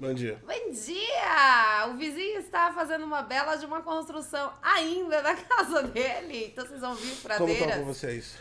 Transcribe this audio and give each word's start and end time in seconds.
Bom 0.00 0.14
dia. 0.14 0.40
Bom 0.46 0.70
dia! 0.70 1.86
O 1.88 1.96
vizinho 1.96 2.38
está 2.38 2.72
fazendo 2.72 3.04
uma 3.04 3.20
bela 3.22 3.56
de 3.56 3.66
uma 3.66 3.82
construção 3.82 4.52
ainda 4.62 5.20
na 5.22 5.34
casa 5.42 5.82
dele. 5.82 6.46
Então 6.52 6.64
vocês 6.64 6.80
vão 6.80 6.94
vir 6.94 7.08
Como 7.08 7.16
fradeiras. 7.20 7.60
estão 7.66 7.78
com 7.80 7.84
vocês? 7.84 8.34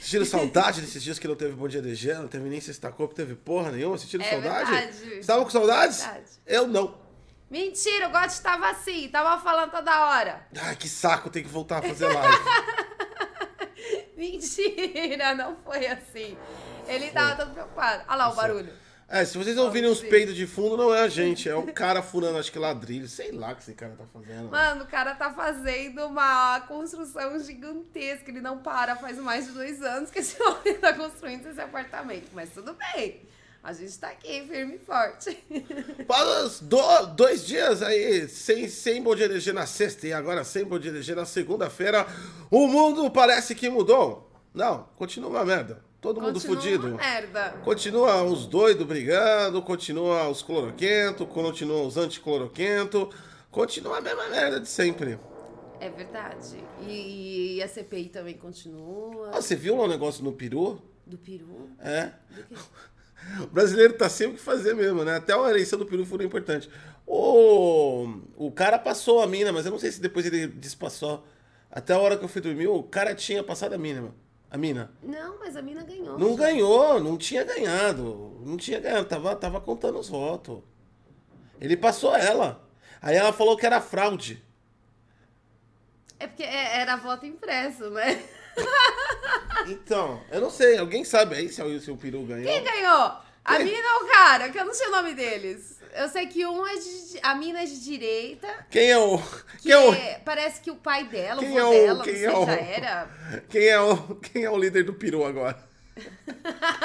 Sentiram 0.00 0.24
saudade 0.24 0.80
desses 0.80 1.00
dias 1.00 1.16
que 1.18 1.28
não 1.28 1.36
teve 1.36 1.52
Bom 1.52 1.68
Dia 1.68 1.80
DG, 1.80 2.14
não 2.14 2.26
teve 2.26 2.48
nem 2.48 2.60
Sexta 2.60 2.90
Copa, 2.90 3.14
teve 3.14 3.36
porra 3.36 3.70
nenhuma? 3.70 3.96
Sentiram 3.98 4.24
É 4.24 4.30
saudade? 4.30 4.70
verdade. 4.72 5.14
Estavam 5.20 5.44
com 5.44 5.50
saudades? 5.50 6.00
Verdade. 6.02 6.26
Eu 6.44 6.66
não. 6.66 6.98
Mentira, 7.48 8.08
o 8.08 8.10
God 8.10 8.26
estava 8.30 8.68
assim, 8.70 9.08
tava 9.10 9.40
falando 9.40 9.70
toda 9.70 10.06
hora. 10.08 10.44
Ai, 10.60 10.74
que 10.74 10.88
saco, 10.88 11.30
tem 11.30 11.44
que 11.44 11.48
voltar 11.48 11.78
a 11.78 11.82
fazer 11.82 12.08
live. 12.08 12.44
Mentira, 14.16 15.36
não 15.36 15.56
foi 15.64 15.86
assim. 15.86 16.36
Ele 16.88 17.12
tava 17.12 17.36
todo 17.36 17.52
preocupado. 17.52 18.02
Olha 18.08 18.16
lá 18.16 18.30
o 18.30 18.34
barulho. 18.34 18.83
É, 19.08 19.24
se 19.24 19.36
vocês 19.36 19.56
ouvirem 19.58 19.90
uns 19.90 20.00
peidos 20.00 20.34
de 20.34 20.46
fundo, 20.46 20.76
não 20.76 20.92
é 20.94 21.02
a 21.02 21.08
gente, 21.08 21.48
é 21.48 21.54
o 21.54 21.62
cara 21.72 22.02
furando, 22.02 22.38
acho 22.38 22.50
que 22.50 22.58
ladrilho, 22.58 23.06
sei 23.06 23.30
lá 23.32 23.52
o 23.52 23.56
que 23.56 23.62
esse 23.62 23.74
cara 23.74 23.94
tá 23.96 24.04
fazendo. 24.12 24.50
Mano, 24.50 24.84
o 24.84 24.86
cara 24.86 25.14
tá 25.14 25.30
fazendo 25.32 26.06
uma 26.06 26.60
construção 26.62 27.38
gigantesca. 27.38 28.30
Ele 28.30 28.40
não 28.40 28.58
para 28.58 28.96
faz 28.96 29.18
mais 29.18 29.46
de 29.46 29.52
dois 29.52 29.82
anos 29.82 30.10
que 30.10 30.18
esse 30.20 30.40
homem 30.42 30.74
tá 30.78 30.92
construindo 30.94 31.46
esse 31.48 31.60
apartamento. 31.60 32.28
Mas 32.32 32.50
tudo 32.50 32.74
bem. 32.94 33.20
A 33.62 33.72
gente 33.72 33.96
tá 33.98 34.08
aqui, 34.08 34.46
firme 34.46 34.74
e 34.74 34.78
forte. 34.78 35.36
Para 36.06 36.44
os 36.44 36.60
do- 36.60 37.06
dois 37.14 37.46
dias 37.46 37.82
aí, 37.82 38.28
sem, 38.28 38.68
sem 38.68 39.02
Bom 39.02 39.14
Dia 39.14 39.28
DG 39.28 39.52
na 39.52 39.64
sexta 39.66 40.06
e 40.06 40.12
agora 40.12 40.44
sem 40.44 40.64
Bom 40.64 40.78
Dia 40.78 40.92
DG 40.92 41.14
na 41.14 41.24
segunda-feira, 41.24 42.06
o 42.50 42.66
mundo 42.66 43.10
parece 43.10 43.54
que 43.54 43.70
mudou. 43.70 44.30
Não, 44.52 44.88
continua 44.96 45.30
uma 45.30 45.44
merda. 45.46 45.82
Todo 46.04 46.20
mundo 46.20 46.38
fudido. 46.38 46.88
uma 46.88 46.96
merda. 46.98 47.54
Continua 47.64 48.22
os 48.24 48.44
doidos 48.44 48.86
brigando, 48.86 49.62
continua 49.62 50.28
os 50.28 50.42
cloroquentos, 50.42 51.26
continua 51.28 51.80
os 51.80 51.96
anticloroquentos, 51.96 53.08
continua 53.50 53.96
a 53.96 54.00
mesma 54.02 54.28
merda 54.28 54.60
de 54.60 54.68
sempre. 54.68 55.18
É 55.80 55.88
verdade. 55.88 56.62
E, 56.86 57.54
e 57.56 57.62
a 57.62 57.66
CPI 57.66 58.10
também 58.10 58.36
continua. 58.36 59.30
Ah, 59.32 59.40
você 59.40 59.56
viu 59.56 59.78
lá 59.78 59.84
o 59.84 59.88
negócio 59.88 60.22
no 60.22 60.34
peru? 60.34 60.78
Do 61.06 61.16
peru. 61.16 61.70
É. 61.80 62.10
O 63.40 63.46
brasileiro 63.46 63.94
tá 63.94 64.06
sem 64.06 64.26
o 64.26 64.34
que 64.34 64.38
fazer 64.38 64.74
mesmo, 64.74 65.02
né? 65.02 65.16
Até 65.16 65.32
a 65.32 65.48
eleição 65.48 65.78
do 65.78 65.86
peru 65.86 66.04
foi 66.04 66.22
importante. 66.26 66.68
O, 67.06 68.18
o 68.36 68.52
cara 68.52 68.78
passou 68.78 69.22
a 69.22 69.26
mina, 69.26 69.50
mas 69.50 69.64
eu 69.64 69.72
não 69.72 69.78
sei 69.78 69.90
se 69.90 69.98
depois 69.98 70.26
ele 70.26 70.46
despassou. 70.46 71.24
Até 71.70 71.94
a 71.94 71.98
hora 71.98 72.18
que 72.18 72.24
eu 72.24 72.28
fui 72.28 72.42
dormir, 72.42 72.66
o 72.66 72.82
cara 72.82 73.14
tinha 73.14 73.42
passado 73.42 73.72
a 73.72 73.78
mina. 73.78 74.12
A 74.54 74.56
mina. 74.56 74.92
Não, 75.02 75.36
mas 75.40 75.56
a 75.56 75.62
mina 75.62 75.82
ganhou. 75.82 76.16
Não 76.16 76.36
já. 76.36 76.44
ganhou, 76.44 77.00
não 77.00 77.18
tinha 77.18 77.42
ganhado. 77.42 78.38
Não 78.40 78.56
tinha 78.56 78.78
ganhado, 78.78 79.04
tava, 79.08 79.34
tava 79.34 79.60
contando 79.60 79.98
os 79.98 80.08
votos. 80.08 80.62
Ele 81.60 81.76
passou 81.76 82.14
ela. 82.14 82.64
Aí 83.02 83.16
ela 83.16 83.32
falou 83.32 83.56
que 83.56 83.66
era 83.66 83.80
fraude. 83.80 84.40
É 86.20 86.28
porque 86.28 86.44
é- 86.44 86.78
era 86.82 86.94
voto 86.94 87.26
impresso, 87.26 87.90
né? 87.90 88.22
Então, 89.66 90.22
eu 90.30 90.40
não 90.42 90.50
sei, 90.50 90.78
alguém 90.78 91.04
sabe 91.04 91.34
aí 91.34 91.48
se, 91.48 91.60
o- 91.62 91.80
se 91.80 91.90
o 91.90 91.96
peru 91.96 92.22
ganhou? 92.22 92.44
Quem 92.44 92.62
ganhou? 92.62 93.12
A 93.44 93.58
mina 93.58 93.88
ou 93.98 94.04
o 94.04 94.08
cara? 94.08 94.50
Que 94.50 94.60
eu 94.60 94.64
não 94.64 94.74
sei 94.74 94.86
o 94.86 94.90
nome 94.92 95.14
deles. 95.14 95.80
Eu 95.96 96.08
sei 96.08 96.26
que 96.26 96.44
um 96.44 96.66
é 96.66 96.74
de. 96.74 97.20
A 97.22 97.34
mina 97.36 97.60
é 97.62 97.64
de 97.64 97.80
direita. 97.82 98.48
Quem 98.70 98.90
é 98.90 98.98
o. 98.98 99.16
Que 99.18 99.62
Quem 99.62 99.72
é 99.72 99.78
o. 99.78 100.20
parece 100.24 100.60
que 100.60 100.70
o 100.70 100.76
pai 100.76 101.04
dela, 101.04 101.40
Quem 101.40 101.52
o 101.52 101.58
é 101.58 101.62
vô 101.62 101.68
o- 101.68 101.72
dela, 101.72 101.94
não 101.98 102.04
quem 102.04 102.14
sei, 102.16 102.24
é 102.26 102.30
o- 102.36 102.46
já 102.46 102.52
era. 102.52 103.08
Quem 103.48 103.66
é 103.68 103.80
o, 103.80 103.96
quem 104.16 104.44
é 104.44 104.50
o 104.50 104.56
líder 104.58 104.82
do 104.84 104.94
peru 104.94 105.24
agora? 105.24 105.56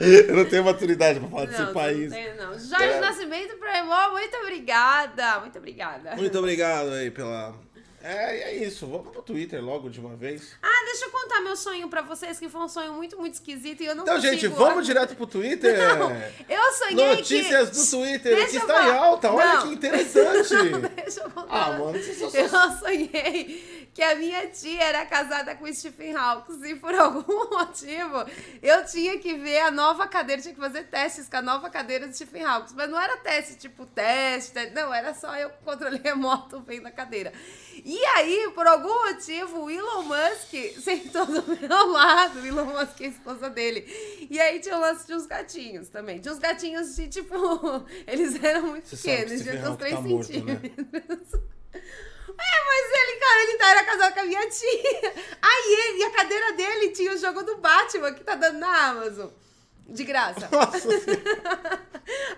Eu 0.00 0.36
não 0.36 0.44
tenho 0.44 0.62
maturidade 0.64 1.18
pra 1.18 1.28
falar 1.28 1.42
Não, 1.42 1.50
desse 1.50 1.62
não 1.62 1.72
país. 1.72 2.12
tem, 2.12 2.36
não. 2.36 2.56
Jorge 2.56 2.84
É. 2.84 3.00
Nascimento 3.00 3.56
Premó, 3.58 4.10
muito 4.12 4.36
obrigada. 4.36 5.40
Muito 5.40 5.58
obrigada. 5.58 6.14
Muito 6.14 6.38
obrigado 6.38 6.90
aí 6.92 7.10
pela. 7.10 7.52
É, 8.02 8.50
é 8.50 8.54
isso. 8.56 8.86
Vamos 8.86 9.10
pro 9.12 9.22
Twitter 9.22 9.62
logo 9.62 9.90
de 9.90 9.98
uma 10.00 10.14
vez. 10.16 10.52
Ah, 10.62 10.84
deixa 10.84 11.06
eu 11.06 11.10
contar 11.10 11.40
meu 11.40 11.56
sonho 11.56 11.88
pra 11.88 12.00
vocês, 12.02 12.38
que 12.38 12.48
foi 12.48 12.60
um 12.60 12.68
sonho 12.68 12.92
muito, 12.92 13.16
muito 13.18 13.34
esquisito 13.34 13.82
e 13.82 13.86
eu 13.86 13.94
não 13.94 14.02
Então, 14.04 14.14
consigo... 14.16 14.32
gente, 14.34 14.46
vamos 14.48 14.86
direto 14.86 15.16
pro 15.16 15.26
Twitter. 15.26 15.76
Não, 15.98 16.10
eu 16.48 16.72
sonhei 16.72 17.16
Notícias 17.16 17.70
que... 17.70 17.76
do 17.76 17.90
Twitter, 17.90 18.34
Deixa 18.36 18.50
que 18.50 18.56
está 18.58 18.74
em 18.84 18.86
falar. 18.88 18.96
alta. 19.04 19.32
Olha 19.32 19.54
Não. 19.54 19.62
que 19.68 19.74
interessante. 19.74 20.54
Deixa 21.02 21.20
eu 21.22 21.30
contar. 21.30 21.48
Ah, 21.66 21.70
mano, 21.78 21.92
vocês 21.92 22.16
são 22.18 22.30
Eu 22.30 22.48
só... 22.48 22.70
sonhei 22.78 23.88
que 23.94 24.02
a 24.02 24.14
minha 24.14 24.46
tia 24.46 24.80
era 24.84 25.04
casada 25.06 25.56
com 25.56 25.64
o 25.64 25.74
Stephen 25.74 26.14
Hawking 26.14 26.64
e 26.66 26.76
por 26.76 26.94
algum 26.94 27.50
motivo 27.50 28.24
eu 28.62 28.84
tinha 28.84 29.18
que 29.18 29.34
ver 29.34 29.60
a 29.60 29.70
nova 29.72 30.06
cadeira, 30.06 30.40
tinha 30.40 30.54
que 30.54 30.60
fazer 30.60 30.84
testes 30.84 31.28
com 31.28 31.36
a 31.38 31.42
nova 31.42 31.68
cadeira 31.68 32.06
do 32.06 32.14
Stephen 32.14 32.44
Hawking. 32.44 32.74
Mas 32.76 32.88
não 32.90 33.00
era 33.00 33.16
teste 33.18 33.56
tipo 33.56 33.84
teste, 33.86 34.52
teste, 34.52 34.72
não, 34.74 34.92
era 34.94 35.12
só 35.14 35.34
eu 35.36 35.50
controle 35.64 35.98
remoto 36.02 36.60
vendo 36.60 36.86
a 36.86 36.90
cadeira. 36.92 37.32
E 37.90 38.04
aí, 38.04 38.50
por 38.54 38.66
algum 38.66 39.06
motivo, 39.06 39.62
o 39.64 39.70
Elon 39.70 40.02
Musk 40.02 40.52
sentou 40.84 41.24
do 41.24 41.42
meu 41.56 41.86
lado, 41.90 42.38
o 42.38 42.46
Elon 42.46 42.66
Musk 42.66 43.00
é 43.00 43.06
a 43.06 43.08
esposa 43.08 43.48
dele. 43.48 44.26
E 44.30 44.38
aí 44.38 44.60
tinha 44.60 44.76
o 44.76 44.80
lance 44.80 45.06
de 45.06 45.14
uns 45.14 45.24
gatinhos 45.24 45.88
também. 45.88 46.18
Tinha 46.20 46.34
uns 46.34 46.38
gatinhos 46.38 46.94
de 46.94 47.08
tipo. 47.08 47.34
Eles 48.06 48.44
eram 48.44 48.66
muito 48.66 48.94
Você 48.94 49.16
pequenos, 49.24 49.42
ter 49.42 49.58
uns 49.58 49.64
Hawking 49.64 49.76
3 49.78 49.94
tá 49.94 50.00
morto, 50.02 50.32
né? 50.44 50.60
centímetros. 50.60 51.40
É, 52.40 52.64
mas 52.66 53.00
ele, 53.02 53.18
cara, 53.18 53.42
ele 53.42 53.58
tá- 53.58 53.70
era 53.70 53.84
casado 53.84 54.14
com 54.14 54.20
a 54.20 54.24
minha 54.24 54.48
tia. 54.48 55.12
Aí 55.42 55.74
ele, 55.88 55.98
e 55.98 56.04
a 56.04 56.10
cadeira 56.12 56.52
dele 56.52 56.90
tinha 56.90 57.12
o 57.12 57.18
jogo 57.18 57.42
do 57.42 57.56
Batman 57.56 58.12
que 58.12 58.22
tá 58.22 58.36
dando 58.36 58.58
na 58.60 58.90
Amazon. 58.90 59.28
De 59.88 60.04
graça. 60.04 60.48
Nossa. 60.52 60.88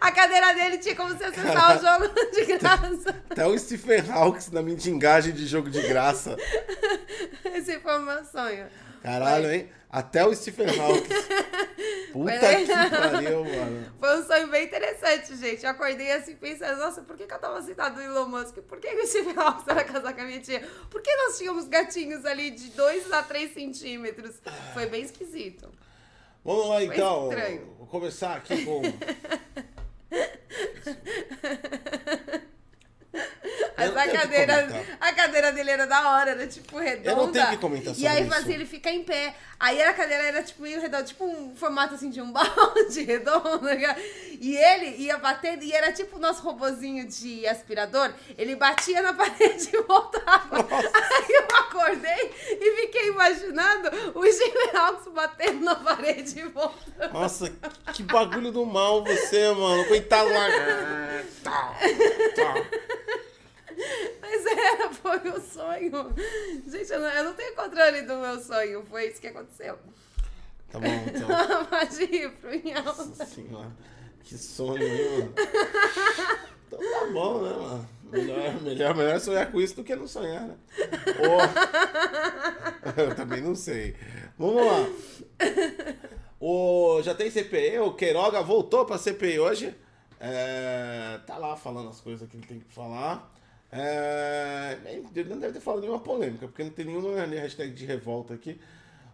A 0.01 0.13
cadeira 0.13 0.55
dele 0.55 0.79
tinha 0.79 0.95
como 0.97 1.17
você 1.17 1.25
acessar 1.25 1.77
o 1.77 1.81
jogo 1.81 2.31
de 2.33 2.45
graça. 2.59 3.23
Até 3.31 3.47
o 3.47 3.59
Stephen 3.59 4.11
Hawking 4.11 4.53
na 4.55 4.63
mendigagem 4.63 5.33
de 5.33 5.47
jogo 5.47 5.69
de 5.69 5.81
graça. 5.83 6.37
Esse 7.55 7.79
foi 7.81 7.99
o 7.99 8.03
meu 8.03 8.25
sonho. 8.25 8.67
Caralho, 9.03 9.51
hein? 9.53 9.69
Até 9.91 10.25
o 10.25 10.35
Stephen 10.35 10.69
Hawking. 10.69 11.09
Puta 12.13 12.39
Foi- 12.39 12.65
que 12.65 12.91
pariu, 12.91 13.45
mano. 13.45 13.93
Foi 13.99 14.21
um 14.21 14.27
sonho 14.27 14.49
bem 14.49 14.65
interessante, 14.67 15.37
gente. 15.37 15.65
Eu 15.65 15.71
acordei 15.71 16.13
assim 16.13 16.37
pensando, 16.37 16.79
nossa, 16.79 17.03
por 17.03 17.17
que, 17.17 17.27
que 17.27 17.35
eu 17.35 17.39
tava 17.39 17.61
sentado 17.63 17.97
no 17.97 18.03
Elon 18.03 18.27
Musk? 18.27 18.57
Por 18.59 18.79
que, 18.79 18.89
que 18.89 19.03
o 19.03 19.07
Steve 19.07 19.33
Jobs 19.33 19.67
era 19.67 19.85
casar 19.85 20.13
com 20.15 20.21
a 20.21 20.25
minha 20.25 20.41
tia? 20.41 20.61
Por 20.91 21.03
que 21.03 21.15
nós 21.17 21.39
tínhamos 21.39 21.67
gatinhos 21.69 22.25
ali 22.25 22.51
de 22.51 22.71
2 22.71 23.13
a 23.13 23.23
3 23.23 23.53
centímetros? 23.55 24.37
Foi 24.75 24.87
bem 24.87 25.03
esquisito. 25.03 25.69
Vamos 26.45 26.69
lá 26.69 26.83
então. 26.83 27.31
Vou 27.79 27.87
começar 27.87 28.37
aqui 28.37 28.65
com. 28.65 28.83
Mas 33.81 33.97
a 33.97 34.19
cadeira, 34.19 34.87
a 35.01 35.13
cadeira 35.13 35.53
dele 35.53 35.71
era 35.71 35.87
da 35.87 36.11
hora, 36.17 36.31
era 36.33 36.47
tipo 36.47 36.79
redonda. 36.79 37.11
Eu 37.11 37.17
não 37.17 37.33
tenho 37.33 37.49
que 37.51 37.57
comentar 37.57 37.93
E 37.93 37.97
sobre 37.97 38.09
aí 38.09 38.23
isso. 38.23 38.31
fazia 38.35 38.55
ele 38.55 38.67
ficar 38.67 38.91
em 38.93 39.03
pé. 39.05 39.35
Aí 39.59 39.83
a 39.83 39.93
cadeira 39.93 40.23
era 40.25 40.43
tipo 40.43 40.63
meio 40.63 40.81
redonda, 40.81 41.05
tipo 41.05 41.25
um 41.25 41.55
formato 41.55 41.95
assim 41.95 42.09
de 42.11 42.21
um 42.23 42.31
balde 42.33 43.03
redondo. 43.03 43.61
né? 43.63 43.97
E 44.41 44.57
ele 44.57 44.97
ia 45.03 45.19
batendo, 45.19 45.63
e 45.63 45.73
era 45.73 45.93
tipo 45.93 46.17
o 46.17 46.19
nosso 46.21 46.43
robozinho 46.43 47.07
de 47.07 47.47
aspirador. 47.47 48.13
Ele 48.39 48.57
batia 48.57 49.03
na 49.03 49.13
parede 49.15 49.69
e 49.73 49.83
voltava. 49.83 50.57
Aí 50.57 51.29
eu 51.29 51.57
acordei 51.59 52.33
e 52.49 52.77
fiquei 52.81 53.09
imaginando 53.09 53.91
o 54.15 54.79
Hawks 54.79 55.13
batendo 55.13 55.63
na 55.65 55.75
parede 55.77 56.39
e 56.41 56.45
voltando. 56.45 57.13
Nossa, 57.13 57.53
que 57.93 58.03
bagulho 58.03 58.51
do 58.51 58.65
mal 58.65 59.05
você, 59.05 59.53
mano. 59.53 59.85
Coitado 59.87 60.31
lá. 60.31 60.49
Tá, 61.43 61.75
tá. 62.37 62.55
Mas 64.21 64.47
era, 64.47 64.93
foi 64.93 65.31
o 65.31 65.41
sonho. 65.41 66.15
Gente, 66.67 66.93
eu 66.93 67.01
não, 67.01 67.09
eu 67.09 67.25
não 67.25 67.35
tenho 67.35 67.55
controle 67.55 68.03
do 68.03 68.17
meu 68.17 68.41
sonho. 68.41 68.85
Foi 68.87 69.09
isso 69.09 69.21
que 69.21 69.29
aconteceu. 69.29 69.79
Tá 70.71 70.79
bom, 70.79 70.87
então. 70.87 71.29
Magia 71.71 72.31
pro 72.31 72.55
em 72.55 72.75
alta. 72.75 73.05
Nossa 73.05 73.27
senhora. 73.27 73.73
Que 74.23 74.37
sonho, 74.37 74.83
hein, 74.83 75.11
mano? 75.11 75.35
Então 76.67 76.79
tá 76.79 77.07
bom, 77.13 77.43
né, 77.43 77.51
mano? 77.51 77.89
Melhor, 78.13 78.63
melhor, 78.63 78.95
melhor 78.95 79.21
sonhar 79.21 79.51
com 79.51 79.61
isso 79.61 79.77
do 79.77 79.85
que 79.85 79.95
não 79.95 80.07
sonhar, 80.07 80.43
né? 80.43 80.57
Eu 82.97 83.15
também 83.15 83.41
não 83.41 83.55
sei. 83.55 83.95
Vamos 84.37 84.67
lá. 84.67 84.87
O, 86.41 87.01
já 87.03 87.15
tem 87.15 87.31
CPI, 87.31 87.79
o 87.79 87.95
Queiroga 87.95 88.43
voltou 88.43 88.85
pra 88.85 88.99
CPI 88.99 89.39
hoje. 89.39 89.75
É, 90.19 91.21
tá 91.27 91.39
lá 91.39 91.57
falando 91.57 91.89
as 91.89 92.01
coisas 92.01 92.29
que 92.29 92.37
ele 92.37 92.47
tem 92.47 92.61
que 92.61 92.75
falar. 92.75 93.33
É, 93.73 94.77
não 95.29 95.39
deve 95.39 95.53
ter 95.55 95.61
falado 95.61 95.81
nenhuma 95.83 96.01
polêmica, 96.01 96.47
porque 96.49 96.65
não 96.65 96.71
tem 96.71 96.85
nenhuma 96.85 97.15
hashtag 97.25 97.73
de 97.73 97.87
revolta 97.87 98.35
aqui. 98.35 98.61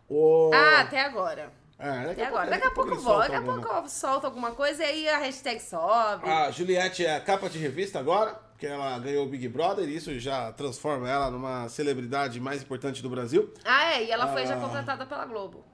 O, 0.08 0.50
Ah, 0.54 0.80
até 0.80 1.00
agora. 1.02 1.52
é, 1.78 1.90
daqui 2.06 2.10
Até 2.22 2.26
agora. 2.26 2.50
Daqui 2.50 2.66
a 2.66 2.70
pouco 2.70 2.96
solta 2.98 3.20
Daqui 3.22 3.34
a 3.34 3.38
alguma. 3.38 3.60
pouco 3.60 3.76
eu 3.84 3.88
solto 3.88 4.24
alguma 4.26 4.50
coisa 4.52 4.82
e 4.82 4.86
aí 4.86 5.08
a 5.08 5.18
hashtag 5.18 5.60
sobe. 5.60 6.28
A 6.28 6.50
Juliette 6.50 7.04
é 7.04 7.20
capa 7.20 7.50
de 7.50 7.58
revista 7.58 7.98
agora, 7.98 8.32
porque 8.52 8.66
ela 8.66 8.98
ganhou 8.98 9.26
o 9.26 9.28
Big 9.28 9.46
Brother 9.48 9.86
e 9.88 9.94
isso 9.96 10.18
já 10.18 10.50
transforma 10.52 11.08
ela 11.10 11.30
numa 11.30 11.68
celebridade 11.68 12.40
mais 12.40 12.62
importante 12.62 13.02
do 13.02 13.10
Brasil. 13.10 13.52
Ah, 13.64 13.92
é. 13.94 14.04
E 14.04 14.10
ela 14.10 14.28
foi 14.32 14.46
já 14.46 14.56
Ah. 14.56 14.60
contratada 14.60 15.04
pela 15.04 15.26
Globo. 15.26 15.64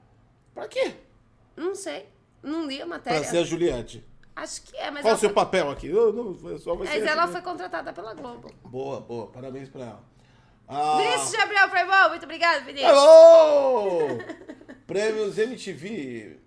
Pra 0.53 0.67
quê? 0.67 0.93
Não 1.55 1.73
sei. 1.73 2.05
Não 2.41 2.67
li 2.67 2.75
a 2.81 2.85
Pra 2.85 2.95
matéria. 2.97 3.23
ser 3.23 3.37
a 3.37 3.43
Juliette. 3.45 4.03
Acho 4.35 4.63
que 4.63 4.75
é, 4.77 4.89
mas 4.89 5.03
Qual 5.03 5.13
o 5.13 5.17
seu 5.17 5.29
foi- 5.29 5.35
papel 5.35 5.69
aqui? 5.69 5.87
Eu 5.87 6.11
não, 6.11 6.33
só 6.57 6.73
vai 6.75 6.87
Mas 6.87 7.01
ser 7.03 7.07
ela 7.07 7.27
foi 7.27 7.41
contratada 7.41 7.93
pela 7.93 8.13
Globo. 8.13 8.51
Boa, 8.65 8.99
boa. 8.99 9.27
Parabéns 9.27 9.69
pra 9.69 9.81
ela. 9.83 10.03
Ah, 10.67 10.97
Vinícius 10.97 11.31
Gabriel 11.33 11.69
Playboy, 11.69 12.09
muito 12.09 12.23
obrigado, 12.23 12.65
Vinícius. 12.65 12.89
Alô! 12.91 13.99
Prêmios 14.87 15.37
MTV. 15.37 16.39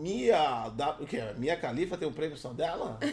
Mia. 0.00 0.68
Da, 0.76 0.96
o 1.00 1.06
quê? 1.06 1.22
Mia 1.36 1.54
Khalifa 1.56 1.96
tem 1.96 2.06
um 2.08 2.12
prêmio 2.12 2.36
só 2.36 2.52
dela? 2.52 2.98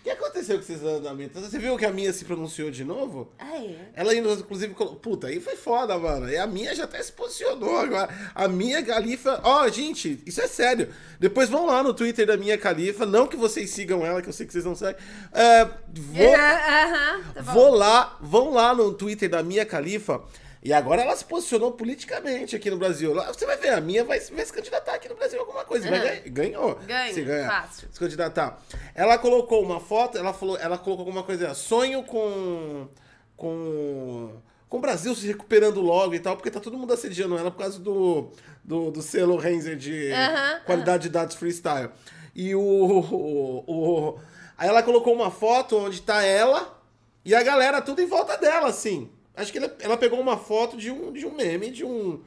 O 0.00 0.02
que 0.02 0.10
aconteceu 0.10 0.56
com 0.56 0.62
esses 0.62 0.82
andamentos? 0.82 1.42
Você 1.42 1.58
viu 1.58 1.76
que 1.76 1.84
a 1.84 1.90
Mia 1.92 2.12
se 2.12 2.24
pronunciou 2.24 2.70
de 2.70 2.84
novo? 2.84 3.30
Ah, 3.38 3.56
é? 3.56 3.90
Ela 3.94 4.14
inclusive, 4.14 4.72
colo- 4.74 4.96
puta, 4.96 5.26
aí 5.26 5.40
foi 5.40 5.56
foda, 5.56 5.98
mano. 5.98 6.28
E 6.28 6.36
a 6.36 6.46
minha 6.46 6.74
já 6.74 6.84
até 6.84 7.02
se 7.02 7.12
posicionou 7.12 7.76
agora. 7.78 8.08
A 8.34 8.46
minha 8.48 8.82
Califa. 8.82 9.40
Ó, 9.42 9.68
gente, 9.68 10.22
isso 10.24 10.40
é 10.40 10.46
sério. 10.46 10.88
Depois 11.18 11.48
vão 11.48 11.66
lá 11.66 11.82
no 11.82 11.92
Twitter 11.92 12.26
da 12.26 12.36
minha 12.36 12.56
Califa. 12.56 13.04
Não 13.04 13.26
que 13.26 13.36
vocês 13.36 13.70
sigam 13.70 14.04
ela, 14.04 14.22
que 14.22 14.28
eu 14.28 14.32
sei 14.32 14.46
que 14.46 14.52
vocês 14.52 14.64
não 14.64 14.74
seguem. 14.74 14.96
É, 15.32 15.64
vou, 15.94 16.34
Aham, 16.34 17.22
tá 17.34 17.42
bom. 17.42 17.52
vou 17.52 17.74
lá, 17.74 18.16
vão 18.20 18.50
lá 18.52 18.74
no 18.74 18.92
Twitter 18.94 19.28
da 19.28 19.42
minha 19.42 19.66
Califa. 19.66 20.22
E 20.62 20.72
agora 20.72 21.02
ela 21.02 21.14
se 21.14 21.24
posicionou 21.24 21.72
politicamente 21.72 22.56
aqui 22.56 22.68
no 22.70 22.76
Brasil. 22.76 23.14
Você 23.14 23.46
vai 23.46 23.56
ver, 23.56 23.70
a 23.74 23.80
minha 23.80 24.04
vai, 24.04 24.18
vai 24.18 24.44
se 24.44 24.52
candidatar 24.52 24.94
aqui 24.94 25.08
no 25.08 25.14
Brasil 25.14 25.38
alguma 25.38 25.64
coisa. 25.64 25.88
Vai 25.88 25.98
Aham. 25.98 26.08
ganhar- 26.08 26.28
ganhou. 26.28 26.74
Ganha, 26.86 27.14
Se 27.14 27.22
ganhar. 27.22 27.48
fácil. 27.62 27.88
Se 27.92 27.98
candidatar. 28.00 28.60
Ela 28.94 29.16
colocou 29.18 29.62
uma 29.62 29.78
foto, 29.80 30.18
ela 30.18 30.32
falou, 30.32 30.56
ela 30.58 30.76
colocou 30.76 31.04
alguma 31.06 31.22
coisa, 31.22 31.54
sonho 31.54 32.02
com 32.02 32.88
com 33.36 34.32
com 34.68 34.76
o 34.76 34.80
Brasil 34.80 35.14
se 35.14 35.26
recuperando 35.26 35.80
logo 35.80 36.14
e 36.14 36.18
tal, 36.20 36.36
porque 36.36 36.50
tá 36.50 36.60
todo 36.60 36.76
mundo 36.76 36.92
assediando 36.92 37.38
ela 37.38 37.50
por 37.50 37.58
causa 37.58 37.78
do 37.78 38.28
do, 38.62 38.90
do 38.90 39.00
selo 39.00 39.36
Renzer 39.38 39.76
de 39.76 40.12
Aham, 40.12 40.60
qualidade 40.66 41.04
de 41.04 41.08
dados 41.08 41.36
freestyle. 41.36 41.88
E 42.34 42.54
o, 42.54 42.60
o, 42.60 43.64
o- 43.66 44.18
aí 44.58 44.68
ela 44.68 44.82
colocou 44.82 45.14
uma 45.14 45.30
foto 45.30 45.76
onde 45.78 46.02
tá 46.02 46.22
ela 46.22 46.78
e 47.24 47.34
a 47.34 47.42
galera 47.42 47.80
tudo 47.80 48.02
em 48.02 48.06
volta 48.06 48.36
dela 48.36 48.68
assim. 48.68 49.10
Acho 49.38 49.52
que 49.52 49.58
ela, 49.58 49.76
ela 49.80 49.96
pegou 49.96 50.20
uma 50.20 50.36
foto 50.36 50.76
de 50.76 50.90
um 50.90 51.12
de 51.12 51.24
um 51.26 51.34
meme, 51.34 51.70
de 51.70 51.84
um 51.84 52.20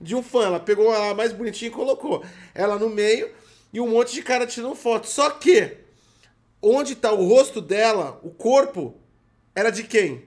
de 0.00 0.14
um 0.14 0.22
fã. 0.22 0.46
Ela 0.46 0.60
pegou 0.60 0.94
ela 0.94 1.14
mais 1.14 1.32
bonitinha 1.32 1.70
e 1.70 1.74
colocou 1.74 2.24
ela 2.54 2.78
no 2.78 2.88
meio 2.88 3.30
e 3.72 3.80
um 3.80 3.88
monte 3.88 4.12
de 4.14 4.22
cara 4.22 4.46
tirando 4.46 4.74
foto. 4.74 5.06
Só 5.08 5.30
que 5.30 5.78
onde 6.62 6.94
tá 6.94 7.12
o 7.12 7.26
rosto 7.26 7.60
dela, 7.60 8.20
o 8.22 8.30
corpo, 8.30 8.94
era 9.54 9.70
de 9.70 9.82
quem? 9.82 10.26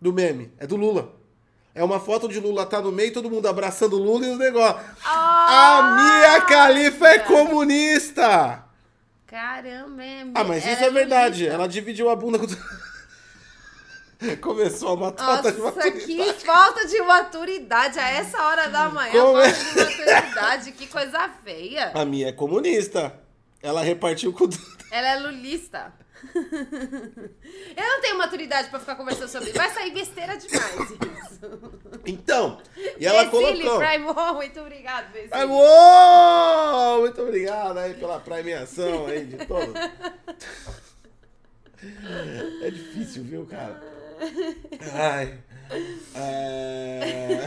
Do 0.00 0.12
meme. 0.12 0.52
É 0.58 0.66
do 0.66 0.76
Lula. 0.76 1.14
É 1.74 1.82
uma 1.82 1.98
foto 1.98 2.28
de 2.28 2.38
Lula 2.38 2.64
tá 2.64 2.80
no 2.80 2.92
meio, 2.92 3.12
todo 3.12 3.30
mundo 3.30 3.48
abraçando 3.48 3.94
o 3.94 4.02
Lula 4.02 4.26
e 4.26 4.30
os 4.30 4.38
negócios. 4.38 4.80
Ah! 5.04 5.78
A 5.78 5.96
Mia 5.96 6.40
Khalifa 6.46 7.08
é 7.08 7.18
comunista! 7.18 8.64
Caramba, 9.26 10.04
é 10.04 10.24
Ah, 10.34 10.44
mas 10.44 10.64
isso 10.64 10.84
é 10.84 10.90
verdade. 10.90 11.38
lulista. 11.38 11.54
Ela 11.54 11.66
dividiu 11.66 12.08
a 12.08 12.14
bunda 12.14 12.38
com. 12.38 12.46
Começou 14.40 14.90
a 14.90 14.96
matar 14.96 15.42
de 15.42 15.52
Nossa, 15.52 15.76
maturidade. 15.76 16.04
que 16.06 16.46
falta 16.46 16.86
de 16.86 17.02
maturidade 17.02 17.98
a 17.98 18.08
essa 18.08 18.42
hora 18.42 18.68
da 18.68 18.88
manhã. 18.88 19.12
Como 19.12 19.38
é? 19.38 19.52
Falta 19.52 19.84
de 19.84 19.98
maturidade, 19.98 20.72
que 20.72 20.86
coisa 20.86 21.28
feia. 21.44 21.92
A 21.94 22.04
Mia 22.04 22.28
é 22.28 22.32
comunista. 22.32 23.18
Ela 23.62 23.82
repartiu 23.82 24.32
com. 24.32 24.48
Ela 24.90 25.08
é 25.08 25.18
lulista. 25.20 25.92
Eu 26.34 27.88
não 27.88 28.00
tenho 28.00 28.16
maturidade 28.16 28.68
pra 28.68 28.78
ficar 28.78 28.94
conversando 28.94 29.28
sobre 29.28 29.50
isso. 29.50 29.58
Vai 29.58 29.70
sair 29.70 29.92
besteira 29.92 30.36
demais 30.36 30.90
isso. 30.90 31.40
Então, 32.06 32.60
e 32.98 33.06
ela 33.06 33.24
Cecily 33.30 33.62
colocou. 33.62 33.78
Prime, 33.78 34.04
oh, 34.06 34.34
muito 34.34 34.60
obrigado. 34.60 35.06
Ai, 35.30 35.44
uou! 35.46 37.00
Muito 37.00 37.22
obrigado 37.22 37.78
aí 37.78 37.94
pela 37.94 38.20
premiação 38.20 39.06
aí 39.06 39.26
de 39.26 39.44
todos. 39.44 39.74
É 42.62 42.70
difícil, 42.70 43.24
viu, 43.24 43.46
cara? 43.46 43.82
Ai. 44.92 45.38
É... 46.14 47.40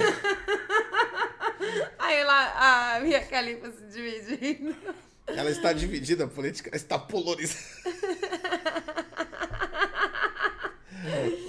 Aí 1.99 2.23
lá, 2.23 2.95
a 2.95 2.99
minha 2.99 3.23
califa 3.25 3.71
se 3.71 3.83
dividindo. 3.85 4.75
Ela 5.27 5.49
está 5.49 5.73
dividida, 5.73 6.23
a 6.25 6.27
política 6.27 6.75
está 6.75 6.97
polarizada. 6.97 7.61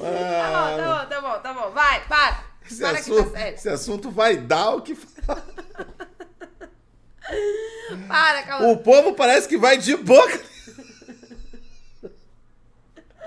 Tá 0.01 0.77
bom, 0.77 0.77
tá 0.77 0.83
bom, 0.83 1.07
tá 1.09 1.21
bom, 1.21 1.41
tá 1.41 1.55
bom. 1.55 1.71
Vai, 1.71 2.07
para. 2.07 2.45
Esse 2.67 2.81
para 2.81 2.99
assunto, 2.99 3.31
tá 3.31 3.49
esse 3.49 3.69
assunto 3.69 4.11
vai 4.11 4.37
dar 4.37 4.75
o 4.75 4.83
que 4.83 4.95
falar. 4.95 5.45
Para, 8.07 8.43
calma. 8.43 8.69
O 8.69 8.77
povo 8.79 9.15
parece 9.15 9.49
que 9.49 9.57
vai 9.57 9.77
de 9.79 9.97
boca. 9.97 10.41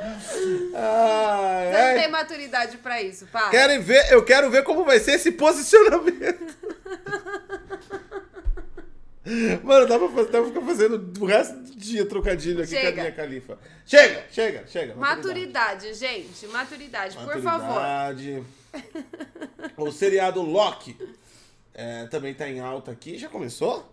Ai, 0.01 0.11
Você 0.21 0.75
não 0.75 1.85
ai. 1.85 1.99
tem 1.99 2.10
maturidade 2.21 2.77
pra 2.77 3.01
isso, 3.01 3.25
para. 3.27 3.49
Querem 3.49 3.79
ver? 3.81 4.11
Eu 4.11 4.23
quero 4.23 4.49
ver 4.49 4.63
como 4.63 4.85
vai 4.85 4.99
ser 4.99 5.13
esse 5.13 5.31
posicionamento. 5.31 6.55
Mano, 9.63 9.87
dá 9.87 9.99
pra, 9.99 10.09
fazer, 10.09 10.31
dá 10.31 10.39
pra 10.39 10.47
ficar 10.47 10.61
fazendo 10.61 11.13
o 11.21 11.25
resto 11.25 11.55
do 11.55 11.75
dia 11.75 12.05
trocadilho 12.05 12.63
aqui 12.63 12.71
com 12.71 12.77
a 12.77 12.81
Chega. 12.81 13.01
minha 13.01 13.11
califa. 13.11 13.59
Chega, 13.85 14.25
chega, 14.31 14.67
chega. 14.67 14.95
Maturidade, 14.95 15.93
gente, 15.93 16.47
maturidade, 16.47 17.15
por 17.17 17.39
favor. 17.41 17.75
Maturidade. 17.81 18.43
O 19.77 19.91
seriado 19.91 20.41
Loki 20.41 20.97
é, 21.73 22.07
também 22.07 22.33
tá 22.33 22.49
em 22.49 22.59
alta 22.59 22.91
aqui. 22.91 23.17
Já 23.17 23.29
começou? 23.29 23.91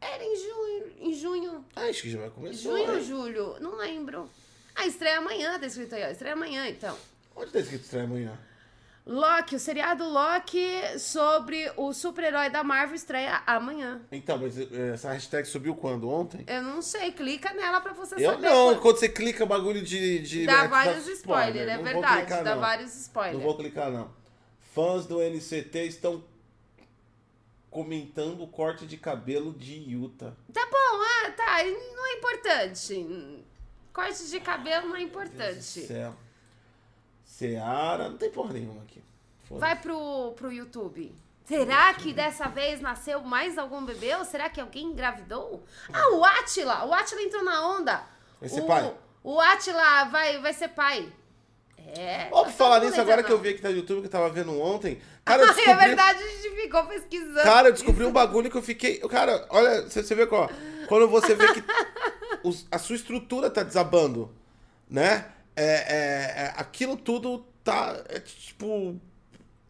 Era 0.00 0.22
em 0.22 0.36
junho, 0.36 0.92
em 1.00 1.14
junho. 1.14 1.64
Ah, 1.74 1.86
acho 1.86 2.02
que 2.02 2.10
já 2.10 2.20
vai 2.20 2.30
começar. 2.30 2.62
Junho 2.62 2.90
ou 2.90 2.96
hein? 2.96 3.04
julho? 3.04 3.56
Não 3.60 3.76
lembro. 3.76 4.30
Ah, 4.76 4.86
estreia 4.86 5.18
amanhã, 5.18 5.58
tá 5.58 5.66
escrito 5.66 5.94
aí, 5.94 6.04
ó. 6.04 6.08
Estreia 6.08 6.34
amanhã, 6.34 6.68
então. 6.68 6.96
Onde 7.34 7.50
tá 7.50 7.60
escrito 7.60 7.82
estreia 7.82 8.04
amanhã? 8.04 8.38
Loki, 9.08 9.54
o 9.54 9.58
seriado 9.60 10.04
Loki 10.04 10.68
sobre 10.98 11.70
o 11.76 11.92
super-herói 11.92 12.50
da 12.50 12.64
Marvel 12.64 12.96
estreia 12.96 13.40
amanhã. 13.46 14.00
Então, 14.10 14.36
mas 14.36 14.58
eh, 14.58 14.66
essa 14.94 15.12
hashtag 15.12 15.46
subiu 15.46 15.76
quando? 15.76 16.10
Ontem? 16.10 16.44
Eu 16.48 16.60
não 16.62 16.82
sei, 16.82 17.12
clica 17.12 17.54
nela 17.54 17.80
pra 17.80 17.92
você 17.92 18.16
Eu 18.16 18.32
saber. 18.32 18.42
não, 18.48 18.66
quando- 18.70 18.80
quando 18.80 18.96
você 18.98 19.08
clica 19.08 19.46
bagulho 19.46 19.80
de. 19.80 20.18
de 20.18 20.44
Dá 20.46 20.64
é, 20.64 20.68
vários 20.68 21.06
dá 21.06 21.12
spoilers, 21.12 21.68
é 21.68 21.76
Não 21.76 21.84
verdade. 21.84 22.16
clicar, 22.22 22.42
dá 22.44 22.54
não. 22.56 22.60
vários 22.60 22.96
spoilers. 22.96 23.36
Não 23.38 23.44
vou 23.44 23.56
clicar, 23.56 23.90
não. 23.92 24.10
Fãs 24.74 25.06
do 25.06 25.20
NCT 25.22 25.86
estão 25.86 26.24
comentando 27.70 28.42
o 28.42 28.48
corte 28.48 28.86
de 28.86 28.96
cabelo 28.96 29.52
de 29.52 29.74
Yuta. 29.74 30.36
Tá 30.52 30.66
bom, 30.66 31.02
ah, 31.26 31.30
tá. 31.30 31.62
Não 31.64 32.06
é 32.08 32.12
importante. 32.18 33.44
Corte 33.96 34.28
de 34.28 34.40
cabelo 34.40 34.88
não 34.88 34.96
é 34.96 35.00
importante. 35.00 35.88
Seara, 37.24 38.10
não 38.10 38.18
tem 38.18 38.30
porra 38.30 38.52
nenhuma 38.52 38.82
aqui. 38.82 39.02
Vai 39.50 39.74
pro, 39.74 40.34
pro 40.36 40.52
YouTube. 40.52 41.16
Será 41.46 41.94
que 41.94 42.12
dessa 42.12 42.46
vez 42.46 42.78
nasceu 42.82 43.22
mais 43.22 43.56
algum 43.56 43.86
bebê? 43.86 44.14
Ou 44.16 44.24
será 44.26 44.50
que 44.50 44.60
alguém 44.60 44.88
engravidou? 44.88 45.64
Ah, 45.90 46.10
o 46.14 46.22
Atila! 46.22 46.84
O 46.84 46.92
Atila 46.92 47.22
entrou 47.22 47.42
na 47.42 47.66
onda. 47.66 48.04
Vai 48.38 48.50
ser 48.50 48.60
o, 48.60 48.66
pai. 48.66 48.94
O 49.24 49.40
Atila 49.40 50.04
vai, 50.04 50.42
vai 50.42 50.52
ser 50.52 50.68
pai. 50.68 51.10
É. 51.78 52.28
Ó, 52.32 52.42
pra 52.42 52.52
falar 52.52 52.80
nisso, 52.80 53.00
agora 53.00 53.22
que 53.22 53.32
eu 53.32 53.38
vi 53.38 53.48
aqui 53.48 53.62
no 53.62 53.70
YouTube, 53.70 54.00
que 54.00 54.08
eu 54.08 54.10
tava 54.10 54.28
vendo 54.28 54.60
ontem. 54.60 55.00
Cara, 55.26 55.42
eu 55.42 55.44
onda. 55.50 55.54
descobri, 55.54 55.72
É 55.84 55.86
verdade, 55.88 56.22
a 56.22 56.26
gente 56.28 56.50
ficou 56.62 56.84
pesquisando. 56.86 57.42
cara, 57.42 57.68
eu 57.68 57.72
descobri 57.72 58.04
um 58.04 58.12
bagulho 58.12 58.50
que 58.50 58.56
eu 58.56 58.62
fiquei. 58.62 58.98
Cara, 59.00 59.44
olha, 59.50 59.82
você, 59.82 60.02
você 60.02 60.14
vê 60.14 60.26
qual. 60.26 60.48
Quando 60.88 61.06
você 61.08 61.34
vê 61.34 61.52
que 61.52 61.62
os- 62.42 62.66
a 62.70 62.78
sua 62.78 62.96
estrutura 62.96 63.50
tá 63.50 63.62
desabando, 63.62 64.32
né? 64.88 65.26
É, 65.54 65.64
é, 65.64 66.44
é, 66.46 66.54
aquilo 66.56 66.96
tudo 66.96 67.44
tá. 67.62 67.96
é, 68.08 68.20
tipo. 68.20 68.98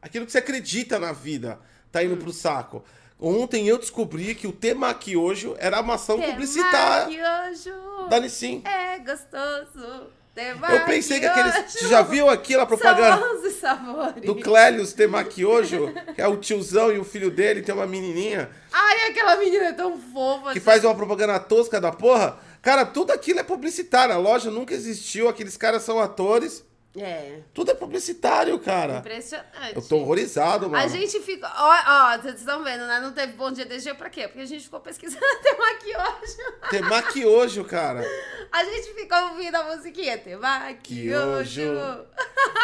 Aquilo 0.02 0.26
que 0.26 0.30
você 0.32 0.38
acredita 0.38 0.98
na 1.00 1.10
vida 1.12 1.58
tá 1.90 2.04
indo 2.04 2.16
pro 2.16 2.32
saco. 2.32 2.84
Ontem 3.18 3.66
eu 3.66 3.78
descobri 3.78 4.34
que 4.34 4.46
o 4.46 4.52
Temakiojo 4.52 5.56
era 5.58 5.80
uma 5.80 5.94
ação 5.94 6.20
publicitária 6.20 7.06
Maquiojo 7.06 8.08
da 8.08 8.20
Nissin. 8.20 8.62
É 8.64 8.98
gostoso. 8.98 10.08
Eu 10.37 10.85
pensei 10.85 11.19
que 11.19 11.26
aqueles. 11.26 11.73
Você 11.73 11.88
já 11.88 12.02
viu 12.02 12.28
aquela 12.28 12.66
propaganda? 12.66 13.16
São 13.19 13.37
11 13.38 13.50
sabores. 13.52 14.23
do 14.23 14.35
Clélios 14.35 14.93
Temakiojo, 14.93 15.93
que 16.14 16.21
é 16.21 16.28
o 16.28 16.37
tiozão 16.37 16.93
e 16.93 16.99
o 16.99 17.05
filho 17.05 17.31
dele, 17.31 17.62
tem 17.62 17.75
uma 17.75 17.87
menininha, 17.87 18.50
Ai, 18.73 19.11
aquela 19.11 19.37
menina 19.37 19.64
é 19.66 19.73
tão 19.73 19.99
fofa. 19.99 20.52
que 20.52 20.61
faz 20.61 20.85
uma 20.85 20.95
propaganda 20.95 21.38
tosca 21.40 21.81
da 21.81 21.90
porra. 21.90 22.38
Cara, 22.61 22.85
tudo 22.85 23.12
aquilo 23.12 23.38
é 23.40 23.43
publicitário. 23.43 24.14
A 24.14 24.19
loja 24.19 24.50
nunca 24.50 24.75
existiu, 24.75 25.28
aqueles 25.28 25.57
caras 25.57 25.83
são 25.83 25.99
atores. 26.00 26.64
É, 26.98 27.40
Tudo 27.52 27.70
é 27.70 27.74
publicitário, 27.74 28.58
cara. 28.58 28.98
impressionante. 28.98 29.74
Eu 29.74 29.82
tô 29.82 29.98
horrorizado, 29.98 30.70
mano. 30.70 30.82
A 30.82 30.88
gente 30.88 31.20
fica. 31.20 31.46
Ó, 31.46 32.14
ó, 32.14 32.18
vocês 32.18 32.36
estão 32.36 32.64
vendo, 32.64 32.86
né? 32.86 33.00
Não 33.00 33.12
teve 33.12 33.32
bom 33.34 33.52
dia 33.52 33.66
DG 33.66 33.94
pra 33.94 34.08
quê? 34.08 34.26
Porque 34.28 34.40
a 34.40 34.46
gente 34.46 34.64
ficou 34.64 34.80
pesquisando 34.80 35.24
Temakiojo. 35.42 36.36
Temakiojo, 36.70 37.64
cara. 37.64 38.04
A 38.50 38.64
gente 38.64 38.94
ficou 38.94 39.18
ouvindo 39.28 39.54
a 39.56 39.64
musiquinha. 39.76 40.16
Temakiojo. 40.16 42.06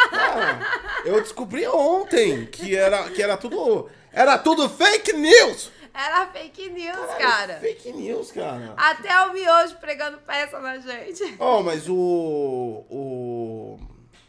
Cara, 0.09 0.59
eu 1.05 1.21
descobri 1.21 1.67
ontem 1.67 2.45
que 2.47 2.75
era, 2.75 3.09
que 3.09 3.21
era 3.21 3.37
tudo. 3.37 3.89
Era 4.11 4.37
tudo 4.37 4.69
fake 4.69 5.13
news! 5.13 5.71
Era 5.93 6.25
fake 6.25 6.69
news, 6.69 6.95
Caralho, 6.95 7.19
cara. 7.19 7.59
Fake 7.59 7.91
news, 7.91 8.31
cara. 8.31 8.73
Até 8.75 9.21
o 9.25 9.33
miojo 9.33 9.75
pregando 9.75 10.17
peça 10.19 10.59
na 10.59 10.79
gente. 10.79 11.35
Oh, 11.37 11.61
mas 11.61 11.87
o. 11.87 11.93
o... 12.89 13.22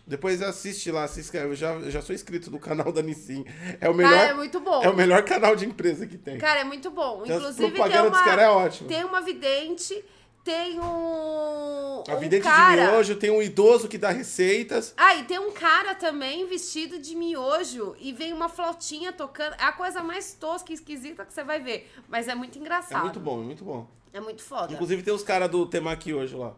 Depois 0.06 0.42
assiste 0.42 0.90
lá, 0.90 1.08
se 1.08 1.20
inscreve. 1.20 1.48
Eu 1.48 1.54
já, 1.54 1.72
eu 1.72 1.90
já 1.90 2.02
sou 2.02 2.14
inscrito 2.14 2.50
do 2.50 2.58
canal 2.58 2.92
da 2.92 3.00
Nissin. 3.00 3.44
É 3.80 3.88
o 3.88 3.94
melhor. 3.94 4.12
Cara, 4.12 4.30
é 4.30 4.34
muito 4.34 4.60
bom. 4.60 4.82
É 4.82 4.88
o 4.90 4.94
melhor 4.94 5.22
canal 5.24 5.56
de 5.56 5.64
empresa 5.64 6.06
que 6.06 6.18
tem. 6.18 6.36
Cara, 6.38 6.60
é 6.60 6.64
muito 6.64 6.90
bom. 6.90 7.22
Tem 7.22 7.34
Inclusive, 7.34 7.62
tem 7.62 7.70
propaganda 7.72 8.10
dos 8.10 8.18
uma, 8.18 8.24
caras 8.24 8.44
é 8.44 8.48
ótimo. 8.48 8.88
tem 8.88 9.02
uma 9.04 9.20
vidente, 9.22 10.04
tem 10.44 10.78
um. 10.78 12.02
A 12.06 12.14
um 12.14 12.18
vidente 12.18 12.42
cara... 12.42 12.84
de 12.84 12.90
miojo 12.92 13.16
tem 13.16 13.30
um 13.30 13.40
idoso 13.40 13.88
que 13.88 13.96
dá 13.96 14.10
receitas. 14.10 14.92
Ah, 14.94 15.14
e 15.14 15.24
tem 15.24 15.38
um 15.38 15.50
cara 15.52 15.94
também 15.94 16.46
vestido 16.46 16.98
de 16.98 17.16
miojo 17.16 17.96
e 17.98 18.12
vem 18.12 18.32
uma 18.34 18.50
flautinha 18.50 19.10
tocando. 19.10 19.54
É 19.54 19.64
a 19.64 19.72
coisa 19.72 20.02
mais 20.02 20.34
tosca 20.34 20.70
e 20.70 20.74
esquisita 20.74 21.24
que 21.24 21.32
você 21.32 21.42
vai 21.42 21.60
ver. 21.60 21.90
Mas 22.08 22.28
é 22.28 22.34
muito 22.34 22.58
É 22.58 22.60
engraçado. 22.60 23.02
muito 23.04 23.20
bom, 23.20 23.40
é 23.40 23.44
muito 23.44 23.64
bom. 23.64 23.88
É 24.12 24.20
muito 24.20 24.42
foda. 24.42 24.72
Inclusive 24.72 25.02
tem 25.02 25.14
os 25.14 25.22
caras 25.22 25.50
do 25.50 25.64
Temaki 25.66 26.12
hoje 26.12 26.36
lá, 26.36 26.54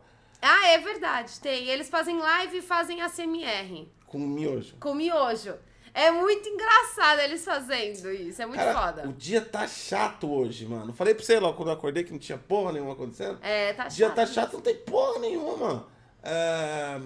Ah, 0.49 0.69
é 0.69 0.79
verdade, 0.79 1.41
tem. 1.41 1.67
Eles 1.69 1.89
fazem 1.89 2.19
live 2.19 2.59
e 2.59 2.63
fazem 2.63 3.03
ASMR 3.03 3.89
com 4.07 4.19
miojo. 4.19 4.77
com 4.79 4.95
miojo. 4.95 5.55
É 5.93 6.11
muito 6.11 6.47
engraçado 6.47 7.21
eles 7.21 7.43
fazendo 7.45 8.11
isso. 8.13 8.43
É 8.43 8.47
muito 8.47 8.59
Cara, 8.61 8.79
foda. 8.79 9.09
o 9.09 9.13
dia 9.15 9.41
tá 9.41 9.67
chato 9.67 10.31
hoje, 10.31 10.67
mano. 10.67 10.93
Falei 10.93 11.15
pra 11.15 11.25
você 11.25 11.41
lá 11.41 11.53
quando 11.55 11.69
eu 11.69 11.75
acordei 11.75 12.05
que 12.05 12.13
não 12.13 12.19
tinha 12.19 12.37
porra 12.37 12.73
nenhuma 12.73 12.93
acontecendo. 12.93 13.39
É, 13.43 13.73
tá 13.73 13.87
O 13.87 13.89
dia 13.89 14.07
chato. 14.09 14.15
tá 14.17 14.27
chato, 14.27 14.53
não 14.55 14.61
tem 14.61 14.77
porra 14.77 15.19
nenhuma. 15.21 15.87
É... 16.23 17.01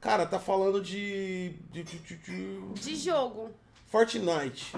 Cara, 0.00 0.26
tá 0.26 0.40
falando 0.40 0.80
de. 0.80 1.50
de, 1.70 1.82
de, 1.84 1.98
de- 1.98 2.72
de- 2.74 2.96
jogo. 2.96 3.50
Fortnite. 3.86 4.74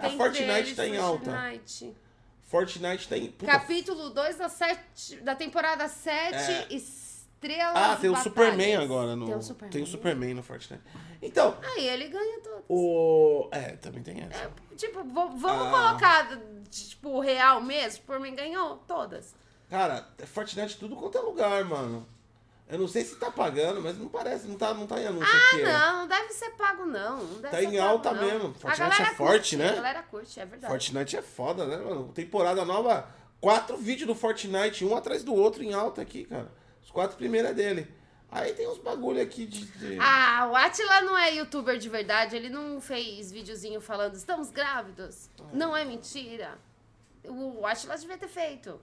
Tem 0.00 0.16
Fortnite 0.16 0.46
deles, 0.52 0.76
tá 0.76 0.86
em 0.86 0.96
alta. 0.98 1.30
Fortnite. 1.32 1.96
Fortnite 2.48 3.08
tá 3.08 3.16
em. 3.16 3.30
Puta, 3.30 3.46
Capítulo 3.52 4.10
2 4.10 4.36
da, 4.36 4.48
sete, 4.48 5.16
da 5.16 5.34
temporada 5.34 5.86
7, 5.86 6.34
É. 6.34 6.66
Estrelas 6.74 7.76
Ah, 7.76 7.96
tem 7.96 8.10
o 8.10 8.14
Batalhas. 8.14 8.22
Superman 8.22 8.76
agora. 8.76 9.14
No... 9.14 9.26
Tem 9.26 9.34
o 9.36 9.42
Superman. 9.42 9.72
Tem 9.72 9.82
o 9.82 9.86
Superman 9.86 10.34
no 10.34 10.42
Fortnite. 10.42 10.82
Então, 11.22 11.56
Aí 11.62 11.86
ele 11.88 12.08
ganha 12.08 12.40
todos. 12.40 12.64
o. 12.68 13.48
É, 13.52 13.76
também 13.76 14.02
tem 14.02 14.20
essa. 14.22 14.44
É, 14.44 14.50
tipo, 14.76 15.04
vamos 15.04 15.44
Ah. 15.44 15.70
colocar, 15.70 16.40
tipo, 16.70 17.20
real 17.20 17.60
mesmo? 17.60 17.92
Superman 18.00 18.34
ganhou 18.34 18.78
todas. 18.88 19.34
Cara, 19.68 20.08
é 20.18 20.24
Fortnite 20.26 20.78
tudo 20.78 20.96
quanto 20.96 21.18
é 21.18 21.20
lugar, 21.20 21.62
mano. 21.64 22.08
Eu 22.68 22.78
não 22.78 22.86
sei 22.88 23.02
se 23.04 23.16
tá 23.16 23.30
pagando, 23.30 23.80
mas 23.80 23.96
não 23.98 24.08
parece, 24.08 24.46
não 24.46 24.56
tá, 24.56 24.74
não 24.74 24.86
tá 24.86 25.00
em 25.00 25.06
anúncio 25.06 25.26
Ah, 25.34 25.46
aqui. 25.48 25.60
é. 25.62 25.64
não, 25.72 25.98
não 26.00 26.06
deve 26.08 26.32
ser 26.34 26.50
pago, 26.50 26.84
não. 26.84 27.16
não 27.24 27.40
Tá 27.40 27.62
em 27.62 27.78
alta 27.78 28.12
não. 28.12 28.22
mesmo. 28.22 28.54
Fortnite 28.54 29.02
é 29.02 29.04
forte, 29.06 29.16
curte, 29.16 29.56
né? 29.56 29.68
A 29.70 29.74
galera 29.76 30.02
curte, 30.02 30.38
é 30.40 30.44
verdade. 30.44 30.70
Fortnite 30.70 31.16
é 31.16 31.22
foda, 31.22 31.66
né, 31.66 31.76
mano? 31.78 32.12
Temporada 32.12 32.64
nova, 32.66 33.08
quatro 33.40 33.76
vídeos 33.78 34.06
do 34.06 34.14
Fortnite, 34.14 34.84
um 34.84 34.94
atrás 34.94 35.24
do 35.24 35.34
outro 35.34 35.62
em 35.62 35.72
alta 35.72 36.02
aqui, 36.02 36.24
cara. 36.24 36.52
Os 36.82 36.90
quatro 36.90 37.16
primeiros 37.16 37.50
é 37.50 37.54
dele. 37.54 37.94
Aí 38.30 38.52
tem 38.52 38.68
uns 38.68 38.76
bagulho 38.76 39.22
aqui 39.22 39.46
de. 39.46 39.64
de- 39.64 39.98
Ah, 39.98 40.46
o 40.52 40.54
Atila 40.54 41.00
não 41.00 41.16
é 41.16 41.32
youtuber 41.34 41.78
de 41.78 41.88
verdade. 41.88 42.36
Ele 42.36 42.50
não 42.50 42.78
fez 42.82 43.32
videozinho 43.32 43.80
falando 43.80 44.14
estamos 44.16 44.50
grávidos. 44.50 45.30
Não 45.54 45.74
é 45.74 45.82
mentira. 45.86 46.58
O 47.24 47.64
Atila 47.66 47.96
devia 47.96 48.18
ter 48.18 48.28
feito. 48.28 48.78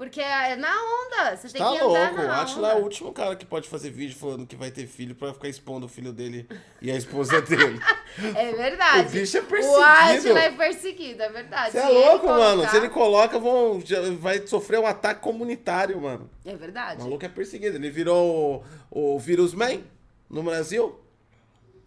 Porque 0.00 0.18
é 0.18 0.56
na 0.56 0.74
onda. 0.74 1.36
Você 1.36 1.50
tem 1.50 1.60
Tá 1.60 1.72
que 1.72 1.76
andar 1.76 1.84
louco, 1.84 2.22
o 2.22 2.26
na 2.26 2.40
Atila 2.40 2.68
é 2.68 2.72
onda. 2.72 2.80
o 2.80 2.84
último 2.84 3.12
cara 3.12 3.36
que 3.36 3.44
pode 3.44 3.68
fazer 3.68 3.90
vídeo 3.90 4.16
falando 4.16 4.46
que 4.46 4.56
vai 4.56 4.70
ter 4.70 4.86
filho 4.86 5.14
pra 5.14 5.34
ficar 5.34 5.46
expondo 5.48 5.84
o 5.84 5.88
filho 5.90 6.10
dele 6.10 6.48
e 6.80 6.90
a 6.90 6.96
esposa 6.96 7.38
dele. 7.44 7.78
É 8.34 8.50
verdade. 8.52 9.08
O 9.08 9.10
bicho 9.20 9.36
é 9.36 9.40
O 9.40 9.44
perseguido. 9.44 9.82
Atila 9.84 10.40
é 10.40 10.50
perseguido, 10.52 11.22
é 11.22 11.28
verdade. 11.28 11.72
Você 11.72 11.78
é 11.78 11.86
louco, 11.88 12.26
mano. 12.28 12.50
colocar- 12.52 12.70
Se 12.70 12.76
ele 12.78 12.88
coloca, 12.88 13.38
vão, 13.38 13.82
vai 14.18 14.46
sofrer 14.46 14.80
um 14.80 14.86
ataque 14.86 15.20
comunitário, 15.20 16.00
mano. 16.00 16.30
É 16.46 16.54
O 16.54 16.56
verdade. 16.56 17.02
maluco 17.02 17.22
é 17.26 17.28
perseguido. 17.28 17.76
Ele 17.76 17.90
virou 17.90 18.64
o, 18.90 19.16
o 19.16 19.18
Vírus 19.18 19.52
Man 19.52 19.82
no 20.30 20.42
Brasil. 20.42 20.98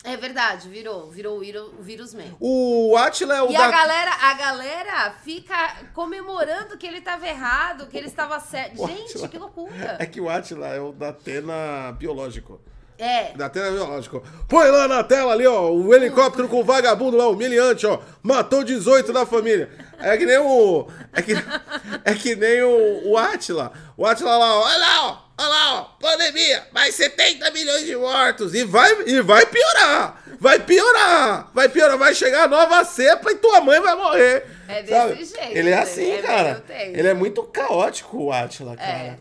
É 0.04 0.18
verdade, 0.18 0.68
virou. 0.68 1.10
Virou 1.10 1.38
o 1.38 1.40
vírus, 1.40 1.72
o 1.80 1.82
vírus 1.82 2.14
man. 2.14 2.36
O 2.40 2.96
Atila 2.98 3.38
é 3.38 3.42
o 3.42 3.50
E 3.50 3.54
da... 3.54 3.66
a 3.66 3.72
galera, 3.72 4.12
a 4.22 4.34
galera 4.34 5.12
fica 5.24 5.56
comemorando 5.94 6.78
que 6.78 6.86
ele 6.86 7.00
tava 7.00 7.26
errado, 7.28 7.88
que 7.88 7.98
ele 7.98 8.08
estava 8.08 8.38
certo. 8.42 8.86
Gente, 8.86 9.12
Átila- 9.12 9.28
que 9.30 9.38
loucura. 9.38 9.96
É 10.00 10.06
que 10.06 10.20
o 10.20 10.30
Atila 10.30 10.68
é 10.68 10.80
o 10.82 10.92
da 10.92 11.10
Atena 11.10 11.92
biológico. 11.98 12.60
É. 13.00 13.32
Da 13.34 13.46
Atena 13.48 13.72
biológico. 13.72 14.22
Põe 14.48 14.70
lá 14.70 14.88
na 14.88 15.04
tela 15.04 15.32
ali, 15.34 15.48
ó, 15.48 15.72
o 15.72 15.94
helicóptero 15.96 16.48
com 16.48 16.60
o 16.60 16.64
vagabundo 16.64 17.18
lá, 17.18 17.28
humilhante, 17.28 17.88
ó. 17.88 18.00
Matou 18.22 18.64
18 18.64 19.12
da 19.14 19.26
família. 19.26 19.70
É 20.00 20.16
que 20.18 20.26
nem 20.26 20.38
o... 20.38 20.88
É 21.14 21.22
que, 21.22 21.32
é 22.04 22.14
que 22.14 22.36
nem 22.36 22.62
o, 22.62 23.10
o 23.12 23.18
Atila. 23.18 23.72
O 23.98 24.06
Atila 24.06 24.38
lá, 24.38 24.54
ó, 24.60 24.64
olha 24.66 24.78
lá, 24.78 25.08
ó. 25.08 25.23
Olha 25.44 25.50
lá, 25.50 25.74
ó, 25.76 25.84
pandemia, 26.00 26.68
mais 26.72 26.96
70 26.96 27.52
milhões 27.52 27.86
de 27.86 27.96
mortos. 27.98 28.54
E 28.56 28.64
vai, 28.64 28.92
e 29.06 29.22
vai 29.22 29.46
piorar. 29.46 30.24
Vai 30.40 30.60
piorar. 30.60 31.52
Vai 31.54 31.68
piorar. 31.70 31.98
Vai 31.98 32.16
chegar 32.16 32.46
a 32.46 32.48
nova 32.48 32.84
cepa 32.86 33.32
e 33.32 33.36
tua 33.36 33.60
mãe 33.60 33.80
vai 33.82 33.96
morrer. 33.96 34.46
É 34.70 34.82
desse 34.82 34.92
sabe? 34.94 35.26
jeito, 35.26 35.58
Ele 35.58 35.70
é 35.70 35.78
assim, 35.78 36.12
É 36.12 36.22
cara. 36.22 36.64
Ele 36.70 37.08
é 37.08 37.14
muito 37.14 37.44
caótico, 37.44 38.18
o 38.26 38.32
Atila, 38.32 38.76
cara. 38.78 38.90
É. 38.90 39.16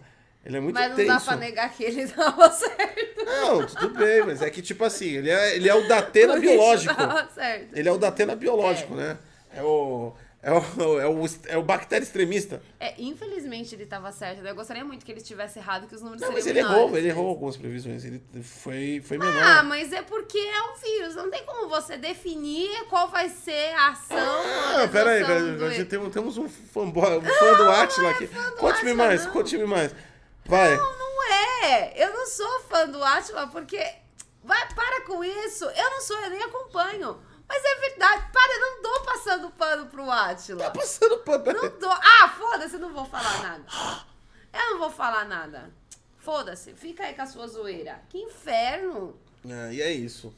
Ele 0.45 0.57
é 0.57 0.61
muito 0.61 0.75
Mas 0.75 0.89
não 0.91 0.97
tenso. 0.97 1.09
dá 1.09 1.21
pra 1.21 1.37
negar 1.37 1.73
que 1.73 1.85
ele 1.85 2.07
tava 2.09 2.51
certo. 2.51 3.25
Não, 3.25 3.67
tudo 3.67 3.95
bem, 3.99 4.25
mas 4.25 4.43
é 4.43 4.51
que, 4.51 4.63
tipo 4.63 4.85
assim, 4.85 5.09
ele 5.17 5.31
é, 5.31 5.57
ele 5.57 5.69
é 5.69 5.75
o 5.75 5.87
Datena 5.87 6.37
biológico. 6.39 6.95
Ele 7.73 7.89
é 7.89 7.93
o 7.93 7.99
Datena 7.99 8.35
biológico, 8.37 8.95
né? 8.95 9.17
É 9.55 9.63
o. 9.63 10.13
É 10.45 10.51
o, 10.53 11.01
é 11.01 11.07
o, 11.07 11.25
é 11.47 11.57
o 11.57 11.63
bactéria 11.63 12.03
extremista. 12.03 12.61
É, 12.81 12.95
infelizmente 12.99 13.77
ele 13.77 13.87
tava 13.87 14.11
certo. 14.11 14.43
né? 14.43 14.51
Eu 14.51 14.57
gostaria 14.57 14.85
muito 14.85 15.07
que 15.07 15.13
ele 15.13 15.21
tivesse 15.21 15.61
errado, 15.61 15.87
que 15.87 15.95
os 15.95 16.03
números 16.03 16.21
Não, 16.21 16.33
mas 16.33 16.43
seriam 16.43 16.67
ele 16.67 16.69
errou, 16.75 16.87
menores, 16.87 16.97
ele 16.99 17.07
mas- 17.09 17.17
errou 17.17 17.29
algumas 17.31 17.57
previsões. 17.57 18.05
Ele 18.05 18.21
foi, 18.43 19.01
foi 19.05 19.19
menor. 19.19 19.41
Ah, 19.41 19.63
mas 19.63 19.93
é 19.93 20.03
porque 20.03 20.37
é 20.39 20.63
um 20.65 20.75
vírus. 20.75 21.15
Não 21.15 21.31
tem 21.31 21.45
como 21.47 21.69
você 21.69 21.97
definir 21.97 22.87
qual 22.91 23.09
vai 23.09 23.29
ser 23.29 23.73
a 23.77 23.91
ação. 23.91 24.17
Ah, 24.19 24.83
a 24.83 24.89
pera 24.89 25.11
aí, 25.13 25.19
resolução 25.23 25.47
velho, 25.47 25.59
do- 25.59 25.71
gente 25.77 25.89
tem, 25.89 26.11
temos 26.11 26.37
um 26.37 26.49
fanboy, 26.49 27.19
um 27.19 27.23
fã 27.23 27.55
do 27.57 27.71
Atila 27.71 28.11
aqui. 28.11 28.27
fã 28.27 28.43
do 28.51 28.57
Conte-me 28.57 28.95
mais, 28.95 29.25
conte-me 29.27 29.65
mais. 29.65 29.95
Vai. 30.45 30.77
Não, 30.77 30.99
não 30.99 31.33
é. 31.65 31.93
Eu 32.05 32.13
não 32.13 32.27
sou 32.27 32.61
fã 32.69 32.89
do 32.89 33.01
Atila 33.05 33.47
porque. 33.47 33.79
Vai, 34.43 34.67
para 34.75 35.03
com 35.03 35.23
isso. 35.23 35.65
Eu 35.67 35.91
não 35.91 36.01
sou, 36.01 36.19
eu 36.21 36.31
nem 36.31 36.43
acompanho. 36.43 37.17
Mas 37.49 37.63
é 37.65 37.75
verdade. 37.81 38.33
Para, 38.33 38.55
eu 38.55 38.61
não 38.61 38.83
tô 38.83 39.01
passando 39.05 39.51
pano 39.51 39.87
pro 39.87 40.07
Tá 40.07 40.31
Atila. 40.31 40.71
passando 40.71 41.19
pano. 41.19 41.45
Não 41.53 41.71
tô. 41.79 41.89
Ah, 41.91 42.29
foda-se, 42.37 42.75
eu 42.75 42.81
não 42.81 42.93
vou 42.93 43.05
falar 43.05 43.43
nada. 43.43 43.65
Eu 44.53 44.71
não 44.73 44.79
vou 44.79 44.91
falar 44.91 45.25
nada. 45.27 45.71
Foda-se, 46.19 46.73
fica 46.75 47.05
aí 47.05 47.15
com 47.15 47.23
a 47.23 47.27
sua 47.27 47.47
zoeira. 47.49 48.01
Que 48.09 48.19
inferno. 48.19 49.19
É, 49.49 49.73
e 49.75 49.83
é 49.83 49.93
isso. 49.93 50.35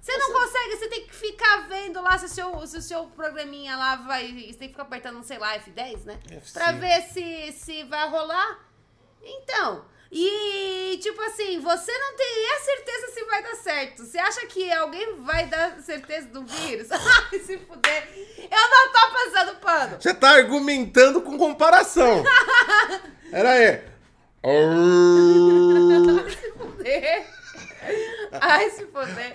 Você 0.00 0.16
não 0.18 0.32
consegue, 0.34 0.76
você 0.76 0.88
tem 0.88 1.06
que 1.06 1.14
ficar 1.14 1.66
vendo 1.68 2.00
lá 2.02 2.18
se 2.18 2.26
o 2.26 2.28
seu, 2.28 2.66
se 2.66 2.76
o 2.78 2.82
seu 2.82 3.06
programinha 3.06 3.74
lá 3.76 3.96
vai. 3.96 4.26
Você 4.32 4.58
tem 4.58 4.68
que 4.68 4.74
ficar 4.74 4.82
apertando, 4.82 5.22
sei 5.24 5.38
lá, 5.38 5.58
F10, 5.58 6.04
né? 6.04 6.20
F5. 6.28 6.52
Pra 6.52 6.72
ver 6.72 7.02
se, 7.02 7.52
se 7.52 7.84
vai 7.84 8.08
rolar. 8.10 8.66
Então. 9.22 9.84
E, 10.16 10.96
tipo 11.02 11.20
assim, 11.22 11.58
você 11.58 11.90
não 11.90 12.14
tem 12.14 12.52
a 12.52 12.60
certeza 12.60 13.08
se 13.08 13.24
vai 13.24 13.42
dar 13.42 13.54
certo. 13.56 14.04
Você 14.04 14.16
acha 14.16 14.46
que 14.46 14.72
alguém 14.72 15.16
vai 15.24 15.46
dar 15.46 15.80
certeza 15.80 16.28
do 16.28 16.44
vírus? 16.44 16.86
Ai, 16.92 17.40
se 17.40 17.58
fuder. 17.58 18.08
Eu 18.38 18.70
não 18.70 18.92
tô 18.92 19.12
passando 19.12 19.56
pano. 19.56 19.96
Você 20.00 20.14
tá 20.14 20.30
argumentando 20.30 21.20
com 21.20 21.36
comparação. 21.36 22.22
Pera 23.28 23.50
aí. 23.50 23.82
Ai, 26.20 26.30
se 26.30 26.52
fuder. 26.52 27.26
Ai, 28.40 28.70
se 28.70 28.86
fuder. 28.86 29.32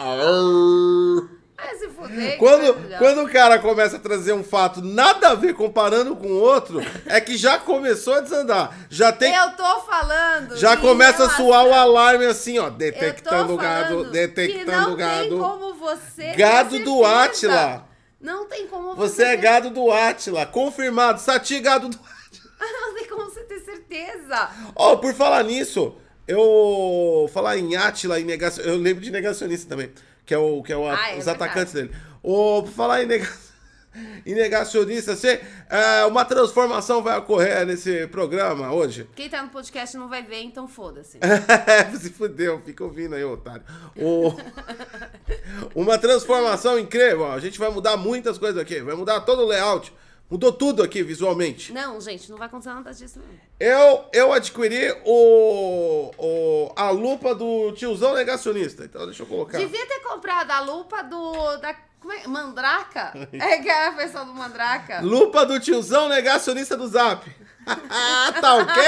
Se 1.77 1.87
fuder. 1.89 2.37
Quando, 2.37 2.97
quando 2.97 3.23
o 3.23 3.29
cara 3.31 3.57
começa 3.59 3.95
a 3.97 3.99
trazer 3.99 4.33
um 4.33 4.43
fato 4.43 4.81
nada 4.81 5.29
a 5.29 5.35
ver 5.35 5.53
comparando 5.53 6.15
com 6.15 6.27
outro, 6.33 6.81
é 7.05 7.21
que 7.21 7.37
já 7.37 7.57
começou 7.57 8.15
a 8.15 8.19
desandar. 8.19 8.75
Já 8.89 9.11
tem. 9.11 9.33
Eu 9.33 9.51
tô 9.51 9.81
falando. 9.81 10.57
Já 10.57 10.75
começa 10.75 11.25
a 11.25 11.29
soar 11.29 11.65
o 11.65 11.73
alarme 11.73 12.25
assim, 12.25 12.59
ó. 12.59 12.69
Detectando 12.69 13.55
gado, 13.55 14.05
detectando 14.11 14.65
que 14.65 14.71
não 14.89 14.95
gado. 14.95 15.29
tem 15.29 15.37
como 15.37 15.73
você. 15.75 16.33
Gado 16.33 16.79
do. 16.79 17.05
Átila. 17.05 17.85
Não 18.19 18.45
tem 18.47 18.67
como 18.67 18.95
Você 18.95 19.23
é 19.23 19.29
ter- 19.37 19.37
gado 19.37 19.69
do 19.69 19.89
Átila, 19.91 20.45
confirmado. 20.45 21.21
Sati 21.21 21.57
gado 21.61 21.87
do 21.87 21.95
Átila. 21.97 22.49
Não 22.59 22.93
tem 22.93 23.07
como 23.07 23.23
você 23.29 23.39
ter 23.43 23.59
certeza. 23.61 24.49
Ó, 24.75 24.97
por 24.97 25.13
falar 25.13 25.41
nisso, 25.45 25.95
eu. 26.27 27.29
Falar 27.33 27.57
em 27.57 27.77
Átila 27.77 28.19
e 28.19 28.23
negacionista. 28.25 28.69
Eu 28.69 28.77
lembro 28.77 29.01
de 29.01 29.09
negacionista 29.11 29.69
também. 29.69 29.89
Que 30.29 30.35
é, 30.35 30.37
o, 30.37 30.61
que 30.61 30.71
é 30.71 30.77
o, 30.77 30.87
Ah, 30.87 31.09
é 31.09 31.17
os 31.17 31.25
verdade. 31.25 31.29
atacantes 31.43 31.73
dele. 31.73 31.89
Ô, 32.21 32.61
por 32.61 32.71
falar 32.71 33.01
em 33.01 33.07
negacionista. 33.07 33.49
e 34.23 34.35
negacionista. 34.35 35.15
Você, 35.15 35.41
é, 35.67 36.05
uma 36.05 36.23
transformação 36.23 37.01
vai 37.01 37.17
ocorrer 37.17 37.65
nesse 37.65 38.05
programa 38.05 38.71
hoje. 38.71 39.09
Quem 39.15 39.27
tá 39.27 39.41
no 39.41 39.49
podcast 39.49 39.97
não 39.97 40.07
vai 40.07 40.21
ver, 40.21 40.43
então 40.43 40.67
foda-se. 40.67 41.17
Se 41.99 42.11
fudeu, 42.11 42.61
fica 42.63 42.83
ouvindo 42.83 43.15
aí, 43.15 43.23
otário. 43.23 43.63
Uma 45.73 45.97
transformação 45.97 46.77
incrível. 46.77 47.21
ó. 47.21 47.31
A 47.33 47.39
gente 47.39 47.57
vai 47.57 47.71
mudar 47.71 47.97
muitas 47.97 48.37
coisas 48.37 48.61
aqui. 48.61 48.81
Vai 48.81 48.93
mudar 48.93 49.21
todo 49.21 49.41
o 49.41 49.47
layout. 49.47 49.91
Mudou 50.29 50.51
tudo 50.51 50.83
aqui 50.83 51.01
visualmente. 51.01 51.73
Não, 51.73 51.99
gente, 51.99 52.29
não 52.29 52.37
vai 52.37 52.45
acontecer 52.47 52.69
nada 52.73 52.93
disso, 52.93 53.17
não. 53.19 53.25
Eu, 53.59 54.05
eu 54.13 54.31
adquiri 54.31 54.95
o, 55.03 56.11
o, 56.17 56.71
a 56.75 56.91
lupa 56.91 57.33
do 57.33 57.71
tiozão 57.71 58.13
negacionista. 58.13 58.85
Então 58.85 59.05
deixa 59.05 59.23
eu 59.23 59.27
colocar. 59.27 59.57
Devia 59.57 59.85
ter 59.87 59.99
comprado 60.01 60.51
a 60.51 60.59
lupa 60.59 61.01
do. 61.01 61.57
Da, 61.57 61.73
como 61.99 62.13
é? 62.13 62.27
Mandraca? 62.27 63.11
É 63.33 63.57
que 63.57 63.67
é 63.69 63.87
a 63.87 63.91
versão 63.91 64.23
do 64.25 64.33
Mandraca. 64.33 65.01
Lupa 65.01 65.45
do 65.47 65.59
tiozão 65.59 66.07
negacionista 66.07 66.77
do 66.77 66.87
Zap. 66.87 67.25
tá 68.39 68.55
ok? 68.55 68.83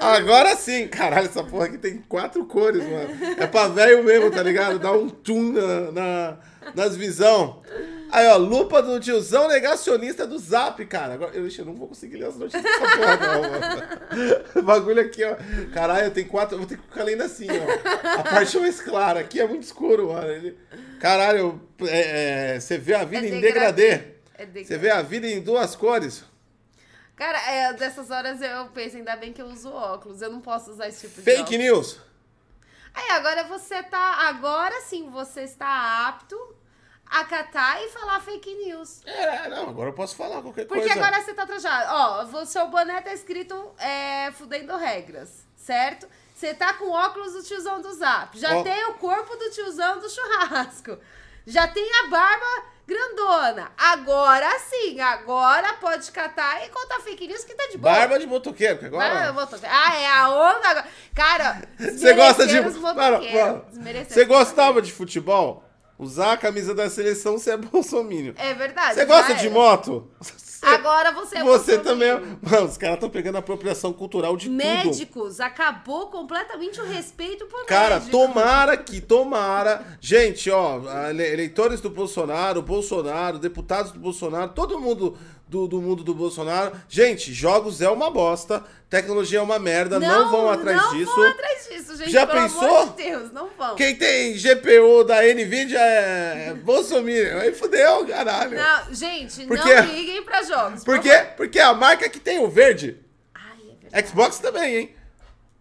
Agora 0.00 0.56
sim. 0.56 0.88
Caralho, 0.88 1.26
essa 1.26 1.44
porra 1.44 1.66
aqui 1.66 1.78
tem 1.78 1.98
quatro 2.08 2.44
cores, 2.46 2.82
mano. 2.84 3.36
É 3.36 3.46
pra 3.46 3.68
velho 3.68 4.02
mesmo, 4.04 4.30
tá 4.30 4.42
ligado? 4.42 4.78
Dá 4.78 4.92
um 4.92 5.08
tum 5.08 5.52
na, 5.52 5.90
na- 5.92 6.36
nas 6.74 6.96
visão. 6.96 7.62
Aí, 8.14 8.26
ó, 8.28 8.36
lupa 8.36 8.82
do 8.82 9.00
tiozão 9.00 9.48
negacionista 9.48 10.26
do 10.26 10.38
Zap, 10.38 10.84
cara. 10.84 11.14
Agora, 11.14 11.34
eu, 11.34 11.48
eu 11.48 11.64
não 11.64 11.74
vou 11.74 11.88
conseguir 11.88 12.18
ler 12.18 12.26
as 12.26 12.36
notícias 12.36 12.62
dessa 12.62 12.78
porra, 12.78 13.16
não, 13.16 13.40
mano. 13.42 14.44
O 14.56 14.62
bagulho 14.62 15.00
aqui, 15.00 15.24
ó. 15.24 15.34
Caralho, 15.72 16.10
tem 16.10 16.26
quatro. 16.26 16.54
Eu 16.56 16.58
vou 16.58 16.68
ter 16.68 16.76
que 16.76 16.82
ficar 16.82 17.04
lendo 17.04 17.22
assim, 17.22 17.46
ó. 17.48 18.20
A 18.20 18.22
parte 18.22 18.58
mais 18.58 18.80
clara. 18.82 19.20
Aqui 19.20 19.40
é 19.40 19.46
muito 19.48 19.62
escuro, 19.62 20.12
mano. 20.12 20.28
Ele- 20.30 20.58
Caralho, 21.00 21.58
é, 21.84 22.54
é, 22.56 22.60
você 22.60 22.76
vê 22.76 22.92
a 22.94 23.02
vida 23.04 23.26
É 23.26 23.30
em 23.30 23.40
degradê. 23.40 23.88
degradê. 23.88 24.12
É 24.34 24.46
degradê. 24.46 24.64
Você 24.66 24.76
vê 24.78 24.90
a 24.90 25.00
vida 25.00 25.26
em 25.26 25.40
duas 25.40 25.74
cores. 25.74 26.22
Cara, 27.16 27.38
é, 27.50 27.72
dessas 27.72 28.10
horas 28.10 28.42
eu 28.42 28.66
penso, 28.74 28.96
ainda 28.98 29.16
bem 29.16 29.32
que 29.32 29.40
eu 29.40 29.46
uso 29.46 29.70
óculos. 29.70 30.20
Eu 30.20 30.30
não 30.30 30.40
posso 30.42 30.70
usar 30.70 30.86
esse 30.88 31.00
tipo 31.08 31.14
de 31.16 31.22
Fake 31.22 31.40
óculos. 31.42 31.58
news. 31.58 31.98
Aí 32.92 33.10
agora 33.12 33.44
você 33.44 33.82
tá. 33.84 34.28
Agora 34.28 34.82
sim 34.82 35.08
você 35.10 35.42
está 35.44 36.06
apto 36.08 36.36
a 37.12 37.24
catar 37.24 37.82
e 37.84 37.90
falar 37.90 38.20
fake 38.20 38.54
news. 38.54 39.02
É, 39.04 39.48
não, 39.48 39.68
agora 39.68 39.90
eu 39.90 39.92
posso 39.92 40.16
falar 40.16 40.40
qualquer 40.40 40.66
Porque 40.66 40.86
coisa. 40.86 40.98
agora 40.98 41.22
você 41.22 41.34
tá 41.34 41.46
trajado. 41.46 41.86
Ó, 41.90 42.40
o 42.40 42.46
seu 42.46 42.68
boné 42.68 43.02
tá 43.02 43.12
escrito 43.12 43.54
é, 43.78 44.32
fudendo 44.32 44.74
regras, 44.76 45.46
certo? 45.54 46.08
Você 46.34 46.54
tá 46.54 46.72
com 46.72 46.90
óculos 46.90 47.34
do 47.34 47.42
tiozão 47.42 47.82
do 47.82 47.92
zap. 47.92 48.38
Já 48.38 48.56
Ó. 48.56 48.62
tem 48.62 48.86
o 48.86 48.94
corpo 48.94 49.36
do 49.36 49.50
tiozão 49.50 49.98
do 49.98 50.08
churrasco. 50.08 50.98
Já 51.46 51.68
tem 51.68 51.86
a 52.00 52.08
barba 52.08 52.64
grandona. 52.86 53.70
Agora 53.76 54.58
sim, 54.58 54.98
agora 55.00 55.74
pode 55.74 56.10
catar 56.10 56.64
e 56.64 56.70
contar 56.70 57.00
fake 57.00 57.28
news 57.28 57.44
que 57.44 57.54
tá 57.54 57.68
de 57.68 57.76
boa. 57.78 57.92
Barba 57.92 58.18
de 58.18 58.26
motoqueiro, 58.26 58.78
que 58.78 58.86
agora... 58.86 59.20
Ah, 59.20 59.26
eu 59.26 59.34
vou 59.34 59.46
tocar. 59.46 59.68
Ah, 59.70 59.96
é 59.96 60.08
a 60.08 60.30
onda 60.30 60.68
agora. 60.68 60.86
Cara, 61.14 61.62
Você 61.78 62.14
gosta 62.14 62.46
de. 62.46 62.58
Você 62.60 64.22
os 64.22 64.26
gostava 64.26 64.80
de 64.80 64.92
futebol? 64.92 65.71
Usar 66.02 66.32
a 66.32 66.36
camisa 66.36 66.74
da 66.74 66.90
seleção, 66.90 67.38
você 67.38 67.52
é 67.52 67.56
bolsominion. 67.58 68.32
É 68.36 68.52
verdade. 68.54 68.94
Você 68.94 69.04
gosta 69.04 69.34
de 69.34 69.48
moto? 69.48 70.08
Agora 70.60 71.10
você 71.10 71.38
é 71.38 71.42
Você 71.44 71.78
também. 71.78 72.08
é- 72.08 72.20
Mano, 72.40 72.66
os 72.68 72.76
caras 72.76 72.94
estão 72.96 73.10
pegando 73.10 73.36
apropriação 73.36 73.92
cultural 73.92 74.36
de 74.36 74.46
tudo. 74.46 74.56
Médicos, 74.56 75.40
acabou 75.40 76.06
completamente 76.06 76.80
o 76.80 76.84
respeito 76.84 77.46
por 77.46 77.66
Cara, 77.66 77.96
médicos. 77.96 78.12
tomara 78.12 78.76
que, 78.76 79.00
tomara. 79.00 79.84
Gente, 80.00 80.48
ó, 80.50 80.80
a 80.88 81.10
ele- 81.10 81.26
eleitores 81.32 81.80
do 81.80 81.90
Bolsonaro, 81.90 82.62
Bolsonaro, 82.62 83.40
deputados 83.40 83.90
do 83.90 83.98
Bolsonaro, 83.98 84.52
todo 84.52 84.78
mundo 84.78 85.16
do, 85.52 85.68
do 85.68 85.82
mundo 85.82 86.02
do 86.02 86.14
Bolsonaro. 86.14 86.72
Gente, 86.88 87.30
jogos 87.30 87.82
é 87.82 87.88
uma 87.90 88.10
bosta, 88.10 88.64
tecnologia 88.88 89.38
é 89.38 89.42
uma 89.42 89.58
merda, 89.58 90.00
não, 90.00 90.30
vão 90.30 90.50
atrás 90.50 90.80
não 90.80 90.96
disso. 90.96 91.14
vão 91.14 91.28
atrás 91.28 91.68
disso, 91.68 91.96
gente. 91.98 92.10
Já 92.10 92.26
pensou? 92.26 92.88
de 92.88 93.02
Deus, 93.02 93.30
não 93.32 93.50
vão. 93.56 93.74
Quem 93.76 93.94
tem 93.94 94.32
GPU 94.32 95.04
da 95.04 95.22
Nvidia 95.22 95.78
é 95.78 96.54
Bolsonaro. 96.54 97.38
Aí 97.38 97.52
fudeu, 97.52 98.06
caralho. 98.06 98.56
Não, 98.56 98.94
gente, 98.94 99.44
Por 99.46 99.58
não 99.58 99.84
liguem 99.84 100.22
pra 100.22 100.42
jogos. 100.42 100.82
Por 100.82 100.92
por 100.92 101.00
quê? 101.00 101.26
Porque 101.36 101.58
a 101.58 101.74
marca 101.74 102.08
que 102.08 102.18
tem 102.18 102.38
o 102.38 102.48
verde. 102.48 102.98
Ai, 103.34 103.76
é. 103.92 104.02
Xbox 104.06 104.38
também, 104.38 104.76
hein? 104.76 104.96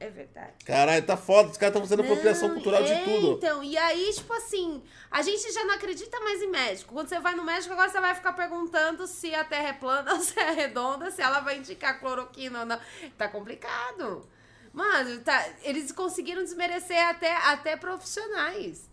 É 0.02 0.10
verdade. 0.10 0.66
Caralho, 0.66 1.06
tá 1.06 1.16
foda. 1.16 1.52
Os 1.52 1.58
caras 1.58 1.76
estão 1.76 1.88
fazendo 1.88 2.02
apropriação 2.02 2.50
cultural 2.50 2.82
de 2.84 2.92
é, 2.92 3.04
tudo. 3.04 3.34
Então, 3.34 3.64
e 3.64 3.78
aí, 3.78 4.12
tipo 4.12 4.34
assim, 4.34 4.82
a 5.12 5.22
gente 5.22 5.52
já 5.52 5.64
não 5.64 5.76
acredita 5.76 6.20
mais 6.22 6.42
em 6.42 6.50
médico. 6.50 6.92
Quando 6.92 7.08
você 7.08 7.20
vai 7.20 7.36
no 7.36 7.44
médico, 7.44 7.72
agora 7.72 7.88
você 7.88 8.02
vai 8.02 8.16
ficar 8.16 8.34
perguntando 8.34 9.06
se 9.06 9.36
a 9.36 9.44
terra 9.44 9.68
é 9.68 9.74
plana 9.74 10.12
ou 10.16 10.20
se 10.20 10.40
é 10.40 10.50
redonda, 10.50 11.12
se 11.12 11.22
ela 11.22 11.42
vai 11.42 11.60
indicar 11.60 12.00
cloroquina 12.00 12.62
ou 12.62 12.66
não. 12.66 12.80
Tá 13.16 13.28
complicado. 13.28 14.28
Mano, 14.74 15.20
tá, 15.20 15.48
eles 15.62 15.92
conseguiram 15.92 16.44
desmerecer 16.44 17.08
até, 17.08 17.36
até 17.36 17.78
profissionais. 17.78 18.90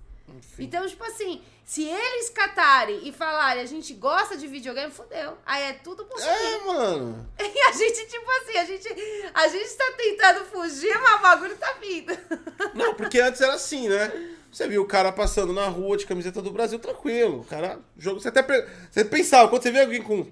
Então, 0.58 0.86
tipo 0.86 1.04
assim, 1.04 1.42
se 1.64 1.84
eles 1.84 2.30
catarem 2.30 3.06
e 3.06 3.12
falarem 3.12 3.62
a 3.62 3.66
gente 3.66 3.92
gosta 3.94 4.36
de 4.36 4.46
videogame, 4.46 4.90
fodeu. 4.92 5.36
Aí 5.44 5.62
é 5.64 5.72
tudo 5.74 6.04
possível. 6.04 6.32
É, 6.32 6.58
mano. 6.64 7.28
E 7.38 7.60
a 7.60 7.72
gente, 7.72 8.06
tipo 8.06 8.30
assim, 8.30 8.56
a 8.58 8.64
gente, 8.64 8.88
a 9.34 9.48
gente 9.48 9.70
tá 9.76 9.92
tentando 9.96 10.44
fugir, 10.46 10.96
mas 11.00 11.18
o 11.18 11.22
bagulho 11.22 11.56
tá 11.56 11.74
vindo. 11.80 12.16
Não, 12.74 12.94
porque 12.94 13.20
antes 13.20 13.40
era 13.40 13.54
assim, 13.54 13.88
né? 13.88 14.10
Você 14.50 14.66
viu 14.66 14.82
o 14.82 14.86
cara 14.86 15.12
passando 15.12 15.52
na 15.52 15.68
rua 15.68 15.96
de 15.96 16.06
camiseta 16.06 16.40
do 16.40 16.50
Brasil 16.50 16.78
tranquilo. 16.78 17.40
O 17.40 17.44
cara, 17.44 17.78
jogo. 17.96 18.20
Você 18.20 18.28
até 18.28 18.42
você 18.90 19.04
pensava, 19.04 19.48
quando 19.48 19.62
você 19.62 19.70
vê 19.70 19.80
alguém 19.82 20.02
com. 20.02 20.26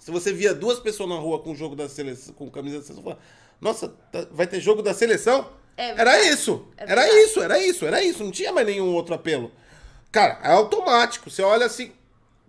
Se 0.00 0.10
você 0.10 0.32
via 0.32 0.54
duas 0.54 0.78
pessoas 0.78 1.08
na 1.08 1.16
rua 1.16 1.42
com 1.42 1.54
jogo 1.54 1.74
da 1.74 1.88
seleção, 1.88 2.32
com 2.34 2.48
camiseta 2.50 2.80
da 2.80 2.86
seleção, 2.86 3.02
você 3.04 3.10
fala, 3.16 3.22
nossa, 3.60 3.88
tá- 4.12 4.26
vai 4.30 4.46
ter 4.46 4.60
jogo 4.60 4.80
da 4.80 4.94
seleção? 4.94 5.50
É 5.78 5.90
era 5.90 6.20
isso. 6.24 6.66
É 6.76 6.90
era 6.90 7.22
isso, 7.22 7.40
era 7.40 7.58
isso, 7.58 7.86
era 7.86 8.02
isso. 8.02 8.24
Não 8.24 8.32
tinha 8.32 8.52
mais 8.52 8.66
nenhum 8.66 8.92
outro 8.92 9.14
apelo. 9.14 9.52
Cara, 10.10 10.40
é 10.42 10.50
automático. 10.50 11.30
Você 11.30 11.40
olha 11.40 11.66
assim, 11.66 11.92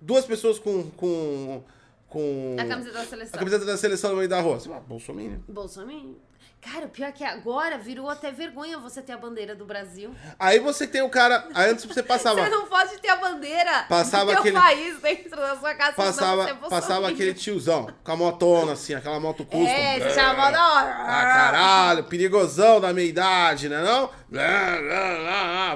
duas 0.02 0.26
pessoas 0.26 0.58
com. 0.58 0.90
com. 0.98 1.64
com. 2.10 2.56
A 2.60 2.66
camiseta 2.66 2.98
da 2.98 3.06
seleção. 3.06 3.36
a 3.36 3.38
camiseta 3.38 3.66
da 3.66 3.78
seleção 3.78 4.10
no 4.10 4.18
meio 4.18 4.28
da 4.28 4.42
rua. 4.42 4.60
Você 4.60 4.68
fala, 4.68 4.82
Bolsonaro. 4.82 5.44
Bolsonaro. 5.48 6.18
Cara, 6.62 6.88
o 6.88 6.90
pior 6.90 7.08
é 7.08 7.12
que 7.14 7.24
agora 7.24 7.78
virou 7.78 8.10
até 8.10 8.32
vergonha 8.32 8.78
você 8.78 9.02
ter 9.02 9.14
a 9.14 9.18
bandeira 9.18 9.56
do 9.56 9.64
Brasil. 9.66 10.14
Aí 10.38 10.60
você 10.60 10.86
tem 10.86 11.02
o 11.02 11.10
cara. 11.10 11.48
Aí 11.56 11.70
antes 11.72 11.86
você 11.86 12.04
passava. 12.04 12.36
Você 12.44 12.50
não 12.50 12.66
pode 12.68 12.98
ter 13.00 13.08
a 13.08 13.16
bandeira 13.16 13.86
Passava 13.88 14.26
do 14.26 14.32
teu 14.32 14.40
aquele- 14.42 14.60
país 14.60 15.00
dentro 15.00 15.38
da 15.38 15.56
sua 15.56 15.74
casa. 15.74 15.94
senão 15.96 16.12
você 16.14 16.20
é 16.52 16.54
Passava, 16.54 16.70
passava 16.70 17.10
aquele 17.10 17.34
tiozão 17.34 17.88
com 18.04 18.12
a 18.12 18.16
motona, 18.18 18.74
assim, 18.74 18.94
aquela 18.94 19.20
moto 19.22 19.46
custom. 19.46 19.66
É, 19.68 20.00
você 20.02 20.10
chama 20.12 20.34
mó 20.34 20.52
da 20.52 20.74
hora. 20.74 20.90
Ah, 21.00 21.24
caralho, 21.24 22.04
perigosão 22.04 22.82
da 22.82 22.92
meia 22.92 23.08
idade, 23.08 23.70
né 23.70 23.82
não? 23.82 24.10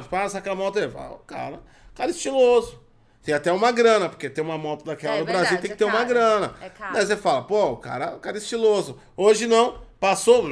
Passa 0.10 0.42
com 0.42 0.52
a 0.52 0.56
moto 0.56 0.80
aí. 0.80 0.90
Fala, 0.90 1.20
Cara, 1.26 1.60
cara 1.96 2.10
estiloso. 2.12 2.82
Tem 3.24 3.34
até 3.34 3.54
uma 3.54 3.72
grana, 3.72 4.10
porque 4.10 4.30
ter 4.30 4.42
uma 4.42 4.58
moto 4.58 4.84
daquela 4.84 5.16
É 5.16 5.20
no 5.20 5.26
Brasil 5.26 5.42
verdade, 5.44 5.62
tem 5.62 5.70
que 5.70 5.74
é 5.76 5.78
ter 5.78 5.86
uma 5.86 5.94
caro. 6.00 6.08
grana. 6.10 6.56
É 6.62 6.68
caro. 6.70 6.94
Daí 6.94 7.06
você 7.06 7.16
fala, 7.16 7.42
pô, 7.44 7.68
o 7.72 7.78
cara, 7.78 8.16
o 8.16 8.20
cara 8.20 8.36
é 8.36 8.40
estiloso. 8.40 9.00
Hoje 9.16 9.48
não, 9.48 9.82
passou. 10.04 10.50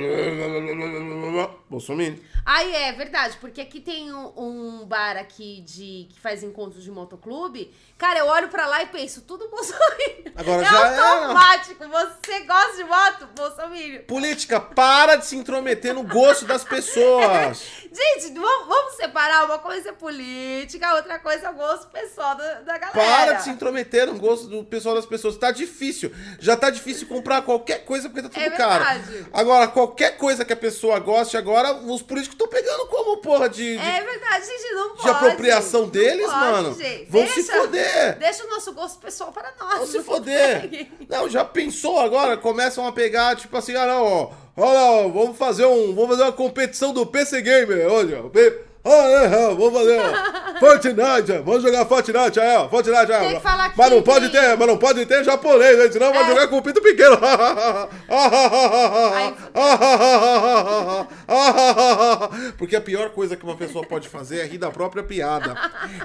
Bolsonaro. 1.70 2.16
Aí 2.46 2.76
é 2.76 2.92
verdade, 2.94 3.38
porque 3.40 3.62
aqui 3.62 3.80
tem 3.80 4.14
um, 4.14 4.32
um 4.36 4.86
bar 4.86 5.18
aqui 5.18 5.62
de 5.62 6.08
que 6.12 6.20
faz 6.20 6.44
encontros 6.44 6.84
de 6.84 6.92
motoclube. 6.92 7.74
Cara, 7.98 8.20
eu 8.20 8.26
olho 8.28 8.48
pra 8.50 8.66
lá 8.66 8.82
e 8.82 8.88
penso, 8.88 9.22
tudo 9.22 9.48
Bolsonaro. 9.50 9.82
Agora 10.36 10.62
é 10.62 10.66
já 10.66 10.92
é. 10.92 10.98
automático. 10.98 11.88
Você 11.88 12.40
gosta 12.42 12.76
de 12.78 12.84
moto? 12.84 13.30
Bolsonaro. 13.36 14.04
Política, 14.08 14.60
para 14.60 15.18
de 15.18 15.26
se 15.26 15.36
intrometer 15.36 15.94
no 15.94 16.04
gosto 16.04 16.46
das 16.46 16.64
pessoas. 16.64 17.62
Gente, 17.94 18.34
vamos, 18.34 18.68
vamos 18.68 18.96
separar 18.96 19.46
uma 19.46 19.60
coisa 19.60 19.90
é 19.90 19.92
política, 19.92 20.96
outra 20.96 21.20
coisa 21.20 21.48
é 21.48 21.50
o 21.50 21.54
gosto 21.54 21.88
pessoal 21.90 22.36
da, 22.36 22.62
da 22.62 22.78
galera. 22.78 22.92
Para 22.92 23.34
de 23.34 23.44
se 23.44 23.50
intrometer 23.50 24.08
no 24.08 24.18
gosto 24.18 24.48
do 24.48 24.64
pessoal 24.64 24.96
das 24.96 25.06
pessoas. 25.06 25.38
Tá 25.38 25.52
difícil. 25.52 26.12
Já 26.40 26.56
tá 26.56 26.70
difícil 26.70 27.08
comprar 27.08 27.42
qualquer 27.42 27.86
coisa 27.86 28.10
porque 28.10 28.22
tá 28.22 28.30
tudo 28.30 28.42
É 28.42 28.50
caro. 28.50 28.86
Agora, 29.34 29.68
qualquer 29.68 30.18
coisa 30.18 30.46
que 30.46 30.54
a 30.54 30.58
pessoa 30.58 31.00
goste, 31.00 31.38
agora 31.38 31.74
os 31.74 32.02
políticos 32.02 32.31
estão 32.34 32.48
pegando 32.48 32.86
como 32.88 33.18
porra 33.18 33.48
de, 33.50 33.78
de, 33.78 33.84
É 33.84 34.02
verdade, 34.02 34.46
gente, 34.46 34.72
não 34.74 34.90
pode. 34.90 35.02
de 35.04 35.10
apropriação 35.10 35.88
deles, 35.88 36.26
pode, 36.26 36.40
mano. 36.40 36.74
gente. 36.76 37.06
Vão 37.10 37.22
Deixa- 37.24 37.42
se 37.42 37.52
foder. 37.52 38.18
Deixa 38.20 38.44
o 38.46 38.50
nosso 38.50 38.74
gosto 38.74 39.00
pessoal 39.00 39.32
para 39.32 39.54
nós. 39.60 39.78
Vão 39.78 39.88
se 39.88 40.02
foder. 40.04 40.88
Não, 41.10 41.30
já 41.30 41.44
pensou 41.46 42.00
agora? 42.00 42.38
Começam 42.38 42.86
a 42.88 42.92
pegar, 42.92 43.36
tipo 43.36 43.56
assim, 43.58 43.76
ah 43.76 43.86
não, 43.86 44.04
ó. 44.06 44.32
Olha, 44.58 44.80
ó, 44.80 45.08
vamos 45.08 45.38
fazer 45.38 45.66
um. 45.66 45.94
Vamos 45.96 46.10
fazer 46.12 46.24
uma 46.24 46.32
competição 46.34 46.92
do 46.94 47.06
PC 47.06 47.42
Gamer 47.42 47.88
hoje, 47.92 48.14
ó. 48.16 48.30
Ah, 48.84 48.90
é, 48.90 49.26
é, 49.26 49.30
vamos 49.30 49.74
fazer, 49.74 50.00
ó. 50.00 50.60
Fortnite, 50.60 51.32
ó, 51.32 51.42
vamos 51.44 51.64
jogar 51.64 51.86
Fortnite 51.86 52.40
aí, 52.40 52.58
ó. 52.58 52.70
Fortnite 52.70 53.12
aí. 53.12 53.20
Tem 53.28 53.32
ó. 53.32 53.34
que 53.36 53.40
falar 53.40 53.74
Mas 53.76 53.90
não 53.92 54.02
pode 54.02 54.30
tem- 54.30 54.42
ter, 54.42 54.58
mas 54.58 54.68
não 54.68 54.78
pode 54.78 55.06
ter 55.06 55.24
japonês, 55.24 55.78
né? 55.78 55.92
Senão 55.92 56.12
vai 56.14 56.24
É. 56.24 56.28
jogar 56.28 56.48
com 56.48 56.58
o 56.58 56.62
pinto 56.62 56.82
pequeno. 56.82 57.18
Porque 62.58 62.76
a 62.76 62.82
pior 62.82 63.10
coisa 63.12 63.36
que 63.36 63.44
uma 63.44 63.56
pessoa 63.56 63.86
pode 63.86 64.08
fazer 64.08 64.40
é 64.42 64.46
rir 64.46 64.58
da 64.58 64.72
própria 64.72 65.04
piada. 65.04 65.56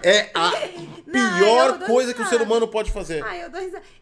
É 0.02 0.30
a 0.34 0.52
pior 1.10 1.78
dou 1.78 1.86
coisa 1.88 2.14
que 2.14 2.22
o 2.22 2.26
ser 2.26 2.40
humano 2.40 2.68
pode 2.68 2.90
fazer. 2.92 3.24
Ai, 3.24 3.44
eu. 3.44 3.50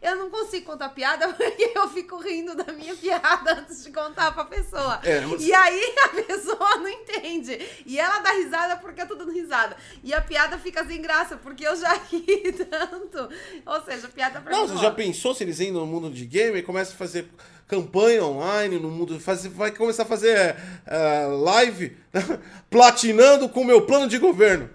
Eu 0.01 0.15
não 0.17 0.29
consigo 0.29 0.65
contar 0.65 0.89
piada 0.89 1.27
porque 1.33 1.71
eu 1.75 1.87
fico 1.89 2.17
rindo 2.17 2.55
da 2.55 2.71
minha 2.73 2.95
piada 2.95 3.53
antes 3.59 3.83
de 3.83 3.91
contar 3.91 4.31
pra 4.33 4.45
pessoa. 4.45 4.99
É, 5.03 5.21
mas- 5.21 5.41
E 5.41 5.53
aí 5.53 5.93
a 6.03 6.07
pessoa 6.09 6.75
não 6.77 6.89
entende. 6.89 7.59
E 7.85 7.99
ela 7.99 8.19
dá 8.19 8.31
risada 8.31 8.64
porque 8.77 9.01
eu 9.01 9.07
tô 9.07 9.15
dando 9.15 9.31
risada. 9.31 9.75
E 10.03 10.13
a 10.13 10.21
piada 10.21 10.57
fica 10.57 10.85
sem 10.85 11.01
graça 11.01 11.37
porque 11.37 11.67
eu 11.67 11.75
já 11.75 11.93
ri 12.11 12.53
tanto. 12.69 13.29
Ou 13.65 13.81
seja, 13.83 14.07
a 14.07 14.09
piada 14.09 14.39
pra 14.41 14.51
Não, 14.51 14.67
você 14.67 14.77
já 14.77 14.91
pensou 14.91 15.33
se 15.33 15.43
eles 15.43 15.59
entram 15.59 15.81
no 15.81 15.87
mundo 15.87 16.09
de 16.09 16.25
game 16.25 16.57
e 16.57 16.63
começam 16.63 16.93
a 16.95 16.97
fazer 16.97 17.29
campanha 17.67 18.23
online 18.23 18.77
no 18.79 18.89
mundo, 18.91 19.19
fazer, 19.19 19.49
vai 19.49 19.71
começar 19.71 20.03
a 20.03 20.05
fazer 20.05 20.55
eh, 20.85 21.25
live 21.27 21.97
platinando 22.69 23.49
com 23.49 23.61
o 23.61 23.65
meu 23.65 23.81
plano 23.85 24.07
de 24.07 24.17
governo. 24.17 24.69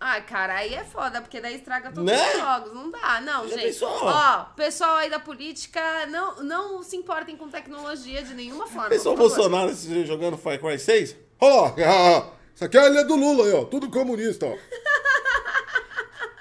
Ai, 0.00 0.20
cara, 0.26 0.56
aí 0.56 0.74
é 0.74 0.84
foda, 0.84 1.20
porque 1.22 1.40
daí 1.40 1.54
estraga 1.56 1.90
todos 1.90 2.04
Né? 2.04 2.32
os 2.34 2.38
jogos. 2.38 2.74
Não 2.74 2.90
dá, 2.90 3.20
não, 3.22 3.48
Já 3.48 3.54
gente. 3.56 3.66
pensou? 3.68 3.88
Ó, 3.90 4.44
pessoal 4.54 4.96
aí 4.96 5.08
da 5.08 5.18
política, 5.18 5.80
não, 6.06 6.42
não 6.42 6.82
se 6.82 6.94
importem 6.96 7.36
com 7.36 7.48
tecnologia 7.48 8.22
de 8.22 8.34
nenhuma 8.34 8.66
forma. 8.66 8.90
Favor. 8.90 9.16
Bolsonaro 9.16 9.72
jogando 10.04 10.36
Far 10.36 10.58
Cry 10.58 10.78
6? 10.78 11.16
Olha 11.40 11.54
lá, 11.86 12.18
ah, 12.18 12.26
isso 12.54 12.64
aqui 12.64 12.76
é 12.76 12.80
a 12.80 12.88
ilha 12.88 13.04
do 13.04 13.16
Lula 13.16 13.46
aí, 13.46 13.52
ó, 13.52 13.64
tudo 13.64 13.90
comunista, 13.90 14.46
ó. 14.46 14.56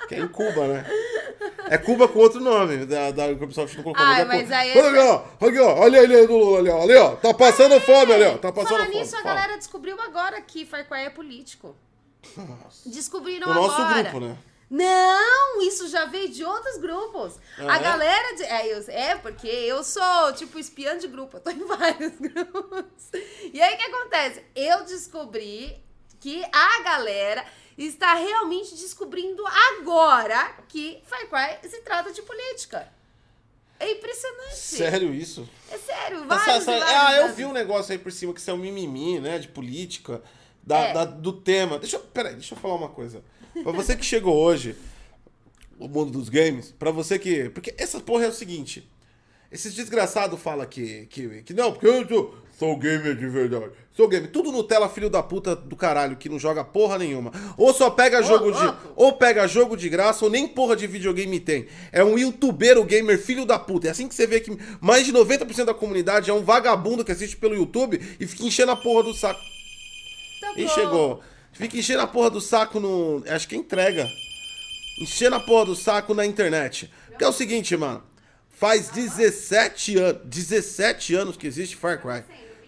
Que 0.07 0.15
é 0.15 0.19
em 0.19 0.27
Cuba, 0.27 0.67
né? 0.67 0.85
É 1.69 1.77
Cuba 1.77 2.07
com 2.07 2.19
outro 2.19 2.39
nome, 2.41 2.85
da, 2.85 3.11
da 3.11 3.27
que 3.33 3.43
o 3.43 3.47
não 3.77 3.83
colocou. 3.83 3.93
Ai, 4.05 4.21
é 4.21 4.25
mas 4.25 4.51
aí 4.51 4.77
Olha 4.77 5.03
ó, 5.05 5.23
ó, 5.59 5.79
olha 5.79 5.99
a 6.01 6.03
ilha 6.03 6.27
do 6.27 6.37
Lula 6.37 6.59
ali, 6.59 6.69
ó, 6.69 6.83
ali, 6.83 6.95
ó, 6.95 7.15
tá 7.15 7.33
passando 7.33 7.79
fome 7.79 8.13
ali, 8.13 8.25
ó, 8.25 8.37
tá 8.37 8.51
passando 8.51 8.83
fome. 8.85 8.95
nisso, 8.99 9.15
a 9.15 9.21
Fala. 9.21 9.35
galera 9.35 9.57
descobriu 9.57 9.99
agora 10.01 10.39
que 10.41 10.65
Far 10.65 10.87
Cry 10.87 11.03
é 11.05 11.09
político. 11.09 11.75
Descobriram 12.85 13.49
O 13.49 13.53
nosso 13.53 13.81
agora. 13.81 14.03
grupo, 14.03 14.19
né? 14.19 14.37
Não, 14.69 15.61
isso 15.61 15.87
já 15.87 16.05
veio 16.05 16.29
de 16.29 16.43
outros 16.43 16.77
grupos. 16.77 17.35
Ah, 17.59 17.73
a 17.73 17.77
é? 17.77 17.79
galera 17.79 18.35
de. 18.35 18.43
É, 18.43 18.73
eu- 18.75 18.83
é, 18.87 19.15
porque 19.15 19.47
eu 19.47 19.83
sou, 19.83 20.33
tipo, 20.33 20.57
espiã 20.57 20.97
de 20.97 21.07
grupo. 21.07 21.37
Eu 21.37 21.41
tô 21.41 21.51
em 21.51 21.63
vários 21.67 22.13
grupos. 22.19 22.83
E 23.53 23.61
aí 23.61 23.75
o 23.75 23.77
que 23.77 23.83
acontece? 23.83 24.43
Eu 24.55 24.83
descobri 24.83 25.82
que 26.23 26.41
a 26.53 26.81
galera 26.83 27.45
está 27.77 28.13
realmente 28.13 28.75
descobrindo 28.75 29.43
agora 29.77 30.55
que 30.69 30.99
Far 31.05 31.27
Cry 31.27 31.69
se 31.69 31.81
trata 31.81 32.13
de 32.13 32.21
política. 32.21 32.87
É 33.79 33.91
impressionante. 33.91 34.55
Sério 34.55 35.13
isso? 35.13 35.47
É 35.69 35.77
sério, 35.77 36.19
Tá, 36.25 36.37
vários, 36.37 36.63
sa- 36.63 36.77
e 36.77 36.79
sa- 36.79 36.85
vários, 36.85 37.01
ah, 37.01 37.27
eu 37.27 37.33
vi 37.33 37.43
um 37.43 37.51
negócio 37.51 37.91
aí 37.91 37.97
por 37.97 38.11
cima 38.11 38.33
que 38.33 38.39
isso 38.39 38.49
é 38.49 38.53
um 38.53 38.57
mimimi, 38.57 39.19
né? 39.19 39.37
De 39.37 39.49
política, 39.49 40.21
da, 40.63 40.77
É. 40.79 40.93
da- 40.93 41.03
do 41.05 41.33
tema. 41.33 41.77
Deixa 41.77 41.97
eu. 41.97 41.99
Peraí, 41.99 42.35
deixa 42.35 42.53
eu 42.55 42.57
falar 42.59 42.75
uma 42.75 42.87
coisa. 42.89 43.21
Pra 43.61 43.71
você 43.73 43.97
que 43.97 44.05
chegou 44.05 44.35
hoje, 44.37 44.77
o 45.77 45.87
mundo 45.89 46.11
dos 46.11 46.29
games, 46.29 46.71
pra 46.79 46.91
você 46.91 47.19
que. 47.19 47.49
Porque 47.49 47.75
essa 47.77 47.99
porra 47.99 48.23
é 48.25 48.29
o 48.29 48.33
seguinte. 48.33 48.89
Esses 49.51 49.73
desgraçados 49.73 50.39
falam 50.41 50.65
que, 50.65 51.05
que, 51.07 51.43
que 51.43 51.53
não, 51.53 51.73
porque 51.73 51.85
eu 51.87 51.93
sou, 52.57 52.77
gamer 52.77 53.15
de 53.15 53.27
verdade. 53.27 53.71
Sou 53.95 54.07
gamer. 54.07 54.31
Tudo 54.31 54.51
Nutella, 54.51 54.89
filho 54.89 55.09
da 55.09 55.21
puta 55.21 55.55
do 55.55 55.75
caralho, 55.75 56.15
que 56.15 56.27
não 56.27 56.39
joga 56.39 56.63
porra 56.63 56.97
nenhuma. 56.97 57.31
Ou 57.57 57.73
só 57.73 57.89
pega 57.89 58.23
jogo 58.23 58.51
de. 58.51 58.63
louco. 58.63 58.93
Ou 58.95 59.13
pega 59.13 59.47
jogo 59.47 59.77
de 59.77 59.87
graça, 59.87 60.25
ou 60.25 60.31
nem 60.31 60.47
porra 60.47 60.75
de 60.75 60.87
videogame 60.87 61.39
tem. 61.39 61.67
É 61.91 62.03
um 62.03 62.17
youtubeiro 62.17 62.83
gamer 62.83 63.19
filho 63.19 63.45
da 63.45 63.59
puta. 63.59 63.87
É 63.87 63.91
assim 63.91 64.07
que 64.07 64.15
você 64.15 64.25
vê 64.25 64.39
que 64.39 64.57
mais 64.81 65.05
de 65.05 65.13
90% 65.13 65.65
da 65.65 65.73
comunidade 65.73 66.29
é 66.29 66.33
um 66.33 66.43
vagabundo 66.43 67.05
que 67.05 67.11
assiste 67.11 67.37
pelo 67.37 67.55
YouTube 67.55 67.99
e 68.19 68.25
fica 68.25 68.45
enchendo 68.45 68.71
a 68.71 68.75
porra 68.75 69.03
do 69.03 69.13
saco. 69.13 69.41
Tá 70.41 70.53
E 70.57 70.67
chegou. 70.69 71.21
Fica 71.51 71.77
enchendo 71.77 72.01
a 72.01 72.07
porra 72.07 72.31
do 72.31 72.41
saco 72.41 72.79
no. 72.79 73.23
Acho 73.27 73.47
que 73.47 73.55
entrega. 73.55 74.09
Enchendo 74.99 75.35
a 75.35 75.39
porra 75.39 75.65
do 75.65 75.75
saco 75.75 76.13
na 76.13 76.25
internet. 76.25 76.89
Porque 77.09 77.23
é 77.23 77.27
o 77.27 77.33
seguinte, 77.33 77.77
mano. 77.77 78.03
Faz 78.63 78.87
17 78.87 79.97
anos. 79.97 80.21
17 80.23 81.15
anos 81.15 81.35
que 81.35 81.45
existe 81.45 81.75
Far 81.75 82.01
Cry. 82.01 82.23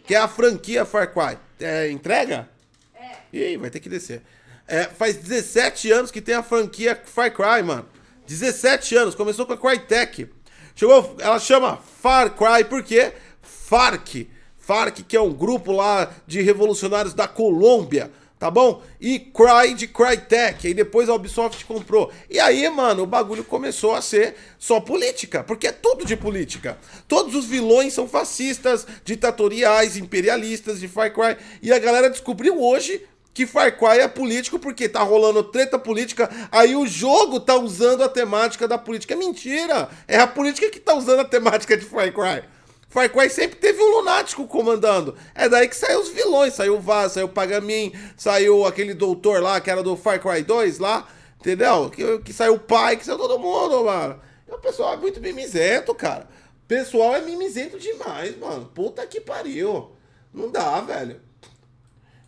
Que 0.05 0.13
é 0.13 0.17
a 0.17 0.27
franquia 0.27 0.84
Far 0.84 1.13
Cry. 1.13 1.38
É, 1.58 1.89
entrega? 1.89 2.49
É. 2.93 3.15
Ih, 3.31 3.55
vai 3.55 3.69
ter 3.69 3.79
que 3.79 3.88
descer. 3.88 4.21
É, 4.67 4.84
faz 4.84 5.15
17 5.15 5.89
anos 5.93 6.12
que 6.12 6.19
tem 6.19 6.36
a 6.36 6.43
franquia 6.43 7.01
Far 7.05 7.34
Cry, 7.34 7.63
mano. 7.63 7.86
17 8.27 8.93
anos. 8.93 9.15
Começou 9.15 9.45
com 9.45 9.53
a 9.53 9.58
Crytek. 9.58 10.29
Chegou, 10.75 11.15
ela 11.17 11.39
chama 11.39 11.77
Far 12.01 12.31
Cry 12.31 12.65
por 12.65 12.84
quê? 12.84 13.13
FARC. 13.41 14.29
FARC, 14.60 15.01
que 15.01 15.15
é 15.15 15.21
um 15.21 15.31
grupo 15.31 15.71
lá 15.71 16.12
de 16.27 16.41
revolucionários 16.41 17.13
da 17.13 17.25
Colômbia, 17.25 18.12
tá 18.45 18.51
bom? 18.51 18.84
E 19.01 19.17
Cry 19.17 19.73
de 19.73 19.88
Crytek. 19.88 20.67
E 20.67 20.73
depois 20.75 21.10
a 21.10 21.15
Ubisoft 21.15 21.65
comprou. 21.65 22.12
E 22.29 22.39
aí, 22.39 22.69
mano, 22.69 23.01
o 23.01 23.08
bagulho 23.08 23.43
começou 23.43 23.95
a 23.95 24.03
ser 24.03 24.36
só 24.60 24.79
política. 24.79 25.43
Porque 25.43 25.65
é 25.65 25.71
tudo 25.71 26.05
de 26.05 26.15
política. 26.15 26.77
Todos 27.08 27.34
os 27.34 27.45
vilões 27.45 27.93
são 27.93 28.08
fascistas, 28.08 28.86
ditatoriais, 29.03 29.97
imperialistas 29.97 30.79
de 30.79 30.88
Far 30.88 31.12
Cry. 31.12 31.38
E 31.60 31.73
a 31.73 31.79
galera 31.79 32.08
descobriu 32.08 32.62
hoje 32.62 33.01
que 33.34 33.47
Far 33.47 33.75
Cry 33.79 34.01
é 34.01 34.08
político 34.08 34.60
porque 34.60 34.88
tá 34.88 35.01
rolando 35.01 35.43
treta 35.43 35.77
política, 35.77 36.29
aí 36.49 36.73
o 36.73 36.88
jogo 36.88 37.38
tá 37.38 37.58
usando 37.58 38.01
a 38.03 38.08
temática 38.08 38.67
da 38.67 38.77
política. 38.77 39.15
É 39.15 39.17
mentira! 39.17 39.89
É 40.08 40.17
a 40.17 40.27
política 40.27 40.69
que 40.69 40.79
tá 40.79 40.93
usando 40.93 41.21
a 41.21 41.25
temática 41.25 41.75
de 41.75 41.84
Far 41.84 42.13
Cry. 42.13 42.47
Far 42.95 43.10
Cry 43.10 43.29
sempre 43.29 43.58
teve 43.58 43.84
um 43.84 43.97
lunático 43.97 44.47
comandando. 44.47 45.17
É 45.36 45.49
daí 45.49 45.67
que 45.67 45.75
saiu 45.75 45.99
os 45.99 46.08
vilões. 46.08 46.53
Saiu 46.53 46.77
o 46.77 46.79
Vaz, 46.79 47.12
saiu 47.12 47.25
o 47.25 47.29
Pagamin, 47.29 47.91
saiu 48.15 48.65
aquele 48.65 48.93
doutor 48.93 49.43
lá, 49.43 49.60
que 49.60 49.69
era 49.69 49.84
do 49.84 49.97
Far 49.97 50.17
Cry 50.21 50.41
2 50.41 50.79
lá, 50.79 51.05
entendeu? 51.38 51.89
Que, 51.89 52.19
que 52.19 52.31
saiu 52.31 52.53
o 52.53 52.60
pai, 52.60 52.95
que 52.95 53.05
saiu 53.05 53.17
todo 53.17 53.38
mundo, 53.38 53.84
mano. 53.84 54.21
E 54.47 54.51
o 54.53 54.58
pessoal 54.60 54.93
é 54.93 54.97
muito 54.97 55.19
mimizento, 55.19 55.93
cara. 55.93 56.25
O 56.63 56.67
pessoal 56.69 57.17
é 57.17 57.21
mimizento 57.21 57.77
demais, 57.77 58.38
mano. 58.38 58.71
Puta 58.73 59.05
que 59.05 59.19
pariu. 59.19 59.91
Não 60.34 60.49
dá, 60.49 60.79
velho. 60.79 61.19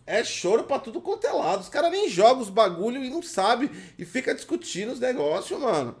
É 0.06 0.22
choro 0.22 0.64
pra 0.64 0.78
tudo 0.78 1.00
quanto 1.00 1.26
é 1.26 1.32
lado. 1.32 1.62
Os 1.62 1.70
caras 1.70 1.90
nem 1.90 2.10
jogam 2.10 2.42
os 2.42 2.50
bagulho 2.50 3.02
e 3.02 3.08
não 3.08 3.22
sabe 3.22 3.70
e 3.98 4.04
fica 4.04 4.34
discutindo 4.34 4.92
os 4.92 5.00
negócios, 5.00 5.58
mano. 5.58 5.96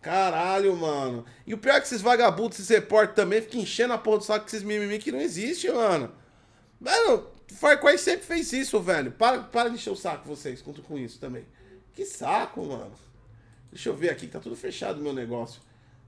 Caralho, 0.00 0.74
mano. 0.76 1.26
E 1.46 1.52
o 1.52 1.58
pior 1.58 1.74
é 1.74 1.80
que 1.80 1.86
esses 1.86 2.00
vagabundos, 2.00 2.58
esses 2.58 2.70
repórteres 2.70 3.16
também, 3.16 3.42
ficam 3.42 3.60
enchendo 3.60 3.92
a 3.92 3.98
porra 3.98 4.18
do 4.18 4.24
saco 4.24 4.40
com 4.40 4.48
esses 4.48 4.62
mimimi 4.62 4.98
que 4.98 5.12
não 5.12 5.20
existe, 5.20 5.70
mano. 5.70 6.10
Mano, 6.80 7.26
Far 7.48 7.78
Cry 7.78 7.98
sempre 7.98 8.24
fez 8.24 8.52
isso, 8.52 8.80
velho. 8.80 9.12
Para, 9.12 9.42
para 9.42 9.68
de 9.68 9.74
encher 9.74 9.90
o 9.90 9.96
saco 9.96 10.26
vocês 10.26 10.62
conto 10.62 10.82
com 10.82 10.98
isso 10.98 11.18
também. 11.18 11.44
Que 11.92 12.06
saco, 12.06 12.64
mano. 12.64 12.92
Deixa 13.70 13.88
eu 13.88 13.94
ver 13.94 14.10
aqui, 14.10 14.26
que 14.26 14.32
tá 14.32 14.40
tudo 14.40 14.56
fechado 14.56 15.00
meu 15.00 15.12
negócio. 15.12 15.60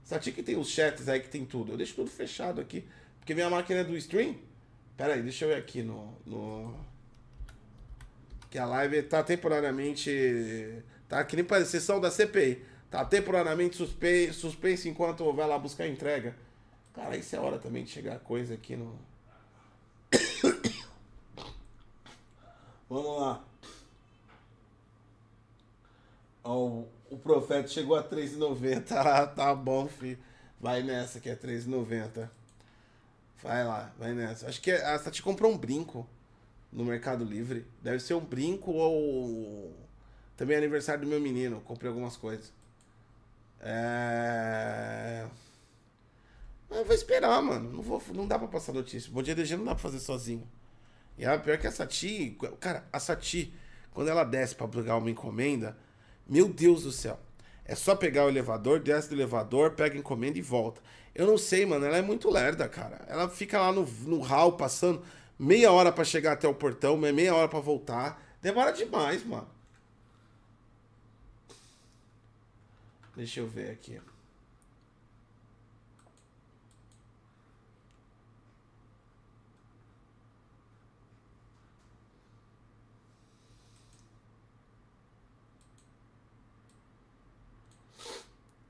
Sati 0.03 0.31
que 0.31 0.43
tem 0.43 0.57
os 0.57 0.69
chats 0.69 1.07
aí 1.07 1.19
que 1.19 1.29
tem 1.29 1.45
tudo. 1.45 1.73
Eu 1.73 1.77
deixo 1.77 1.95
tudo 1.95 2.09
fechado 2.09 2.59
aqui. 2.59 2.85
Porque 3.19 3.33
minha 3.33 3.49
máquina 3.49 3.81
é 3.81 3.83
do 3.83 3.95
stream. 3.95 4.35
Pera 4.97 5.13
aí, 5.13 5.21
deixa 5.21 5.45
eu 5.45 5.49
ver 5.49 5.55
aqui 5.55 5.81
no. 5.81 6.17
no... 6.25 6.75
Que 8.49 8.57
a 8.57 8.65
live 8.65 9.03
tá 9.03 9.23
temporariamente. 9.23 10.83
Tá 11.07 11.23
que 11.23 11.35
nem 11.35 11.45
para 11.45 11.63
sessão 11.65 12.01
da 12.01 12.11
CPI. 12.11 12.63
Tá 12.93 13.03
temporariamente 13.03 13.75
suspe... 13.75 14.31
suspenso 14.31 14.87
enquanto 14.87 15.33
vai 15.33 15.47
lá 15.47 15.57
buscar 15.57 15.85
a 15.85 15.87
entrega. 15.87 16.35
Cara, 16.93 17.17
isso 17.17 17.35
é 17.35 17.39
hora 17.39 17.57
também 17.57 17.83
de 17.83 17.89
chegar 17.89 18.19
coisa 18.19 18.53
aqui 18.53 18.75
no. 18.75 18.95
Vamos 22.87 23.19
lá. 23.19 23.43
Ó, 26.43 26.83
o, 27.09 27.17
Profeta 27.17 27.67
chegou 27.67 27.95
a 27.95 28.07
3,90. 28.07 28.91
Ah, 28.95 29.25
tá 29.25 29.55
bom, 29.55 29.87
filho. 29.87 30.19
Vai 30.61 30.83
nessa 30.83 31.19
que 31.19 31.31
é 31.31 31.35
3,90. 31.35 32.29
Vai 33.41 33.65
lá, 33.65 33.91
vai 33.97 34.13
nessa. 34.13 34.47
Acho 34.47 34.61
que 34.61 34.69
a 34.69 34.99
Sati 34.99 35.23
comprou 35.23 35.51
um 35.51 35.57
brinco 35.57 36.07
no 36.71 36.85
Mercado 36.85 37.25
Livre. 37.25 37.65
Deve 37.81 38.01
ser 38.01 38.13
um 38.13 38.23
brinco 38.23 38.71
ou. 38.71 39.75
Também 40.37 40.53
é 40.53 40.59
aniversário 40.59 41.01
do 41.01 41.07
meu 41.07 41.19
menino. 41.19 41.59
Comprei 41.61 41.89
algumas 41.89 42.15
coisas. 42.15 42.53
É. 43.63 45.25
Mas 46.69 46.79
Eu 46.79 46.85
vou 46.85 46.95
esperar, 46.95 47.41
mano. 47.41 47.71
Não, 47.71 47.81
vou, 47.81 48.01
não 48.13 48.27
dá 48.27 48.37
pra 48.37 48.47
passar 48.47 48.73
notícia. 48.73 49.09
Bom 49.11 49.23
dia 49.23 49.33
DG 49.33 49.55
não 49.55 49.63
dá 49.65 49.71
pra 49.71 49.81
fazer 49.81 49.99
sozinho. 49.99 50.47
E 51.17 51.25
a 51.25 51.37
pior 51.39 51.57
que 51.57 51.67
a 51.67 51.71
Sati. 51.71 52.37
Cara, 52.59 52.83
a 52.91 52.99
Sati, 52.99 53.53
quando 53.91 54.09
ela 54.09 54.23
desce 54.23 54.55
pra 54.55 54.67
pegar 54.67 54.97
uma 54.97 55.09
encomenda, 55.09 55.77
meu 56.27 56.49
Deus 56.49 56.83
do 56.83 56.91
céu. 56.91 57.19
É 57.65 57.75
só 57.75 57.95
pegar 57.95 58.25
o 58.25 58.29
elevador, 58.29 58.79
desce 58.79 59.07
do 59.07 59.15
elevador, 59.15 59.71
pega 59.71 59.95
a 59.95 59.99
encomenda 59.99 60.37
e 60.37 60.41
volta. 60.41 60.81
Eu 61.15 61.25
não 61.25 61.37
sei, 61.37 61.65
mano. 61.65 61.85
Ela 61.85 61.97
é 61.97 62.01
muito 62.01 62.29
lerda, 62.29 62.67
cara. 62.67 63.05
Ela 63.07 63.29
fica 63.29 63.59
lá 63.59 63.71
no, 63.71 63.85
no 64.05 64.19
hall 64.19 64.53
passando 64.53 65.01
meia 65.39 65.71
hora 65.71 65.91
pra 65.91 66.03
chegar 66.03 66.33
até 66.33 66.47
o 66.47 66.53
portão, 66.53 66.97
meia 66.97 67.33
hora 67.33 67.47
pra 67.47 67.59
voltar. 67.59 68.21
Demora 68.41 68.73
demais, 68.73 69.25
mano. 69.25 69.47
Deixa 73.15 73.39
eu 73.39 73.47
ver 73.47 73.71
aqui. 73.71 73.99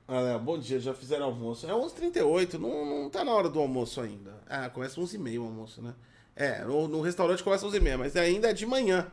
Ah, 0.06 0.20
Léo, 0.20 0.38
bom 0.38 0.58
dia, 0.58 0.78
já 0.78 0.92
fizeram 0.94 1.26
almoço. 1.26 1.66
É 1.66 1.72
11h38, 1.72 2.54
não, 2.58 2.84
não 2.84 3.10
tá 3.10 3.24
na 3.24 3.32
hora 3.32 3.48
do 3.48 3.58
almoço 3.58 4.00
ainda. 4.00 4.34
Ah, 4.46 4.68
começa 4.68 5.00
11h30 5.00 5.38
o 5.40 5.44
almoço, 5.44 5.80
né? 5.82 5.94
É, 6.36 6.62
no, 6.64 6.86
no 6.88 7.00
restaurante 7.00 7.42
começa 7.42 7.66
11h30, 7.66 7.96
mas 7.98 8.16
ainda 8.16 8.50
é 8.50 8.52
de 8.52 8.66
manhã. 8.66 9.10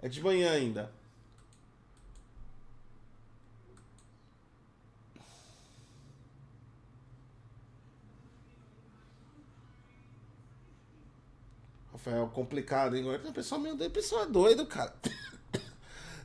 É 0.00 0.08
de 0.08 0.22
manhã 0.22 0.52
ainda. 0.52 0.90
Rafael, 12.04 12.26
complicado, 12.28 12.96
hein? 12.96 13.04
O 13.26 13.32
pessoal, 13.32 13.60
meu 13.60 13.76
Deus, 13.76 13.90
o 13.90 13.94
pessoal 13.94 14.22
é 14.22 14.26
doido, 14.26 14.64
cara. 14.64 14.94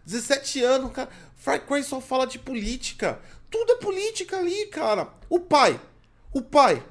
17 0.05 0.63
anos, 0.63 0.91
cara. 0.93 1.09
Far 1.35 1.65
Cry 1.65 1.83
só 1.83 1.99
fala 1.99 2.25
de 2.25 2.39
política. 2.39 3.19
Tudo 3.51 3.73
é 3.73 3.75
política 3.75 4.37
ali, 4.37 4.67
cara. 4.67 5.09
O 5.29 5.39
pai. 5.39 5.79
O 6.31 6.41
pai. 6.41 6.81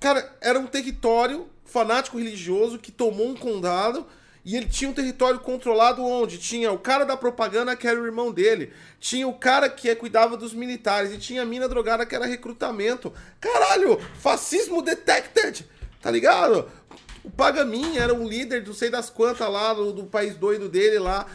Cara, 0.00 0.34
era 0.40 0.58
um 0.58 0.66
território 0.66 1.48
fanático 1.64 2.16
religioso 2.16 2.78
que 2.78 2.90
tomou 2.90 3.28
um 3.28 3.36
condado 3.36 4.06
e 4.42 4.56
ele 4.56 4.66
tinha 4.66 4.90
um 4.90 4.94
território 4.94 5.38
controlado 5.38 6.02
onde 6.02 6.38
tinha 6.38 6.72
o 6.72 6.78
cara 6.78 7.04
da 7.04 7.18
propaganda 7.18 7.76
que 7.76 7.86
era 7.86 8.00
o 8.00 8.06
irmão 8.06 8.32
dele, 8.32 8.72
tinha 8.98 9.28
o 9.28 9.34
cara 9.34 9.68
que 9.68 9.94
cuidava 9.94 10.38
dos 10.38 10.54
militares 10.54 11.12
e 11.12 11.18
tinha 11.18 11.42
a 11.42 11.44
mina 11.44 11.68
drogada 11.68 12.06
que 12.06 12.14
era 12.14 12.24
recrutamento. 12.24 13.12
Caralho, 13.38 14.00
fascismo 14.18 14.80
detected, 14.80 15.68
tá 16.00 16.10
ligado? 16.10 16.66
O 17.22 17.30
Pagamin 17.30 17.98
era 17.98 18.14
um 18.14 18.26
líder, 18.26 18.66
não 18.66 18.74
sei 18.74 18.90
das 18.90 19.10
quantas 19.10 19.50
lá, 19.50 19.74
do, 19.74 19.92
do 19.92 20.04
país 20.04 20.34
doido 20.34 20.68
dele 20.68 20.98
lá, 20.98 21.26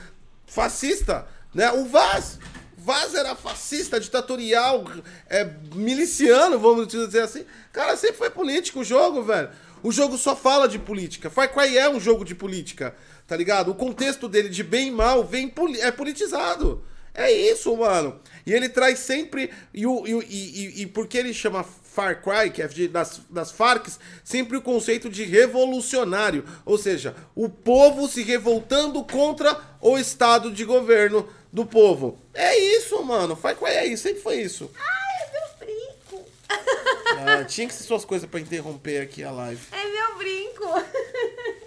fascista, 0.48 1.28
né? 1.54 1.72
O 1.72 1.86
Vaz, 1.86 2.40
Vaz 2.78 3.16
era 3.16 3.36
fascista, 3.36 4.00
ditatorial, 4.00 4.86
é, 5.28 5.50
miliciano, 5.74 6.60
vamos 6.60 6.88
dizer 6.88 7.22
assim. 7.22 7.46
Cara, 7.74 7.98
sempre 7.98 8.18
foi 8.18 8.30
político 8.30 8.82
o 8.82 8.84
jogo, 8.84 9.24
velho. 9.24 9.50
O 9.82 9.92
jogo 9.92 10.18
só 10.18 10.36
fala 10.36 10.68
de 10.68 10.80
política. 10.80 11.30
Far 11.30 11.52
Cry 11.52 11.78
é 11.78 11.90
um 11.90 12.00
jogo 12.00 12.24
de 12.24 12.36
política, 12.36 12.96
tá 13.28 13.36
ligado? 13.36 13.72
O 13.72 13.76
contexto 13.76 14.28
dele 14.28 14.50
de 14.50 14.64
bem 14.64 14.88
e 14.88 14.92
mal 14.92 15.24
vem 15.24 15.52
é 15.80 15.92
politizado. 15.92 16.84
É 17.14 17.32
isso, 17.32 17.76
mano. 17.76 18.20
E 18.46 18.54
ele 18.54 18.68
traz 18.70 19.00
sempre. 19.00 19.50
E, 19.74 19.88
o, 19.88 20.06
e, 20.06 20.12
e, 20.22 20.82
e 20.82 20.86
porque 20.86 21.18
ele 21.18 21.34
chama 21.34 21.64
Far 21.96 22.22
Cry, 22.22 22.52
que 22.52 22.62
é 22.62 22.68
de, 22.68 22.90
das, 22.90 23.22
das 23.30 23.52
Farcs, 23.52 23.98
sempre 24.22 24.58
o 24.58 24.62
conceito 24.62 25.10
de 25.10 25.24
revolucionário. 25.24 26.44
Ou 26.66 26.78
seja, 26.78 27.16
o 27.34 27.48
povo 27.48 28.06
se 28.10 28.22
revoltando 28.22 29.02
contra 29.06 29.58
o 29.80 29.98
estado 29.98 30.52
de 30.52 30.66
governo 30.66 31.30
do 31.54 31.66
povo. 31.66 32.20
É 32.34 32.58
isso, 32.58 33.02
mano. 33.02 33.34
Far 33.34 33.56
Cry 33.56 33.70
é 33.70 33.86
isso, 33.86 34.04
sempre 34.04 34.22
foi 34.22 34.42
isso. 34.42 34.70
Ai, 34.78 35.24
é 35.24 35.32
meu 35.32 35.68
brinco. 35.68 36.30
Ah, 36.50 37.46
tinha 37.46 37.66
que 37.66 37.74
ser 37.74 37.84
suas 37.84 38.04
coisas 38.04 38.30
pra 38.30 38.42
interromper 38.42 39.02
aqui 39.02 39.24
a 39.24 39.32
live. 39.32 39.62
É 39.72 39.86
meu 39.86 40.18
brinco. 40.18 40.66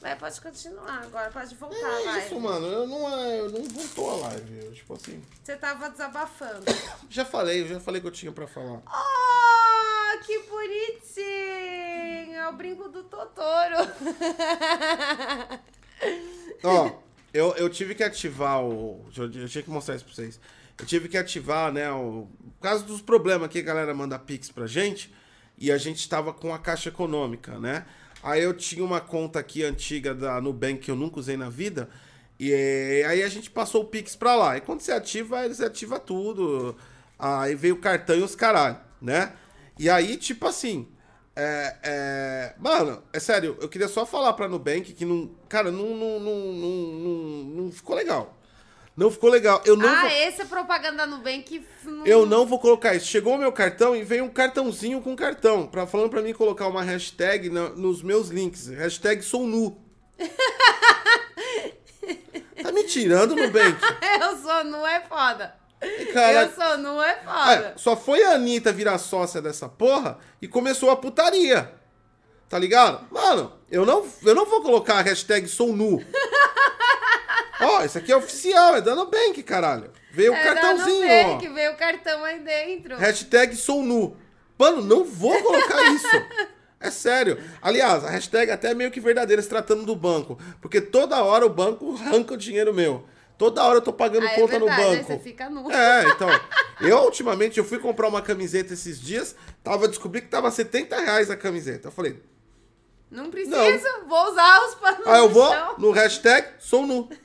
Vai, 0.00 0.16
pode 0.16 0.40
continuar 0.40 1.02
agora, 1.02 1.28
pode 1.30 1.54
voltar, 1.56 1.76
É 1.76 2.04
vai. 2.04 2.24
isso, 2.26 2.38
mano. 2.38 2.66
Eu 2.66 2.86
não, 2.86 3.08
eu 3.30 3.50
não 3.50 3.64
voltou 3.64 4.10
a 4.10 4.16
live. 4.28 4.64
Eu, 4.64 4.72
tipo 4.72 4.94
assim. 4.94 5.22
Você 5.42 5.56
tava 5.56 5.90
desabafando. 5.90 6.64
Já 7.10 7.24
falei, 7.24 7.62
eu 7.62 7.68
já 7.68 7.80
falei 7.80 8.00
que 8.00 8.06
eu 8.06 8.10
tinha 8.12 8.30
pra 8.30 8.46
falar. 8.46 8.80
Oh, 8.86 10.18
que 10.24 10.38
bonitinho! 10.48 12.34
É 12.36 12.48
o 12.48 12.52
brinco 12.52 12.88
do 12.88 13.02
Totoro. 13.04 13.76
Ó, 16.62 16.90
eu, 17.32 17.54
eu 17.56 17.68
tive 17.68 17.94
que 17.94 18.02
ativar 18.04 18.62
o. 18.62 19.04
Eu, 19.16 19.30
eu 19.32 19.48
tinha 19.48 19.62
que 19.62 19.70
mostrar 19.70 19.96
isso 19.96 20.04
pra 20.04 20.14
vocês. 20.14 20.40
Eu 20.78 20.86
tive 20.86 21.08
que 21.08 21.18
ativar, 21.18 21.72
né? 21.72 21.90
O, 21.90 22.28
por 22.58 22.62
causa 22.62 22.84
dos 22.84 23.00
problemas 23.00 23.48
que 23.48 23.58
a 23.58 23.62
galera 23.62 23.92
manda 23.94 24.18
Pix 24.18 24.50
pra 24.50 24.66
gente. 24.66 25.12
E 25.56 25.72
a 25.72 25.78
gente 25.78 26.08
tava 26.08 26.32
com 26.32 26.54
a 26.54 26.58
caixa 26.58 26.88
econômica, 26.88 27.58
né? 27.58 27.84
Aí 28.22 28.42
eu 28.42 28.52
tinha 28.54 28.84
uma 28.84 29.00
conta 29.00 29.38
aqui 29.38 29.64
antiga 29.64 30.14
da 30.14 30.40
Nubank 30.40 30.78
que 30.80 30.90
eu 30.90 30.96
nunca 30.96 31.20
usei 31.20 31.36
na 31.36 31.48
vida. 31.48 31.88
E 32.38 32.52
eh, 32.52 33.04
aí 33.06 33.22
a 33.22 33.28
gente 33.28 33.50
passou 33.50 33.82
o 33.82 33.84
Pix 33.84 34.16
pra 34.16 34.36
lá. 34.36 34.56
E 34.56 34.60
quando 34.60 34.80
você 34.80 34.92
ativa, 34.92 35.48
você 35.48 35.64
ativa 35.64 35.98
tudo. 35.98 36.76
Aí 37.18 37.54
veio 37.54 37.74
o 37.74 37.80
cartão 37.80 38.16
e 38.16 38.22
os 38.22 38.34
caralho, 38.34 38.78
né? 39.00 39.32
E 39.78 39.90
aí, 39.90 40.16
tipo 40.16 40.46
assim. 40.46 40.88
É, 41.36 41.76
é, 41.84 42.54
Mano, 42.58 43.00
é 43.12 43.20
sério, 43.20 43.56
eu 43.60 43.68
queria 43.68 43.86
só 43.86 44.04
falar 44.04 44.32
pra 44.32 44.48
Nubank 44.48 44.92
que 44.92 45.04
não. 45.04 45.30
Cara, 45.48 45.70
não, 45.70 45.96
não, 45.96 46.20
não, 46.20 46.52
não, 46.52 47.44
não 47.62 47.72
ficou 47.72 47.94
legal. 47.96 48.37
Não 48.98 49.12
ficou 49.12 49.30
legal. 49.30 49.62
Eu 49.64 49.76
não, 49.76 49.88
ah, 49.88 50.00
vou, 50.00 50.10
esse 50.10 50.42
é 50.42 50.44
propaganda 50.44 51.06
Nubank. 51.06 51.64
não- 51.84 52.04
eu 52.04 52.26
não 52.26 52.44
vou 52.44 52.58
colocar 52.58 52.96
isso. 52.96 53.06
Chegou 53.06 53.36
o 53.36 53.38
meu 53.38 53.52
cartão 53.52 53.94
e 53.94 54.02
veio 54.02 54.24
um 54.24 54.28
cartãozinho 54.28 55.00
com 55.00 55.14
cartão. 55.14 55.68
Pra, 55.68 55.86
falando 55.86 56.10
pra 56.10 56.20
mim 56.20 56.32
colocar 56.32 56.66
uma 56.66 56.82
hashtag 56.82 57.48
na- 57.48 57.68
nos 57.68 58.02
meus 58.02 58.26
links. 58.26 58.66
Hashtag 58.66 59.22
sou 59.22 59.46
nu. 59.46 59.80
tá 62.60 62.72
me 62.72 62.82
tirando, 62.82 63.36
Nubank? 63.36 63.78
Eu 64.20 64.36
sou 64.38 64.64
nu 64.64 64.84
é 64.84 65.00
foda. 65.08 65.54
Cara, 66.12 66.42
Eu 66.42 66.50
sou 66.52 66.78
nu 66.78 67.00
é 67.00 67.14
foda. 67.22 67.52
É, 67.52 67.74
só 67.78 67.96
foi 67.96 68.24
a 68.24 68.32
Anitta 68.32 68.72
virar 68.72 68.98
sócia 68.98 69.40
dessa 69.40 69.68
porra 69.68 70.18
e 70.42 70.48
começou 70.48 70.90
a 70.90 70.96
putaria. 70.96 71.72
Tá 72.48 72.58
ligado? 72.58 73.06
Mano, 73.12 73.52
eu 73.70 73.86
não, 73.86 74.04
eu 74.24 74.34
não 74.34 74.44
vou 74.44 74.60
colocar 74.60 74.94
a 74.98 75.02
hashtag 75.02 75.46
sou 75.46 75.72
nu. 75.72 76.02
Ó, 77.60 77.84
isso 77.84 77.98
aqui 77.98 78.12
é 78.12 78.16
oficial, 78.16 78.76
é 78.76 78.80
da 78.80 78.94
Nubank, 78.94 79.42
caralho. 79.42 79.90
Veio 80.12 80.32
o 80.32 80.36
É 80.36 80.42
cartãozinho, 80.42 81.00
Nubank, 81.28 81.48
ó. 81.48 81.52
veio 81.54 81.72
o 81.72 81.76
cartão 81.76 82.24
aí 82.24 82.38
dentro. 82.40 82.96
Hashtag 82.96 83.56
sou 83.56 83.82
nu. 83.82 84.16
Mano, 84.58 84.82
não 84.82 85.04
vou 85.04 85.40
colocar 85.42 85.82
isso. 85.92 86.06
É 86.80 86.90
sério. 86.92 87.38
Aliás, 87.60 88.04
a 88.04 88.10
hashtag 88.10 88.50
até 88.52 88.70
é 88.70 88.74
meio 88.74 88.90
que 88.90 89.00
verdadeira 89.00 89.42
se 89.42 89.48
tratando 89.48 89.84
do 89.84 89.96
banco. 89.96 90.38
Porque 90.60 90.80
toda 90.80 91.22
hora 91.22 91.44
o 91.44 91.48
banco 91.50 91.94
arranca 92.00 92.34
o 92.34 92.36
dinheiro 92.36 92.72
meu. 92.72 93.04
Toda 93.36 93.62
hora 93.64 93.78
eu 93.78 93.82
tô 93.82 93.92
pagando 93.92 94.26
Ah, 94.26 94.32
é 94.32 94.34
conta 94.34 94.58
verdade, 94.58 94.80
no 94.80 94.88
aí 94.88 94.96
banco. 94.96 95.12
você 95.12 95.18
fica 95.18 95.48
nu. 95.50 95.70
É, 95.70 96.04
então. 96.08 96.28
Eu, 96.80 96.98
ultimamente, 97.04 97.58
eu 97.58 97.64
fui 97.64 97.78
comprar 97.78 98.06
uma 98.08 98.22
camiseta 98.22 98.74
esses 98.74 99.00
dias, 99.00 99.34
tava, 99.62 99.86
descobri 99.88 100.20
que 100.20 100.28
tava 100.28 100.50
70 100.50 100.96
reais 101.00 101.30
a 101.30 101.36
camiseta. 101.36 101.88
Eu 101.88 101.92
falei, 101.92 102.20
Não 103.10 103.30
preciso, 103.30 103.86
vou 104.06 104.30
usar 104.30 104.60
os 104.66 104.74
panos 104.74 105.06
ah, 105.06 105.18
eu 105.18 105.28
vou 105.30 105.48
chão. 105.50 105.74
no 105.78 105.90
hashtag 105.92 106.48
sou 106.58 106.86
nu. 106.86 107.08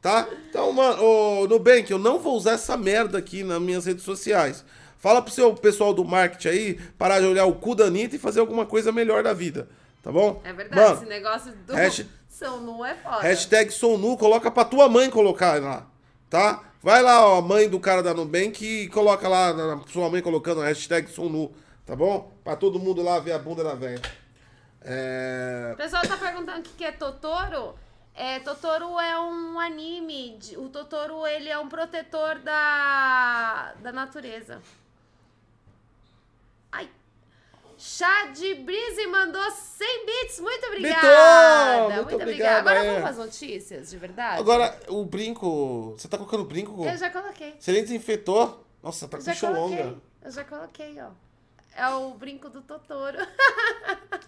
Tá? 0.00 0.28
Então, 0.48 0.70
mano, 0.72 1.02
ô, 1.02 1.46
Nubank, 1.48 1.90
eu 1.90 1.98
não 1.98 2.18
vou 2.20 2.36
usar 2.36 2.52
essa 2.52 2.76
merda 2.76 3.18
aqui 3.18 3.42
nas 3.42 3.60
minhas 3.60 3.86
redes 3.86 4.04
sociais. 4.04 4.64
Fala 4.98 5.20
pro 5.20 5.32
seu 5.32 5.52
pessoal 5.54 5.92
do 5.92 6.04
marketing 6.04 6.48
aí 6.48 6.74
parar 6.96 7.18
de 7.20 7.26
olhar 7.26 7.44
o 7.46 7.54
cu 7.56 7.74
da 7.74 7.86
Anitta 7.86 8.14
e 8.14 8.18
fazer 8.18 8.38
alguma 8.38 8.64
coisa 8.64 8.92
melhor 8.92 9.24
da 9.24 9.32
vida. 9.32 9.68
Tá 10.02 10.12
bom? 10.12 10.40
É 10.44 10.52
verdade, 10.52 10.80
Mano, 10.80 10.94
esse 10.96 11.06
negócio 11.06 11.52
do 11.66 11.74
hasht- 11.74 12.06
São 12.28 12.60
nu 12.60 12.84
é 12.84 12.94
foda. 12.94 13.20
Hashtag 13.22 13.72
sou 13.72 13.98
nu, 13.98 14.16
coloca 14.16 14.48
pra 14.50 14.64
tua 14.64 14.88
mãe 14.88 15.10
colocar 15.10 15.60
lá, 15.60 15.86
tá? 16.30 16.62
Vai 16.80 17.02
lá, 17.02 17.26
ó, 17.26 17.38
a 17.38 17.42
mãe 17.42 17.68
do 17.68 17.80
cara 17.80 18.00
da 18.00 18.14
Nubank 18.14 18.64
e 18.64 18.88
coloca 18.88 19.26
lá, 19.28 19.52
na 19.52 19.80
sua 19.88 20.08
mãe 20.08 20.22
colocando 20.22 20.60
a 20.62 20.66
hashtag 20.66 21.10
sou 21.10 21.28
nu, 21.28 21.50
tá 21.86 21.96
bom? 21.96 22.32
Pra 22.44 22.56
todo 22.56 22.78
mundo 22.78 23.02
lá 23.02 23.18
ver 23.18 23.32
a 23.32 23.38
bunda 23.38 23.64
da 23.64 23.74
velha. 23.74 24.02
É... 24.82 25.70
O 25.72 25.76
pessoal 25.76 26.02
tá 26.02 26.16
perguntando 26.16 26.60
o 26.60 26.62
que 26.62 26.72
que 26.74 26.84
é 26.84 26.92
Totoro. 26.92 27.74
É, 28.14 28.40
Totoro 28.40 28.98
é 28.98 29.18
um 29.20 29.58
anime. 29.60 30.36
de- 30.38 30.56
O 30.56 30.68
Totoro, 30.68 31.26
ele 31.26 31.48
é 31.48 31.58
um 31.58 31.68
protetor 31.68 32.38
da, 32.38 33.74
da 33.80 33.92
natureza. 33.92 34.62
Ai. 36.72 36.88
Chá 37.76 38.26
de 38.28 38.54
Brise 38.54 39.06
mandou 39.08 39.50
100 39.50 40.06
bits. 40.06 40.40
Muito 40.40 40.66
obrigada. 40.66 41.94
Muito 41.96 42.02
Muito 42.10 42.22
obrigada. 42.22 42.58
Agora 42.60 42.84
é. 42.84 42.94
vamos 42.94 43.10
as 43.10 43.18
notícias, 43.18 43.90
de 43.90 43.98
verdade? 43.98 44.40
Agora, 44.40 44.80
o 44.88 45.04
brinco... 45.04 45.94
Você 45.98 46.08
tá 46.08 46.16
colocando 46.16 46.44
brinco? 46.44 46.86
Eu 46.86 46.96
já 46.96 47.10
coloquei. 47.10 47.54
Você 47.58 47.72
nem 47.72 47.82
desinfetou? 47.82 48.64
Nossa, 48.82 49.06
tá 49.08 49.18
com 49.18 49.50
longa. 49.52 49.94
Eu 50.24 50.30
já 50.30 50.42
coloquei, 50.44 50.96
ó. 51.00 51.10
É 51.76 51.88
o 51.90 52.14
brinco 52.14 52.48
do 52.48 52.62
Totoro. 52.62 53.18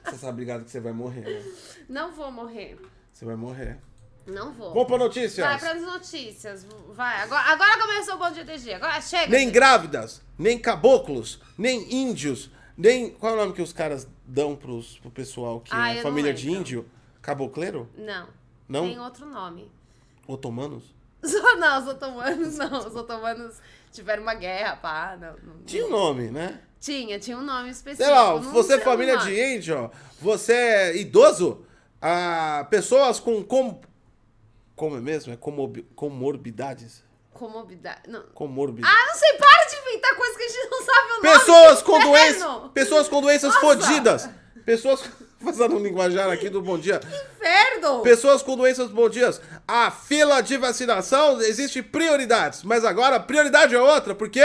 Você 0.04 0.16
sabe, 0.18 0.32
obrigado, 0.32 0.64
que 0.64 0.70
você 0.70 0.80
vai 0.80 0.92
morrer, 0.92 1.22
né? 1.22 1.52
Não 1.88 2.12
vou 2.12 2.30
morrer. 2.30 2.78
Você 3.12 3.24
vai 3.24 3.36
morrer. 3.36 3.78
Não 4.26 4.52
vou. 4.52 4.72
Vamos 4.74 4.86
pra 4.88 4.98
notícias. 4.98 5.46
Vai 5.46 5.58
para 5.58 5.72
as 5.72 5.82
notícias. 5.82 6.66
Vai. 6.90 7.22
Agora, 7.22 7.42
agora 7.50 7.78
começou 7.80 8.14
o 8.16 8.18
bom 8.18 8.30
dia 8.30 8.44
DG. 8.44 8.74
Agora 8.74 9.00
chega. 9.00 9.28
Nem 9.34 9.50
grávidas, 9.50 10.22
nem 10.38 10.58
caboclos, 10.58 11.40
nem 11.56 11.90
índios, 11.92 12.50
nem... 12.76 13.10
Qual 13.10 13.32
é 13.32 13.34
o 13.34 13.38
nome 13.38 13.54
que 13.54 13.62
os 13.62 13.72
caras 13.72 14.06
dão 14.26 14.54
pros, 14.54 14.98
pro 14.98 15.10
pessoal 15.10 15.60
que 15.60 15.70
Ah, 15.74 15.94
é 15.94 16.02
família 16.02 16.34
de 16.34 16.50
índio? 16.50 16.86
Cabocleiro? 17.22 17.88
Não. 17.96 18.28
Não? 18.68 18.86
Tem 18.86 19.00
outro 19.00 19.24
nome. 19.26 19.72
Otomanos? 20.26 20.94
Não, 21.58 21.80
os 21.82 21.88
otomanos 21.88 22.56
não. 22.58 22.78
Os 22.86 22.94
otomanos 22.94 23.56
tiveram 23.90 24.22
uma 24.22 24.34
guerra, 24.34 24.76
pá. 24.76 25.16
Não, 25.20 25.32
não- 25.42 25.62
Tinha 25.64 25.84
um 25.86 25.90
nome, 25.90 26.30
né? 26.30 26.60
Tinha, 26.80 27.18
tinha 27.18 27.36
um 27.36 27.42
nome 27.42 27.70
específico. 27.70 28.04
Sei 28.08 28.14
lá, 28.14 28.34
você 28.36 28.74
é 28.74 28.80
família 28.80 29.16
nome. 29.16 29.30
de 29.30 29.40
índio, 29.56 29.90
você 30.20 30.52
é 30.52 30.96
idoso, 30.96 31.64
ah, 32.00 32.66
pessoas 32.70 33.18
com 33.18 33.42
com 33.42 33.80
como 34.76 34.96
é 34.96 35.00
mesmo? 35.00 35.32
É 35.32 35.36
comorbi- 35.36 35.82
comorbidades? 35.96 37.02
Comorbidade. 37.34 38.02
Não. 38.08 38.22
Comorbidade. 38.34 38.94
Ah, 38.96 39.06
não 39.08 39.14
sei, 39.14 39.32
para 39.34 39.64
de 39.68 39.76
inventar 39.76 40.14
coisas 40.16 40.36
que 40.36 40.42
a 40.44 40.48
gente 40.48 40.70
não 40.70 40.82
sabe 40.84 41.06
o 41.12 41.22
nome. 41.22 41.38
Pessoas 41.38 41.78
que 41.78 41.84
com 41.84 42.00
doenças. 42.00 42.70
Pessoas 42.74 43.08
com 43.08 43.20
doenças 43.20 43.54
Nossa! 43.54 43.60
fodidas. 43.60 44.30
Pessoas. 44.64 45.02
Fazendo 45.40 45.76
um 45.76 45.78
linguajar 45.78 46.28
aqui 46.30 46.48
do 46.48 46.60
bom 46.60 46.76
dia. 46.76 47.00
Inferno! 47.06 48.02
Pessoas 48.02 48.42
com 48.42 48.56
doenças 48.56 48.90
bom 48.90 49.08
dias. 49.08 49.40
A 49.68 49.88
fila 49.88 50.40
de 50.40 50.56
vacinação 50.56 51.40
existe 51.40 51.80
prioridades, 51.80 52.64
mas 52.64 52.84
agora 52.84 53.16
a 53.16 53.20
prioridade 53.20 53.72
é 53.72 53.80
outra, 53.80 54.16
porque 54.16 54.42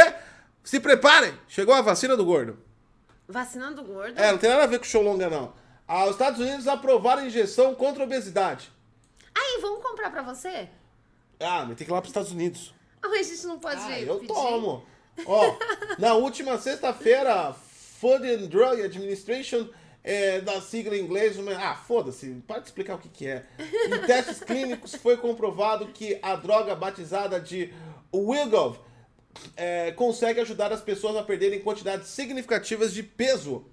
se 0.63 0.80
preparem, 0.80 1.34
chegou 1.47 1.73
a 1.73 1.82
vacina 1.82 2.15
do 2.17 2.26
gordo. 2.26 2.58
Vacinando 3.28 3.82
o 3.82 3.86
gordo? 3.86 4.19
É, 4.19 4.32
não 4.32 4.38
tem 4.38 4.49
nada 4.49 4.63
a 4.63 4.67
ver 4.67 4.80
com 4.80 4.86
show 4.86 5.02
longa 5.02 5.30
não. 5.30 5.54
Ah, 5.88 6.06
os 6.06 6.12
Estados 6.12 6.39
Unidos 6.39 6.67
aprovaram 6.67 7.23
a 7.23 7.26
injeção 7.26 7.76
contra 7.76 8.04
a 8.04 8.06
obesidade. 8.06 8.71
Aí, 9.36 9.60
vamos 9.62 9.82
comprar 9.84 10.12
pra 10.12 10.21
você? 10.21 10.69
Ah, 11.39 11.65
mas 11.67 11.76
tem 11.78 11.86
que 11.86 11.91
ir 11.91 11.93
lá 11.93 11.99
para 12.02 12.06
os 12.08 12.10
Estados 12.12 12.32
Unidos. 12.32 12.73
Ah, 13.06 13.19
a 13.19 13.21
gente 13.21 13.45
não 13.45 13.60
pode 13.60 13.82
Ah, 13.82 13.99
eu 13.99 14.15
pedir? 14.15 14.28
tomo. 14.34 14.86
Ó, 15.26 15.56
na 15.99 16.13
última 16.13 16.58
sexta-feira, 16.58 17.54
Food 17.99 18.26
and 18.26 18.47
Drug 18.47 18.82
Administration, 18.82 19.67
é, 20.02 20.39
da 20.39 20.62
sigla 20.62 20.95
em 20.95 21.02
inglês, 21.02 21.38
uma- 21.38 21.52
ah, 21.52 21.76
foda-se, 21.76 22.30
para 22.47 22.60
de 22.60 22.67
explicar 22.67 22.95
o 22.95 22.99
que, 22.99 23.10
que 23.10 23.28
é. 23.28 23.45
Em 23.60 23.99
testes 24.08 24.39
clínicos 24.39 24.95
foi 24.95 25.17
comprovado 25.17 25.88
que 25.88 26.17
a 26.21 26.38
droga 26.38 26.73
batizada 26.76 27.41
de 27.41 27.73
Wilgov 28.15 28.78
é, 29.56 29.91
consegue 29.91 30.39
ajudar 30.39 30.72
as 30.72 30.82
pessoas 30.82 31.15
a 31.15 31.24
perderem 31.24 31.62
quantidades 31.62 32.08
significativas 32.08 32.93
de 32.93 33.04
peso. 33.04 33.65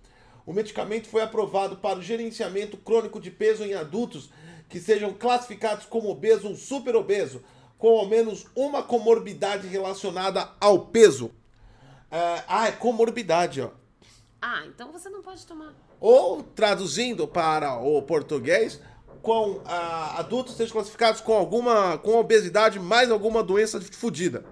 O 0.46 0.52
medicamento 0.52 1.08
foi 1.08 1.22
aprovado 1.22 1.76
para 1.76 1.98
o 1.98 2.02
gerenciamento 2.02 2.76
crônico 2.76 3.20
de 3.20 3.30
peso 3.30 3.64
em 3.64 3.74
adultos 3.74 4.30
que 4.68 4.80
sejam 4.80 5.12
classificados 5.12 5.86
como 5.86 6.10
obeso 6.10 6.48
ou 6.48 6.56
superobeso, 6.56 7.42
com 7.76 7.98
ao 7.98 8.06
menos 8.06 8.46
uma 8.54 8.82
comorbidade 8.82 9.66
relacionada 9.66 10.48
ao 10.60 10.86
peso. 10.86 11.30
É, 12.10 12.42
ah, 12.48 12.68
é 12.68 12.72
comorbidade, 12.72 13.60
ó. 13.60 13.70
Ah, 14.40 14.64
então 14.66 14.90
você 14.90 15.08
não 15.08 15.22
pode 15.22 15.46
tomar. 15.46 15.74
Ou, 16.00 16.42
traduzindo 16.42 17.28
para 17.28 17.76
o 17.76 18.00
português, 18.02 18.80
com 19.22 19.60
ah, 19.66 20.18
adultos 20.18 20.56
sejam 20.56 20.72
classificados 20.72 21.20
com 21.20 21.34
alguma 21.34 21.98
com 21.98 22.16
obesidade 22.16 22.78
mais 22.78 23.10
alguma 23.10 23.42
doença 23.42 23.80
fodida. 23.80 24.44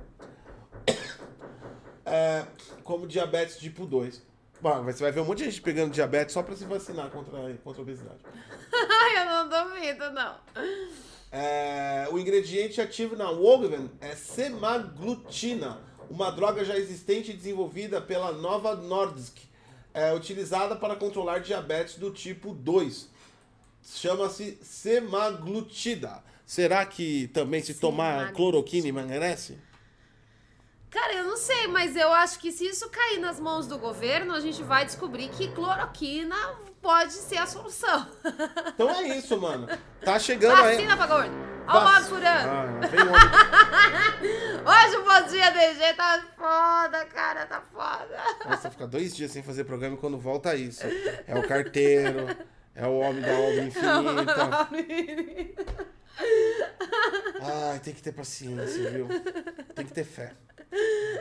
É, 2.09 2.47
como 2.83 3.07
diabetes 3.07 3.59
tipo 3.59 3.87
2. 3.87 4.23
Bom, 4.61 4.83
você 4.83 5.03
vai 5.03 5.13
ver 5.13 5.21
um 5.21 5.25
monte 5.25 5.39
de 5.39 5.45
gente 5.45 5.61
pegando 5.61 5.93
diabetes 5.93 6.33
só 6.33 6.43
para 6.43 6.57
se 6.57 6.65
vacinar 6.65 7.11
contra, 7.11 7.55
contra 7.63 7.81
a 7.81 7.83
obesidade. 7.83 8.19
Eu 9.17 9.25
não 9.25 9.49
duvido, 9.49 10.11
não. 10.11 10.35
É, 11.31 12.09
o 12.11 12.19
ingrediente 12.19 12.81
ativo 12.81 13.15
na 13.15 13.31
Wolven 13.31 13.91
é 14.01 14.17
semaglutida, 14.17 15.79
uma 16.11 16.31
droga 16.31 16.65
já 16.65 16.77
existente 16.77 17.31
e 17.31 17.35
desenvolvida 17.35 18.01
pela 18.01 18.33
Nova 18.33 18.75
Nordisk, 18.75 19.37
é, 19.95 20.13
utilizada 20.13 20.75
para 20.75 20.97
controlar 20.97 21.39
diabetes 21.39 21.97
do 21.97 22.11
tipo 22.11 22.53
2. 22.53 23.11
Chama-se 23.85 24.59
semaglutida. 24.63 26.23
Será 26.45 26.85
que 26.85 27.29
também 27.29 27.63
se 27.63 27.75
tomar 27.75 28.33
cloroquina 28.33 28.89
emagrece? 28.89 29.59
Cara, 30.91 31.13
eu 31.15 31.25
não 31.25 31.37
sei, 31.37 31.67
mas 31.67 31.95
eu 31.97 32.11
acho 32.13 32.39
que 32.39 32.51
se 32.51 32.67
isso 32.67 32.89
cair 32.89 33.19
nas 33.21 33.39
mãos 33.39 33.67
do 33.67 33.79
governo, 33.79 34.35
a 34.35 34.41
gente 34.41 34.63
vai 34.63 34.87
descobrir 34.87 35.29
que 35.29 35.49
cloroquina 35.53 36.35
pode 36.81 37.13
ser 37.13 37.37
a 37.39 37.47
solução. 37.47 38.07
Então 38.75 38.89
é 38.91 39.19
isso, 39.19 39.37
mano. 39.41 39.69
Tá 40.03 40.19
chegando 40.21 40.63
aí. 40.63 40.77
Vacina 40.77 40.97
pra 40.97 41.07
gordo. 41.07 41.33
Olha 41.67 41.81
o 41.81 41.93
modo 41.93 42.05
furando. 42.07 42.49
Ah. 42.49 42.69
Hoje 44.87 44.97
o 44.97 45.05
Bom 45.05 45.29
Dia 45.29 45.51
DG 45.51 45.95
tá 45.95 46.25
foda, 46.37 47.05
cara, 47.07 47.45
tá 47.47 47.61
foda. 47.73 48.17
Nossa, 48.49 48.71
fica 48.71 48.87
dois 48.87 49.17
dias 49.17 49.33
sem 49.33 49.43
fazer 49.43 49.65
programa 49.65 49.97
e 49.97 49.99
quando 49.99 50.17
volta 50.17 50.55
isso. 50.55 50.85
É 51.27 51.37
o 51.37 51.47
carteiro, 51.47 52.29
é 52.75 52.87
o 52.87 52.99
homem 53.01 53.21
da 53.21 53.33
obra 53.41 53.63
infinita. 53.65 54.69
Ai, 57.43 57.81
tem 57.81 57.93
que 57.93 58.03
ter 58.03 58.13
paciência, 58.13 58.91
viu? 58.91 59.09
Tem 59.75 59.85
que 59.85 59.93
ter 59.93 60.05
fé. 60.05 60.33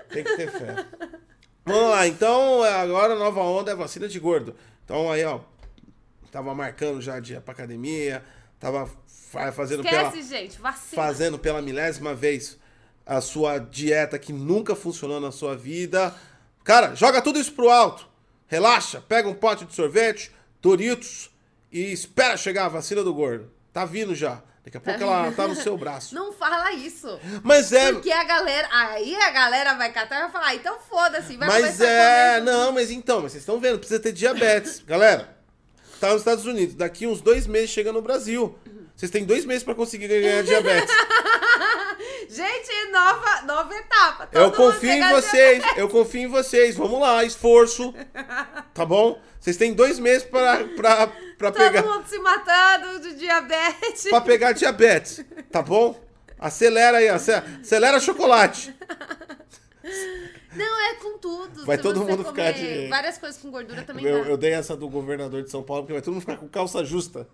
Tem 0.09 0.23
que 0.23 0.35
ter 0.35 0.51
fé. 0.51 0.85
Vamos 1.65 1.89
lá, 1.91 2.07
então 2.07 2.63
agora 2.63 3.13
a 3.13 3.17
nova 3.19 3.41
onda 3.41 3.71
é 3.71 3.75
vacina 3.75 4.07
de 4.07 4.19
gordo. 4.19 4.55
Então 4.85 5.11
aí, 5.11 5.23
ó, 5.25 5.41
tava 6.31 6.53
marcando 6.55 7.01
já 7.01 7.19
dia 7.19 7.41
pra 7.41 7.53
academia, 7.53 8.23
tava 8.59 8.89
fa- 9.05 9.51
fazendo 9.51 9.83
pela, 9.83 10.03
Esquece, 10.03 10.23
gente, 10.29 10.59
vacina. 10.59 11.01
fazendo 11.03 11.37
pela 11.37 11.61
milésima 11.61 12.13
vez 12.15 12.57
a 13.05 13.19
sua 13.21 13.57
dieta 13.57 14.17
que 14.17 14.31
nunca 14.31 14.75
funcionou 14.75 15.19
na 15.19 15.31
sua 15.31 15.55
vida. 15.57 16.13
Cara, 16.63 16.95
joga 16.95 17.21
tudo 17.21 17.39
isso 17.39 17.51
pro 17.53 17.69
alto. 17.69 18.07
Relaxa, 18.47 19.01
pega 19.01 19.27
um 19.27 19.33
pote 19.33 19.65
de 19.65 19.73
sorvete, 19.75 20.31
Doritos 20.61 21.29
e 21.71 21.91
espera 21.91 22.35
chegar 22.37 22.65
a 22.65 22.69
vacina 22.69 23.03
do 23.03 23.13
gordo. 23.13 23.51
Tá 23.73 23.83
vindo 23.85 24.15
já. 24.15 24.41
Daqui 24.67 24.75
a 24.75 24.81
pouco 24.81 25.01
ela 25.01 25.31
tá 25.31 25.47
no 25.47 25.55
seu 25.55 25.77
braço. 25.77 26.13
Não 26.15 26.33
fala 26.33 26.73
isso. 26.73 27.17
Mas 27.41 27.71
é. 27.71 27.93
Porque 27.93 28.11
a 28.11 28.25
galera. 28.25 28.67
Aí 28.69 29.15
a 29.15 29.29
galera 29.29 29.73
vai 29.75 29.93
catar 29.93 30.17
e 30.17 30.21
vai 30.23 30.31
falar, 30.31 30.47
ah, 30.47 30.55
então 30.55 30.77
foda-se, 30.89 31.37
vai 31.37 31.47
Mas 31.47 31.79
é. 31.79 32.41
Não, 32.41 32.73
mas 32.73 32.91
então, 32.91 33.21
mas 33.21 33.31
vocês 33.31 33.43
estão 33.43 33.61
vendo, 33.61 33.79
precisa 33.79 33.97
ter 33.97 34.11
diabetes. 34.11 34.83
Galera, 34.85 35.37
tá 36.01 36.09
nos 36.09 36.19
Estados 36.19 36.45
Unidos. 36.45 36.75
Daqui 36.75 37.07
uns 37.07 37.21
dois 37.21 37.47
meses 37.47 37.69
chega 37.69 37.93
no 37.93 38.01
Brasil. 38.01 38.59
Vocês 38.93 39.09
têm 39.09 39.23
dois 39.23 39.45
meses 39.45 39.63
pra 39.63 39.73
conseguir 39.73 40.09
ganhar 40.09 40.43
diabetes. 40.43 40.93
Gente, 42.37 42.91
nova, 42.91 43.41
nova 43.43 43.73
etapa. 43.75 44.29
Eu 44.31 44.51
Todo 44.51 44.59
mundo 44.59 44.73
confio 44.73 44.91
em 44.91 45.09
vocês, 45.09 45.63
eu 45.75 45.89
confio 45.89 46.21
em 46.21 46.27
vocês. 46.27 46.75
Vamos 46.75 46.99
lá, 47.01 47.23
esforço. 47.23 47.93
Tá 48.73 48.85
bom? 48.85 49.19
Vocês 49.39 49.57
têm 49.57 49.73
dois 49.73 49.97
meses 49.99 50.23
pra, 50.27 50.57
pra, 50.75 51.07
pra, 51.37 51.51
Todo 51.51 51.57
pegar, 51.57 51.83
mundo 51.83 52.05
se 52.07 52.19
matando 52.19 52.99
de 52.99 53.15
diabetes. 53.15 54.09
pra 54.09 54.21
pegar 54.21 54.51
diabetes. 54.51 55.23
Tá 55.51 55.61
bom? 55.61 55.99
Acelera 56.39 56.97
aí, 56.99 57.07
ace- 57.07 57.31
acelera 57.61 57.99
chocolate. 57.99 58.75
Não, 60.55 60.81
é 60.89 60.93
com 60.95 61.17
tudo. 61.17 61.65
Vai 61.65 61.77
Se 61.77 61.83
todo 61.83 62.01
mundo 62.03 62.17
ficar 62.25 62.53
comer 62.53 62.83
de- 62.83 62.87
Várias 62.87 63.17
coisas 63.17 63.39
com 63.41 63.49
gordura 63.51 63.83
também 63.83 64.05
Eu, 64.05 64.23
dá. 64.23 64.29
eu 64.31 64.37
dei 64.37 64.53
essa 64.53 64.75
do 64.75 64.89
governador 64.89 65.41
de 65.43 65.49
São 65.51 65.63
Paulo, 65.63 65.83
porque 65.83 65.93
vai 65.93 66.01
todo 66.01 66.13
mundo 66.13 66.21
ficar 66.21 66.37
com 66.37 66.47
calça 66.47 66.83
justa. 66.83 67.27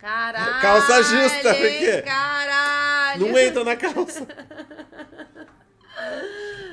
Caralho. 0.00 0.60
Calça 0.62 1.02
justa, 1.02 1.54
por 1.54 1.68
quê? 1.68 2.02
Caralho. 2.02 3.26
Não 3.26 3.38
entra 3.38 3.64
na 3.64 3.76
calça. 3.76 4.26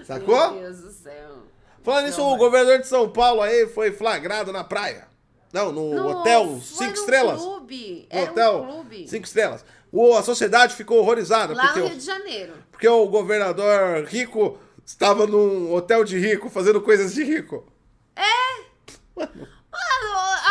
Sacou? 0.05 0.51
Meu 0.51 0.61
Deus 0.63 0.79
do 0.81 0.91
céu. 0.91 1.43
Falando 1.83 2.05
nisso, 2.05 2.21
o 2.21 2.37
governador 2.37 2.79
de 2.79 2.87
São 2.87 3.09
Paulo 3.09 3.41
aí 3.41 3.67
foi 3.67 3.91
flagrado 3.91 4.51
na 4.51 4.63
praia. 4.63 5.07
Não, 5.51 5.71
no 5.71 6.07
hotel 6.07 6.59
cinco 6.61 6.83
num 6.85 6.91
estrelas. 6.93 7.41
Clube. 7.41 8.07
No 8.11 8.19
Era 8.19 8.31
hotel 8.31 8.57
um 8.61 8.65
clube. 8.67 9.07
cinco 9.07 9.25
estrelas. 9.25 9.65
O, 9.91 10.15
a 10.15 10.23
sociedade 10.23 10.75
ficou 10.75 10.99
horrorizada 10.99 11.53
Lá 11.53 11.65
porque, 11.67 11.79
no 11.79 11.85
o- 11.85 11.89
Rio 11.89 11.97
de 11.97 12.05
Janeiro. 12.05 12.53
porque 12.71 12.87
o 12.87 13.07
governador 13.07 14.03
rico 14.05 14.57
estava 14.85 15.25
num 15.25 15.73
hotel 15.73 16.03
de 16.03 16.19
rico 16.19 16.49
fazendo 16.49 16.81
coisas 16.81 17.13
de 17.13 17.23
rico. 17.23 17.71
Mano, 19.15 19.47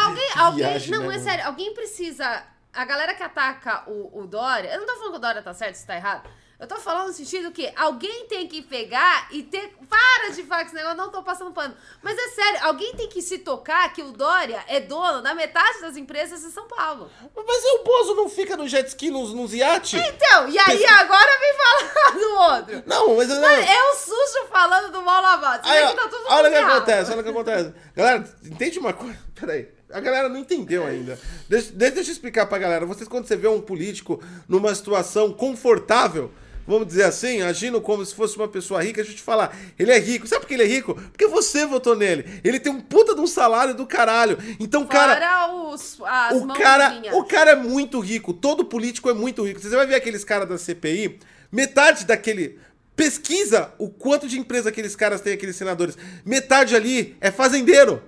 alguém. 0.04 0.28
alguém 0.34 0.66
viagem, 0.66 0.90
não, 0.90 1.00
né, 1.00 1.04
é 1.04 1.08
mano? 1.10 1.22
sério. 1.22 1.46
Alguém 1.46 1.74
precisa. 1.74 2.42
A 2.76 2.84
galera 2.84 3.14
que 3.14 3.22
ataca 3.22 3.84
o, 3.86 4.20
o 4.20 4.26
Dória. 4.26 4.68
Eu 4.68 4.80
não 4.80 4.86
tô 4.86 4.94
falando 4.94 5.10
que 5.12 5.16
o 5.16 5.20
Dória 5.20 5.42
tá 5.42 5.54
certo, 5.54 5.76
se 5.76 5.86
tá 5.86 5.96
errado. 5.96 6.28
Eu 6.58 6.66
tô 6.66 6.76
falando 6.76 7.08
no 7.08 7.12
sentido 7.12 7.50
que 7.52 7.70
alguém 7.76 8.26
tem 8.28 8.48
que 8.48 8.62
pegar 8.62 9.28
e 9.30 9.42
ter. 9.42 9.76
Para 9.90 10.30
de 10.30 10.42
falar 10.42 10.62
que 10.62 10.68
esse 10.68 10.74
negócio, 10.74 10.98
eu 10.98 11.04
não 11.04 11.10
tô 11.10 11.22
passando 11.22 11.52
pano. 11.52 11.76
Mas 12.02 12.16
é 12.16 12.28
sério, 12.28 12.60
alguém 12.64 12.94
tem 12.94 13.08
que 13.08 13.20
se 13.20 13.38
tocar 13.38 13.92
que 13.92 14.02
o 14.02 14.10
Dória 14.10 14.64
é 14.66 14.80
dono 14.80 15.20
da 15.20 15.34
metade 15.34 15.82
das 15.82 15.98
empresas 15.98 16.40
de 16.40 16.50
São 16.50 16.66
Paulo. 16.66 17.10
Mas 17.36 17.64
o 17.64 17.84
Bozo 17.84 18.14
não 18.14 18.28
fica 18.30 18.56
no 18.56 18.66
jet 18.66 18.88
ski, 18.88 19.10
nos, 19.10 19.34
nos 19.34 19.52
iate? 19.52 19.98
Então, 19.98 20.48
e 20.48 20.58
aí 20.58 20.78
Pensa- 20.78 20.94
agora 20.94 21.38
vem 21.38 21.54
falar 21.54 22.10
do 22.18 22.34
outro. 22.34 22.82
Não, 22.86 23.16
mas... 23.16 23.28
Não. 23.28 23.48
É 23.48 23.92
o 23.92 23.94
sujo 23.94 24.46
falando 24.50 24.90
do 24.90 25.02
mal 25.02 25.22
lavado. 25.22 25.68
Aí, 25.68 25.84
ó, 25.84 25.90
que 25.90 25.96
tá 25.96 26.08
tudo 26.08 26.24
olha 26.26 26.48
o 26.48 26.52
que 26.52 26.58
acontece, 26.58 27.10
olha 27.10 27.20
o 27.20 27.24
que 27.24 27.30
acontece. 27.30 27.74
Galera, 27.94 28.34
entende 28.42 28.78
uma 28.78 28.94
coisa? 28.94 29.18
Peraí. 29.38 29.75
A 29.90 30.00
galera 30.00 30.28
não 30.28 30.38
entendeu 30.38 30.84
ainda. 30.84 31.18
Deixa, 31.48 31.70
deixa 31.72 32.00
eu 32.00 32.12
explicar 32.12 32.46
pra 32.46 32.58
galera. 32.58 32.84
Vocês, 32.84 33.08
quando 33.08 33.26
você 33.26 33.36
vê 33.36 33.46
um 33.46 33.60
político 33.60 34.20
numa 34.48 34.74
situação 34.74 35.32
confortável, 35.32 36.32
vamos 36.66 36.88
dizer 36.88 37.04
assim, 37.04 37.40
agindo 37.42 37.80
como 37.80 38.04
se 38.04 38.12
fosse 38.12 38.36
uma 38.36 38.48
pessoa 38.48 38.82
rica, 38.82 39.00
a 39.00 39.04
gente 39.04 39.22
fala, 39.22 39.52
ele 39.78 39.92
é 39.92 39.98
rico. 39.98 40.26
Sabe 40.26 40.40
por 40.40 40.48
que 40.48 40.54
ele 40.54 40.64
é 40.64 40.66
rico? 40.66 40.94
Porque 40.94 41.28
você 41.28 41.64
votou 41.64 41.94
nele. 41.94 42.40
Ele 42.42 42.58
tem 42.58 42.72
um 42.72 42.80
puta 42.80 43.14
de 43.14 43.20
um 43.20 43.26
salário 43.28 43.74
do 43.74 43.86
caralho. 43.86 44.36
Então, 44.58 44.84
cara. 44.84 45.14
Fora 45.14 45.54
os, 45.54 45.98
as 46.04 46.42
O 46.42 46.48
cara, 46.48 47.02
o 47.12 47.24
cara 47.24 47.50
é 47.52 47.56
muito 47.56 48.00
rico. 48.00 48.32
Todo 48.32 48.64
político 48.64 49.08
é 49.08 49.14
muito 49.14 49.46
rico. 49.46 49.60
Você 49.60 49.68
vai 49.70 49.86
ver 49.86 49.94
aqueles 49.94 50.24
caras 50.24 50.48
da 50.48 50.58
CPI, 50.58 51.20
metade 51.52 52.04
daquele. 52.04 52.58
Pesquisa 52.96 53.72
o 53.78 53.90
quanto 53.90 54.26
de 54.26 54.38
empresa 54.38 54.70
aqueles 54.70 54.96
caras 54.96 55.20
têm, 55.20 55.34
aqueles 55.34 55.54
senadores. 55.54 55.96
Metade 56.24 56.74
ali 56.74 57.16
é 57.20 57.30
fazendeiro. 57.30 58.02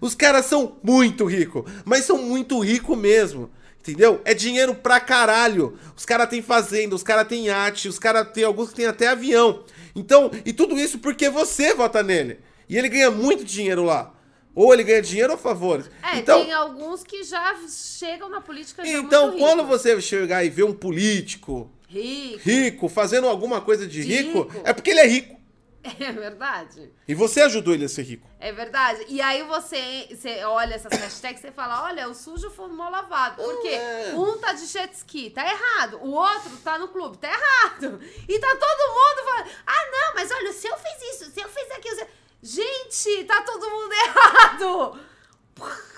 Os 0.00 0.14
caras 0.14 0.46
são 0.46 0.76
muito 0.82 1.24
ricos, 1.24 1.64
mas 1.84 2.04
são 2.04 2.18
muito 2.18 2.58
ricos 2.60 2.96
mesmo. 2.96 3.50
Entendeu? 3.80 4.20
É 4.26 4.34
dinheiro 4.34 4.74
pra 4.74 5.00
caralho. 5.00 5.78
Os 5.96 6.04
caras 6.04 6.28
têm 6.28 6.42
fazenda, 6.42 6.94
os 6.94 7.02
caras 7.02 7.26
têm 7.26 7.48
arte, 7.48 7.88
os 7.88 7.98
caras 7.98 8.28
têm 8.30 8.44
alguns 8.44 8.68
que 8.68 8.74
têm 8.76 8.86
até 8.86 9.08
avião. 9.08 9.64
Então, 9.96 10.30
e 10.44 10.52
tudo 10.52 10.78
isso 10.78 10.98
porque 10.98 11.30
você 11.30 11.72
vota 11.74 12.02
nele. 12.02 12.40
E 12.68 12.76
ele 12.76 12.90
ganha 12.90 13.10
muito 13.10 13.42
dinheiro 13.42 13.82
lá. 13.82 14.12
Ou 14.54 14.74
ele 14.74 14.84
ganha 14.84 15.00
dinheiro 15.00 15.32
ou 15.32 15.38
favores. 15.38 15.88
É, 16.02 16.18
então, 16.18 16.42
tem 16.44 16.52
alguns 16.52 17.02
que 17.02 17.24
já 17.24 17.56
chegam 17.68 18.28
na 18.28 18.40
política 18.40 18.84
já 18.84 18.98
então 18.98 19.28
muito 19.28 19.38
quando 19.38 19.64
você 19.64 19.98
chegar 20.00 20.44
e 20.44 20.50
ver 20.50 20.64
um 20.64 20.74
político 20.74 21.70
Rico. 21.88 22.38
rico 22.44 22.88
fazendo 22.88 23.26
alguma 23.28 23.60
coisa 23.60 23.86
de, 23.86 24.02
De 24.02 24.12
rico, 24.14 24.42
rico. 24.42 24.60
é 24.64 24.72
porque 24.72 24.90
ele 24.90 25.00
é 25.00 25.06
rico. 25.06 25.39
É 26.00 26.12
verdade. 26.12 26.92
E 27.08 27.14
você 27.14 27.40
ajudou 27.42 27.72
ele 27.72 27.86
a 27.86 27.88
ser 27.88 28.02
rico. 28.02 28.28
É 28.38 28.52
verdade. 28.52 29.04
E 29.08 29.20
aí 29.20 29.42
você, 29.44 30.08
você 30.10 30.44
olha 30.44 30.74
essas 30.74 30.92
hashtags 30.92 31.42
e 31.42 31.50
fala: 31.50 31.84
olha, 31.84 32.08
o 32.08 32.14
sujo 32.14 32.50
foi 32.50 32.68
mal 32.68 32.90
lavado. 32.90 33.42
Porque 33.42 33.68
É. 33.68 34.12
um 34.14 34.38
tá 34.38 34.52
de 34.52 34.66
jet 34.66 34.92
ski, 34.94 35.30
tá 35.30 35.42
errado. 35.42 35.98
O 36.02 36.10
outro 36.10 36.50
tá 36.62 36.78
no 36.78 36.88
clube, 36.88 37.16
tá 37.18 37.28
errado. 37.28 37.98
E 38.28 38.38
tá 38.38 38.48
todo 38.56 38.92
mundo 38.92 39.24
falando: 39.24 39.50
ah, 39.66 39.90
não, 39.90 40.14
mas 40.14 40.30
olha, 40.30 40.50
o 40.50 40.52
seu 40.52 40.76
fez 40.76 41.14
isso, 41.14 41.30
o 41.30 41.32
seu 41.32 41.48
fez 41.48 41.70
aquilo. 41.70 41.94
o 41.94 41.98
seu-" 41.98 42.08
Gente, 42.42 43.24
tá 43.24 43.42
todo 43.42 43.68
mundo 43.70 43.92
errado. 44.04 45.00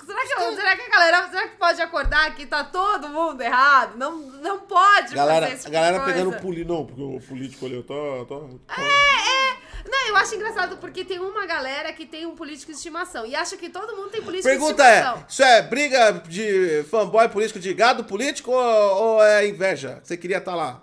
Será 0.05 0.20
que, 0.22 0.55
será 0.57 0.76
que 0.76 0.83
a 0.83 0.89
galera 0.89 1.28
será 1.30 1.49
que 1.49 1.57
pode 1.57 1.80
acordar 1.80 2.35
que 2.35 2.47
tá 2.47 2.64
todo 2.64 3.09
mundo 3.09 3.41
errado? 3.41 3.97
Não, 3.97 4.16
não 4.16 4.59
pode 4.61 5.14
Galera, 5.14 5.47
fazer 5.47 5.55
esse 5.57 5.62
a 5.68 5.70
tipo 5.70 5.72
galera 5.72 5.99
de 6.01 6.05
pegando 6.05 6.30
coisa. 6.30 6.41
político. 6.43 6.72
Não, 6.72 6.85
porque 6.87 7.03
o 7.03 7.20
político 7.20 7.66
ali, 7.66 7.83
tá. 7.85 7.95
tá, 8.28 8.74
tá. 8.74 8.83
É, 8.83 9.57
Não, 9.87 10.09
eu 10.09 10.16
acho 10.16 10.35
engraçado 10.35 10.76
porque 10.78 11.05
tem 11.05 11.18
uma 11.18 11.47
galera 11.47 11.93
que 11.93 12.07
tem 12.07 12.26
um 12.26 12.35
político 12.37 12.70
de 12.72 12.76
estimação 12.76 13.26
e 13.26 13.35
acha 13.35 13.57
que 13.57 13.68
todo 13.70 13.97
mundo 13.97 14.11
tem 14.11 14.22
político 14.22 14.49
Pergunta 14.49 14.83
de 14.83 14.83
é: 14.83 15.01
estimação. 15.01 15.24
isso 15.28 15.43
é 15.43 15.62
briga 15.62 16.12
de 16.28 16.85
fanboy 16.91 17.28
político 17.28 17.59
de 17.59 17.72
gado 17.74 18.05
político 18.05 18.51
ou, 18.53 18.59
ou 19.16 19.22
é 19.24 19.47
inveja? 19.47 20.01
Você 20.03 20.16
queria 20.16 20.39
estar 20.39 20.55
lá? 20.55 20.83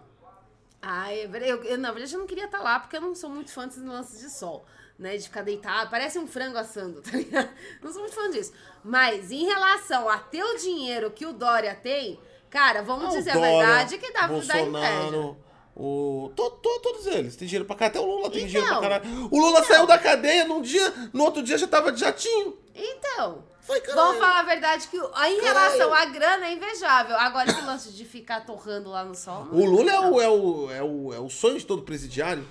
Ah, 0.81 1.11
é 1.13 1.25
eu, 1.25 1.63
eu, 1.63 1.77
na 1.77 1.91
verdade 1.91 2.13
eu 2.13 2.19
não 2.19 2.27
queria 2.27 2.45
estar 2.45 2.59
lá 2.61 2.79
porque 2.79 2.95
eu 2.95 3.01
não 3.01 3.13
sou 3.13 3.29
muito 3.29 3.51
fã 3.51 3.67
desses 3.67 3.83
lances 3.83 4.19
de 4.21 4.29
sol, 4.29 4.65
né? 4.97 5.17
De 5.17 5.23
ficar 5.23 5.41
deitado, 5.43 5.89
parece 5.89 6.17
um 6.17 6.27
frango 6.27 6.57
assando, 6.57 7.01
tá 7.03 7.11
ligado? 7.17 7.49
Não 7.81 7.91
sou 7.91 8.01
muito 8.01 8.15
fã 8.15 8.29
disso. 8.29 8.53
Mas 8.83 9.29
em 9.31 9.45
relação 9.45 10.07
a 10.07 10.17
ter 10.19 10.43
o 10.43 10.57
dinheiro 10.57 11.11
que 11.11 11.25
o 11.25 11.33
Dória 11.33 11.75
tem, 11.75 12.17
cara, 12.49 12.81
vamos 12.81 13.13
Ah, 13.13 13.17
dizer 13.17 13.33
Dória, 13.33 13.49
a 13.49 13.57
verdade 13.57 13.97
que 13.97 14.11
dá, 14.13 14.27
dá 14.27 14.61
inveja. 14.61 15.35
O. 15.81 16.29
To, 16.35 16.49
to- 16.49 16.79
todos 16.83 17.07
eles. 17.07 17.35
Tem 17.37 17.47
dinheiro 17.47 17.63
pra 17.65 17.75
caralho. 17.75 17.99
Até 17.99 18.05
o 18.05 18.11
Lula 18.15 18.29
tem 18.29 18.45
dinheiro 18.45 18.67
pra 18.67 18.77
Então. 18.77 18.81
caralho. 18.81 19.27
O 19.31 19.39
Lula 19.39 19.63
saiu 19.63 19.87
da 19.87 19.97
cadeia 19.97 20.43
num 20.43 20.61
dia, 20.61 20.93
no 21.13 21.23
outro 21.23 21.41
dia 21.41 21.57
já 21.57 21.67
tava 21.67 21.89
de 21.91 22.01
jatinho. 22.01 22.57
Então, 22.75 23.43
Foi, 23.61 23.79
caralho. 23.79 24.07
vamos 24.07 24.17
falar 24.21 24.39
a 24.39 24.43
verdade 24.43 24.87
que 24.89 24.97
em 24.97 25.41
relação 25.41 25.93
à 25.93 26.05
grana 26.05 26.47
é 26.47 26.53
invejável. 26.53 27.15
Agora 27.17 27.49
esse 27.49 27.61
lance 27.61 27.91
de 27.91 28.03
ficar 28.03 28.45
torrando 28.45 28.89
lá 28.89 29.05
no 29.05 29.15
sol. 29.15 29.47
O 29.53 29.65
Lula 29.65 29.89
é 29.91 29.99
o, 30.01 30.19
é, 30.21 30.27
o, 30.29 30.71
é, 30.71 30.83
o, 30.83 31.13
é 31.13 31.19
o 31.19 31.29
sonho 31.29 31.57
de 31.57 31.65
todo 31.65 31.83
presidiário. 31.83 32.45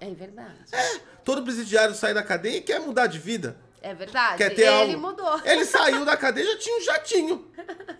É 0.00 0.08
verdade. 0.10 0.56
É, 0.72 1.00
todo 1.22 1.42
presidiário 1.42 1.94
sai 1.94 2.14
da 2.14 2.22
cadeia 2.22 2.56
e 2.56 2.60
quer 2.62 2.80
mudar 2.80 3.06
de 3.08 3.18
vida. 3.18 3.56
É 3.82 3.94
verdade. 3.94 4.36
Quer 4.38 4.54
ter 4.54 4.62
Ele 4.62 4.92
algo. 4.94 4.98
mudou. 4.98 5.40
Ele 5.44 5.64
saiu 5.66 6.04
da 6.06 6.16
cadeia 6.16 6.44
e 6.44 6.52
já 6.52 6.58
tinha 6.58 6.76
um 6.78 6.80
jatinho 6.82 7.46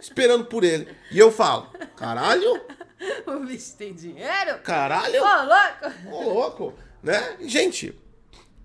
esperando 0.01 0.45
por 0.47 0.65
ele. 0.65 0.89
E 1.11 1.19
eu 1.19 1.31
falo, 1.33 1.67
caralho, 1.97 2.61
O 3.27 3.41
bicho 3.41 3.75
tem 3.77 3.95
dinheiro? 3.95 4.59
caralho, 4.63 5.23
Ô, 5.23 5.43
louco! 5.45 6.17
ô 6.17 6.35
louco, 6.35 6.75
né? 7.03 7.37
Gente, 7.41 7.95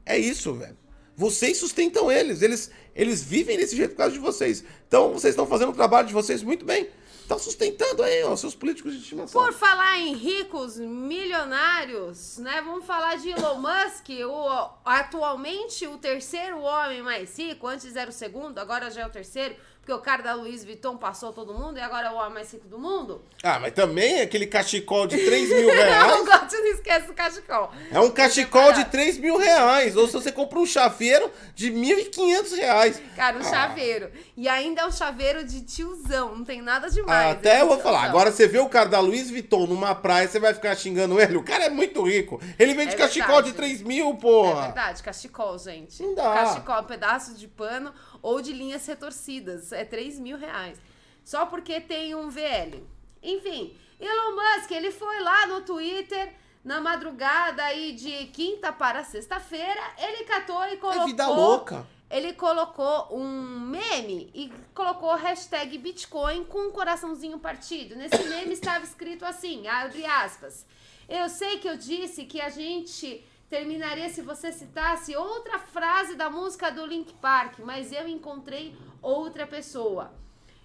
é 0.05 0.17
isso, 0.17 0.53
velho. 0.53 0.77
Vocês 1.15 1.57
sustentam 1.57 2.11
eles, 2.11 2.41
eles, 2.41 2.69
eles 2.93 3.23
vivem 3.23 3.57
desse 3.57 3.75
jeito 3.75 3.91
por 3.91 3.97
causa 3.97 4.13
de 4.13 4.19
vocês. 4.19 4.63
Então 4.87 5.13
vocês 5.13 5.31
estão 5.33 5.47
fazendo 5.47 5.69
o 5.69 5.73
trabalho 5.73 6.07
de 6.07 6.13
vocês 6.13 6.43
muito 6.43 6.65
bem. 6.65 6.89
Estão 7.21 7.39
sustentando 7.39 8.03
aí, 8.03 8.21
ó, 8.23 8.35
seus 8.35 8.53
políticos 8.53 8.93
de 8.93 8.99
estimação. 8.99 9.41
Por 9.41 9.51
falar 9.53 9.97
em 9.97 10.13
ricos, 10.13 10.77
milionários, 10.77 12.37
né? 12.37 12.61
Vamos 12.61 12.85
falar 12.85 13.15
de 13.17 13.29
Elon 13.29 13.55
Musk, 13.55 14.09
o, 14.27 14.69
atualmente 14.85 15.87
o 15.87 15.97
terceiro 15.97 16.59
homem 16.61 17.01
mais 17.01 17.35
rico. 17.39 17.65
Antes 17.65 17.95
era 17.95 18.09
o 18.09 18.13
segundo, 18.13 18.59
agora 18.59 18.91
já 18.91 19.01
é 19.01 19.07
o 19.07 19.09
terceiro, 19.09 19.55
porque 19.85 19.93
o 19.93 19.99
cara 19.99 20.23
da 20.23 20.33
Louis 20.33 20.65
Vuitton 20.65 20.97
passou 20.97 21.31
todo 21.31 21.53
mundo 21.53 21.77
e 21.77 21.79
agora 21.81 22.07
é 22.07 22.11
o 22.11 22.15
homem 22.15 22.33
mais 22.33 22.51
rico 22.51 22.67
do 22.67 22.79
mundo. 22.79 23.21
Ah, 23.43 23.59
mas 23.59 23.71
também 23.71 24.19
aquele 24.19 24.47
cachecol 24.47 25.05
de 25.05 25.15
3 25.23 25.47
mil 25.49 25.69
reais. 25.69 26.07
não 26.07 26.25
gosto, 26.25 26.53
não 26.55 26.65
esquece 26.71 27.05
do 27.05 27.13
cachecol. 27.13 27.71
É 27.91 27.99
um 27.99 28.09
cachecol 28.09 28.73
de 28.73 28.83
3 28.85 29.19
mil 29.19 29.37
reais. 29.37 29.95
Ou 29.95 30.07
se 30.07 30.13
você 30.13 30.31
compra 30.31 30.57
um 30.57 30.65
chaveiro 30.65 31.31
de 31.53 31.71
1.500 31.71 32.55
reais. 32.55 33.01
Cara, 33.15 33.37
um 33.37 33.41
Ah. 33.41 33.43
chaveiro. 33.43 34.09
E 34.35 34.49
ainda 34.49 34.81
é 34.81 34.85
um 34.87 34.91
chaveiro 34.91 35.43
de 35.45 35.61
tiozão, 35.61 36.35
não 36.35 36.43
tem 36.43 36.63
nada 36.63 36.89
demais. 36.89 37.33
Até 37.33 37.57
é 37.57 37.61
eu 37.61 37.67
vou 37.67 37.75
tiozão. 37.77 37.91
falar. 37.93 38.05
Agora 38.05 38.31
você 38.31 38.47
vê 38.47 38.57
o 38.57 38.67
cara 38.67 38.89
da 38.89 38.99
Louis 38.99 39.29
Vuitton 39.29 39.67
numa 39.67 39.93
praia, 39.93 40.27
você 40.27 40.39
vai 40.39 40.55
ficar 40.55 40.75
xingando 40.75 41.21
ele. 41.21 41.37
O 41.37 41.43
cara 41.43 41.65
é 41.65 41.69
muito 41.69 42.01
rico. 42.01 42.41
Ele 42.57 42.73
vende 42.73 42.95
É 42.95 42.97
cachecol 42.97 43.43
de 43.43 43.51
verdade. 43.51 43.75
3 43.75 43.81
mil, 43.83 44.09
É 44.09 44.13
porra. 44.15 44.61
verdade, 44.63 45.03
cachecol, 45.03 45.59
gente. 45.59 46.01
Não 46.01 46.15
dá. 46.15 46.33
Cachecol, 46.33 46.79
um 46.81 46.83
pedaço 46.85 47.35
de 47.35 47.47
pano 47.47 47.93
ou 48.25 48.41
de 48.41 48.51
linhas 48.51 48.83
retorcidas. 48.87 49.71
É 49.71 49.85
3 49.85 50.19
mil 50.19 50.35
reais. 50.35 50.81
Só 51.23 51.45
porque 51.45 51.79
tem 51.79 52.15
um 52.15 52.27
VL. 52.27 52.83
Enfim, 53.21 53.77
Elon 53.99 54.35
Musk, 54.35 54.71
ele 54.71 54.91
foi 54.91 55.19
lá 55.19 55.45
no 55.45 55.61
Twitter 55.61 56.33
na 56.63 56.81
madrugada 56.81 57.63
aí 57.63 57.93
de 57.93 58.25
quinta 58.27 58.73
para 58.73 59.03
sexta-feira. 59.03 59.79
Ele 59.99 60.23
catou 60.23 60.65
e 60.65 60.77
colocou. 60.77 61.03
É 61.03 61.05
vida 61.05 61.27
louca. 61.27 61.87
Ele 62.09 62.33
colocou 62.33 63.15
um 63.15 63.59
meme 63.59 64.31
e 64.33 64.51
colocou 64.73 65.13
hashtag 65.13 65.77
Bitcoin 65.77 66.45
com 66.45 66.69
um 66.69 66.71
coraçãozinho 66.71 67.37
partido. 67.37 67.95
Nesse 67.95 68.23
meme 68.23 68.53
estava 68.53 68.83
escrito 68.83 69.23
assim, 69.23 69.67
abre 69.67 70.03
aspas. 70.03 70.65
Eu 71.07 71.29
sei 71.29 71.59
que 71.59 71.69
eu 71.69 71.77
disse 71.77 72.25
que 72.25 72.41
a 72.41 72.49
gente 72.49 73.23
terminaria 73.49 74.09
se 74.09 74.21
você 74.21 74.51
citasse 74.51 75.15
outra 75.15 75.59
frase 75.59 76.15
da 76.15 76.29
música 76.29 76.71
do 76.71 76.85
Link 76.85 77.13
Park, 77.15 77.59
mas 77.59 77.91
eu 77.91 78.07
encontrei 78.07 78.75
outra 79.01 79.45
pessoa. 79.45 80.13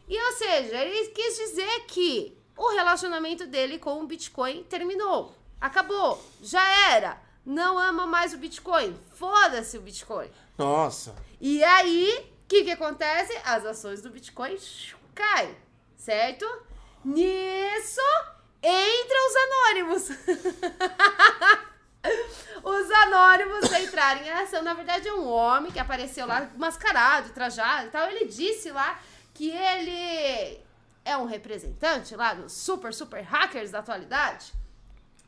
E 0.08 0.20
ou 0.20 0.32
seja, 0.32 0.76
ele 0.76 1.08
quis 1.08 1.36
dizer 1.36 1.84
que 1.86 2.36
o 2.56 2.70
relacionamento 2.70 3.46
dele 3.46 3.78
com 3.78 4.00
o 4.00 4.06
Bitcoin 4.06 4.64
terminou. 4.64 5.34
Acabou. 5.60 6.22
Já 6.42 6.62
era. 6.92 7.20
Não 7.44 7.78
ama 7.78 8.06
mais 8.06 8.34
o 8.34 8.38
Bitcoin. 8.38 8.98
Foda-se 9.14 9.78
o 9.78 9.82
Bitcoin. 9.82 10.28
Nossa. 10.58 11.14
E 11.40 11.62
aí, 11.62 12.32
o 12.44 12.48
que, 12.48 12.64
que 12.64 12.70
acontece? 12.70 13.32
As 13.44 13.64
ações 13.64 14.02
do 14.02 14.10
Bitcoin 14.10 14.56
caem, 15.14 15.56
certo? 15.96 16.46
Nisso, 17.04 18.00
entra 18.62 19.16
os 19.26 19.36
anônimos. 19.36 20.08
os 22.62 22.90
anônimos 22.90 23.72
entraram 23.72 24.22
em 24.22 24.30
ação. 24.30 24.62
Na 24.62 24.74
verdade, 24.74 25.08
é 25.08 25.12
um 25.12 25.28
homem 25.28 25.70
que 25.72 25.78
apareceu 25.78 26.26
lá 26.26 26.48
mascarado, 26.56 27.30
trajado 27.30 27.86
e 27.88 27.90
tal. 27.90 28.08
Ele 28.10 28.26
disse 28.26 28.70
lá 28.70 28.98
que 29.34 29.50
ele 29.50 30.58
é 31.04 31.16
um 31.16 31.24
representante 31.26 32.14
lá 32.14 32.34
dos 32.34 32.52
super, 32.52 32.92
super 32.92 33.22
hackers 33.22 33.70
da 33.70 33.78
atualidade, 33.80 34.52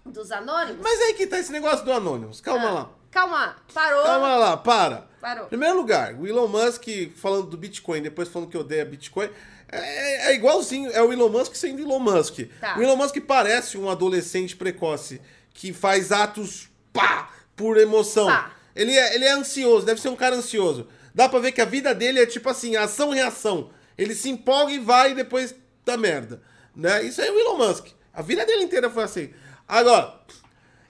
dos 0.04 0.30
anônimos. 0.32 0.82
Mas 0.82 1.00
aí 1.00 1.14
que 1.14 1.26
tá 1.26 1.38
esse 1.38 1.52
negócio 1.52 1.84
do 1.84 1.92
Anonymous. 1.92 2.40
Calma 2.40 2.68
Ah, 2.68 2.72
lá. 2.72 2.90
Calma, 3.10 3.56
parou. 3.74 4.02
Calma 4.04 4.36
lá, 4.36 4.56
para. 4.56 5.06
Parou. 5.20 5.46
Primeiro 5.46 5.76
lugar, 5.76 6.14
o 6.14 6.26
Elon 6.26 6.48
Musk 6.48 6.84
falando 7.16 7.46
do 7.46 7.56
Bitcoin, 7.58 8.00
depois 8.02 8.28
falando 8.28 8.48
que 8.48 8.56
odeia 8.56 8.84
Bitcoin. 8.84 9.28
É, 9.70 10.30
é 10.30 10.34
igualzinho, 10.34 10.90
é 10.92 11.02
o 11.02 11.12
Elon 11.12 11.28
Musk 11.28 11.54
sendo 11.54 11.80
Elon 11.80 11.98
Musk. 11.98 12.40
Tá. 12.60 12.76
O 12.78 12.82
Elon 12.82 12.96
Musk 12.96 13.18
parece 13.26 13.76
um 13.78 13.88
adolescente 13.90 14.56
precoce 14.56 15.20
que 15.54 15.72
faz 15.72 16.12
atos 16.12 16.68
pá, 16.92 17.30
por 17.56 17.78
emoção. 17.78 18.26
Pá. 18.26 18.52
Ele, 18.74 18.96
é, 18.96 19.14
ele 19.14 19.24
é 19.24 19.32
ansioso, 19.32 19.84
deve 19.84 20.00
ser 20.00 20.08
um 20.08 20.16
cara 20.16 20.36
ansioso. 20.36 20.88
Dá 21.14 21.28
pra 21.28 21.38
ver 21.38 21.52
que 21.52 21.60
a 21.60 21.66
vida 21.66 21.94
dele 21.94 22.20
é 22.20 22.26
tipo 22.26 22.48
assim, 22.48 22.76
ação-reação. 22.76 23.70
Ele 23.96 24.14
se 24.14 24.30
empolga 24.30 24.72
e 24.72 24.78
vai 24.78 25.12
e 25.12 25.14
depois 25.14 25.54
dá 25.84 25.96
merda. 25.96 26.42
Né? 26.74 27.04
Isso 27.04 27.20
aí 27.20 27.28
é 27.28 27.30
o 27.30 27.38
Elon 27.38 27.58
Musk. 27.58 27.88
A 28.12 28.22
vida 28.22 28.44
dele 28.46 28.64
inteira 28.64 28.88
foi 28.90 29.04
assim. 29.04 29.30
Agora, 29.68 30.20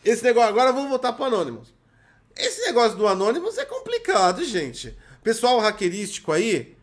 esse 0.05 0.23
negócio, 0.23 0.49
agora 0.49 0.73
vamos 0.73 0.89
voltar 0.89 1.13
pro 1.13 1.25
Anonymous. 1.25 1.73
Esse 2.37 2.63
negócio 2.67 2.97
do 2.97 3.07
Anonymous 3.07 3.59
é 3.59 3.65
complicado, 3.65 4.45
gente. 4.45 4.97
Pessoal 5.23 5.59
hackerístico 5.61 6.33
aí, 6.33 6.77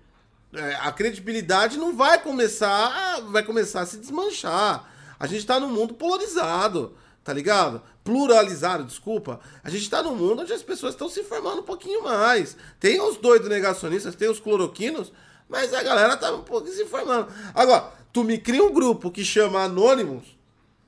é, 0.54 0.76
a 0.82 0.92
credibilidade 0.92 1.78
não 1.78 1.96
vai 1.96 2.22
começar, 2.22 3.22
vai 3.32 3.44
começar 3.44 3.82
a 3.82 3.86
se 3.86 3.98
desmanchar. 3.98 4.90
A 5.20 5.28
gente 5.28 5.46
tá 5.46 5.60
num 5.60 5.70
mundo 5.70 5.94
polarizado, 5.94 6.96
tá 7.30 7.34
ligado? 7.34 7.80
Pluralizado, 8.04 8.84
desculpa. 8.84 9.40
A 9.64 9.70
gente 9.70 9.88
tá 9.88 10.02
num 10.02 10.16
mundo 10.16 10.42
onde 10.42 10.52
as 10.52 10.64
pessoas 10.64 10.96
estão 10.96 11.08
se 11.08 11.20
informando 11.20 11.60
um 11.60 11.64
pouquinho 11.64 12.04
mais. 12.04 12.58
Tem 12.80 13.00
os 13.00 13.18
doidos 13.18 13.48
negacionistas, 13.48 14.16
tem 14.16 14.28
os 14.28 14.40
cloroquinos, 14.40 15.12
mas 15.48 15.72
a 15.76 15.84
galera 15.84 16.18
tá 16.18 16.32
um 16.34 16.42
pouco 16.42 16.68
se 16.68 16.82
informando. 16.82 17.32
Agora, 17.54 17.92
tu 18.12 18.24
me 18.24 18.40
cria 18.40 18.64
um 18.64 18.74
grupo 18.74 19.12
que 19.12 19.24
chama 19.24 19.62
Anônimos, 19.62 20.24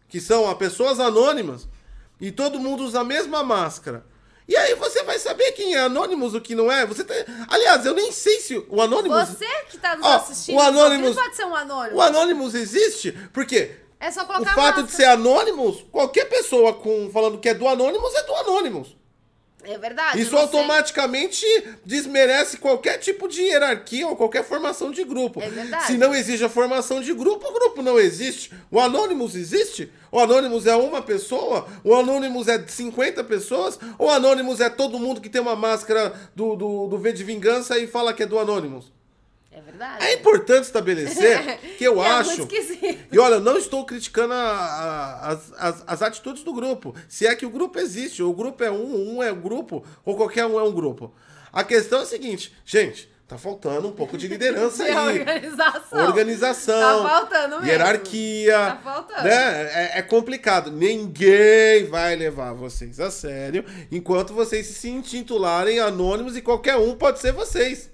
que 0.09 0.19
são 0.19 0.51
pessoas 0.55 0.99
anônimas, 0.99 1.67
e 2.19 2.31
todo 2.31 2.59
mundo 2.59 2.85
usa 2.85 3.01
a 3.01 3.03
mesma 3.03 3.43
máscara. 3.43 4.03
E 4.47 4.57
aí 4.57 4.73
você 4.73 5.03
vai 5.03 5.19
saber 5.19 5.51
quem 5.51 5.75
é 5.75 5.81
Anonymous, 5.81 6.33
o 6.33 6.41
que 6.41 6.55
não 6.55 6.71
é. 6.71 6.87
Você 6.87 7.03
tá... 7.03 7.13
Aliás, 7.49 7.85
eu 7.85 7.93
nem 7.93 8.11
sei 8.11 8.39
se 8.39 8.57
o 8.67 8.81
Anonymous. 8.81 9.29
Você 9.29 9.45
que 9.69 9.77
tá 9.77 9.95
nos 9.95 10.05
Ó, 10.07 10.15
assistindo, 10.15 10.57
o 10.57 10.59
Anonymous- 10.59 11.15
não 11.15 11.23
pode 11.23 11.35
ser 11.35 11.45
um 11.45 11.55
anônimo. 11.55 11.97
O 11.97 12.01
Anonymous 12.01 12.55
existe 12.55 13.11
porque 13.31 13.75
É 14.01 14.09
só 14.09 14.23
o 14.23 14.25
colocar 14.25 14.55
fato 14.55 14.81
de 14.81 14.91
ser 14.91 15.05
Anonymous, 15.05 15.85
qualquer 15.91 16.25
pessoa 16.25 16.73
com 16.73 17.11
falando 17.11 17.37
que 17.37 17.47
é 17.47 17.53
do 17.53 17.67
Anonymous 17.67 18.15
é 18.15 18.23
do 18.23 18.35
Anonymous. 18.35 18.97
É 19.63 19.77
verdade. 19.77 20.19
Isso 20.19 20.31
sei. 20.31 20.39
automaticamente 20.39 21.45
desmerece 21.85 22.57
qualquer 22.57 22.97
tipo 22.97 23.27
de 23.27 23.43
hierarquia 23.43 24.07
ou 24.07 24.15
qualquer 24.15 24.43
formação 24.43 24.89
de 24.89 25.03
grupo. 25.03 25.39
É 25.39 25.49
verdade. 25.49 25.85
Se 25.85 25.97
não 25.99 26.15
existe 26.15 26.43
a 26.43 26.49
formação 26.49 26.99
de 26.99 27.13
grupo, 27.13 27.47
o 27.47 27.53
grupo 27.53 27.83
não 27.83 27.99
existe. 27.99 28.51
O 28.71 28.79
Anonymous 28.79 29.35
existe? 29.35 29.91
O 30.11 30.19
Anonymous 30.19 30.65
é 30.65 30.75
uma 30.75 31.03
pessoa? 31.03 31.67
O 31.83 31.93
Anonymous 31.93 32.47
é 32.47 32.59
50 32.67 33.23
pessoas? 33.23 33.77
Ou 33.99 34.07
o 34.07 34.09
Anonymous 34.09 34.59
é 34.59 34.69
todo 34.69 34.97
mundo 34.97 35.21
que 35.21 35.29
tem 35.29 35.39
uma 35.41 35.55
máscara 35.55 36.11
do, 36.35 36.55
do, 36.55 36.87
do 36.87 36.97
V 36.97 37.13
de 37.13 37.23
Vingança 37.23 37.77
e 37.77 37.85
fala 37.85 38.13
que 38.13 38.23
é 38.23 38.25
do 38.25 38.39
Anonymous? 38.39 38.91
É 39.53 39.59
verdade. 39.59 40.05
É 40.05 40.13
importante 40.13 40.63
estabelecer 40.63 41.59
que 41.77 41.83
eu 41.83 42.01
é 42.01 42.07
acho. 42.07 42.47
E 43.11 43.19
olha, 43.19 43.35
eu 43.35 43.39
não 43.41 43.57
estou 43.57 43.85
criticando 43.85 44.33
a- 44.33 44.37
a- 44.37 45.27
as, 45.29 45.53
as, 45.57 45.83
as 45.87 46.01
atitudes 46.01 46.43
do 46.43 46.53
grupo. 46.53 46.95
Se 47.09 47.27
é 47.27 47.35
que 47.35 47.45
o 47.45 47.49
grupo 47.49 47.77
existe, 47.77 48.23
o 48.23 48.33
grupo 48.33 48.63
é 48.63 48.71
um, 48.71 49.17
um 49.17 49.23
é 49.23 49.31
o 49.31 49.35
grupo, 49.35 49.83
ou 50.05 50.15
qualquer 50.15 50.45
um 50.45 50.57
é 50.59 50.63
um 50.63 50.71
grupo. 50.71 51.13
A 51.51 51.63
questão 51.65 51.99
é 51.99 52.03
a 52.03 52.05
seguinte, 52.05 52.53
gente, 52.65 53.11
tá 53.27 53.37
faltando 53.37 53.89
um 53.89 53.91
pouco 53.91 54.17
de 54.17 54.25
liderança 54.29 54.83
E 54.87 54.89
aí. 54.91 55.19
organização. 55.19 56.05
Organização. 56.07 57.03
Tá 57.03 57.09
faltando 57.09 57.55
mesmo. 57.57 57.65
Hierarquia. 57.67 58.53
Tá 58.57 58.79
faltando. 58.81 59.23
Né? 59.23 59.63
É, 59.73 59.99
é 59.99 60.01
complicado. 60.01 60.71
Ninguém 60.71 61.83
vai 61.87 62.15
levar 62.15 62.53
vocês 62.53 63.01
a 63.01 63.11
sério 63.11 63.65
enquanto 63.91 64.33
vocês 64.33 64.65
se 64.67 64.89
intitularem 64.89 65.79
anônimos 65.81 66.37
e 66.37 66.41
qualquer 66.41 66.77
um 66.77 66.95
pode 66.95 67.19
ser 67.19 67.33
vocês. 67.33 67.91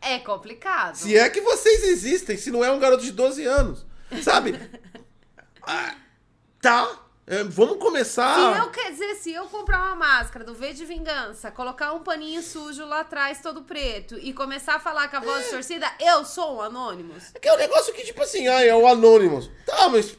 É 0.00 0.18
complicado. 0.18 0.94
Se 0.96 1.16
é 1.16 1.28
que 1.28 1.40
vocês 1.40 1.82
existem, 1.84 2.36
se 2.36 2.50
não 2.50 2.64
é 2.64 2.70
um 2.70 2.78
garoto 2.78 3.02
de 3.02 3.12
12 3.12 3.44
anos. 3.44 3.84
Sabe? 4.22 4.58
Ah, 5.70 5.94
tá. 6.62 6.98
É, 7.26 7.44
vamos 7.44 7.76
começar. 7.76 8.54
Se 8.54 8.58
eu, 8.58 8.70
quer 8.70 8.90
dizer, 8.90 9.14
se 9.16 9.32
eu 9.34 9.44
comprar 9.48 9.80
uma 9.84 9.96
máscara 9.96 10.42
do 10.46 10.54
V 10.54 10.72
de 10.72 10.86
Vingança, 10.86 11.50
colocar 11.50 11.92
um 11.92 12.02
paninho 12.02 12.40
sujo 12.42 12.86
lá 12.86 13.00
atrás, 13.00 13.42
todo 13.42 13.64
preto, 13.64 14.18
e 14.18 14.32
começar 14.32 14.76
a 14.76 14.80
falar 14.80 15.08
com 15.08 15.18
a 15.18 15.20
voz 15.20 15.50
torcida, 15.50 15.86
eu 16.00 16.24
sou 16.24 16.56
um 16.56 16.60
Anônimos. 16.62 17.24
É 17.34 17.38
que 17.38 17.46
é 17.46 17.52
um 17.52 17.58
negócio 17.58 17.92
que, 17.92 18.02
tipo 18.02 18.22
assim, 18.22 18.48
ah, 18.48 18.64
é 18.64 18.74
o 18.74 18.86
Anonymous. 18.88 19.50
Tá, 19.66 19.90
mas. 19.90 20.16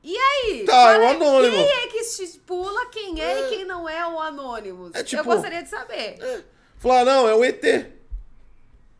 E 0.00 0.16
aí? 0.16 0.64
Tá, 0.64 0.92
é 0.92 0.98
o 1.00 1.08
Anônimo. 1.08 1.56
Quem 1.56 1.72
é 1.72 1.86
que 1.88 1.98
estipula 1.98 2.86
quem 2.86 3.20
é, 3.20 3.40
e 3.40 3.48
quem 3.48 3.64
não 3.64 3.88
é 3.88 4.06
o 4.06 4.20
Anônimos? 4.20 4.92
É 4.94 5.02
tipo- 5.02 5.22
Eu 5.22 5.24
gostaria 5.24 5.60
de 5.60 5.68
saber. 5.68 6.44
Falar, 6.76 7.04
não, 7.04 7.26
é 7.28 7.34
o 7.34 7.44
ET. 7.44 7.64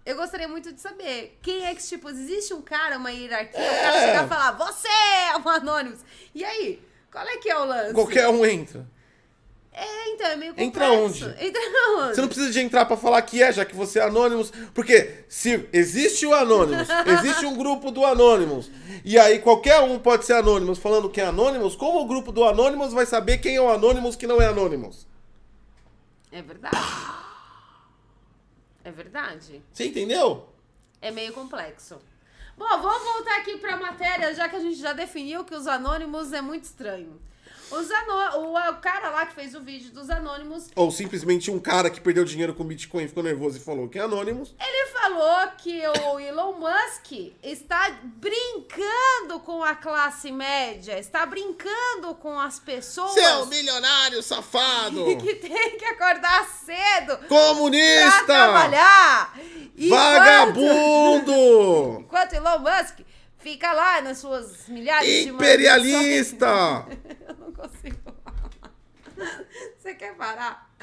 Eu 0.05 0.17
gostaria 0.17 0.47
muito 0.47 0.73
de 0.73 0.81
saber. 0.81 1.39
Quem 1.41 1.65
é 1.65 1.75
que, 1.75 1.83
tipo, 1.83 2.09
existe 2.11 2.53
um 2.53 2.61
cara, 2.61 2.99
uma 2.99 3.11
hierarquia, 3.11 3.59
o 3.59 3.63
É. 3.63 3.83
cara 3.83 4.01
chegar 4.01 4.25
e 4.25 4.29
falar, 4.29 4.53
você 4.53 4.89
é 4.89 5.37
um 5.39 5.49
Anônimos. 5.49 6.01
E 6.35 6.45
aí? 6.45 6.83
Qual 7.11 7.27
é 7.27 7.37
que 7.39 7.49
é 7.49 7.57
o 7.59 7.65
lance? 7.65 7.95
Qualquer 7.95 8.29
um 8.29 8.45
entra. 8.45 8.87
É, 9.77 10.11
então, 10.11 10.27
é 10.29 10.37
meio 10.37 10.53
complexo. 10.55 10.69
Entra 10.69 10.93
onde? 10.93 11.45
Entra 11.47 11.61
onde? 11.99 12.15
Você 12.15 12.21
não 12.21 12.29
precisa 12.29 12.51
de 12.53 12.61
entrar 12.61 12.85
pra 12.87 12.97
falar 12.97 13.21
que 13.23 13.43
é, 13.43 13.51
já 13.53 13.65
que 13.65 13.75
você 13.75 13.99
é 13.99 14.03
Anonymous. 14.03 14.53
Porque 14.73 15.25
se 15.29 15.69
existe 15.73 16.25
o 16.27 16.35
Anonymous, 16.35 16.87
existe 17.19 17.45
um 17.47 17.57
grupo 17.57 17.91
do 17.91 18.05
Anonymous, 18.05 18.71
e 19.05 19.19
aí 19.19 19.41
qualquer 19.41 19.81
um 19.81 19.99
pode 19.99 20.27
ser 20.27 20.35
Anonymous 20.35 20.79
falando 20.79 21.11
que 21.11 21.21
é 21.21 21.25
Anonymous, 21.27 21.75
como 21.75 22.01
o 22.01 22.07
grupo 22.07 22.31
do 22.31 22.45
Anonymous 22.45 22.93
vai 22.93 23.05
saber 23.07 23.39
quem 23.39 23.57
é 23.57 23.61
o 23.61 23.69
Anonymous 23.69 24.15
que 24.15 24.29
não 24.29 24.41
é 24.41 24.47
Anonymous? 24.47 25.09
É 26.31 26.41
verdade. 26.41 26.77
É 28.85 28.93
verdade. 28.93 29.63
Você 29.73 29.87
entendeu? 29.87 30.49
É 31.01 31.11
meio 31.11 31.33
complexo. 31.33 31.99
Bom, 32.57 32.69
vamos 32.69 33.03
voltar 33.03 33.39
aqui 33.39 33.59
pra 33.59 33.77
matéria, 33.77 34.33
já 34.35 34.49
que 34.49 34.57
a 34.57 34.61
gente 34.61 34.79
já 34.79 34.93
definiu 34.93 35.45
que 35.45 35.55
os 35.55 35.67
anônimos 35.67 36.33
é 36.33 36.41
muito 36.41 36.65
estranho. 36.65 37.21
Os 37.79 37.91
ano... 37.91 38.39
o, 38.39 38.71
o 38.71 38.75
cara 38.77 39.11
lá 39.11 39.27
que 39.27 39.35
fez 39.35 39.55
o 39.55 39.61
vídeo 39.61 39.91
dos 39.91 40.11
anônimos, 40.11 40.69
Ou 40.77 40.91
simplesmente 40.91 41.51
um 41.51 41.59
cara 41.59 41.91
que 41.91 42.01
perdeu 42.01 42.25
dinheiro 42.25 42.55
com 42.55 42.65
Bitcoin 42.65 43.09
ficou 43.09 43.23
nervoso 43.23 43.57
e 43.57 43.61
falou 43.61 43.89
que 43.89 43.99
é 43.99 44.03
Anonymous. 44.03 44.55
ele 44.61 44.87
falou 44.91 45.49
que 45.59 45.83
o 45.87 46.21
Elon 46.21 46.53
Musk 46.55 47.33
está 47.43 47.99
brincando 48.05 49.41
com 49.45 49.63
a 49.63 49.75
classe 49.75 50.31
média, 50.33 50.99
está 50.99 51.25
brincando 51.27 52.15
com 52.17 52.39
as 52.39 52.59
pessoas 52.59 53.13
Seu 53.13 53.47
milionário 53.47 54.23
safado! 54.23 55.05
que 55.19 55.35
tem 55.37 55.77
que 55.79 55.85
acordar 55.85 56.47
cedo 56.65 57.17
pra 57.19 57.29
Comunista! 57.29 58.25
trabalhar. 58.27 59.35
Enquanto- 59.77 59.91
Vagabundo! 59.91 62.01
Enquanto 62.01 62.33
Elon 62.35 62.59
Musk 62.61 63.01
fica 63.39 63.73
lá 63.73 64.01
nas 64.01 64.19
suas 64.19 64.69
milhares 64.69 65.09
de 65.25 65.29
Imperialista! 65.31 66.87
não 67.65 67.69
consigo. 67.69 67.97
Você 69.79 69.95
quer 69.95 70.15
parar? 70.17 70.75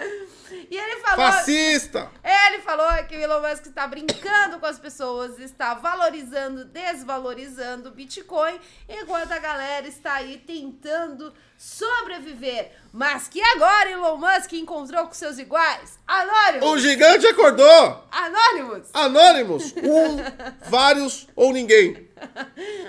E 0.70 0.78
ele 0.78 1.02
falou. 1.02 1.32
Fascista! 1.32 2.10
Ele 2.24 2.62
falou 2.62 2.88
que 3.04 3.18
o 3.18 3.20
Elon 3.20 3.42
Musk 3.42 3.66
está 3.66 3.86
brincando 3.86 4.58
com 4.58 4.66
as 4.66 4.80
pessoas, 4.80 5.38
está 5.38 5.74
valorizando, 5.74 6.64
desvalorizando 6.64 7.90
o 7.90 7.92
Bitcoin, 7.92 8.58
enquanto 8.88 9.34
a 9.34 9.40
galera 9.40 9.86
está 9.86 10.14
aí 10.14 10.38
tentando 10.38 11.34
sobreviver. 11.58 12.72
Mas 12.94 13.28
que 13.28 13.42
agora 13.42 13.92
Elon 13.92 14.16
Musk 14.16 14.54
encontrou 14.54 15.08
com 15.08 15.14
seus 15.14 15.38
iguais? 15.38 16.00
O 16.08 16.12
Anônimos! 16.12 16.82
gigante 16.82 17.28
acordou! 17.28 18.08
Anônimos! 18.12 18.90
Anônimos! 18.94 19.74
Um, 19.74 20.18
vários 20.70 21.28
ou 21.36 21.52
ninguém. 21.52 22.08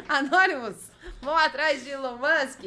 Anônimos! 0.09 0.92
Vão 1.23 1.37
atrás 1.37 1.85
de 1.85 1.91
Elon 1.91 2.17
Musk? 2.19 2.65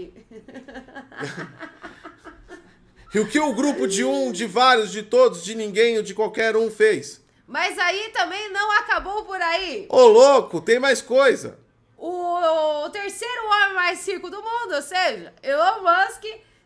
E 3.14 3.20
o 3.20 3.28
que 3.28 3.38
o 3.38 3.54
grupo 3.54 3.86
de 3.86 4.04
um, 4.06 4.32
de 4.32 4.46
vários, 4.46 4.92
de 4.92 5.04
todos, 5.04 5.44
de 5.44 5.56
ninguém 5.56 5.98
ou 5.98 6.04
de 6.04 6.14
qualquer 6.14 6.56
um 6.56 6.72
fez? 6.72 7.22
Mas 7.46 7.78
aí 7.78 8.10
também 8.14 8.52
não 8.52 8.72
acabou 8.80 9.26
por 9.26 9.42
aí. 9.42 9.86
Ô 9.90 10.08
louco, 10.08 10.62
tem 10.62 10.80
mais 10.80 11.02
coisa. 11.02 11.60
O, 11.98 12.86
o 12.86 12.90
terceiro 12.90 13.46
homem 13.46 13.74
mais 13.74 14.08
rico 14.08 14.30
do 14.30 14.42
mundo, 14.42 14.76
ou 14.76 14.82
seja, 14.82 15.34
Elon 15.44 15.82
Musk, 15.82 16.24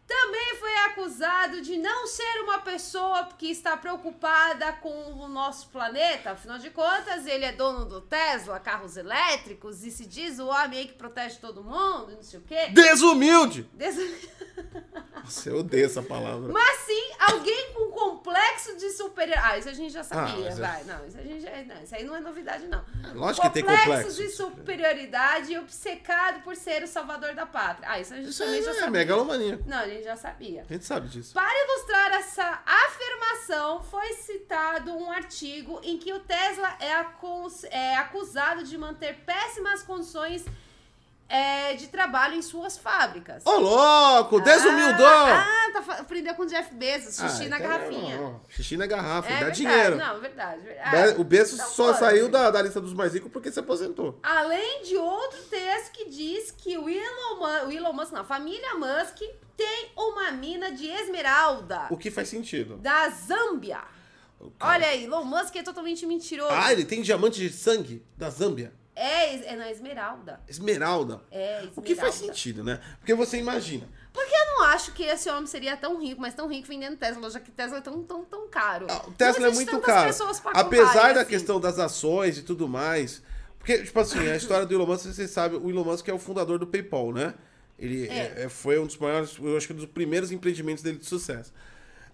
também 0.09 0.55
foi 0.55 0.75
acusado 0.87 1.61
de 1.61 1.77
não 1.77 2.07
ser 2.07 2.41
uma 2.41 2.59
pessoa 2.59 3.29
que 3.37 3.49
está 3.51 3.77
preocupada 3.77 4.73
com 4.73 4.89
o 5.13 5.27
nosso 5.27 5.69
planeta. 5.69 6.31
Afinal 6.31 6.57
de 6.57 6.71
contas, 6.71 7.27
ele 7.27 7.45
é 7.45 7.51
dono 7.51 7.85
do 7.85 8.01
Tesla, 8.01 8.59
carros 8.59 8.97
elétricos, 8.97 9.83
e 9.83 9.91
se 9.91 10.05
diz 10.07 10.39
o 10.39 10.47
homem 10.47 10.79
aí 10.79 10.87
que 10.87 10.95
protege 10.95 11.37
todo 11.37 11.63
mundo, 11.63 12.13
não 12.15 12.23
sei 12.23 12.39
o 12.39 12.43
quê. 12.43 12.67
Desumilde! 12.71 13.63
Des- 13.73 13.95
Nossa, 15.23 15.49
eu 15.49 15.57
odeio 15.59 15.85
essa 15.85 16.01
palavra. 16.01 16.51
Mas 16.51 16.79
sim, 16.79 17.11
alguém 17.19 17.73
com 17.73 17.89
complexo 17.91 18.75
de 18.77 18.89
superior. 18.91 19.37
Ah, 19.43 19.57
isso 19.57 19.69
a 19.69 19.73
gente 19.73 19.91
já 19.93 20.03
sabia, 20.03 20.45
mas 20.45 20.57
é- 20.57 20.61
vai. 20.61 20.83
Não, 20.85 21.05
isso 21.05 21.17
a 21.17 21.21
gente 21.21 21.41
já. 21.41 21.51
Não, 21.63 21.83
isso 21.83 21.95
aí 21.95 22.03
não 22.03 22.15
é 22.15 22.19
novidade, 22.19 22.65
não. 22.67 22.83
Lógico 23.13 23.45
que 23.47 23.53
tem 23.53 23.63
complexo 23.63 24.15
de 24.15 24.29
de 24.29 24.29
superioridade 24.29 25.53
e 25.53 25.57
obcecado 25.59 26.41
por 26.41 26.55
ser 26.55 26.83
o 26.83 26.87
salvador 26.87 27.33
da 27.35 27.45
pátria. 27.45 27.87
Ah, 27.89 27.99
isso 27.99 28.13
a 28.13 28.17
gente 28.17 28.29
Isso 28.29 28.43
também 28.43 28.61
já 28.63 28.71
é 28.71 28.73
sabia. 28.75 28.89
megalomania. 28.91 29.59
Não, 29.65 29.77
a 29.77 29.87
gente 29.87 29.98
já 30.03 30.15
sabia. 30.15 30.65
A 30.67 30.73
gente 30.73 30.85
sabe 30.85 31.07
disso. 31.07 31.33
Para 31.33 31.51
ilustrar 31.65 32.13
essa 32.13 32.61
afirmação, 32.65 33.83
foi 33.83 34.13
citado 34.13 34.93
um 34.95 35.11
artigo 35.11 35.79
em 35.83 35.97
que 35.97 36.13
o 36.13 36.19
Tesla 36.19 36.75
é, 36.79 36.91
é 37.71 37.97
acusado 37.97 38.63
de 38.63 38.77
manter 38.77 39.15
péssimas 39.25 39.83
condições 39.83 40.45
é, 41.29 41.75
de 41.75 41.87
trabalho 41.87 42.35
em 42.35 42.41
suas 42.41 42.77
fábricas. 42.77 43.45
Ô 43.45 43.57
louco, 43.59 44.41
desumildão! 44.41 45.27
Ah, 45.27 45.45
ah, 45.45 45.58
aprendeu 45.91 46.33
com 46.35 46.43
o 46.43 46.45
Jeff 46.45 46.73
Bezos, 46.75 47.15
xixi 47.15 47.45
Ah, 47.45 47.49
na 47.49 47.57
então, 47.57 47.69
garrafinha. 47.69 48.21
ó, 48.21 48.39
Xixi 48.49 48.77
na 48.77 48.85
garrafa, 48.85 49.27
É 49.27 49.31
dá 49.31 49.37
verdade, 49.45 49.57
dinheiro. 49.57 49.95
Não, 49.97 50.19
verdade. 50.19 50.61
Be- 50.61 50.67
verdade. 50.73 51.21
O 51.21 51.23
Bezos 51.23 51.53
Então 51.59 51.67
só 51.71 51.85
pode. 51.87 51.99
saiu 51.99 52.29
da, 52.29 52.51
da 52.51 52.61
lista 52.61 52.79
dos 52.81 52.93
mais 52.93 53.13
ricos 53.13 53.31
porque 53.31 53.51
se 53.51 53.59
aposentou. 53.59 54.19
Além 54.23 54.83
de 54.83 54.95
outro 54.97 55.39
texto 55.49 55.91
que 55.91 56.09
diz 56.09 56.51
que 56.51 56.77
o 56.77 56.89
Elon, 56.89 57.37
Mu- 57.39 57.67
o 57.67 57.71
Elon 57.71 57.93
Musk, 57.93 58.11
não, 58.13 58.21
a 58.21 58.25
família 58.25 58.73
Musk 58.75 59.17
tem 59.57 59.91
uma 59.97 60.31
mina 60.31 60.71
de 60.71 60.87
esmeralda 60.87 61.87
O 61.89 61.97
que 61.97 62.09
faz 62.09 62.29
sentido. 62.29 62.77
da 62.77 63.09
Zâmbia. 63.09 63.81
Olha 64.59 64.87
aí, 64.87 65.03
Elon 65.03 65.25
Musk 65.25 65.55
é 65.57 65.63
totalmente 65.63 66.05
mentiroso. 66.05 66.51
Ah, 66.53 66.71
ele 66.71 66.85
tem 66.85 67.01
diamante 67.01 67.39
de 67.39 67.49
sangue 67.49 68.05
da 68.17 68.29
Zâmbia. 68.29 68.73
É, 68.95 69.53
é 69.53 69.55
na 69.55 69.69
esmeralda. 69.71 70.41
Esmeralda. 70.47 71.21
É, 71.31 71.51
esmeralda. 71.59 71.73
O 71.75 71.81
que 71.81 71.95
faz 71.95 72.15
sentido, 72.15 72.63
né? 72.63 72.79
Porque 72.99 73.13
você 73.13 73.37
imagina. 73.37 73.87
Porque 74.21 74.35
eu 74.35 74.45
não 74.47 74.63
acho 74.65 74.91
que 74.91 75.03
esse 75.03 75.29
homem 75.29 75.45
seria 75.47 75.77
tão 75.77 75.99
rico, 76.01 76.19
mas 76.19 76.33
tão 76.33 76.47
rico 76.47 76.67
vendendo 76.67 76.97
Tesla, 76.97 77.29
já 77.29 77.39
que 77.39 77.51
Tesla 77.51 77.77
é 77.77 77.81
tão, 77.81 78.03
tão, 78.03 78.25
tão 78.25 78.47
caro. 78.49 78.85
Ah, 78.89 79.03
O 79.07 79.11
Tesla 79.11 79.47
é 79.47 79.51
muito 79.51 79.79
caro. 79.79 80.07
pessoas 80.07 80.39
pra 80.39 80.51
Apesar 80.51 81.13
da 81.13 81.21
assim. 81.21 81.29
questão 81.29 81.59
das 81.59 81.79
ações 81.79 82.37
e 82.37 82.41
tudo 82.41 82.67
mais. 82.67 83.21
Porque, 83.57 83.77
tipo 83.83 83.99
assim, 83.99 84.19
a 84.27 84.35
história 84.35 84.65
do 84.65 84.73
Elon 84.73 84.85
Musk, 84.85 85.05
você 85.05 85.27
sabe, 85.27 85.55
o 85.55 85.69
Elon 85.69 85.83
Musk 85.83 86.07
é 86.07 86.13
o 86.13 86.19
fundador 86.19 86.59
do 86.59 86.67
PayPal, 86.67 87.11
né? 87.13 87.33
Ele 87.77 88.07
É. 88.07 88.13
é- 88.13 88.43
é- 88.45 88.49
foi 88.49 88.77
um 88.77 88.85
dos 88.85 88.97
maiores, 88.97 89.37
eu 89.41 89.55
acho 89.55 89.67
que 89.67 89.73
um 89.73 89.75
dos 89.77 89.85
primeiros 89.85 90.31
empreendimentos 90.31 90.83
dele 90.83 90.97
de 90.97 91.05
sucesso. 91.05 91.53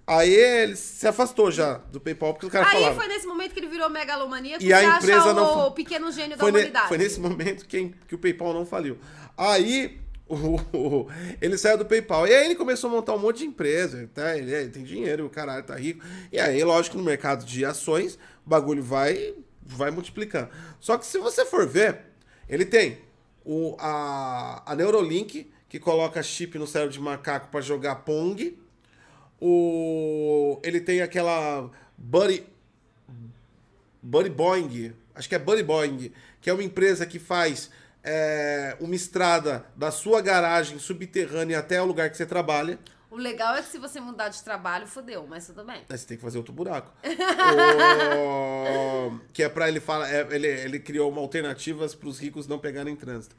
Aí 0.07 0.31
ele 0.31 0.75
se 0.75 1.07
afastou 1.07 1.49
já 1.49 1.79
do 1.91 1.99
PayPal, 1.99 2.33
porque 2.33 2.45
os 2.45 2.51
caras 2.51 2.67
Aí 2.67 2.75
falaram. 2.75 2.95
foi 2.95 3.07
nesse 3.07 3.25
momento 3.25 3.53
que 3.53 3.59
ele 3.59 3.67
virou 3.67 3.89
megalomaníaco 3.89 4.63
E 4.63 4.71
a 4.71 4.77
pra 4.77 4.97
empresa 4.97 5.19
achar 5.21 5.33
não 5.33 5.67
o 5.67 5.71
pequeno 5.71 6.11
gênio 6.11 6.37
da 6.37 6.43
Foi, 6.43 6.51
ne- 6.51 6.57
humanidade. 6.59 6.87
foi 6.87 6.97
nesse 6.99 7.19
momento 7.19 7.65
que, 7.67 7.91
que 8.07 8.13
o 8.13 8.17
PayPal 8.19 8.53
não 8.53 8.63
faliu. 8.67 8.99
Aí 9.35 9.99
o- 9.99 9.99
o- 9.99 10.04
ele 11.41 11.57
saiu 11.57 11.77
do 11.77 11.85
PayPal. 11.85 12.27
E 12.27 12.33
aí 12.33 12.45
ele 12.45 12.55
começou 12.55 12.89
a 12.89 12.93
montar 12.93 13.13
um 13.13 13.19
monte 13.19 13.39
de 13.39 13.45
empresa. 13.45 14.09
Tá? 14.13 14.37
Ele, 14.37 14.53
ele 14.53 14.69
tem 14.69 14.83
dinheiro, 14.83 15.25
o 15.25 15.29
caralho 15.29 15.63
tá 15.63 15.75
rico. 15.75 16.03
E 16.31 16.39
aí, 16.39 16.63
lógico, 16.63 16.97
no 16.97 17.03
mercado 17.03 17.45
de 17.45 17.63
ações, 17.63 18.15
o 18.45 18.49
bagulho 18.49 18.83
vai, 18.83 19.35
vai 19.61 19.91
multiplicando. 19.91 20.49
Só 20.79 20.97
que 20.97 21.05
se 21.05 21.17
você 21.17 21.45
for 21.45 21.67
ver, 21.67 21.99
ele 22.49 22.65
tem 22.65 22.99
o, 23.43 23.75
a, 23.79 24.63
a 24.65 24.75
Neurolink, 24.75 25.51
que 25.69 25.79
coloca 25.79 26.21
chip 26.23 26.57
no 26.57 26.65
cérebro 26.65 26.93
de 26.93 26.99
macaco 26.99 27.49
pra 27.49 27.61
jogar 27.61 27.95
Pong. 27.97 28.57
O, 29.39 30.59
ele 30.63 30.79
tem 30.79 31.01
aquela 31.01 31.69
Buddy, 31.97 32.43
Buddy 34.01 34.29
Boeing, 34.29 34.93
acho 35.13 35.27
que 35.27 35.35
é 35.35 35.39
Buddy 35.39 35.61
Boeing, 35.61 36.11
que 36.41 36.49
é 36.49 36.53
uma 36.53 36.63
empresa 36.63 37.05
que 37.05 37.19
faz 37.19 37.69
é, 38.05 38.77
uma 38.79 38.95
estrada 38.95 39.65
da 39.75 39.91
sua 39.91 40.21
garagem 40.21 40.77
subterrânea 40.79 41.59
até 41.59 41.81
o 41.81 41.85
lugar 41.85 42.09
que 42.09 42.17
você 42.17 42.25
trabalha. 42.25 42.77
O 43.09 43.17
legal 43.17 43.55
é 43.55 43.61
que 43.61 43.69
se 43.69 43.77
você 43.77 43.99
mudar 44.01 44.27
de 44.29 44.43
trabalho, 44.43 44.85
fodeu, 44.87 45.25
mas 45.27 45.47
tudo 45.47 45.63
bem. 45.63 45.83
Aí 45.89 45.97
você 45.97 46.05
tem 46.05 46.17
que 46.17 46.23
fazer 46.23 46.37
outro 46.37 46.53
buraco. 46.53 46.91
O- 48.17 49.19
que 49.33 49.43
é 49.43 49.49
pra 49.49 49.67
ele 49.69 49.79
falar. 49.79 50.09
é, 50.11 50.27
ele, 50.31 50.47
ele 50.47 50.79
criou 50.79 51.09
uma 51.09 51.21
alternativas 51.21 51.95
para 51.95 52.09
os 52.09 52.19
ricos 52.19 52.47
não 52.47 52.59
pegarem 52.59 52.95
trânsito. 52.95 53.35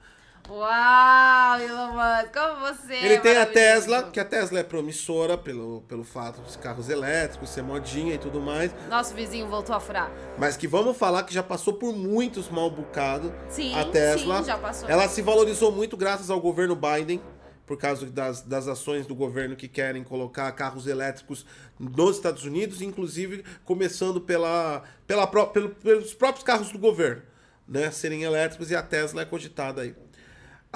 Uau, 0.49 1.61
Elon 1.61 1.93
Musk, 1.93 2.33
como 2.33 2.61
você 2.61 2.95
Ele 2.95 3.15
é 3.15 3.19
tem 3.21 3.37
a. 3.37 3.47
Tesla, 3.47 4.03
que 4.05 4.21
a 4.21 4.25
Tesla 4.25 4.61
é 4.61 4.63
promissora 4.63 5.37
pelo, 5.37 5.83
pelo 5.83 6.05
fato 6.05 6.41
dos 6.41 6.57
carros 6.57 6.89
elétricos 6.89 7.49
ser 7.51 7.63
modinha 7.63 8.15
e 8.15 8.19
tudo 8.19 8.41
mais. 8.41 8.73
Nosso 8.89 9.13
vizinho 9.15 9.49
voltou 9.49 9.75
a 9.75 9.81
furar. 9.81 10.11
Mas 10.39 10.57
que 10.57 10.69
vamos 10.69 10.97
falar 10.97 11.25
que 11.25 11.35
já 11.35 11.43
passou 11.43 11.75
por 11.75 11.93
muitos 11.95 12.49
mal 12.49 12.71
bocados. 12.71 13.33
Sim, 13.49 13.75
a 13.75 13.85
Tesla. 13.87 14.39
sim, 14.39 14.45
já 14.45 14.59
passou. 14.59 14.89
Ela 14.89 15.09
se 15.09 15.21
valorizou 15.21 15.73
muito 15.73 15.97
graças 15.97 16.31
ao 16.31 16.41
governo 16.41 16.77
Biden, 16.77 17.21
por 17.67 17.77
causa 17.77 18.07
das, 18.07 18.43
das 18.43 18.69
ações 18.69 19.07
do 19.07 19.15
governo 19.17 19.57
que 19.57 19.67
querem 19.67 20.05
colocar 20.05 20.51
carros 20.53 20.87
elétricos 20.87 21.45
nos 21.79 22.17
Estados 22.17 22.45
Unidos, 22.45 22.81
inclusive 22.81 23.45
começando 23.65 24.21
pela, 24.21 24.85
pela, 25.07 25.27
pelo- 25.27 25.71
pelos 25.71 26.15
próprios 26.15 26.45
carros 26.45 26.71
do 26.71 26.79
governo, 26.79 27.23
né? 27.67 27.91
Serem 27.91 28.23
elétricos 28.23 28.71
e 28.71 28.77
a 28.77 28.83
Tesla 28.85 29.23
é 29.23 29.25
cogitada 29.25 29.83
aí. 29.83 29.97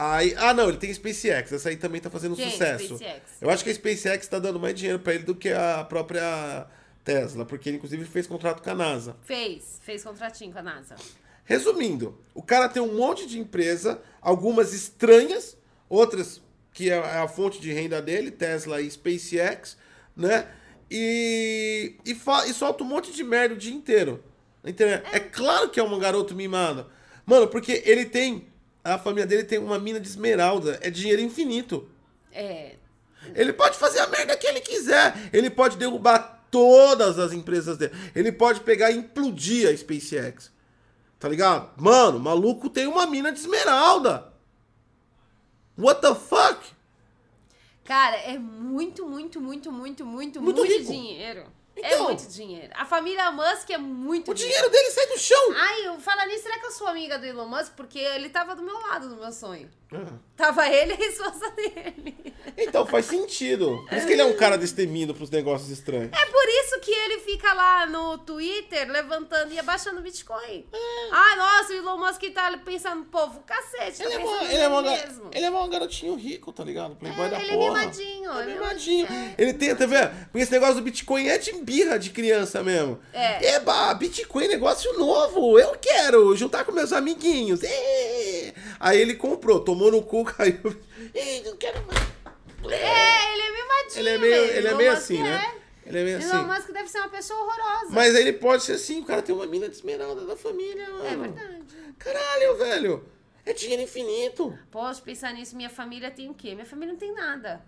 Aí, 0.03 0.35
ah, 0.39 0.55
não, 0.55 0.71
ele 0.71 0.79
tem 0.79 0.91
SpaceX, 0.95 1.53
essa 1.53 1.69
aí 1.69 1.77
também 1.77 2.01
tá 2.01 2.09
fazendo 2.09 2.35
Gente, 2.35 2.53
sucesso. 2.53 2.97
SpaceX. 2.97 3.21
Eu 3.39 3.51
acho 3.51 3.63
que 3.63 3.69
a 3.69 3.75
SpaceX 3.75 4.27
tá 4.29 4.39
dando 4.39 4.59
mais 4.59 4.75
dinheiro 4.75 4.99
pra 4.99 5.15
ele 5.15 5.25
do 5.25 5.35
que 5.35 5.51
a 5.51 5.85
própria 5.85 6.67
Tesla, 7.05 7.45
porque 7.45 7.69
ele 7.69 7.77
inclusive 7.77 8.07
fez 8.07 8.27
contrato 8.27 8.63
com 8.63 8.71
a 8.71 8.75
NASA. 8.75 9.15
Fez, 9.27 9.79
fez 9.83 10.03
contratinho 10.03 10.53
com 10.53 10.59
a 10.59 10.63
NASA. 10.63 10.97
Resumindo, 11.45 12.19
o 12.35 12.43
cara 12.43 12.67
tem 12.67 12.81
um 12.81 12.97
monte 12.97 13.27
de 13.27 13.39
empresa, 13.39 14.01
algumas 14.23 14.73
estranhas, 14.73 15.55
outras 15.87 16.41
que 16.73 16.89
é 16.89 16.97
a 16.97 17.29
fonte 17.29 17.61
de 17.61 17.71
renda 17.71 18.01
dele, 18.01 18.31
Tesla 18.31 18.81
e 18.81 18.91
SpaceX, 18.91 19.77
né? 20.17 20.49
E, 20.91 21.97
e, 22.07 22.13
e 22.13 22.55
solta 22.55 22.83
um 22.83 22.87
monte 22.87 23.13
de 23.13 23.23
merda 23.23 23.55
o 23.55 23.59
dia 23.59 23.75
inteiro. 23.75 24.25
na 24.63 24.71
internet. 24.71 25.05
É. 25.13 25.21
claro 25.21 25.69
que 25.69 25.79
é 25.79 25.83
um 25.83 25.99
garoto 25.99 26.35
mimado. 26.35 26.91
Mano, 27.27 27.49
porque 27.49 27.83
ele 27.85 28.07
tem. 28.07 28.50
A 28.83 28.99
família 28.99 29.27
dele 29.27 29.45
tem 29.45 29.59
uma 29.59 29.79
mina 29.79 30.01
de 30.01 30.09
esmeralda. 30.09 30.79
É 30.83 30.91
dinheiro 30.91 31.21
infinito. 31.21 31.89
É. 32.33 32.77
Ele 33.35 33.53
pode 33.53 33.77
fazer 33.77 34.01
a 34.01 34.07
merda 34.07 34.37
que 34.37 34.47
ele 34.47 34.61
quiser. 34.61 35.15
Ele 35.33 35.51
pode 35.51 35.77
derrubar 35.77 36.47
todas 36.51 37.19
as 37.19 37.33
empresas 37.33 37.77
dele. 37.77 37.93
Ele 38.15 38.33
pode 38.33 38.61
pegar 38.61 38.91
e 38.91 38.97
implodir 38.97 39.69
a 39.69 39.77
SpaceX. 39.77 40.51
Tá 41.19 41.29
ligado? 41.29 41.71
Mano, 41.77 42.17
o 42.17 42.21
maluco 42.21 42.71
tem 42.71 42.87
uma 42.87 43.07
mina 43.07 43.31
de 43.31 43.39
esmeralda. 43.39 44.33
What 45.77 46.01
the 46.01 46.15
fuck? 46.15 46.59
Cara, 47.85 48.17
é 48.17 48.39
muito, 48.39 49.07
muito, 49.07 49.41
muito, 49.41 49.73
muito, 49.73 50.07
muito, 50.07 50.41
Muito 50.41 50.65
muito, 50.65 50.73
rico. 50.73 51.51
Dinheiro. 51.75 51.89
é 51.93 51.95
Então. 51.95 52.05
muito 52.05 52.29
dinheiro. 52.29 52.73
A 52.75 52.85
família 52.85 53.31
Musk 53.31 53.71
é 53.71 53.79
muito 53.79 54.31
O 54.31 54.35
dinheiro 54.35 54.69
dele 54.71 54.91
sai 54.91 55.07
do 55.07 55.19
chão. 55.19 55.53
Ai, 55.57 55.87
eu 55.87 56.01
falo 56.01 56.25
nisso, 56.27 56.43
será 56.43 56.59
que 56.59 56.67
eu 56.67 56.71
sou 56.71 56.87
amiga 56.87 57.19
do 57.19 57.27
Elon 57.27 57.47
Musk? 57.47 57.73
Porque 57.77 57.99
ele 57.99 58.29
tava 58.31 58.55
do 58.55 58.63
meu 58.63 58.79
lado 58.81 59.09
no 59.09 59.17
meu 59.17 59.33
sonho. 59.33 59.71
Ah, 59.93 60.07
Tava 60.37 60.69
ele 60.69 60.95
e 60.95 61.03
a 61.03 61.09
esposa 61.09 61.51
dele. 61.51 62.35
Então 62.57 62.87
faz 62.87 63.07
sentido. 63.07 63.85
Por 63.89 63.99
isso 63.99 64.07
que 64.07 64.13
ele 64.13 64.23
é 64.23 64.25
um 64.25 64.37
cara 64.37 64.57
destemido 64.57 65.13
pros 65.15 65.29
negócios 65.31 65.69
estranhos. 65.71 66.11
É 66.13 66.27
por 66.27 66.49
isso 66.49 66.81
que 66.81 66.91
ele 66.93 67.19
fica 67.21 67.53
lá 67.53 67.87
no 67.87 68.17
Twitter 68.19 68.89
levantando 68.91 69.53
e 69.53 69.59
abaixando 69.59 70.01
Bitcoin. 70.01 70.65
Ah, 71.13 71.37
nossa, 71.37 71.73
o 71.73 71.77
Elon 71.77 71.99
Musk 71.99 72.23
tá 72.33 72.57
pensando, 72.65 73.05
povo, 73.07 73.41
cacete, 73.41 73.99
tá 73.99 74.05
Ele 74.05 74.15
é, 74.15 74.19
pensando 74.19 74.71
mó- 74.71 74.81
nele 74.83 74.89
ele, 74.95 75.03
é 75.03 75.07
mesmo. 75.07 75.31
ele 75.35 75.45
é 75.45 75.51
mó 75.51 75.67
garotinho 75.69 76.15
rico, 76.15 76.53
tá 76.53 76.65
ligado? 76.65 76.95
Playboy 76.97 77.27
É, 77.27 77.29
da 77.31 77.41
ele 77.43 77.51
é 77.51 77.57
porra. 77.57 77.79
mimadinho, 77.81 78.31
É 78.33 78.43
ele 78.43 78.51
é 78.51 78.55
mimadinho. 78.55 79.07
é. 79.07 79.35
Ele 79.37 79.53
tenta, 79.55 79.87
vê? 79.87 80.07
Porque 80.31 80.39
esse 80.39 80.53
negócio 80.53 80.77
do 80.77 80.83
Bitcoin 80.83 81.29
é 81.29 81.37
de 81.37 81.53
birra 81.53 81.99
de 81.99 82.11
criança 82.11 82.63
mesmo. 82.63 82.99
É. 83.13 83.55
Eba, 83.57 83.93
Bitcoin 83.95 84.45
é 84.45 84.49
negócio 84.49 84.97
novo. 84.99 85.59
Eu 85.59 85.77
quero 85.81 86.35
juntar 86.37 86.65
com 86.65 86.73
meus 86.73 86.93
amiguinhos. 86.93 87.63
Ê! 87.63 88.55
Aí 88.81 88.99
ele 88.99 89.15
comprou, 89.15 89.61
tomou 89.61 89.93
no 89.93 90.03
cu, 90.03 90.25
caiu. 90.33 90.77
Ih, 91.15 91.43
não 91.45 91.57
quero 91.57 91.87
mais. 91.87 92.01
É, 92.73 93.33
ele 93.33 93.43
é. 93.43 93.51
Ele 93.97 94.09
é 94.09 94.19
meio, 94.19 94.43
mesmo. 94.43 94.57
ele 94.57 94.67
é 94.67 94.71
Elon 94.71 94.77
meio 94.79 94.91
Musk 94.91 95.03
assim, 95.03 95.19
é. 95.19 95.23
né? 95.23 95.55
Ele 95.85 95.99
é 95.99 96.05
meio 96.05 96.23
Elon 96.23 96.27
assim. 96.27 96.47
Musk 96.47 96.73
deve 96.73 96.89
ser 96.89 96.99
uma 96.99 97.09
pessoa 97.09 97.41
horrorosa. 97.41 97.91
Mas 97.91 98.15
ele 98.15 98.33
pode 98.33 98.63
ser 98.63 98.73
assim, 98.73 99.01
o 99.01 99.05
cara 99.05 99.21
tem 99.21 99.35
uma 99.35 99.47
mina 99.47 99.69
de 99.69 99.75
esmeralda 99.75 100.25
da 100.25 100.37
família, 100.37 100.89
mano. 100.91 101.05
É 101.05 101.17
verdade. 101.17 101.65
Caralho, 101.99 102.57
velho. 102.57 103.05
É 103.45 103.53
dinheiro 103.53 103.83
infinito. 103.83 104.57
Posso 104.71 105.03
pensar 105.03 105.33
nisso, 105.33 105.57
minha 105.57 105.71
família 105.71 106.11
tem 106.11 106.29
o 106.29 106.35
quê? 106.35 106.55
Minha 106.55 106.67
família 106.67 106.93
não 106.93 106.99
tem 106.99 107.13
nada. 107.13 107.65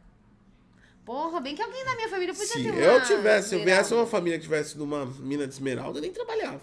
Porra, 1.05 1.41
bem 1.41 1.57
que 1.57 1.63
alguém 1.63 1.85
da 1.85 1.97
minha 1.97 2.09
família 2.09 2.33
podia 2.33 2.47
Se 2.47 2.63
ter 2.63 2.71
uma 2.71 2.81
eu 2.81 3.03
tivesse, 3.03 3.49
se 3.49 3.55
eu 3.57 3.65
viesse 3.65 3.93
uma 3.93 4.07
família 4.07 4.39
que 4.39 4.45
tivesse 4.45 4.79
numa 4.79 5.05
mina 5.05 5.47
de 5.47 5.53
esmeralda, 5.53 5.99
eu 5.99 6.03
nem 6.03 6.13
trabalhava. 6.13 6.61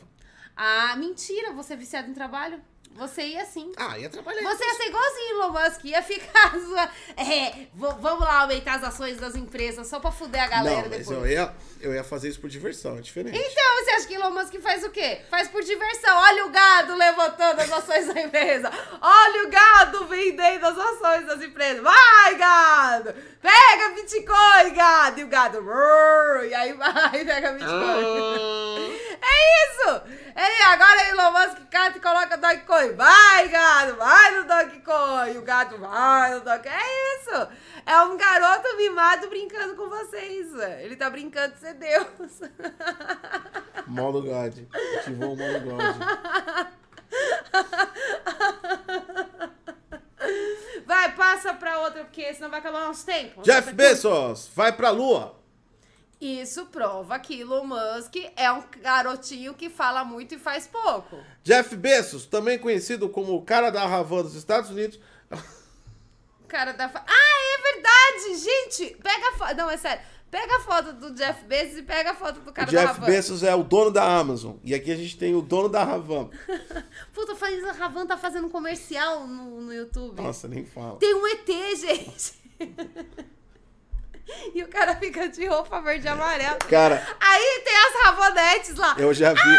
Ah, 0.55 0.95
mentira, 0.95 1.51
você 1.51 1.73
é 1.73 1.75
viciado 1.75 2.09
em 2.09 2.13
trabalho? 2.13 2.61
Você 2.99 3.23
ia 3.23 3.45
sim. 3.45 3.71
Ah, 3.77 3.97
ia 3.97 4.09
trabalhar. 4.09 4.41
Você 4.41 4.63
ia 4.63 4.73
ser 4.73 4.87
igualzinho 4.87 5.29
Elon 5.31 5.49
Musk, 5.51 5.85
ia 5.85 6.03
ficar 6.03 6.53
É, 7.17 7.67
vamos 7.73 8.19
lá 8.19 8.41
aumentar 8.41 8.75
as 8.75 8.83
ações 8.83 9.17
das 9.17 9.35
empresas 9.35 9.87
só 9.87 9.99
pra 9.99 10.11
fuder 10.11 10.43
a 10.43 10.47
galera 10.47 10.81
Não, 10.83 10.89
mas 10.89 11.07
depois. 11.07 11.17
eu 11.17 11.27
ia, 11.27 11.53
eu 11.79 11.93
ia 11.93 12.03
fazer 12.03 12.27
isso 12.29 12.39
por 12.39 12.49
diversão, 12.49 12.97
é 12.97 13.01
diferente. 13.01 13.37
Então, 13.37 13.75
você 13.83 13.91
acha 13.91 14.07
que 14.07 14.13
Elon 14.15 14.31
Musk 14.31 14.53
faz 14.61 14.83
o 14.83 14.89
quê? 14.89 15.21
Faz 15.29 15.47
por 15.47 15.63
diversão. 15.63 16.17
Olha 16.17 16.45
o 16.45 16.49
gado 16.49 16.95
levantando 16.95 17.59
as 17.61 17.71
ações 17.71 18.07
da 18.07 18.21
empresa. 18.21 18.69
Olha 19.01 19.47
o 19.47 19.49
gado 19.49 20.05
vendendo 20.07 20.65
as 20.65 20.77
ações 20.77 21.25
das 21.25 21.41
empresas. 21.41 21.81
Vai, 21.81 22.35
gado! 22.35 23.13
Pega 23.41 23.89
Bitcoin, 23.95 24.73
gado! 24.75 25.19
E 25.21 25.23
o 25.23 25.27
gado... 25.27 25.59
E 26.45 26.53
aí 26.53 26.73
vai, 26.73 27.11
pega 27.25 27.51
Bitcoin. 27.53 28.91
É 29.21 29.65
isso! 29.65 30.01
É, 30.35 30.63
agora 30.65 31.09
Elon 31.09 31.31
Musk 31.31 31.69
cata 31.69 31.97
e 31.97 32.01
coloca 32.01 32.37
Dogecoin. 32.37 32.88
Vai, 32.95 33.47
gado! 33.47 33.95
Vai 33.95 34.37
no 34.37 34.43
Dogecoin! 34.47 35.33
E 35.33 35.37
o 35.37 35.41
gado 35.41 35.77
vai 35.77 36.33
no 36.35 36.41
Dogecoin. 36.41 36.71
É 36.71 37.17
isso! 37.17 37.47
É 37.85 38.01
um 38.03 38.17
garoto 38.17 38.77
mimado 38.77 39.27
brincando 39.29 39.75
com 39.75 39.89
vocês. 39.89 40.53
Ele 40.81 40.95
tá 40.95 41.09
brincando 41.09 41.53
de 41.53 41.59
ser 41.59 41.73
Deus. 41.73 42.41
Modo 43.87 44.21
God. 44.21 44.57
Ativou 44.99 45.33
o 45.33 45.37
modo 45.37 45.59
God. 45.61 46.79
Vai, 50.85 51.15
passa 51.15 51.53
pra 51.53 51.79
outra, 51.79 52.03
porque 52.03 52.33
senão 52.33 52.49
vai 52.49 52.59
acabar 52.59 52.85
nosso 52.85 53.05
tempo. 53.05 53.41
Jeff 53.41 53.71
Bezos, 53.73 54.49
vai 54.55 54.71
pra 54.71 54.89
lua. 54.89 55.38
Isso 56.19 56.65
prova 56.65 57.17
que 57.17 57.39
Elon 57.39 57.63
Musk 57.63 58.15
é 58.35 58.51
um 58.51 58.61
garotinho 58.81 59.53
que 59.53 59.69
fala 59.69 60.03
muito 60.03 60.35
e 60.35 60.39
faz 60.39 60.67
pouco. 60.67 61.17
Jeff 61.43 61.73
Bezos, 61.77 62.25
também 62.25 62.59
conhecido 62.59 63.07
como 63.07 63.35
o 63.35 63.41
cara 63.41 63.69
da 63.69 63.83
Havana 63.83 64.23
dos 64.23 64.35
Estados 64.35 64.69
Unidos. 64.69 64.99
O 66.43 66.47
cara 66.47 66.73
da. 66.73 66.91
Ah, 66.93 67.57
é 67.57 67.73
verdade! 67.73 68.37
Gente, 68.37 68.97
pega 69.01 69.29
a 69.29 69.31
foto. 69.37 69.55
Não, 69.55 69.69
é 69.69 69.77
sério. 69.77 70.03
Pega 70.29 70.57
a 70.57 70.59
foto 70.59 70.93
do 70.93 71.11
Jeff 71.15 71.43
Bezos 71.45 71.77
e 71.77 71.83
pega 71.83 72.11
a 72.11 72.15
foto 72.15 72.41
do 72.41 72.49
O 72.49 72.53
cara 72.53 72.69
da 72.69 72.77
Jeff 72.77 72.91
Havana. 72.97 73.07
Bezos 73.07 73.41
é 73.41 73.55
o 73.55 73.63
dono 73.63 73.89
da 73.89 74.03
Amazon. 74.03 74.57
E 74.63 74.75
aqui 74.75 74.91
a 74.91 74.95
gente 74.95 75.17
tem 75.17 75.33
o 75.33 75.41
dono 75.41 75.69
da 75.69 75.83
Havana. 75.83 76.29
Puta, 77.13 77.33
faz 77.35 77.63
a 77.63 77.71
Ravan 77.71 78.05
tá 78.05 78.17
fazendo 78.17 78.49
comercial 78.49 79.25
no, 79.25 79.61
no 79.61 79.73
YouTube. 79.73 80.21
Nossa, 80.21 80.47
nem 80.49 80.65
fala. 80.65 80.97
Tem 80.97 81.15
um 81.15 81.25
ET, 81.25 81.47
gente. 81.77 82.33
e 84.53 84.63
o 84.63 84.67
cara 84.67 84.95
fica 84.95 85.27
de 85.27 85.45
roupa 85.45 85.81
verde 85.81 86.05
e 86.05 86.09
amarela. 86.09 86.57
Cara, 86.69 87.05
Aí 87.19 87.61
tem 87.63 87.73
as 87.75 88.03
Ravonetes 88.05 88.75
lá. 88.75 88.95
eu 88.97 89.13
já 89.13 89.33
vi. 89.33 89.57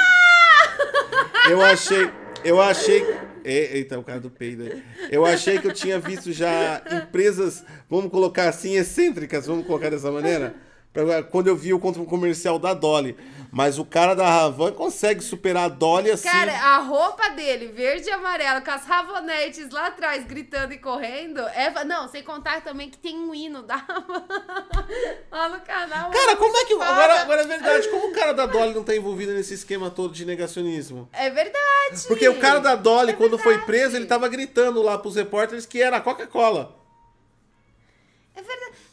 Eu 1.50 1.62
achei. 1.62 2.10
Eu 2.44 2.60
achei. 2.60 3.04
Eita, 3.44 3.98
o 3.98 4.04
cara 4.04 4.20
do 4.20 4.30
peido 4.30 4.64
aí. 4.64 4.82
Eu 5.10 5.24
achei 5.24 5.58
que 5.58 5.66
eu 5.66 5.72
tinha 5.72 5.98
visto 5.98 6.32
já 6.32 6.82
empresas, 6.90 7.64
vamos 7.88 8.10
colocar 8.10 8.48
assim, 8.48 8.76
excêntricas, 8.76 9.46
vamos 9.46 9.66
colocar 9.66 9.90
dessa 9.90 10.10
maneira. 10.10 10.54
Pra- 10.92 11.22
quando 11.22 11.46
eu 11.48 11.56
vi 11.56 11.72
o 11.74 11.78
contra- 11.78 12.04
comercial 12.04 12.58
da 12.58 12.74
Dolly. 12.74 13.16
Mas 13.52 13.80
o 13.80 13.84
cara 13.84 14.14
da 14.14 14.24
Ravan 14.30 14.70
consegue 14.70 15.20
superar 15.20 15.64
a 15.64 15.68
Dolly 15.68 16.08
assim. 16.12 16.28
Cara, 16.28 16.52
a 16.52 16.78
roupa 16.78 17.30
dele, 17.30 17.66
verde 17.66 18.06
e 18.08 18.12
amarelo, 18.12 18.62
com 18.64 18.70
as 18.70 18.84
ravonetes 18.84 19.70
lá 19.70 19.88
atrás, 19.88 20.24
gritando 20.24 20.72
e 20.72 20.78
correndo. 20.78 21.40
É... 21.40 21.84
Não, 21.84 22.06
sem 22.06 22.22
contar 22.22 22.60
também 22.60 22.88
que 22.88 22.96
tem 22.96 23.18
um 23.18 23.34
hino 23.34 23.62
da 23.64 23.74
lá 25.32 25.48
no 25.48 25.60
canal. 25.62 26.10
Cara, 26.12 26.36
como 26.36 26.56
é 26.56 26.64
que. 26.64 26.74
Agora, 26.74 27.20
agora 27.22 27.42
é 27.42 27.46
verdade, 27.46 27.88
como 27.88 28.08
o 28.08 28.12
cara 28.14 28.32
da 28.32 28.46
Dolly 28.46 28.72
não 28.74 28.84
tá 28.84 28.94
envolvido 28.94 29.32
nesse 29.32 29.54
esquema 29.54 29.90
todo 29.90 30.12
de 30.14 30.24
negacionismo? 30.24 31.08
É 31.12 31.28
verdade. 31.30 32.06
Porque 32.06 32.28
o 32.28 32.38
cara 32.38 32.60
da 32.60 32.76
Dolly, 32.76 33.10
É 33.10 33.14
quando 33.14 33.36
foi 33.38 33.58
preso, 33.58 33.96
ele 33.96 34.06
tava 34.06 34.28
gritando 34.28 34.80
lá 34.82 34.96
pros 34.96 35.16
repórteres 35.16 35.66
que 35.66 35.82
era 35.82 35.96
a 35.96 36.00
Coca-Cola. 36.00 36.76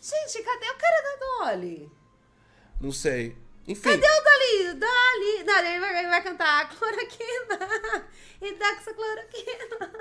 Gente, 0.07 0.41
cadê 0.41 0.69
o 0.69 0.77
cara 0.77 1.01
da 1.01 1.17
Dolly? 1.51 1.91
Não 2.79 2.93
sei. 2.93 3.35
Enfim. 3.67 3.81
Cadê 3.81 4.07
o 4.07 4.23
Dolly? 4.23 4.73
Dolly! 4.75 5.43
Não, 5.43 5.59
ele 5.59 5.79
vai, 5.81 5.99
ele 5.99 6.07
vai 6.07 6.23
cantar 6.23 6.69
cloroquina. 6.69 8.07
E 8.41 8.53
dá 8.53 8.73
com 8.73 8.79
essa 8.79 8.93
cloroquina. 8.93 9.91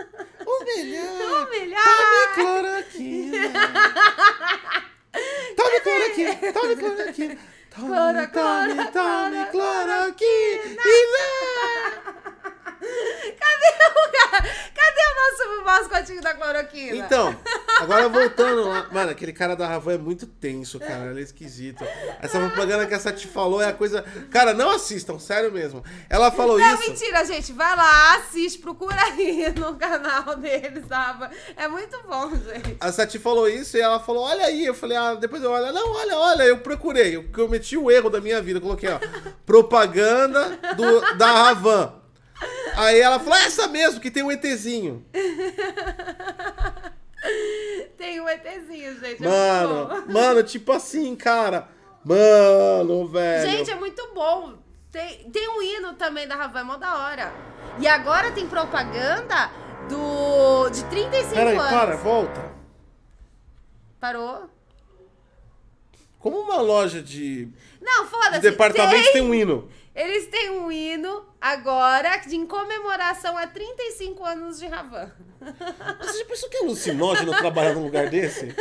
O 0.46 0.64
melhor. 0.64 1.46
O 1.46 1.50
melhor. 1.50 1.82
Tome 1.82 2.34
cloroquina. 2.34 3.52
Tome 5.56 5.80
cloroquina. 5.80 6.52
Tome 6.52 6.76
cloroquina. 6.76 7.36
Tome, 7.76 7.88
Cloro, 7.88 8.14
tome, 8.14 8.28
cloro, 8.28 8.76
tome 8.92 9.44
cloro, 9.50 9.50
cloroquina. 9.50 10.82
Cadê 12.80 13.72
o? 13.90 14.66
Cadê 14.74 15.00
o 15.00 15.56
nosso 15.56 15.64
mascotinho 15.64 16.22
da 16.22 16.34
cloroquina? 16.34 16.96
Então, 16.96 17.34
agora 17.80 18.08
voltando 18.08 18.68
lá. 18.68 18.88
Mano, 18.92 19.10
aquele 19.10 19.32
cara 19.32 19.56
da 19.56 19.66
Ravan 19.66 19.94
é 19.94 19.98
muito 19.98 20.26
tenso, 20.26 20.78
cara. 20.78 21.10
Ele 21.10 21.20
é 21.20 21.22
esquisito. 21.22 21.84
Essa 22.20 22.38
propaganda 22.38 22.86
que 22.86 22.94
essa 22.94 23.12
te 23.12 23.26
falou 23.26 23.60
é 23.62 23.68
a 23.68 23.72
coisa. 23.72 24.02
Cara, 24.30 24.52
não 24.54 24.70
assistam, 24.70 25.18
sério 25.18 25.50
mesmo. 25.52 25.82
Ela 26.08 26.30
falou 26.30 26.58
Não, 26.58 26.74
isso. 26.74 26.90
mentira, 26.90 27.24
gente. 27.24 27.52
Vai 27.52 27.74
lá, 27.76 28.16
assiste, 28.16 28.58
procura 28.58 28.96
aí 29.00 29.52
no 29.58 29.74
canal 29.76 30.36
deles, 30.36 30.84
sabe? 30.88 31.34
É 31.56 31.66
muito 31.68 31.98
bom, 32.08 32.30
gente. 32.30 32.76
A 32.80 32.92
Sati 32.92 33.18
falou 33.18 33.48
isso 33.48 33.76
e 33.76 33.80
ela 33.80 33.98
falou: 34.00 34.24
Olha 34.24 34.46
aí. 34.46 34.64
Eu 34.64 34.74
falei: 34.74 34.96
Ah, 34.96 35.14
depois 35.14 35.42
eu 35.42 35.50
olho. 35.50 35.72
Não, 35.72 35.92
olha, 35.94 36.16
olha. 36.18 36.42
Eu 36.44 36.58
procurei. 36.58 37.16
Eu 37.16 37.24
cometi 37.32 37.76
o 37.76 37.90
erro 37.90 38.10
da 38.10 38.20
minha 38.20 38.40
vida. 38.42 38.58
Eu 38.58 38.62
coloquei, 38.62 38.88
ó. 38.90 38.98
Propaganda 39.44 40.58
do, 40.76 41.16
da 41.16 41.32
Ravan. 41.32 41.92
Aí 42.76 43.00
ela 43.00 43.18
falou: 43.18 43.34
"É 43.38 43.44
Essa 43.46 43.66
mesmo, 43.68 44.00
que 44.00 44.10
tem 44.10 44.22
um 44.22 44.30
ETzinho. 44.30 45.04
Tem 47.96 48.20
um 48.20 48.28
ETzinho, 48.28 48.98
gente. 49.00 49.24
é 49.24 49.28
Mano, 49.28 49.86
bom. 49.88 50.02
mano, 50.12 50.42
tipo 50.42 50.72
assim, 50.72 51.14
cara. 51.16 51.68
Mano, 52.04 53.08
velho. 53.08 53.50
Gente, 53.50 53.70
é 53.70 53.74
muito 53.74 54.10
bom. 54.14 54.54
Tem, 54.92 55.28
tem 55.30 55.48
um 55.48 55.60
hino 55.62 55.94
também 55.94 56.26
da 56.28 56.36
Ravan, 56.36 56.60
é 56.60 56.64
mó 56.64 56.76
da 56.76 56.98
hora. 56.98 57.32
E 57.80 57.86
agora 57.88 58.30
tem 58.30 58.46
propaganda 58.46 59.50
do 59.88 60.68
de 60.70 60.84
35 60.84 61.34
Peraí, 61.34 61.56
anos. 61.56 61.70
para, 61.70 61.96
volta. 61.96 62.52
Parou? 64.00 64.48
Como 66.18 66.38
uma 66.40 66.60
loja 66.60 67.02
de, 67.02 67.48
Não, 67.80 68.04
de 68.04 68.10
foda-se. 68.10 68.40
departamentos 68.40 69.10
tem 69.12 69.22
um 69.22 69.34
hino. 69.34 69.68
Eles 69.94 70.26
têm 70.28 70.50
um 70.50 70.70
hino 70.70 71.24
agora 71.52 72.18
de, 72.18 72.36
em 72.36 72.46
comemoração 72.46 73.36
a 73.36 73.46
35 73.46 74.24
anos 74.24 74.58
de 74.58 74.66
Ravan. 74.66 75.10
Você 76.00 76.18
já 76.18 76.24
pensou 76.24 76.48
que 76.48 76.56
é 76.56 76.60
alucinógeno 76.60 77.36
trabalhar 77.36 77.74
num 77.74 77.84
lugar 77.84 78.08
desse? 78.10 78.54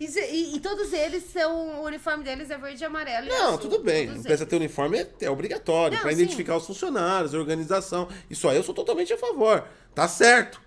E, 0.00 0.04
e- 0.04 0.56
e 0.56 0.60
todos 0.60 0.92
eles 0.92 1.24
são. 1.32 1.80
O 1.80 1.84
uniforme 1.84 2.24
deles 2.24 2.50
é 2.50 2.58
verde 2.58 2.82
e 2.82 2.86
amarelo. 2.86 3.26
e 3.26 3.30
Não, 3.30 3.46
azul, 3.48 3.58
tudo 3.58 3.78
bem. 3.80 4.06
todos 4.06 4.20
Empresa 4.20 4.44
ter 4.46 4.56
uniforme 4.56 4.98
é, 4.98 5.08
é 5.22 5.30
obrigatório 5.30 5.96
Não, 5.96 6.02
sim. 6.16 6.22
identificar 6.22 6.56
os 6.56 6.66
funcionários, 6.66 7.34
a 7.34 7.38
organização. 7.38 8.08
Isso 8.28 8.48
aí 8.48 8.56
eu 8.56 8.62
sou 8.62 8.74
totalmente 8.74 9.12
a 9.12 9.18
favor. 9.18 9.64
Tá 9.94 10.06
certo, 10.08 10.60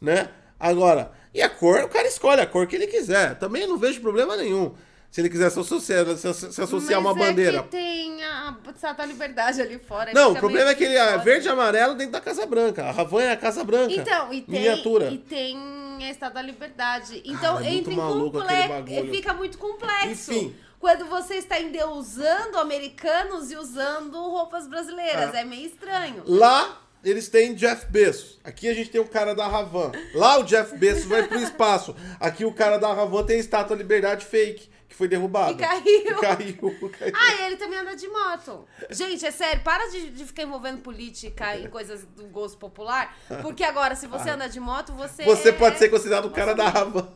né? 0.00 0.30
Agora, 0.58 1.12
e 1.32 1.40
a 1.42 1.48
cor, 1.48 1.80
o 1.84 1.88
cara 1.88 2.08
escolhe 2.08 2.40
a 2.40 2.46
cor 2.46 2.66
que 2.66 2.76
ele 2.76 2.86
quiser. 2.86 3.38
Também 3.38 3.66
não 3.66 3.78
vejo 3.78 4.00
problema 4.00 4.36
nenhum. 4.36 4.74
Se 5.10 5.20
ele 5.20 5.30
quiser 5.30 5.50
se 5.50 5.58
associar, 5.58 6.04
se, 6.16 6.34
se 6.52 6.60
associar 6.60 6.98
a 6.98 7.00
uma 7.00 7.14
Mas 7.14 7.22
é 7.22 7.26
bandeira. 7.28 7.62
que 7.62 7.68
tem 7.70 8.22
a 8.24 8.56
Estátua 8.74 9.06
da 9.06 9.06
Liberdade 9.06 9.62
ali 9.62 9.78
fora. 9.78 10.12
Não, 10.12 10.32
o 10.32 10.36
problema 10.36 10.70
é 10.70 10.74
que 10.74 10.84
ele 10.84 10.96
é 10.96 11.18
verde 11.18 11.46
e 11.46 11.50
amarelo 11.50 11.94
dentro 11.94 12.12
da 12.12 12.20
Casa 12.20 12.44
Branca. 12.44 12.84
A 12.84 12.90
Ravan 12.90 13.22
é 13.22 13.32
a 13.32 13.36
Casa 13.36 13.64
Branca. 13.64 13.92
Então, 13.92 14.32
e 14.32 14.42
tem, 14.42 14.54
Miniatura. 14.60 15.08
e 15.08 15.18
tem 15.18 15.56
a 16.04 16.10
Estátua 16.10 16.34
da 16.34 16.42
Liberdade. 16.42 17.22
Então, 17.24 17.56
Cara, 17.56 17.66
é 17.66 17.70
muito 17.70 17.90
entra 17.90 17.92
em 17.92 17.96
complexo. 17.96 19.10
Fica 19.10 19.34
muito 19.34 19.58
complexo. 19.58 20.32
Enfim. 20.32 20.56
Quando 20.78 21.06
você 21.06 21.36
está 21.36 21.58
endeusando 21.58 22.58
americanos 22.58 23.50
e 23.50 23.56
usando 23.56 24.20
roupas 24.20 24.68
brasileiras. 24.68 25.34
Ah. 25.34 25.38
É 25.38 25.44
meio 25.44 25.66
estranho. 25.66 26.22
Lá 26.26 26.82
eles 27.04 27.28
têm 27.28 27.54
Jeff 27.54 27.86
Bezos. 27.86 28.38
Aqui 28.44 28.68
a 28.68 28.74
gente 28.74 28.90
tem 28.90 29.00
o 29.00 29.06
cara 29.06 29.34
da 29.34 29.46
Ravan. 29.46 29.92
Lá 30.14 30.38
o 30.38 30.42
Jeff 30.42 30.76
Bezos 30.76 31.04
vai 31.04 31.26
pro 31.26 31.38
espaço. 31.42 31.94
Aqui 32.18 32.44
o 32.44 32.52
cara 32.52 32.78
da 32.78 32.92
Ravan 32.92 33.24
tem 33.24 33.36
a 33.36 33.40
estátua 33.40 33.76
da 33.76 33.82
liberdade 33.82 34.24
fake, 34.24 34.68
foi 34.96 35.06
derrubada. 35.08 35.52
E 35.52 35.56
caiu. 35.56 35.84
E 35.84 36.14
caiu, 36.14 36.90
caiu. 36.98 37.12
Ah, 37.14 37.46
ele 37.46 37.56
também 37.56 37.78
anda 37.78 37.94
de 37.94 38.08
moto. 38.08 38.66
Gente, 38.90 39.26
é 39.26 39.30
sério, 39.30 39.62
para 39.62 39.86
de, 39.90 40.08
de 40.10 40.24
ficar 40.24 40.42
envolvendo 40.42 40.80
política 40.80 41.56
em 41.56 41.68
coisas 41.68 42.04
do 42.04 42.24
gosto 42.24 42.56
popular. 42.56 43.14
Porque 43.42 43.62
agora, 43.62 43.94
se 43.94 44.06
você 44.06 44.30
anda 44.30 44.48
de 44.48 44.58
moto, 44.58 44.94
você. 44.94 45.24
Você 45.24 45.50
é- 45.50 45.52
pode 45.52 45.78
ser 45.78 45.90
considerado 45.90 46.26
o 46.26 46.30
cara 46.30 46.54
da 46.54 46.68
Ravan. 46.68 47.08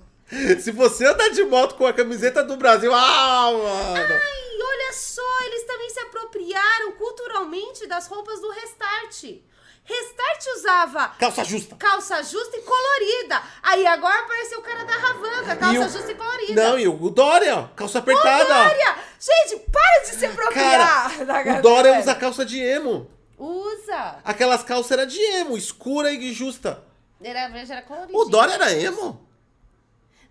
Se 0.60 0.70
você 0.70 1.06
andar 1.06 1.30
de 1.30 1.42
moto 1.42 1.74
com 1.74 1.84
a 1.86 1.92
camiseta 1.92 2.44
do 2.44 2.56
Brasil, 2.56 2.94
ah, 2.94 3.50
mano. 3.50 4.14
Ai, 4.14 4.62
olha 4.62 4.92
só, 4.92 5.44
eles 5.46 5.64
também 5.64 5.90
se 5.90 5.98
apropriaram 6.00 6.92
culturalmente 6.92 7.86
das 7.88 8.06
roupas 8.06 8.40
do 8.40 8.48
Restart. 8.50 9.40
Restart 9.84 10.46
usava 10.56 11.08
Calça 11.18 11.42
justa. 11.44 11.74
calça 11.76 12.22
justa 12.22 12.56
e 12.56 12.62
colorida. 12.62 13.42
Aí 13.62 13.86
agora 13.86 14.20
apareceu 14.20 14.58
o 14.60 14.62
cara 14.62 14.84
da 14.84 14.92
Ravanca, 14.92 15.56
calça 15.56 15.80
o- 15.86 15.88
justa 15.88 16.12
e 16.12 16.14
colorida. 16.14 16.62
Não, 16.70 16.78
e 16.78 16.86
o 16.86 17.10
Dória, 17.10 17.56
ó, 17.56 17.62
calça 17.74 17.98
apertada. 17.98 18.44
Dória! 18.44 18.96
Gente, 19.18 19.60
para 19.70 20.00
de 20.02 20.06
se 20.16 20.26
apropriar 20.26 21.10
Cara, 21.18 21.24
da 21.52 21.58
o 21.58 21.62
Dória 21.62 21.98
usa 21.98 22.14
calça 22.14 22.44
de 22.44 22.60
emo. 22.60 23.10
Usa. 23.36 24.16
Aquelas 24.24 24.62
calças 24.62 24.92
eram 24.92 25.06
de 25.06 25.18
emo, 25.20 25.56
escura 25.56 26.12
e 26.12 26.32
justa. 26.32 26.84
Era, 27.22 27.40
era 27.58 27.82
colorido. 27.82 28.18
O 28.18 28.24
Dória 28.26 28.54
era 28.54 28.72
emo? 28.72 29.26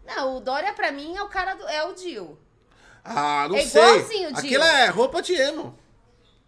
Não, 0.05 0.37
o 0.37 0.39
Dória 0.39 0.73
pra 0.73 0.91
mim 0.91 1.15
é 1.17 1.21
o 1.21 1.27
cara 1.29 1.53
do. 1.55 1.67
É 1.67 1.83
o 1.85 1.93
Dio. 1.93 2.37
Ah, 3.03 3.47
não 3.49 3.55
É 3.57 3.61
sei. 3.65 3.81
igualzinho 3.81 4.29
o 4.29 4.33
Dio. 4.33 4.39
Aquilo 4.39 4.63
é 4.63 4.87
roupa 4.87 5.21
de 5.21 5.33
emo. 5.33 5.77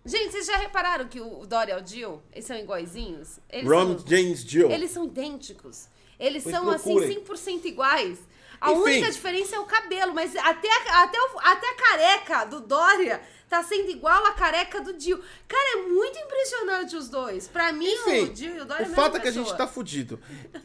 Gente, 0.03 0.31
vocês 0.31 0.47
já 0.47 0.57
repararam 0.57 1.07
que 1.07 1.21
o 1.21 1.45
Dória 1.45 1.73
e 1.73 1.77
o 1.77 1.81
Dio, 1.81 2.21
eles 2.33 2.45
são 2.45 2.57
iguaizinhos? 2.57 3.39
Eles 3.49 3.69
Ron 3.69 3.97
são, 3.99 4.07
James 4.07 4.43
Dio. 4.43 4.71
eles 4.71 4.89
são 4.91 5.05
idênticos. 5.05 5.87
Eles 6.19 6.43
Pois 6.43 6.55
são, 6.55 6.65
procurem. 6.65 7.09
assim, 7.09 7.19
100% 7.23 7.65
iguais. 7.65 8.19
A 8.59 8.71
Enfim. 8.71 8.81
única 8.81 9.11
diferença 9.11 9.55
é 9.55 9.59
o 9.59 9.65
cabelo, 9.65 10.13
mas 10.13 10.35
até, 10.35 10.67
a- 10.69 11.03
até, 11.03 11.19
o- 11.19 11.39
até 11.39 11.67
a 11.67 11.73
careca 11.75 12.45
do 12.45 12.59
Dória 12.61 13.19
tá 13.49 13.63
sendo 13.63 13.89
igual 13.89 14.23
a 14.27 14.31
careca 14.33 14.79
do 14.81 14.93
Dio. 14.93 15.19
Cara, 15.47 15.79
é 15.79 15.81
muito 15.87 16.17
impressionante 16.19 16.95
os 16.95 17.09
dois. 17.09 17.47
Pra 17.47 17.71
mim, 17.73 17.87
Enfim, 17.91 18.19
o 18.25 18.29
Dio 18.29 18.55
e 18.55 18.59
o 18.61 18.65
Dória 18.65 18.83
é 18.83 18.85
o 18.85 18.89
mesma 18.89 19.03
fato 19.03 19.17
é 19.17 19.19
que 19.19 19.27
a 19.27 19.31
gente 19.31 19.55
tá 19.57 19.67
fudido. 19.67 20.19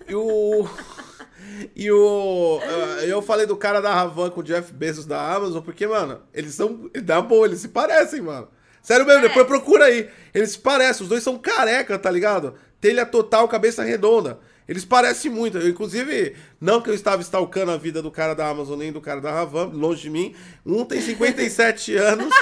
E 0.09 0.15
o. 0.15 0.67
E 1.77 1.91
o. 1.93 2.61
ah, 2.63 3.05
Eu 3.05 3.21
falei 3.23 3.47
do 3.47 3.57
cara 3.57 3.81
da 3.81 3.93
Ravan 3.95 4.31
com 4.31 4.41
o 4.41 4.43
Jeff 4.43 4.73
Bezos 4.73 5.05
da 5.07 5.35
Amazon, 5.35 5.63
porque, 5.63 5.87
mano, 5.87 6.23
eles 6.35 6.55
são. 6.55 6.91
Dá 7.05 7.21
boa, 7.21 7.47
eles 7.47 7.61
se 7.61 7.69
parecem, 7.69 8.21
mano. 8.23 8.49
Sério 8.87 9.05
mesmo, 9.05 9.23
Parece. 9.23 9.35
depois 9.41 9.47
procura 9.49 9.87
aí. 9.87 10.09
Eles 10.33 10.57
parecem, 10.57 11.03
os 11.03 11.09
dois 11.09 11.21
são 11.21 11.37
careca, 11.37 11.99
tá 11.99 12.09
ligado? 12.09 12.55
Telha 12.81 13.05
total, 13.05 13.49
cabeça 13.49 13.83
redonda. 13.83 14.39
Eles 14.69 14.85
parecem 14.85 15.29
muito. 15.29 15.59
Eu, 15.59 15.69
inclusive, 15.69 16.37
não 16.61 16.81
que 16.81 16.89
eu 16.89 16.95
estava 16.95 17.21
stalkando 17.21 17.73
a 17.73 17.77
vida 17.77 18.01
do 18.01 18.13
cara 18.13 18.33
da 18.33 18.49
Amazon 18.49 18.79
nem 18.79 18.93
do 18.93 19.01
cara 19.01 19.21
da 19.21 19.33
Ravan, 19.33 19.71
longe 19.73 20.03
de 20.03 20.11
mim. 20.11 20.37
Um 20.65 20.85
tem 20.85 21.01
57 21.01 21.95
anos. 21.99 22.33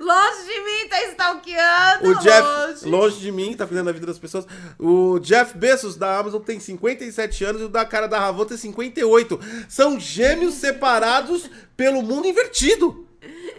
Longe 0.00 0.44
de 0.44 0.60
mim, 0.64 0.88
tá 0.88 1.04
stalkeando. 1.10 2.08
O 2.10 2.14
Jeff, 2.18 2.42
longe. 2.42 2.86
longe 2.88 3.20
de 3.20 3.30
mim, 3.32 3.54
tá 3.54 3.64
cuidando 3.66 3.86
da 3.86 3.92
vida 3.92 4.06
das 4.06 4.18
pessoas. 4.18 4.46
O 4.78 5.20
Jeff 5.20 5.56
Bezos 5.56 5.94
da 5.96 6.18
Amazon 6.18 6.42
tem 6.42 6.58
57 6.58 7.44
anos 7.44 7.62
e 7.62 7.64
o 7.66 7.68
da 7.68 7.84
cara 7.84 8.08
da 8.08 8.18
Ravan 8.18 8.46
tem 8.46 8.56
58. 8.56 9.38
São 9.68 9.98
gêmeos 9.98 10.54
separados 10.54 11.48
pelo 11.76 12.02
mundo 12.02 12.26
invertido. 12.26 13.07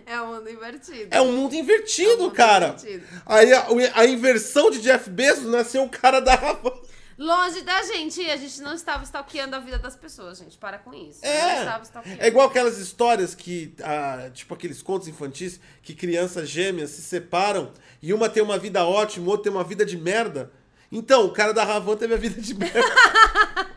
É 0.10 0.20
um 0.20 0.34
mundo 0.34 0.49
invertido. 0.49 1.07
É 1.12 1.22
um 1.22 1.32
mundo 1.32 1.53
invertido, 1.53 2.10
É 2.10 2.16
um 2.16 2.20
mundo 2.24 2.32
cara. 2.32 2.68
invertido. 2.70 3.05
Aí 3.28 3.53
a, 3.53 3.68
a 3.93 4.05
inversão 4.07 4.72
de 4.72 4.82
Jeff 4.82 5.07
Bezos 5.07 5.45
nasceu 5.45 5.84
o 5.84 5.89
cara 5.89 6.20
da 6.20 6.34
Ravan. 6.34 6.74
Longe 7.16 7.62
da 7.62 7.84
gente, 7.84 8.20
a 8.32 8.36
gente 8.38 8.60
não 8.62 8.74
estava 8.74 9.03
stalkeando 9.03 9.55
a 9.55 9.60
vida 9.60 9.78
das 9.78 9.95
pessoas, 9.95 10.39
gente. 10.39 10.57
Para 10.57 10.80
com 10.80 10.91
isso. 10.95 11.20
É, 11.24 11.68
é 12.18 12.28
igual 12.28 12.47
aquelas 12.47 12.80
histórias 12.80 13.36
que, 13.36 13.76
ah, 13.84 14.32
tipo 14.34 14.53
aqueles 14.53 14.82
contos 14.82 15.07
infantis, 15.07 15.60
que 15.84 15.93
crianças 15.93 16.49
gêmeas 16.49 16.89
se 16.89 17.01
separam 17.03 17.72
e 18.01 18.12
uma 18.12 18.30
tem 18.30 18.41
uma 18.41 18.57
vida 18.57 18.84
ótima, 18.86 19.28
o 19.28 19.30
outro 19.30 19.43
tem 19.43 19.51
uma 19.51 19.64
vida 19.64 19.86
de 19.86 19.97
merda. 19.97 20.51
Então, 20.91 21.26
o 21.26 21.32
cara 21.32 21.53
da 21.53 21.64
Ravan 21.64 21.97
teve 21.97 22.16
a 22.16 22.18
vida 22.18 22.41
de 22.41 22.53
merda. 22.55 22.80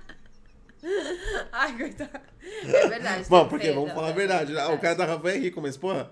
Ai, 1.52 1.76
coitado. 1.76 2.20
É 2.64 2.86
verdade. 2.86 3.28
Bom, 3.28 3.46
porque 3.48 3.66
pena, 3.68 3.78
vamos 3.80 3.92
falar 3.92 4.06
a 4.06 4.10
é 4.10 4.14
verdade. 4.14 4.52
né? 4.52 4.66
O 4.68 4.78
cara 4.78 4.94
da 4.94 5.04
Ravan 5.04 5.30
é 5.30 5.38
rico, 5.38 5.60
mas, 5.60 5.76
porra, 5.76 6.10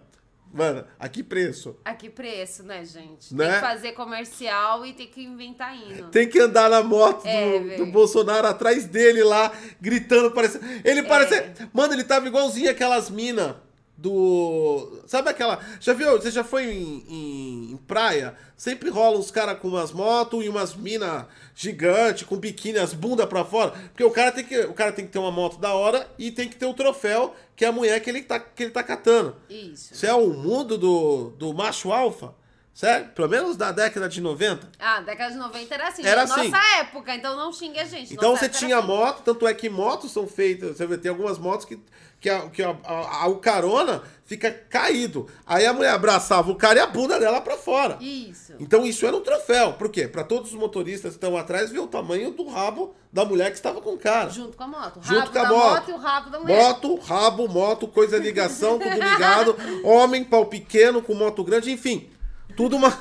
mano, 0.52 0.84
a 0.98 1.08
que 1.08 1.22
preço? 1.22 1.76
A 1.84 1.94
que 1.94 2.10
preço, 2.10 2.62
né, 2.62 2.84
gente? 2.84 3.34
Né? 3.34 3.46
Tem 3.46 3.54
que 3.54 3.60
fazer 3.60 3.92
comercial 3.92 4.84
e 4.84 4.92
tem 4.92 5.06
que 5.06 5.22
inventar 5.22 5.76
hino. 5.76 6.08
Tem 6.08 6.28
que 6.28 6.38
andar 6.38 6.68
na 6.68 6.82
moto 6.82 7.26
É, 7.26 7.58
do, 7.58 7.84
do 7.84 7.86
Bolsonaro 7.86 8.46
atrás 8.46 8.86
dele 8.86 9.22
lá, 9.22 9.52
gritando, 9.80 10.30
parecendo. 10.30 10.64
Ele 10.84 11.02
parece. 11.02 11.52
Mano, 11.72 11.94
ele 11.94 12.04
tava 12.04 12.26
igualzinho 12.26 12.70
aquelas 12.70 13.10
minas 13.10 13.54
do. 14.00 15.02
Sabe 15.06 15.28
aquela. 15.30 15.58
Já 15.80 15.92
viu? 15.92 16.12
Você 16.20 16.30
já 16.30 16.42
foi 16.42 16.64
em, 16.70 17.04
em- 17.08 17.72
em 17.72 17.76
praia? 17.76 18.34
Sempre 18.56 18.90
rola 18.90 19.18
uns 19.18 19.30
caras 19.30 19.58
com 19.58 19.68
umas 19.68 19.92
motos 19.92 20.44
e 20.44 20.48
umas 20.48 20.74
minas 20.74 21.24
gigantes, 21.54 22.24
com 22.26 22.36
biquíni, 22.36 22.78
as 22.78 22.92
bundas 22.94 23.26
pra 23.26 23.44
fora. 23.44 23.70
Porque 23.72 24.04
o 24.04 24.10
cara, 24.10 24.32
tem 24.32 24.44
que, 24.44 24.58
o 24.60 24.72
cara 24.72 24.92
tem 24.92 25.06
que 25.06 25.12
ter 25.12 25.18
uma 25.18 25.30
moto 25.30 25.58
da 25.58 25.72
hora 25.74 26.06
e 26.18 26.30
tem 26.30 26.48
que 26.48 26.56
ter 26.56 26.66
o 26.66 26.74
troféu, 26.74 27.34
que 27.56 27.64
é 27.64 27.68
a 27.68 27.72
mulher 27.72 28.00
que 28.00 28.10
ele 28.10 28.22
tá, 28.22 28.38
que 28.38 28.62
ele 28.64 28.70
tá 28.72 28.82
catando. 28.82 29.36
Isso. 29.48 29.92
Isso 29.94 30.06
é 30.06 30.12
o 30.14 30.28
mundo 30.30 30.76
do, 30.78 31.30
do 31.38 31.52
macho 31.54 31.92
alfa, 31.92 32.34
certo? 32.80 33.12
Pelo 33.14 33.28
menos 33.28 33.56
da 33.58 33.70
década 33.72 34.08
de 34.08 34.20
90. 34.22 34.68
Ah, 34.78 35.00
década 35.00 35.32
de 35.32 35.36
90 35.38 35.74
era 35.74 35.88
assim. 35.88 36.06
Era 36.06 36.26
na 36.26 36.34
assim. 36.34 36.48
Nossa 36.48 36.78
época, 36.80 37.14
então 37.14 37.36
não 37.36 37.52
xingue 37.52 37.78
a 37.78 37.84
gente. 37.84 38.14
Então 38.14 38.34
você 38.34 38.48
tinha 38.48 38.78
assim. 38.78 38.86
moto, 38.86 39.22
tanto 39.22 39.46
é 39.46 39.52
que 39.52 39.68
motos 39.68 40.10
são 40.12 40.26
feitas. 40.26 40.76
Você 40.78 40.86
vê, 40.86 40.96
tem 40.96 41.10
algumas 41.10 41.36
motos 41.38 41.66
que, 41.66 41.78
que, 42.18 42.30
a, 42.30 42.48
que 42.48 42.62
a- 42.62 42.74
a- 42.84 43.26
o 43.28 43.36
carona 43.36 44.02
fica 44.24 44.50
caído. 44.50 45.26
Aí 45.46 45.66
a 45.66 45.74
mulher 45.74 45.90
abraçava 45.90 46.50
o 46.50 46.54
cara 46.56 46.78
e 46.78 46.82
a 46.82 46.86
bunda 46.86 47.18
dela 47.20 47.40
pra 47.42 47.56
fora. 47.58 47.98
Isso. 48.00 48.54
Então 48.58 48.86
isso 48.86 49.04
era 49.06 49.14
um 49.14 49.20
troféu. 49.20 49.74
Por 49.74 49.90
quê? 49.90 50.08
Pra 50.08 50.24
todos 50.24 50.50
os 50.52 50.58
motoristas 50.58 51.10
que 51.12 51.16
estão 51.16 51.36
atrás 51.36 51.70
ver 51.70 51.80
o 51.80 51.86
tamanho 51.86 52.30
do 52.30 52.48
rabo 52.48 52.94
da 53.12 53.24
mulher 53.26 53.50
que 53.50 53.56
estava 53.56 53.80
com 53.82 53.90
o 53.92 53.98
cara. 53.98 54.30
Junto 54.30 54.56
com 54.56 54.64
a 54.64 54.68
moto. 54.68 55.00
O 55.00 55.02
Junto 55.02 55.30
com 55.30 55.38
a 55.38 55.42
da 55.42 55.48
moto. 55.50 55.90
e 55.90 55.92
o 55.92 55.98
rabo 55.98 56.30
da 56.30 56.40
mulher. 56.40 56.56
Moto, 56.62 56.94
rabo, 57.00 57.46
moto, 57.48 57.86
coisa 57.88 58.16
ligação, 58.16 58.78
tudo 58.78 58.94
ligado. 58.94 59.54
Homem, 59.84 60.24
pau 60.24 60.46
pequeno, 60.46 61.02
com 61.02 61.12
moto 61.14 61.44
grande, 61.44 61.70
enfim. 61.70 62.08
Tudo 62.56 62.76
uma, 62.76 62.98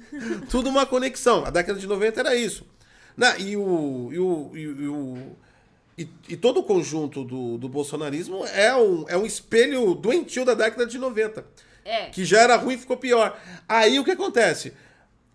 tudo 0.50 0.68
uma 0.68 0.86
conexão. 0.86 1.44
A 1.44 1.50
década 1.50 1.78
de 1.78 1.86
90 1.86 2.20
era 2.20 2.34
isso. 2.34 2.66
Na, 3.16 3.36
e, 3.38 3.56
o, 3.56 4.10
e, 4.12 4.18
o, 4.18 4.50
e, 4.56 4.88
o- 4.88 5.36
e 5.96 6.08
e- 6.28 6.36
todo 6.36 6.60
o 6.60 6.64
conjunto 6.64 7.22
do, 7.24 7.56
do 7.58 7.68
bolsonarismo 7.68 8.44
é 8.46 8.74
um, 8.74 9.04
é 9.08 9.16
um 9.16 9.24
espelho 9.24 9.94
doentio 9.94 10.44
da 10.44 10.54
década 10.54 10.86
de 10.86 10.98
90. 10.98 11.44
É. 11.84 12.06
Que 12.06 12.24
já 12.24 12.40
era 12.40 12.56
ruim 12.56 12.74
e 12.74 12.78
ficou 12.78 12.96
pior. 12.96 13.38
Aí 13.68 13.98
o 13.98 14.04
que 14.04 14.10
acontece? 14.12 14.72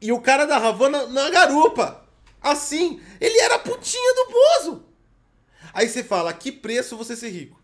E 0.02 0.12
o 0.12 0.20
cara 0.20 0.46
da 0.46 0.58
Havana 0.58 1.06
na 1.08 1.30
garupa. 1.30 2.04
Assim. 2.42 3.00
Ele 3.22 3.38
era 3.40 3.56
a 3.56 3.60
putinha 3.60 4.14
do 4.16 4.32
Bozo. 4.32 4.84
Aí 5.74 5.88
você 5.88 6.04
fala, 6.04 6.34
que 6.34 6.52
preço 6.52 6.98
você 6.98 7.16
ser 7.16 7.30
rico? 7.30 7.59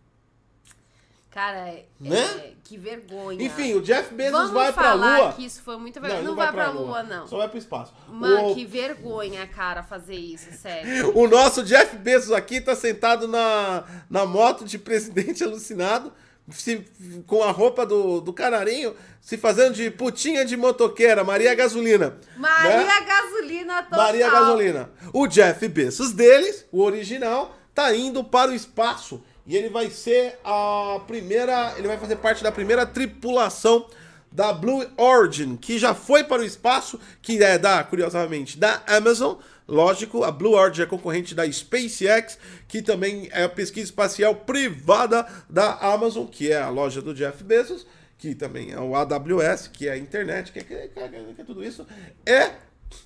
Cara, 1.35 1.67
é, 1.67 1.85
Né? 1.99 2.17
é, 2.17 2.53
que 2.63 2.77
vergonha. 2.77 3.43
Enfim, 3.43 3.73
o 3.73 3.81
Jeff 3.81 4.13
Bezos 4.15 4.31
Vamos 4.31 4.51
vai 4.51 4.71
pra 4.71 4.83
falar 4.83 5.17
Lua. 5.19 5.33
que 5.33 5.43
isso 5.45 5.61
foi 5.61 5.75
muito 5.75 5.97
Não, 5.97 6.01
vergonha. 6.03 6.21
ele 6.21 6.27
Não, 6.29 6.35
vai 6.37 6.49
pra 6.49 6.69
lua, 6.69 7.03
não. 7.03 7.27
Só 7.27 7.37
vai 7.39 7.49
pro 7.49 7.57
espaço. 7.57 7.93
Mano, 8.07 8.51
o, 8.51 8.55
que 8.55 8.65
vergonha, 8.65 9.45
cara, 9.45 9.83
fazer 9.83 10.15
isso, 10.15 10.47
sério. 10.53 11.11
o 11.13 11.27
nosso 11.27 11.61
Jeff 11.61 11.93
Bezos 11.97 12.31
aqui 12.31 12.61
tá 12.61 12.73
sentado 12.73 13.27
na, 13.27 13.83
na 14.09 14.25
moto 14.25 14.63
de 14.63 14.79
presidente 14.79 15.43
alucinado, 15.45 16.13
se- 16.51 16.85
com 17.27 17.43
a 17.43 17.51
roupa 17.51 17.85
do, 17.85 18.21
do 18.21 18.31
canarinho, 18.31 18.95
se 19.19 19.35
fazendo 19.37 19.73
de 19.73 19.91
putinha 19.91 20.45
de 20.45 20.55
motoqueira, 20.55 21.21
Maria 21.25 21.53
Gasolina. 21.53 22.17
Maria 22.37 22.77
né? 22.77 23.05
Gasolina 23.05 23.83
total. 23.83 23.99
Maria 24.05 24.29
Gasolina. 24.29 24.89
O 25.11 25.27
Jeff 25.27 25.67
Bezos 25.67 26.13
deles, 26.13 26.65
o 26.71 26.81
original, 26.81 27.53
tá 27.73 27.93
indo 27.93 28.23
para 28.23 28.51
o 28.51 28.55
espaço. 28.55 29.21
E 29.45 29.55
ele 29.55 29.69
vai 29.69 29.89
ser 29.89 30.39
a 30.43 30.99
primeira. 31.07 31.73
Ele 31.77 31.87
vai 31.87 31.97
fazer 31.97 32.15
parte 32.17 32.43
da 32.43 32.51
primeira 32.51 32.85
tripulação 32.85 33.87
da 34.31 34.51
Blue 34.51 34.85
Origin, 34.97 35.55
que 35.55 35.79
já 35.79 35.93
foi 35.93 36.23
para 36.23 36.41
o 36.41 36.45
espaço, 36.45 36.99
que 37.21 37.41
é 37.41 37.57
da, 37.57 37.83
curiosamente, 37.83 38.57
da 38.57 38.81
Amazon. 38.87 39.35
Lógico, 39.67 40.23
a 40.23 40.31
Blue 40.31 40.53
Origin 40.53 40.81
é 40.83 40.85
concorrente 40.85 41.33
da 41.33 41.49
SpaceX, 41.49 42.37
que 42.67 42.81
também 42.81 43.29
é 43.31 43.43
a 43.43 43.49
pesquisa 43.49 43.85
espacial 43.85 44.35
privada 44.35 45.25
da 45.49 45.75
Amazon, 45.75 46.25
que 46.25 46.51
é 46.51 46.57
a 46.61 46.69
loja 46.69 47.01
do 47.01 47.13
Jeff 47.13 47.43
Bezos, 47.43 47.87
que 48.17 48.35
também 48.35 48.71
é 48.71 48.79
o 48.79 48.95
AWS, 48.95 49.67
que 49.69 49.87
é 49.87 49.93
a 49.93 49.97
internet, 49.97 50.51
que 50.51 50.59
é, 50.59 50.63
que 50.63 50.73
é- 50.73 50.87
que 50.87 50.99
é- 50.99 51.07
que 51.35 51.41
é 51.41 51.45
tudo 51.45 51.63
isso. 51.63 51.85
É 52.25 52.51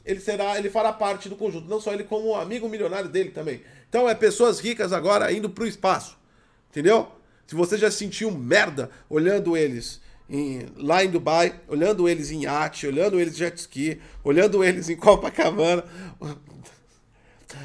ele 0.06 0.20
será, 0.20 0.58
ele 0.58 0.70
fará 0.70 0.92
parte 0.92 1.30
do 1.30 1.36
conjunto, 1.36 1.70
não 1.70 1.80
só 1.80 1.94
ele 1.94 2.04
como 2.04 2.28
o 2.30 2.36
amigo 2.36 2.68
milionário 2.68 3.10
dele 3.10 3.30
também. 3.32 3.62
Então 3.88 4.10
é 4.10 4.14
pessoas 4.14 4.60
ricas 4.60 4.92
agora 4.92 5.32
indo 5.32 5.50
pro 5.50 5.66
espaço. 5.66 6.19
Entendeu? 6.70 7.08
Se 7.48 7.56
você 7.56 7.78
já 7.78 7.90
se 7.90 7.98
sentiu 7.98 8.30
merda 8.32 8.90
olhando 9.10 9.58
eles 9.58 10.00
em- 10.30 10.68
lá 10.78 11.04
em 11.04 11.10
Dubai, 11.10 11.60
olhando 11.68 12.08
eles 12.08 12.30
em 12.32 12.44
iate, 12.44 12.86
olhando 12.86 13.20
eles 13.20 13.36
jet 13.36 13.58
ski, 13.60 14.00
olhando 14.24 14.64
eles 14.64 14.88
em 14.90 14.96
Copacabana, 14.98 15.84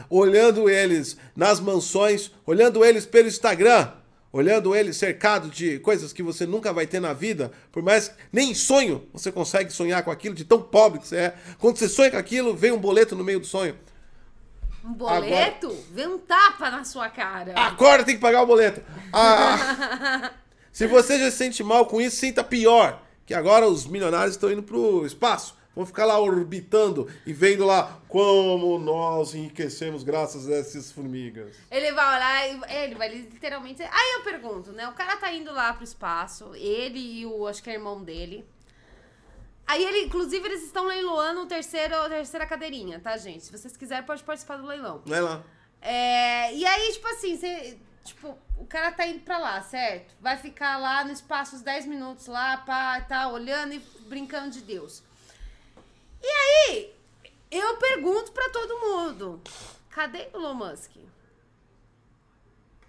olhando 0.08 0.68
eles 0.70 1.16
nas 1.36 1.60
mansões, 1.60 2.30
olhando 2.46 2.84
eles 2.84 3.04
pelo 3.04 3.28
Instagram, 3.28 3.92
olhando 4.32 4.74
eles 4.74 4.96
cercado 4.96 5.48
de 5.48 5.78
coisas 5.80 6.12
que 6.12 6.22
você 6.22 6.46
nunca 6.46 6.72
vai 6.72 6.86
ter 6.86 7.00
na 7.00 7.12
vida, 7.12 7.52
por 7.70 7.82
mais 7.82 8.10
nem 8.32 8.50
em 8.50 8.54
sonho 8.54 9.06
você 9.12 9.30
consegue 9.30 9.70
sonhar 9.72 10.02
com 10.02 10.10
aquilo 10.10 10.34
de 10.34 10.44
tão 10.44 10.60
pobre 10.62 11.00
que 11.00 11.08
você 11.08 11.16
é. 11.16 11.34
Quando 11.58 11.76
você 11.76 11.88
sonha 11.88 12.10
com 12.10 12.16
aquilo, 12.16 12.56
vem 12.56 12.72
um 12.72 12.78
boleto 12.78 13.14
no 13.14 13.22
meio 13.22 13.40
do 13.40 13.46
sonho. 13.46 13.76
Um 14.84 14.92
boleto? 14.92 15.70
Vê 15.90 16.06
um 16.06 16.18
tapa 16.18 16.70
na 16.70 16.84
sua 16.84 17.08
cara. 17.08 17.54
Agora 17.56 18.04
tem 18.04 18.16
que 18.16 18.20
pagar 18.20 18.42
o 18.42 18.46
boleto. 18.46 18.82
Ah, 19.10 20.30
se 20.70 20.86
você 20.86 21.18
já 21.18 21.30
se 21.30 21.38
sente 21.38 21.64
mal 21.64 21.86
com 21.86 22.02
isso, 22.02 22.16
sinta 22.16 22.44
pior. 22.44 23.00
Que 23.24 23.32
agora 23.32 23.66
os 23.66 23.86
milionários 23.86 24.34
estão 24.34 24.52
indo 24.52 24.62
pro 24.62 25.06
espaço. 25.06 25.56
Vão 25.74 25.86
ficar 25.86 26.04
lá 26.04 26.20
orbitando 26.20 27.10
e 27.26 27.32
vendo 27.32 27.64
lá 27.64 27.98
como 28.06 28.78
nós 28.78 29.34
enriquecemos 29.34 30.04
graças 30.04 30.48
a 30.48 30.54
essas 30.54 30.92
formigas. 30.92 31.56
Ele 31.70 31.90
vai 31.92 32.16
olhar 32.16 32.70
e 32.70 32.76
ele 32.84 32.94
vai 32.94 33.08
literalmente. 33.08 33.82
Aí 33.82 34.14
eu 34.18 34.22
pergunto, 34.22 34.70
né? 34.70 34.86
O 34.86 34.92
cara 34.92 35.16
tá 35.16 35.32
indo 35.32 35.50
lá 35.50 35.72
pro 35.72 35.82
espaço, 35.82 36.54
ele 36.54 36.98
e 36.98 37.26
o, 37.26 37.46
acho 37.48 37.62
que 37.62 37.70
é 37.70 37.72
irmão 37.72 38.04
dele. 38.04 38.44
Aí 39.66 39.82
ele, 39.82 40.06
inclusive, 40.06 40.46
eles 40.46 40.62
estão 40.62 40.86
leiloando 40.86 41.42
o 41.42 41.46
terceiro, 41.46 41.96
a 41.96 42.08
terceira 42.08 42.46
cadeirinha, 42.46 43.00
tá, 43.00 43.16
gente? 43.16 43.44
Se 43.44 43.52
vocês 43.52 43.76
quiserem, 43.76 44.04
pode 44.04 44.22
participar 44.22 44.56
do 44.56 44.66
leilão. 44.66 45.02
Vai 45.06 45.20
lá. 45.20 45.42
É, 45.80 46.54
e 46.54 46.64
aí, 46.64 46.92
tipo 46.92 47.06
assim, 47.08 47.36
você. 47.36 47.78
Tipo, 48.04 48.36
o 48.58 48.66
cara 48.66 48.92
tá 48.92 49.06
indo 49.06 49.20
pra 49.20 49.38
lá, 49.38 49.62
certo? 49.62 50.14
Vai 50.20 50.36
ficar 50.36 50.76
lá 50.76 51.04
no 51.04 51.10
espaço 51.10 51.56
uns 51.56 51.62
10 51.62 51.86
minutos 51.86 52.26
lá, 52.26 52.58
pá, 52.58 53.00
tá 53.00 53.28
olhando 53.28 53.72
e 53.72 53.78
brincando 54.06 54.50
de 54.50 54.60
Deus. 54.60 55.02
E 56.22 56.26
aí, 56.26 56.94
eu 57.50 57.76
pergunto 57.78 58.32
pra 58.32 58.50
todo 58.50 58.80
mundo: 58.80 59.40
cadê 59.90 60.28
Elon 60.34 60.54
Musk? 60.54 60.90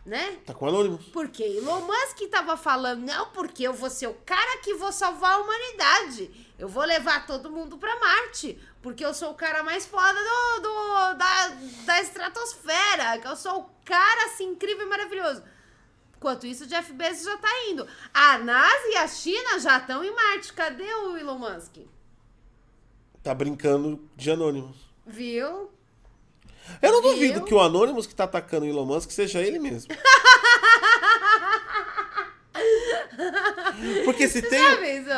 Né? 0.06 0.38
Tá 0.46 0.54
com 0.54 0.68
anônimos. 0.68 1.06
Porque 1.08 1.42
Elon 1.44 1.82
Musk 1.82 2.20
tava 2.30 2.56
falando, 2.56 3.02
não, 3.04 3.32
porque 3.32 3.64
eu 3.64 3.74
vou 3.74 3.90
ser 3.90 4.06
o 4.06 4.14
cara 4.14 4.60
que 4.60 4.76
vou 4.76 4.92
salvar 4.92 5.32
a 5.34 5.38
humanidade. 5.40 6.30
Eu 6.60 6.68
vou 6.68 6.84
levar 6.84 7.26
todo 7.26 7.50
mundo 7.50 7.76
pra 7.80 8.00
Marte. 8.00 8.56
Porque 8.84 9.04
eu 9.04 9.16
sou 9.16 9.32
o 9.32 9.36
cara 9.36 9.64
mais 9.64 9.86
foda 9.88 10.14
do, 10.14 10.62
do- 10.62 11.14
da, 11.18 11.48
da 11.88 12.02
estratosfera. 12.02 13.18
Que 13.20 13.28
eu 13.28 13.36
sou 13.36 13.62
o 13.62 13.70
cara, 13.84 14.26
assim, 14.28 14.50
incrível 14.50 14.86
e 14.86 14.90
maravilhoso. 14.90 15.42
Enquanto 16.18 16.46
isso, 16.46 16.66
o 16.66 16.68
Jeff 16.68 16.94
Bezos 16.94 17.26
já 17.26 17.38
tá 17.38 17.50
indo. 17.68 17.88
A 18.14 18.38
NASA 18.38 18.88
e 18.90 18.98
a 18.98 19.08
China 19.08 19.58
já 19.60 19.78
estão 19.80 20.04
em 20.04 20.14
Marte. 20.14 20.54
Cadê 20.54 20.94
o 20.94 21.18
Elon 21.18 21.40
Musk? 21.40 21.78
Tá 23.24 23.34
brincando 23.34 24.08
de 24.16 24.30
anônimos. 24.30 24.78
Viu? 25.06 25.72
Eu 26.82 26.92
não 26.92 27.02
Viu? 27.02 27.12
duvido 27.14 27.44
que 27.44 27.54
o 27.54 27.60
Anonymous 27.60 28.08
que 28.08 28.16
tá 28.16 28.24
atacando 28.26 28.66
o 28.66 28.70
Elon 28.70 28.86
Musk 28.86 29.12
seja 29.12 29.42
ele 29.42 29.60
mesmo. 29.60 29.94
Porque 34.04 34.28
se 34.28 34.42
tem, 34.42 34.62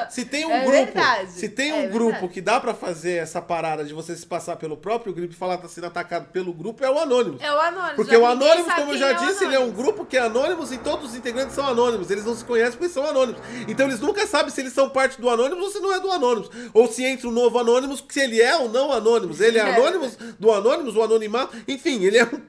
se 0.10 0.26
tem 0.26 0.46
um 0.46 0.52
É 0.52 0.64
grupo, 0.66 0.86
verdade. 0.94 1.32
se 1.32 1.50
tem 1.50 1.70
É 1.70 1.74
um 1.74 1.78
verdade. 1.82 1.94
grupo 1.98 2.30
que 2.30 2.42
dá 2.42 2.60
pra 2.60 2.74
fazer 2.74 3.14
essa 3.14 3.42
parada 3.42 3.84
de 3.84 3.94
você 3.94 4.16
se 4.16 4.26
passar 4.26 4.56
pelo 4.56 4.78
próprio 4.78 5.14
grupo 5.14 5.34
e 5.34 5.36
falar 5.36 5.58
que 5.58 5.64
tá 5.64 5.70
sendo 5.70 5.88
atacado 5.88 6.28
pelo 6.32 6.54
grupo, 6.54 6.84
é 6.84 6.90
o 6.90 6.98
Anonymous. 7.00 7.42
É 7.42 7.52
o 7.52 7.60
Anônimo. 7.60 7.96
Porque 7.96 8.16
o 8.16 8.22
sabe 8.22 8.82
como 8.82 8.94
eu 8.94 8.98
já 8.98 9.10
é 9.10 9.14
disse, 9.14 9.44
ele 9.44 9.56
é 9.56 9.60
um 9.60 9.72
grupo 9.72 10.06
que 10.06 10.18
é 10.18 10.22
anônimos 10.22 10.72
e 10.72 10.78
todos 10.78 11.12
os 11.12 11.16
integrantes 11.16 11.56
são 11.56 11.66
anônimos. 11.68 12.10
Eles 12.10 12.26
não 12.26 12.36
se 12.36 12.44
conhecem 12.46 12.78
porque 12.78 12.90
são 12.94 13.06
anônimos. 13.06 13.42
Então 13.68 13.88
eles 13.88 14.00
nunca 14.00 14.26
sabem 14.28 14.52
se 14.52 14.62
eles 14.62 14.74
são 14.74 14.90
parte 14.90 15.20
do 15.20 15.30
Anonymous 15.30 15.64
ou 15.66 15.72
se 15.72 15.80
não 15.80 15.94
é 15.94 16.00
do 16.00 16.12
Anonymous. 16.12 16.50
Ou 16.74 16.88
se 16.88 17.04
entra 17.04 17.28
um 17.28 17.32
novo 17.32 17.58
Anonymous, 17.60 18.04
se 18.10 18.20
ele 18.20 18.42
é 18.42 18.56
ou 18.58 18.70
não 18.70 18.92
Anonymous. 18.92 19.40
Ele 19.40 19.58
é 19.58 19.62
É. 19.62 19.76
Anonymous 19.76 20.18
do 20.40 20.52
Anonymous, 20.52 20.96
o 20.96 21.02
anonimato. 21.02 21.56
Enfim, 21.68 22.04
ele 22.04 22.18
é 22.18 22.24
um. 22.26 22.42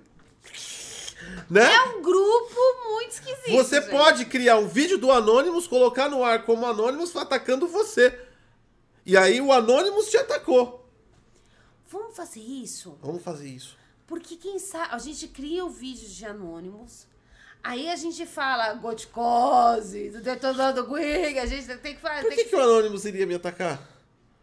Né? 1.51 1.65
É 1.65 1.83
um 1.85 2.03
grupo 2.03 2.57
muito 2.93 3.13
esquisito. 3.13 3.53
Você 3.53 3.81
gente. 3.81 3.91
pode 3.91 4.27
criar 4.27 4.59
um 4.59 4.69
vídeo 4.69 4.99
do 4.99 5.11
Anonymous, 5.11 5.67
colocar 5.67 6.09
no 6.09 6.23
ar 6.23 6.45
como 6.45 6.67
Anonymous 6.67 7.17
atacando 7.17 7.67
você. 7.67 8.19
E 9.05 9.17
aí 9.17 9.41
o 9.41 9.53
Anonymous 9.53 10.11
te 10.11 10.19
atacou. 10.19 10.87
Vamos 11.87 12.15
fazer 12.15 12.41
isso? 12.41 12.99
Vamos 13.01 13.23
fazer 13.23 13.49
isso. 13.49 13.77
Porque 14.07 14.37
quem 14.37 14.59
sabe. 14.59 14.95
A 14.95 14.99
gente 14.99 15.29
cria 15.29 15.65
o 15.65 15.71
vídeo 15.71 16.07
de 16.07 16.27
anônimos. 16.27 17.07
Aí 17.63 17.89
a 17.89 17.97
gente 17.97 18.25
fala 18.27 18.73
goticose, 18.75 20.11
do 20.11 20.21
detonando 20.21 20.87
Gwig, 20.87 21.39
a 21.39 21.47
gente 21.47 21.67
tem 21.79 21.95
que 21.95 22.01
falar. 22.01 22.21
Por 22.21 22.29
tem 22.29 22.39
que, 22.39 22.45
que 22.45 22.57
o 22.57 22.61
Anonymous 22.61 23.05
iria 23.05 23.27
me 23.27 23.35
atacar? 23.35 23.81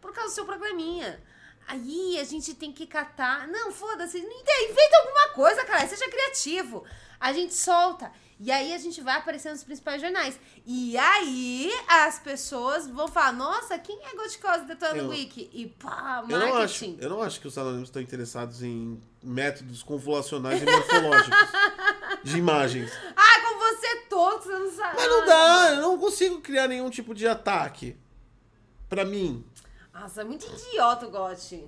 Por 0.00 0.12
causa 0.12 0.30
do 0.30 0.34
seu 0.34 0.44
programinha. 0.44 1.20
Aí 1.68 2.18
a 2.20 2.24
gente 2.24 2.54
tem 2.54 2.72
que 2.72 2.86
catar. 2.86 3.48
Não, 3.48 3.72
foda-se. 3.72 4.18
Inventa 4.18 4.96
alguma 5.04 5.28
coisa, 5.34 5.64
cara. 5.64 5.86
Seja 5.86 6.08
criativo. 6.08 6.84
A 7.18 7.32
gente 7.32 7.54
solta. 7.54 8.12
E 8.38 8.52
aí 8.52 8.74
a 8.74 8.78
gente 8.78 9.00
vai 9.00 9.16
aparecer 9.16 9.50
nos 9.50 9.64
principais 9.64 10.00
jornais. 10.02 10.38
E 10.66 10.96
aí 10.98 11.72
as 11.88 12.18
pessoas 12.18 12.86
vão 12.86 13.08
falar: 13.08 13.32
Nossa, 13.32 13.78
quem 13.78 13.98
é 14.04 14.14
Goticose 14.14 14.66
Detonando 14.66 14.98
Eu- 14.98 15.08
Wiki? 15.08 15.48
E 15.54 15.66
pá, 15.68 16.22
Eu 16.28 16.38
não, 16.38 16.46
acho, 16.48 16.54
marketing. 16.84 16.98
eu 17.00 17.08
não 17.10 17.22
acho 17.22 17.40
que 17.40 17.48
os 17.48 17.56
anônimos 17.56 17.88
estão 17.88 18.02
interessados 18.02 18.62
em 18.62 19.02
métodos 19.22 19.82
convolucionais 19.82 20.60
e 20.62 20.66
morfológicos 20.66 21.38
de 22.22 22.36
imagens. 22.38 22.92
Ah, 23.16 23.40
com 23.40 23.58
você 23.58 23.96
todo, 24.10 24.42
você 24.42 24.52
não 24.58 24.70
sabe. 24.70 24.96
Mas 24.96 25.08
não 25.08 25.24
dá, 25.26 25.70
eu 25.74 25.80
não 25.82 25.98
consigo 25.98 26.40
criar 26.42 26.68
nenhum 26.68 26.90
tipo 26.90 27.14
de 27.14 27.26
ataque. 27.26 27.96
Pra 28.88 29.04
mim. 29.04 29.44
Nossa, 30.00 30.20
é 30.20 30.24
muito 30.24 30.46
idiota 30.46 31.06
o 31.06 31.10
Gotti. 31.10 31.66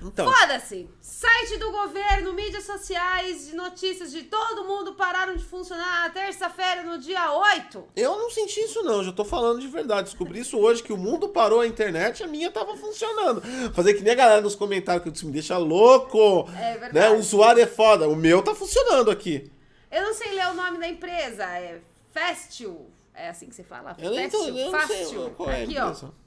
Então, 0.00 0.30
Foda-se! 0.30 0.88
Site 1.00 1.56
do 1.56 1.72
governo, 1.72 2.32
mídias 2.32 2.64
sociais, 2.64 3.46
de 3.46 3.56
notícias 3.56 4.12
de 4.12 4.24
todo 4.24 4.64
mundo 4.64 4.92
pararam 4.92 5.34
de 5.34 5.42
funcionar 5.42 6.02
na 6.02 6.10
terça-feira, 6.10 6.82
no 6.82 6.98
dia 6.98 7.32
8. 7.32 7.88
eu 7.96 8.16
não 8.16 8.30
senti 8.30 8.60
isso 8.60 8.82
não, 8.82 9.02
já 9.02 9.10
tô 9.10 9.24
falando 9.24 9.58
de 9.58 9.68
verdade. 9.68 10.10
Descobri 10.10 10.40
isso 10.40 10.58
hoje, 10.58 10.82
que 10.82 10.92
o 10.92 10.98
mundo 10.98 11.30
parou 11.30 11.60
a 11.60 11.66
internet 11.66 12.22
a 12.22 12.26
minha 12.26 12.50
tava 12.50 12.76
funcionando. 12.76 13.42
Fazer 13.72 13.94
que 13.94 14.02
nem 14.02 14.12
a 14.12 14.16
galera 14.16 14.40
nos 14.42 14.54
comentários 14.54 15.02
que 15.02 15.16
isso 15.16 15.26
me 15.26 15.32
deixa 15.32 15.56
louco. 15.56 16.46
É 16.56 16.72
verdade. 16.72 16.94
Né? 16.94 17.10
O 17.10 17.18
usuário 17.18 17.62
é 17.62 17.66
foda. 17.66 18.06
O 18.06 18.14
meu 18.14 18.42
tá 18.42 18.54
funcionando 18.54 19.10
aqui. 19.10 19.50
Eu 19.90 20.02
não 20.02 20.14
sei 20.14 20.32
ler 20.32 20.48
o 20.48 20.54
nome 20.54 20.78
da 20.78 20.86
empresa, 20.86 21.44
é 21.44 21.80
Festil. 22.12 22.86
É 23.14 23.30
assim 23.30 23.48
que 23.48 23.54
se 23.54 23.64
fala? 23.64 23.96
Eu 23.98 24.10
nem 24.10 24.28
tô, 24.28 24.44
Festil, 24.44 24.58
eu 24.58 24.70
não 24.70 24.86
sei 24.86 25.30
qual 25.30 25.50
é 25.50 25.62
Aqui, 25.62 25.78
ó. 25.78 26.25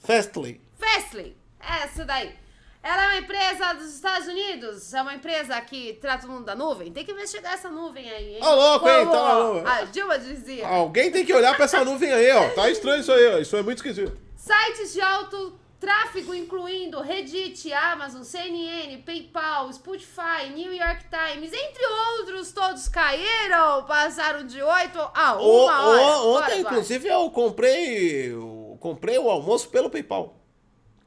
Fastly. 0.00 0.60
Fastly. 0.78 1.36
Essa 1.60 2.04
daí. 2.04 2.34
Ela 2.82 3.02
é 3.02 3.06
uma 3.08 3.16
empresa 3.18 3.74
dos 3.74 3.94
Estados 3.94 4.26
Unidos, 4.26 4.94
é 4.94 5.02
uma 5.02 5.14
empresa 5.14 5.60
que 5.60 5.98
trata 6.00 6.26
o 6.26 6.30
mundo 6.30 6.46
da 6.46 6.54
nuvem. 6.54 6.90
Tem 6.90 7.04
que 7.04 7.12
investigar 7.12 7.52
essa 7.52 7.68
nuvem 7.68 8.10
aí, 8.10 8.36
hein? 8.36 8.40
Ô, 8.42 8.54
louco, 8.54 8.88
hein? 8.88 9.06
Tá. 9.06 9.72
A 9.80 9.84
Dilma 9.84 10.18
dizia. 10.18 10.66
Alguém 10.66 11.10
tem 11.10 11.24
que 11.26 11.34
olhar 11.34 11.54
pra 11.54 11.66
essa 11.66 11.84
nuvem 11.84 12.10
aí, 12.10 12.30
ó. 12.32 12.48
Tá 12.50 12.70
estranho 12.70 13.00
isso 13.02 13.12
aí, 13.12 13.34
ó. 13.34 13.38
Isso 13.38 13.54
é 13.54 13.62
muito 13.62 13.78
esquisito. 13.78 14.16
Sites 14.34 14.94
de 14.94 15.00
alto 15.02 15.60
tráfego, 15.78 16.34
incluindo 16.34 17.00
Reddit, 17.02 17.70
Amazon, 17.72 18.22
CNN, 18.22 18.96
PayPal, 19.04 19.70
Spotify, 19.72 20.48
New 20.54 20.72
York 20.72 21.04
Times, 21.10 21.52
entre 21.52 21.86
outros, 22.18 22.52
todos 22.52 22.88
caíram, 22.88 23.84
passaram 23.84 24.46
de 24.46 24.62
8 24.62 24.98
a 25.14 25.36
1 25.36 25.40
O- 25.40 25.64
hora. 25.66 26.00
o- 26.22 26.34
ontem, 26.36 26.48
bora. 26.48 26.74
inclusive, 26.74 27.08
eu 27.08 27.30
comprei, 27.30 28.34
comprei 28.80 29.16
o 29.18 29.30
almoço 29.30 29.68
pelo 29.68 29.88
PayPal. 29.90 30.36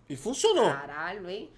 E 0.09 0.15
funcionou. 0.15 0.65
Caralho, 0.71 1.29
hein? 1.29 1.49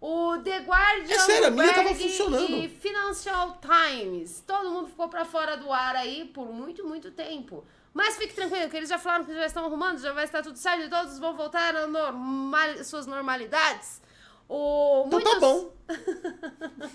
O 0.00 0.36
The 0.38 0.58
Guardian, 0.60 1.14
É 1.14 1.18
sério, 1.18 1.46
a 1.48 1.50
minha 1.50 1.72
tava 1.72 1.94
funcionando. 1.94 2.50
e 2.56 2.68
Financial 2.68 3.58
Times. 3.60 4.42
Todo 4.46 4.70
mundo 4.70 4.88
ficou 4.88 5.08
pra 5.08 5.24
fora 5.24 5.56
do 5.56 5.72
ar 5.72 5.96
aí 5.96 6.26
por 6.26 6.46
muito, 6.52 6.86
muito 6.86 7.10
tempo. 7.10 7.64
Mas 7.92 8.16
fique 8.16 8.34
tranquilo, 8.34 8.68
que 8.68 8.76
eles 8.76 8.88
já 8.88 8.98
falaram 8.98 9.24
que 9.24 9.32
já 9.34 9.46
estão 9.46 9.64
arrumando, 9.64 9.98
já 10.00 10.12
vai 10.12 10.24
estar 10.24 10.42
tudo 10.42 10.58
certo 10.58 10.84
e 10.84 10.90
todos 10.90 11.18
vão 11.18 11.34
voltar 11.36 11.74
a 11.74 11.86
normal, 11.86 12.84
suas 12.84 13.06
normalidades. 13.06 14.02
O, 14.48 15.04
Então 15.06 15.20
tá 15.20 15.30
muitos- 15.30 15.40
bom. 15.40 15.72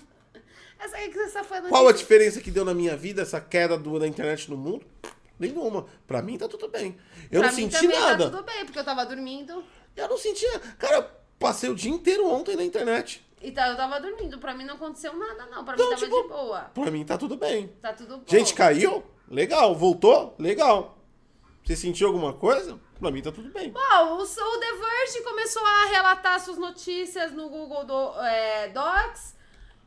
Essa, 0.78 0.96
essa 0.98 1.44
foi 1.44 1.58
a 1.58 1.62
Qual 1.62 1.88
a 1.88 1.92
diferença 1.92 2.40
que 2.40 2.50
deu 2.50 2.64
na 2.64 2.72
minha 2.72 2.96
vida 2.96 3.20
essa 3.20 3.38
queda 3.38 3.76
do, 3.76 3.98
da 3.98 4.06
internet 4.06 4.48
no 4.50 4.56
mundo? 4.56 4.86
Nenhuma. 5.40 5.86
Pra 6.06 6.20
mim 6.22 6.36
tá 6.38 6.46
tudo 6.46 6.68
bem. 6.68 6.96
Eu 7.32 7.40
Pra 7.40 7.48
não 7.50 7.56
senti 7.56 7.80
também 7.80 7.98
nada. 7.98 8.24
tá 8.30 8.30
tudo 8.30 8.42
bem, 8.44 8.64
porque 8.64 8.78
eu 8.78 8.84
tava 8.84 9.04
dormindo. 9.06 9.64
Eu 9.96 10.08
não 10.08 10.18
senti 10.18 10.46
nada. 10.52 10.60
Cara, 10.78 10.96
eu 10.98 11.06
passei 11.38 11.68
o 11.70 11.74
dia 11.74 11.90
inteiro 11.90 12.28
ontem 12.28 12.54
na 12.54 12.62
internet. 12.62 13.26
E 13.42 13.50
tá, 13.50 13.68
eu 13.68 13.76
tava 13.76 13.98
dormindo. 13.98 14.38
Pra 14.38 14.54
mim 14.54 14.64
não 14.64 14.74
aconteceu 14.74 15.16
nada, 15.16 15.46
não. 15.46 15.64
Pra 15.64 15.74
Não, 15.76 15.84
mim 15.84 15.90
tava 15.94 16.04
tipo, 16.04 16.22
de 16.22 16.28
boa. 16.28 16.60
Pra 16.74 16.90
mim 16.90 17.04
tá 17.04 17.16
tudo 17.16 17.36
bem. 17.36 17.68
Tá 17.80 17.92
tudo 17.94 18.18
bom. 18.18 18.24
Gente 18.26 18.52
caiu? 18.54 19.02
Legal. 19.28 19.74
Voltou? 19.74 20.34
Legal. 20.38 20.98
Você 21.64 21.74
sentiu 21.74 22.08
alguma 22.08 22.34
coisa? 22.34 22.78
Pra 22.98 23.10
mim 23.10 23.22
tá 23.22 23.32
tudo 23.32 23.50
bem. 23.50 23.70
Bom, 23.70 23.80
o, 23.80 24.22
o 24.22 24.26
The 24.26 24.72
Verge 24.72 25.22
começou 25.24 25.64
a 25.64 25.86
relatar 25.86 26.38
suas 26.40 26.58
notícias 26.58 27.32
no 27.32 27.48
Google 27.48 27.84
Do- 27.84 28.20
é, 28.20 28.68
Docs. 28.68 29.34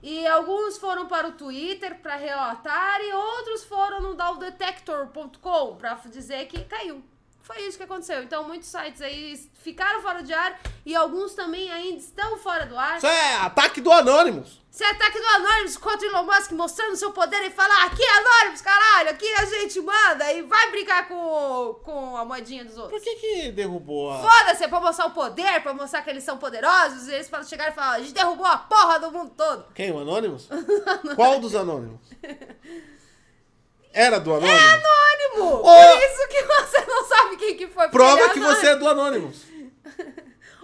E 0.03 0.27
alguns 0.27 0.77
foram 0.77 1.07
para 1.07 1.29
o 1.29 1.31
Twitter 1.31 2.01
para 2.01 2.17
relatar 2.17 2.99
e 2.99 3.13
outros 3.13 3.63
foram 3.63 4.01
no 4.01 4.15
dowdetector.com 4.15 5.77
para 5.77 5.95
dizer 6.11 6.45
que 6.47 6.65
caiu. 6.65 7.01
Foi 7.43 7.61
isso 7.63 7.77
que 7.77 7.83
aconteceu. 7.83 8.23
Então, 8.23 8.45
muitos 8.45 8.69
sites 8.69 9.01
aí 9.01 9.37
ficaram 9.61 10.01
fora 10.01 10.23
de 10.23 10.33
ar 10.33 10.59
e 10.85 10.95
alguns 10.95 11.33
também 11.33 11.69
ainda 11.69 11.97
estão 11.99 12.37
fora 12.37 12.65
do 12.65 12.77
ar. 12.77 12.97
Isso 12.97 13.05
é 13.05 13.35
ataque 13.35 13.81
do 13.81 13.91
Anonymous. 13.91 14.63
Esse 14.71 14.83
ataque 14.85 15.19
do 15.19 15.27
Anonymous 15.27 15.77
contra 15.77 16.07
o 16.07 16.09
Elon 16.09 16.23
Musk 16.23 16.51
mostrando 16.53 16.95
seu 16.95 17.11
poder 17.11 17.43
e 17.43 17.51
falar 17.51 17.83
aqui 17.85 18.01
é 18.01 18.17
Anonymous, 18.17 18.61
caralho, 18.61 19.09
aqui 19.11 19.31
a 19.33 19.45
gente 19.45 19.79
manda 19.81 20.33
e 20.33 20.41
vai 20.41 20.71
brincar 20.71 21.07
com, 21.07 21.79
com 21.83 22.17
a 22.17 22.25
moedinha 22.25 22.65
dos 22.65 22.73
Por 22.73 22.83
outros. 22.85 23.03
que 23.03 23.15
que 23.17 23.51
derrubou 23.51 24.11
a... 24.11 24.19
Foda-se, 24.19 24.63
é 24.63 24.67
pra 24.67 24.79
mostrar 24.79 25.05
o 25.05 25.11
poder, 25.11 25.61
pra 25.61 25.73
mostrar 25.75 26.01
que 26.01 26.09
eles 26.09 26.23
são 26.23 26.39
poderosos, 26.39 27.07
e 27.07 27.13
eles 27.13 27.29
chegaram 27.47 27.71
e 27.71 27.75
falaram, 27.75 27.97
a 27.97 27.99
gente 27.99 28.13
derrubou 28.13 28.47
a 28.47 28.57
porra 28.57 28.99
do 28.99 29.11
mundo 29.11 29.31
todo. 29.37 29.65
Quem? 29.75 29.91
O 29.91 29.99
Anonymous? 29.99 30.47
Qual 31.15 31.39
dos 31.39 31.53
Anônimos? 31.53 31.99
Era 33.93 34.19
do 34.19 34.33
Anonymous? 34.33 34.59
Anônimo! 35.36 35.59
Ô! 35.59 35.63
Por 35.63 36.03
isso 36.03 36.27
que 36.27 36.43
você 36.43 36.86
não 36.88 37.05
sabe 37.05 37.38
quem 37.38 37.57
que 37.57 37.67
foi. 37.67 37.89
Prova 37.89 38.21
é 38.21 38.29
que 38.29 38.39
anônimo. 38.39 38.59
você 38.59 38.67
é 38.67 38.75
do 38.75 38.88
Anonymous. 38.88 39.53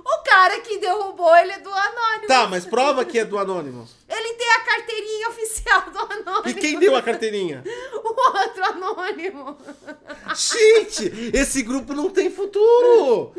O 0.10 0.24
cara 0.24 0.60
que 0.62 0.80
derrubou 0.80 1.36
ele 1.36 1.52
é 1.52 1.60
do 1.60 1.70
Anônimo. 1.72 2.28
Tá, 2.28 2.48
mas 2.48 2.66
prova 2.66 3.06
que 3.06 3.20
é 3.20 3.26
do 3.26 3.38
Anonymous. 3.38 3.96
Ele 4.08 4.34
tem 4.34 4.50
a 4.50 4.60
carteirinha 4.62 5.30
oficial 5.30 5.82
do 5.92 6.00
Anônimo. 6.00 6.50
E 6.50 6.54
quem 6.56 6.80
deu 6.80 6.96
a 6.96 7.02
carteirinha? 7.02 7.64
O 7.94 8.38
outro 8.38 8.66
Anônimo. 8.66 9.58
Gente, 10.36 11.32
esse 11.34 11.62
grupo 11.62 11.94
não 11.94 12.10
tem 12.10 12.30
futuro. 12.32 13.34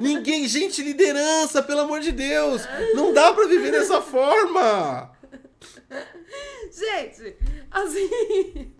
Ninguém, 0.00 0.48
gente, 0.48 0.82
liderança, 0.82 1.62
pelo 1.62 1.80
amor 1.80 2.00
de 2.00 2.10
Deus. 2.10 2.62
Não 2.94 3.12
dá 3.12 3.32
pra 3.32 3.46
viver 3.46 3.70
dessa 3.70 4.00
forma. 4.00 5.12
Gente, 6.72 7.36
assim... 7.70 8.73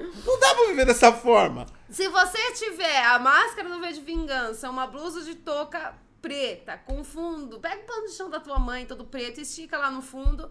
Não 0.00 0.40
dá 0.40 0.54
pra 0.54 0.66
viver 0.66 0.86
dessa 0.86 1.12
forma. 1.12 1.66
Se 1.90 2.08
você 2.08 2.52
tiver 2.52 3.04
a 3.04 3.18
máscara 3.18 3.68
do 3.68 3.80
V 3.80 3.92
de 3.92 4.00
Vingança, 4.00 4.70
uma 4.70 4.86
blusa 4.86 5.22
de 5.22 5.34
touca 5.34 5.94
preta, 6.22 6.78
com 6.78 7.02
fundo, 7.02 7.58
pega 7.60 7.82
o 7.82 7.86
pano 7.86 8.06
de 8.06 8.12
chão 8.12 8.30
da 8.30 8.40
tua 8.40 8.58
mãe, 8.58 8.86
todo 8.86 9.04
preto, 9.04 9.40
estica 9.40 9.78
lá 9.78 9.90
no 9.90 10.02
fundo 10.02 10.50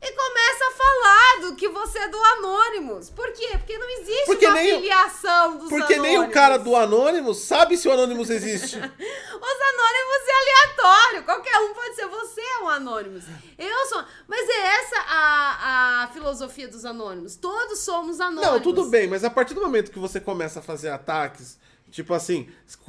e 0.00 0.12
começa 0.12 0.43
a 1.34 1.40
falar 1.40 1.50
do 1.50 1.56
que 1.56 1.68
você 1.68 1.98
é 1.98 2.08
do 2.08 2.18
Anônimos. 2.18 3.10
Por 3.10 3.32
quê? 3.32 3.48
Porque 3.58 3.78
não 3.78 3.88
existe 3.90 4.26
Porque 4.26 4.46
uma 4.46 4.54
nem 4.54 4.74
filiação 4.76 5.58
dos 5.58 5.68
Porque 5.68 5.96
nem 5.96 6.12
o 6.12 6.20
Anônimos. 6.20 6.34
cara 6.34 6.58
do 6.58 6.76
Anonymous 6.76 7.38
sabe 7.38 7.76
se 7.76 7.88
o 7.88 7.92
Anonymous 7.92 8.30
existe. 8.30 8.76
Os 9.44 9.60
anônimos 9.60 10.28
é 10.28 10.32
aleatório. 10.40 11.24
Qualquer 11.24 11.58
um 11.58 11.74
pode 11.74 11.94
ser. 11.94 12.06
Você 12.06 12.40
é 12.40 12.58
um 12.62 12.68
anônimos. 12.68 13.24
Eu 13.58 13.86
sou. 13.86 14.04
Mas 14.26 14.48
é 14.48 14.66
essa 14.78 14.96
a, 15.00 16.02
a 16.04 16.08
filosofia 16.12 16.68
dos 16.68 16.84
anônimos. 16.84 17.36
Todos 17.36 17.80
somos 17.80 18.20
anônimos. 18.20 18.46
Não, 18.46 18.60
tudo 18.60 18.84
bem, 18.86 19.06
mas 19.06 19.24
a 19.24 19.30
partir 19.30 19.54
do 19.54 19.60
momento 19.60 19.90
que 19.90 19.98
você 19.98 20.20
começa 20.20 20.60
a 20.60 20.62
fazer 20.62 20.88
ataques, 20.90 21.58
tipo 21.90 22.14
assim, 22.14 22.48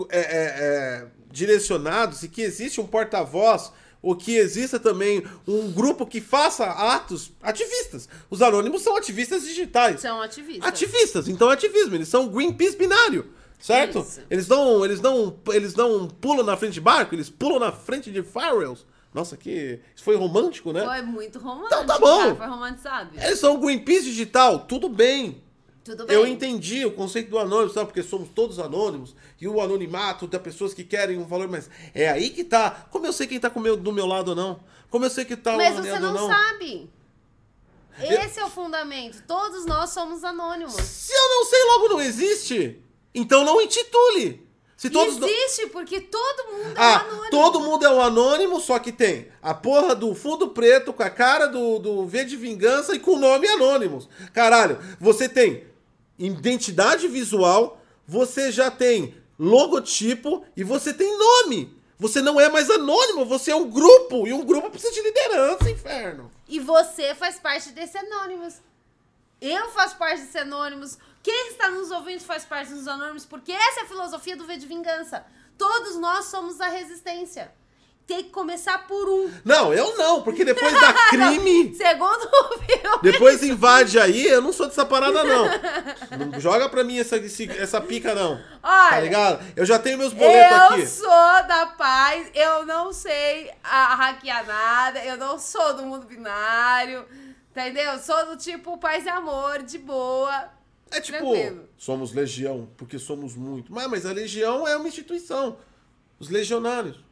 é, 0.10 0.20
é, 0.20 0.24
é, 0.24 1.08
direcionados 1.30 2.24
e 2.24 2.30
que 2.30 2.42
existe 2.42 2.80
um 2.80 2.88
porta-voz, 2.88 3.72
ou 4.06 4.16
que 4.16 4.36
exista 4.38 4.80
também 4.80 5.24
um 5.48 5.72
grupo 5.72 6.06
que 6.06 6.22
faça 6.22 6.64
atos 6.64 7.32
ativistas. 7.42 8.08
Os 8.30 8.40
anônimos 8.40 8.84
são 8.84 8.96
ativistas 8.96 9.44
digitais. 9.44 10.00
São 10.00 10.22
ativistas. 10.22 10.64
Ativistas, 10.64 11.28
então 11.28 11.50
ativismo, 11.50 11.96
eles 11.96 12.08
são 12.08 12.28
Greenpeace 12.28 12.78
binário, 12.78 13.28
certo? 13.60 14.02
Isso. 14.02 14.22
Eles 14.30 14.48
não, 14.48 14.86
eles 14.86 15.02
não, 15.02 15.36
eles 15.48 15.74
não 15.74 16.08
pulam 16.08 16.46
na 16.46 16.56
frente 16.56 16.74
de 16.74 16.82
barco, 16.82 17.16
eles 17.16 17.32
pulam 17.32 17.58
na 17.58 17.72
frente 17.72 18.12
de 18.12 18.22
firewalls. 18.22 18.86
Nossa, 19.12 19.36
que 19.36 19.80
isso 19.96 20.04
foi 20.04 20.16
romântico, 20.16 20.72
né? 20.72 20.86
Foi 20.86 21.02
muito 21.02 21.40
romântico. 21.40 21.74
Então 21.74 21.86
tá 21.88 21.98
bom. 21.98 22.20
cara, 22.20 22.36
Foi 22.36 22.48
romantizado. 22.48 23.10
Eles 23.18 23.40
são 23.40 23.60
Greenpeace 23.60 24.04
digital, 24.04 24.60
tudo 24.60 24.88
bem. 24.88 25.42
Tudo 25.86 26.06
bem. 26.08 26.16
Eu 26.16 26.26
entendi 26.26 26.84
o 26.84 26.92
conceito 26.92 27.30
do 27.30 27.38
anônimo, 27.38 27.72
sabe? 27.72 27.86
Porque 27.86 28.02
somos 28.02 28.28
todos 28.30 28.58
anônimos 28.58 29.16
e 29.40 29.48
o 29.48 29.62
anonimato 29.62 30.26
da 30.26 30.40
pessoas 30.40 30.74
que 30.74 30.84
querem 30.84 31.18
um 31.20 31.26
valor, 31.28 31.48
mas 31.48 31.70
é 31.94 32.10
aí 32.10 32.32
que 32.32 32.44
tá. 32.44 32.88
Como 32.90 33.06
eu 33.06 33.14
sei 33.14 33.28
quem 33.28 33.40
tá 33.40 33.52
com 33.52 33.60
meu, 33.60 33.78
do 33.78 33.92
meu 33.94 34.08
lado 34.08 34.30
ou 34.30 34.36
não? 34.36 34.60
Como 34.90 35.06
eu 35.06 35.10
sei 35.12 35.26
que 35.26 35.36
tá 35.38 35.54
o 35.54 35.58
Mas 35.58 35.76
você 35.76 36.00
não, 36.00 36.12
não? 36.14 36.28
sabe. 36.28 36.90
Esse 38.02 38.40
é 38.40 38.44
o 38.46 38.50
fundamento. 38.50 39.24
Todos 39.28 39.66
nós 39.66 39.92
somos 39.92 40.24
anônimos. 40.24 40.74
Se 40.74 41.14
eu 41.14 41.30
não 41.30 41.46
sei, 41.46 41.64
logo 41.66 41.90
não 41.90 42.02
existe. 42.02 42.82
Então 43.14 43.44
não 43.46 43.62
intitule. 43.62 44.44
Se 44.76 44.90
todos 44.90 45.18
não- 45.18 45.28
Existe, 45.28 45.68
porque 45.68 46.02
todo 46.02 46.52
mundo 46.52 46.72
é 46.78 46.82
Ah, 46.82 47.00
anônimo. 47.02 47.30
todo 47.30 47.60
mundo 47.62 47.86
é 47.86 47.90
um 47.90 48.02
anônimo, 48.02 48.60
só 48.60 48.78
que 48.78 48.92
tem 48.92 49.30
a 49.42 49.54
porra 49.54 49.96
do 49.96 50.14
fundo 50.14 50.50
preto 50.50 50.92
com 50.92 51.02
a 51.04 51.10
cara 51.10 51.46
do, 51.48 51.80
do 51.80 52.06
V 52.06 52.26
de 52.26 52.36
vingança 52.36 52.94
e 52.94 53.00
com 53.00 53.12
o 53.12 53.18
nome 53.20 53.48
anônimos. 53.48 54.10
Caralho, 54.34 54.78
você 55.00 55.30
tem 55.30 55.64
identidade 56.18 57.08
visual, 57.08 57.82
você 58.08 58.52
já 58.52 58.72
tem 58.72 59.16
logotipo 59.38 60.46
e 60.56 60.64
você 60.64 60.94
tem 60.94 61.18
nome. 61.18 61.76
Você 61.98 62.22
não 62.22 62.40
é 62.40 62.50
mais 62.50 62.70
anônimo, 62.70 63.26
você 63.26 63.52
é 63.52 63.56
um 63.56 63.70
grupo. 63.70 64.28
E 64.28 64.34
um 64.34 64.44
grupo 64.44 64.70
precisa 64.70 64.94
de 64.94 65.02
liderança, 65.02 65.70
inferno. 65.70 66.32
E 66.48 66.60
você 66.60 67.16
faz 67.16 67.40
parte 67.40 67.72
desse 67.72 67.98
Anônimos. 67.98 68.56
Eu 69.40 69.70
faço 69.70 69.98
parte 69.98 70.22
desse 70.22 70.38
Anônimos. 70.38 70.98
Quem 71.24 71.52
está 71.52 71.70
nos 71.70 71.92
ouvindo 71.92 72.22
faz 72.22 72.46
parte 72.46 72.74
dos 72.74 72.88
Anônimos, 72.88 73.26
porque 73.26 73.52
essa 73.52 73.82
é 73.82 73.84
a 73.84 73.88
filosofia 73.88 74.36
do 74.36 74.46
V 74.46 74.58
de 74.58 74.68
Vingança. 74.68 75.26
Todos 75.58 75.96
nós 75.96 76.26
somos 76.26 76.60
a 76.60 76.68
resistência. 76.68 77.52
Tem 78.08 78.24
que 78.24 78.30
começar 78.30 78.86
por 78.88 79.10
um. 79.10 79.32
Não, 79.44 79.74
eu 79.74 79.98
não, 79.98 80.22
porque 80.22 80.46
depois 80.46 80.72
da 80.80 80.94
crime. 81.10 81.74
Segundo 81.74 82.24
o 82.24 82.58
filme. 82.60 83.00
Depois 83.02 83.42
invade 83.42 84.00
aí, 84.00 84.28
eu 84.28 84.44
não 84.44 84.54
sou 84.54 84.68
dessa 84.68 84.86
parada, 84.86 85.24
não. 85.24 85.46
Não 86.32 86.40
joga 86.40 86.70
pra 86.70 86.84
mim 86.84 87.00
essa, 87.00 87.16
essa 87.58 87.82
pica, 87.82 88.14
não. 88.14 88.38
tá 88.62 88.90
Olha, 88.92 89.02
ligado? 89.02 89.44
Eu 89.56 89.66
já 89.66 89.80
tenho 89.80 89.98
meus 89.98 90.14
boletos 90.14 90.52
Eu 90.56 90.64
aqui. 90.68 90.86
sou 90.88 91.08
da 91.08 91.66
paz, 91.78 92.30
eu 92.36 92.64
não 92.68 92.94
sei 92.94 93.52
a 93.64 93.96
hackear 93.96 94.46
nada, 94.46 95.04
eu 95.04 95.18
não 95.18 95.40
sou 95.40 95.74
do 95.74 95.82
mundo 95.84 96.06
binário, 96.06 97.06
entendeu? 97.50 97.94
Eu 97.94 98.00
Sou 98.00 98.24
do 98.28 98.38
tipo 98.38 98.78
paz 98.78 99.04
e 99.06 99.10
amor, 99.10 99.64
de 99.64 99.80
boa. 99.80 100.46
É 100.92 101.02
tipo, 101.02 101.18
Tranquilo. 101.18 101.68
somos 101.76 102.14
legião, 102.14 102.70
porque 102.78 103.00
somos 103.00 103.36
muito. 103.36 103.74
Mas, 103.74 103.88
mas 103.88 104.06
a 104.06 104.12
legião 104.12 104.68
é 104.68 104.78
uma 104.78 104.88
instituição. 104.88 105.58
Os 106.20 106.30
legionários. 106.30 107.04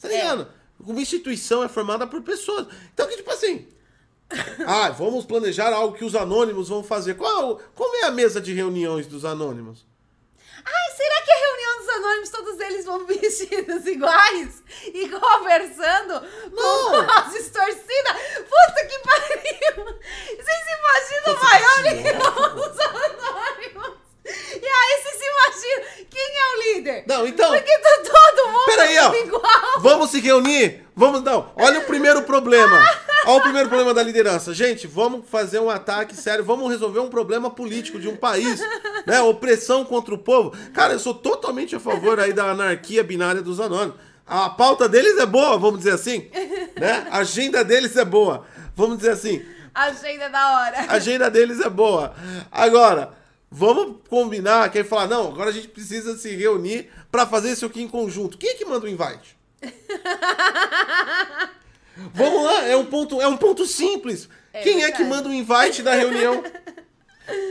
Tá 0.00 0.08
É. 0.08 0.12
ligado? 0.12 0.48
Uma 0.80 1.00
instituição 1.00 1.62
é 1.64 1.68
formada 1.68 2.06
por 2.06 2.22
pessoas. 2.22 2.66
Então, 2.92 3.06
que 3.08 3.16
tipo 3.16 3.30
assim. 3.30 3.66
Ah, 4.66 4.90
vamos 4.90 5.24
planejar 5.24 5.72
algo 5.72 5.96
que 5.96 6.04
os 6.04 6.14
anônimos 6.16 6.68
vão 6.68 6.82
fazer. 6.82 7.14
Qual, 7.14 7.60
como 7.74 7.96
é 7.96 8.04
a 8.06 8.10
mesa 8.10 8.40
de 8.40 8.52
reuniões 8.52 9.06
dos 9.06 9.24
anônimos? 9.24 9.86
Ai, 10.64 10.96
será 10.96 11.22
que 11.22 11.30
a 11.30 11.36
reunião 11.36 11.78
dos 11.78 11.88
anônimos, 11.90 12.28
todos 12.30 12.60
eles 12.60 12.84
vão 12.84 13.06
vestidos 13.06 13.86
iguais? 13.86 14.62
E 14.92 15.08
conversando 15.08 16.14
Não. 16.52 16.90
com 16.90 17.06
voz 17.06 17.32
distorcida? 17.32 18.14
Puta 18.48 18.86
que 18.88 18.98
pariu! 18.98 19.84
Vocês 20.26 20.64
imaginam 20.78 21.36
o 21.36 21.44
maior 21.44 21.82
reunião 21.84 22.54
dos 22.56 22.80
anônimos? 22.80 23.96
E 24.28 24.66
aí 24.66 25.02
vocês 25.02 25.20
imaginam 25.22 26.06
quem 26.10 26.36
é 26.36 26.46
o 26.48 26.62
líder? 26.74 27.04
Não, 27.06 27.26
então. 27.28 27.52
Porque 27.52 27.78
tá 27.78 27.96
todo 28.02 28.35
Peraí, 28.66 28.98
ó. 28.98 29.14
igual. 29.14 29.42
Vamos 29.78 30.10
se 30.10 30.20
reunir? 30.20 30.84
Vamos, 30.94 31.22
não. 31.22 31.50
Olha 31.56 31.80
o 31.80 31.84
primeiro 31.84 32.22
problema. 32.22 32.78
Olha 33.26 33.38
o 33.38 33.42
primeiro 33.42 33.68
problema 33.68 33.92
da 33.92 34.02
liderança. 34.02 34.54
Gente, 34.54 34.86
vamos 34.86 35.28
fazer 35.28 35.58
um 35.58 35.68
ataque 35.68 36.14
sério. 36.14 36.44
Vamos 36.44 36.70
resolver 36.70 37.00
um 37.00 37.08
problema 37.08 37.50
político 37.50 37.98
de 37.98 38.08
um 38.08 38.16
país. 38.16 38.60
Né? 39.04 39.20
Opressão 39.20 39.84
contra 39.84 40.14
o 40.14 40.18
povo. 40.18 40.52
Cara, 40.72 40.92
eu 40.92 40.98
sou 40.98 41.12
totalmente 41.12 41.74
a 41.74 41.80
favor 41.80 42.20
aí 42.20 42.32
da 42.32 42.50
anarquia 42.50 43.02
binária 43.02 43.42
dos 43.42 43.58
anônimos. 43.60 43.96
A 44.26 44.50
pauta 44.50 44.88
deles 44.88 45.18
é 45.18 45.26
boa, 45.26 45.58
vamos 45.58 45.78
dizer 45.78 45.92
assim. 45.92 46.28
Né? 46.76 47.06
A 47.10 47.18
agenda 47.18 47.64
deles 47.64 47.96
é 47.96 48.04
boa. 48.04 48.44
Vamos 48.76 48.98
dizer 48.98 49.10
assim. 49.10 49.44
Agenda 49.74 50.28
da 50.28 50.60
hora. 50.60 50.84
A 50.88 50.94
agenda 50.94 51.30
deles 51.30 51.60
é 51.60 51.68
boa. 51.68 52.14
Agora, 52.50 53.10
vamos 53.50 53.96
combinar 54.08 54.70
que 54.70 54.78
ele 54.78 54.88
falar, 54.88 55.06
não, 55.06 55.28
agora 55.28 55.50
a 55.50 55.52
gente 55.52 55.68
precisa 55.68 56.16
se 56.16 56.34
reunir 56.36 56.90
pra 57.10 57.26
fazer 57.26 57.50
isso 57.52 57.66
aqui 57.66 57.82
em 57.82 57.88
conjunto. 57.88 58.36
Quem 58.38 58.50
é 58.50 58.54
que 58.54 58.64
manda 58.64 58.86
o 58.86 58.88
invite? 58.88 59.36
Vamos 62.12 62.44
lá, 62.44 62.64
é 62.66 62.76
um 62.76 62.84
ponto, 62.84 63.20
é 63.20 63.26
um 63.26 63.36
ponto 63.36 63.64
simples. 63.66 64.28
É 64.52 64.62
Quem 64.62 64.84
é 64.84 64.90
que 64.90 64.98
verdade. 64.98 65.10
manda 65.10 65.28
o 65.28 65.34
invite 65.34 65.82
da 65.82 65.94
reunião? 65.94 66.42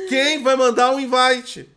Quem 0.08 0.42
vai 0.44 0.56
mandar 0.56 0.94
o 0.96 1.00
invite? 1.00 1.70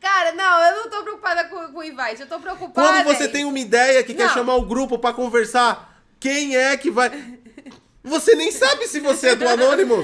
Cara, 0.00 0.32
não, 0.32 0.60
eu 0.64 0.76
não 0.82 0.90
tô 0.90 1.02
preocupada 1.02 1.44
com, 1.44 1.72
com 1.72 1.78
o 1.78 1.84
invite. 1.84 2.20
Eu 2.22 2.26
tô 2.28 2.38
preocupada. 2.40 2.88
Quando 3.04 3.04
você 3.04 3.24
em- 3.26 3.28
tem 3.30 3.44
uma 3.44 3.58
ideia 3.58 4.02
que 4.02 4.14
quer 4.14 4.26
Não. 4.26 4.34
chamar 4.34 4.54
o 4.56 4.62
grupo 4.66 4.98
pra 4.98 5.12
conversar, 5.12 6.00
quem 6.18 6.56
é 6.56 6.76
que 6.76 6.90
vai. 6.90 7.10
Você 8.04 8.34
nem 8.34 8.50
sabe 8.50 8.86
se 8.88 8.98
você 9.00 9.28
é 9.30 9.36
do 9.36 9.48
anônimo. 9.48 9.96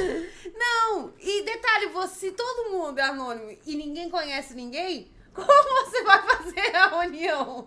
Não, 0.58 1.14
e 1.20 1.42
detalhe, 1.44 1.86
você, 1.86 2.32
todo 2.32 2.70
mundo 2.70 2.98
é 2.98 3.02
anônimo 3.02 3.56
e 3.64 3.76
ninguém 3.76 4.10
conhece 4.10 4.54
ninguém, 4.54 5.08
como 5.46 5.84
você 5.86 6.02
vai 6.02 6.22
fazer 6.22 6.76
a 6.76 6.88
reunião? 6.88 7.66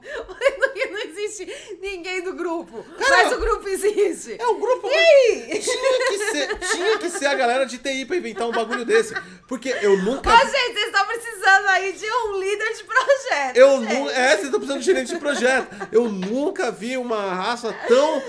Porque 0.57 0.85
não 0.87 0.99
existe 0.99 1.77
ninguém 1.81 2.21
do 2.21 2.33
grupo, 2.33 2.83
Cara, 2.97 3.23
mas 3.23 3.33
o 3.33 3.39
grupo 3.39 3.67
existe. 3.67 4.35
É 4.39 4.47
o 4.47 4.55
grupo. 4.55 4.87
E 4.89 4.93
aí? 4.93 5.59
Tinha 5.59 6.07
que, 6.07 6.17
ser, 6.31 6.59
tinha 6.71 6.97
que 6.97 7.09
ser 7.09 7.25
a 7.27 7.35
galera 7.35 7.65
de 7.65 7.77
TI 7.77 8.05
pra 8.05 8.15
inventar 8.17 8.47
um 8.47 8.51
bagulho 8.51 8.85
desse. 8.85 9.13
Porque 9.47 9.69
eu 9.81 9.97
nunca. 9.97 10.29
Ô, 10.33 10.37
gente, 10.37 10.73
vocês 10.73 10.85
estão 10.87 11.05
precisando 11.05 11.67
aí 11.67 11.93
de 11.93 12.05
um 12.05 12.39
líder 12.39 12.73
de 12.73 12.83
projeto. 12.83 13.57
Eu 13.57 13.81
nu... 13.81 14.09
É, 14.09 14.29
vocês 14.29 14.43
estão 14.45 14.59
precisando 14.59 14.79
de 14.79 14.85
gerente 14.85 15.13
de 15.13 15.19
projeto. 15.19 15.87
Eu 15.91 16.09
nunca 16.09 16.71
vi 16.71 16.97
uma 16.97 17.33
raça 17.33 17.73
tão. 17.87 18.21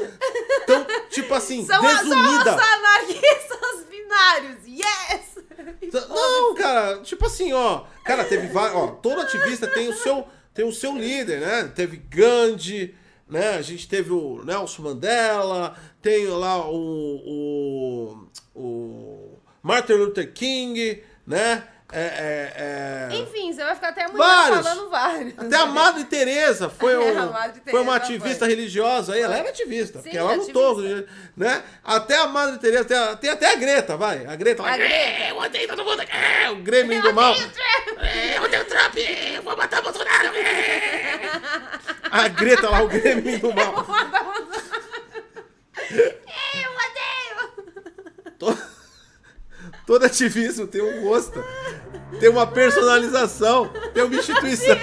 tão, 0.67 0.87
tipo 1.11 1.33
assim, 1.35 1.65
São, 1.67 1.85
a- 1.87 1.91
são 1.99 2.09
desunida. 2.09 2.57
os 2.57 2.63
anarquistas 2.63 3.85
binários. 3.91 4.57
Yes! 4.73 5.39
Não, 6.09 6.55
cara, 6.55 7.01
tipo 7.01 7.27
assim, 7.27 7.53
ó. 7.53 7.85
Cara, 8.05 8.25
teve 8.25 8.47
vários. 8.49 8.77
Ó, 8.77 8.87
todo 8.89 9.21
ativista 9.21 9.67
tem 9.69 9.89
o 9.89 9.93
seu, 9.93 10.27
tem 10.55 10.65
o 10.65 10.73
seu 10.73 10.97
líder, 10.97 11.41
né? 11.41 11.71
Teve 11.75 11.99
Gandhi, 11.99 12.95
né? 13.29 13.57
A 13.57 13.63
gente 13.63 13.87
teve 13.87 14.11
o 14.11 14.43
Nelson 14.45 14.83
Mandela, 14.83 15.77
tem 16.01 16.27
lá 16.27 16.67
o. 16.69 18.27
o, 18.55 18.61
o 18.61 19.39
Martin 19.63 19.93
Luther 19.93 20.33
King, 20.33 21.03
né? 21.27 21.69
É, 21.95 22.01
é, 22.01 23.11
é... 23.13 23.17
Enfim, 23.17 23.53
você 23.53 23.63
vai 23.63 23.75
ficar 23.75 23.89
até 23.91 24.05
amanhã 24.05 24.19
Vários. 24.19 24.67
falando 24.67 24.89
vários. 24.91 25.39
Até 25.39 25.57
a 25.57 25.67
Madre 25.67 26.05
Teresa 26.05 26.71
foi, 26.71 26.95
É, 26.95 26.99
um, 26.99 27.31
Madre 27.31 27.61
foi 27.71 27.81
uma 27.83 27.97
ativista 27.97 28.47
foi. 28.47 28.49
religiosa 28.49 29.13
aí, 29.13 29.21
ela 29.21 29.37
era 29.37 29.51
ativista, 29.51 29.99
Sim, 29.99 30.05
porque 30.05 30.17
ela 30.17 30.31
ativista. 30.35 30.59
lutou, 30.59 30.83
né? 31.37 31.63
Até 31.85 32.17
a 32.17 32.27
Madre 32.27 32.59
Teresa, 32.59 32.85
tem, 32.87 32.97
a- 32.97 33.17
tem 33.17 33.29
até 33.31 33.53
a 33.53 33.57
Greta, 33.57 33.97
vai, 33.97 34.25
a 34.25 34.35
Greta. 34.35 34.63
A 34.63 34.67
lá, 34.67 34.77
Greta. 34.79 34.95
"É, 34.95 35.31
Eu 35.33 35.37
odeio 35.39 35.69
todo 35.69 35.85
mundo, 35.85 36.03
é, 36.03 36.51
o 36.51 36.57
Grêmio 36.57 37.03
do 37.03 37.13
mal. 37.13 37.35
É, 37.35 38.39
Eu 38.39 38.43
odeio 38.45 38.63
o 38.63 38.67
Trump, 38.67 38.97
é, 38.97 39.37
eu 39.37 39.43
vou 39.43 39.55
matar 39.57 39.81
o 39.81 39.83
Bolsonaro. 39.83 40.29
é." 40.35 41.31
A 42.11 42.29
Greta 42.29 42.71
lá, 42.71 42.83
o 42.83 42.89
Grêmio 42.89 43.39
do 43.39 43.53
mal. 43.55 43.87
Eu 45.93 46.71
odeio! 46.71 48.33
To- 48.39 48.59
Todo 49.87 50.05
ativismo 50.05 50.67
tem 50.67 50.81
um 50.81 51.03
rosto, 51.09 51.43
tem 52.21 52.29
uma 52.29 52.47
personalização, 52.47 53.69
tem 53.93 54.05
uma 54.05 54.15
instituição. 54.15 54.77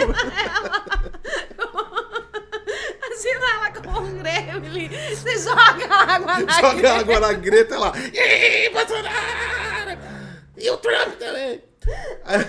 Imagina 2.98 3.52
ela 3.54 3.72
com 3.72 4.00
um 4.00 4.20
gremlin. 4.20 4.90
Você 5.16 5.38
joga 5.38 5.94
água 5.94 6.40
na 6.40 6.54
Joga 6.54 6.74
grelha. 6.76 6.94
agora 7.00 7.28
a 7.28 7.34
Greta 7.34 7.78
lá. 7.80 7.92
Ih, 7.98 8.70
Bolsonaro! 8.70 10.00
E 10.58 10.70
o 10.70 10.78
Trump 10.78 11.16
também. 11.18 11.64
Ai, 12.26 12.48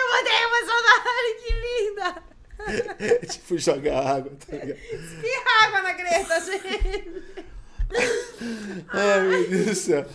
eu 0.00 0.20
odeio 0.20 0.50
Bolsonaro, 0.50 1.34
que 1.42 1.52
linda! 1.54 2.22
Tipo 3.26 3.58
jogar 3.58 4.06
água, 4.06 4.32
tá 4.46 4.56
ligado? 4.56 4.78
Espirra 4.78 5.66
água 5.66 5.82
na 5.82 5.92
Greta, 5.92 6.40
gente. 6.40 7.24
Ai, 8.88 9.20
meu 9.22 9.48
Deus 9.48 9.66
do 9.66 9.74
céu. 9.74 10.06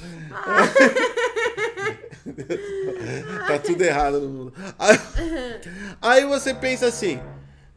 tá 3.47 3.59
tudo 3.59 3.81
errado 3.81 4.19
no 4.19 4.29
mundo. 4.29 4.53
Aí, 4.77 4.99
aí 6.01 6.25
você 6.25 6.53
pensa 6.53 6.87
assim: 6.87 7.19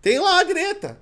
tem 0.03 0.19
lá 0.19 0.41
a 0.41 0.45
Greta. 0.45 0.99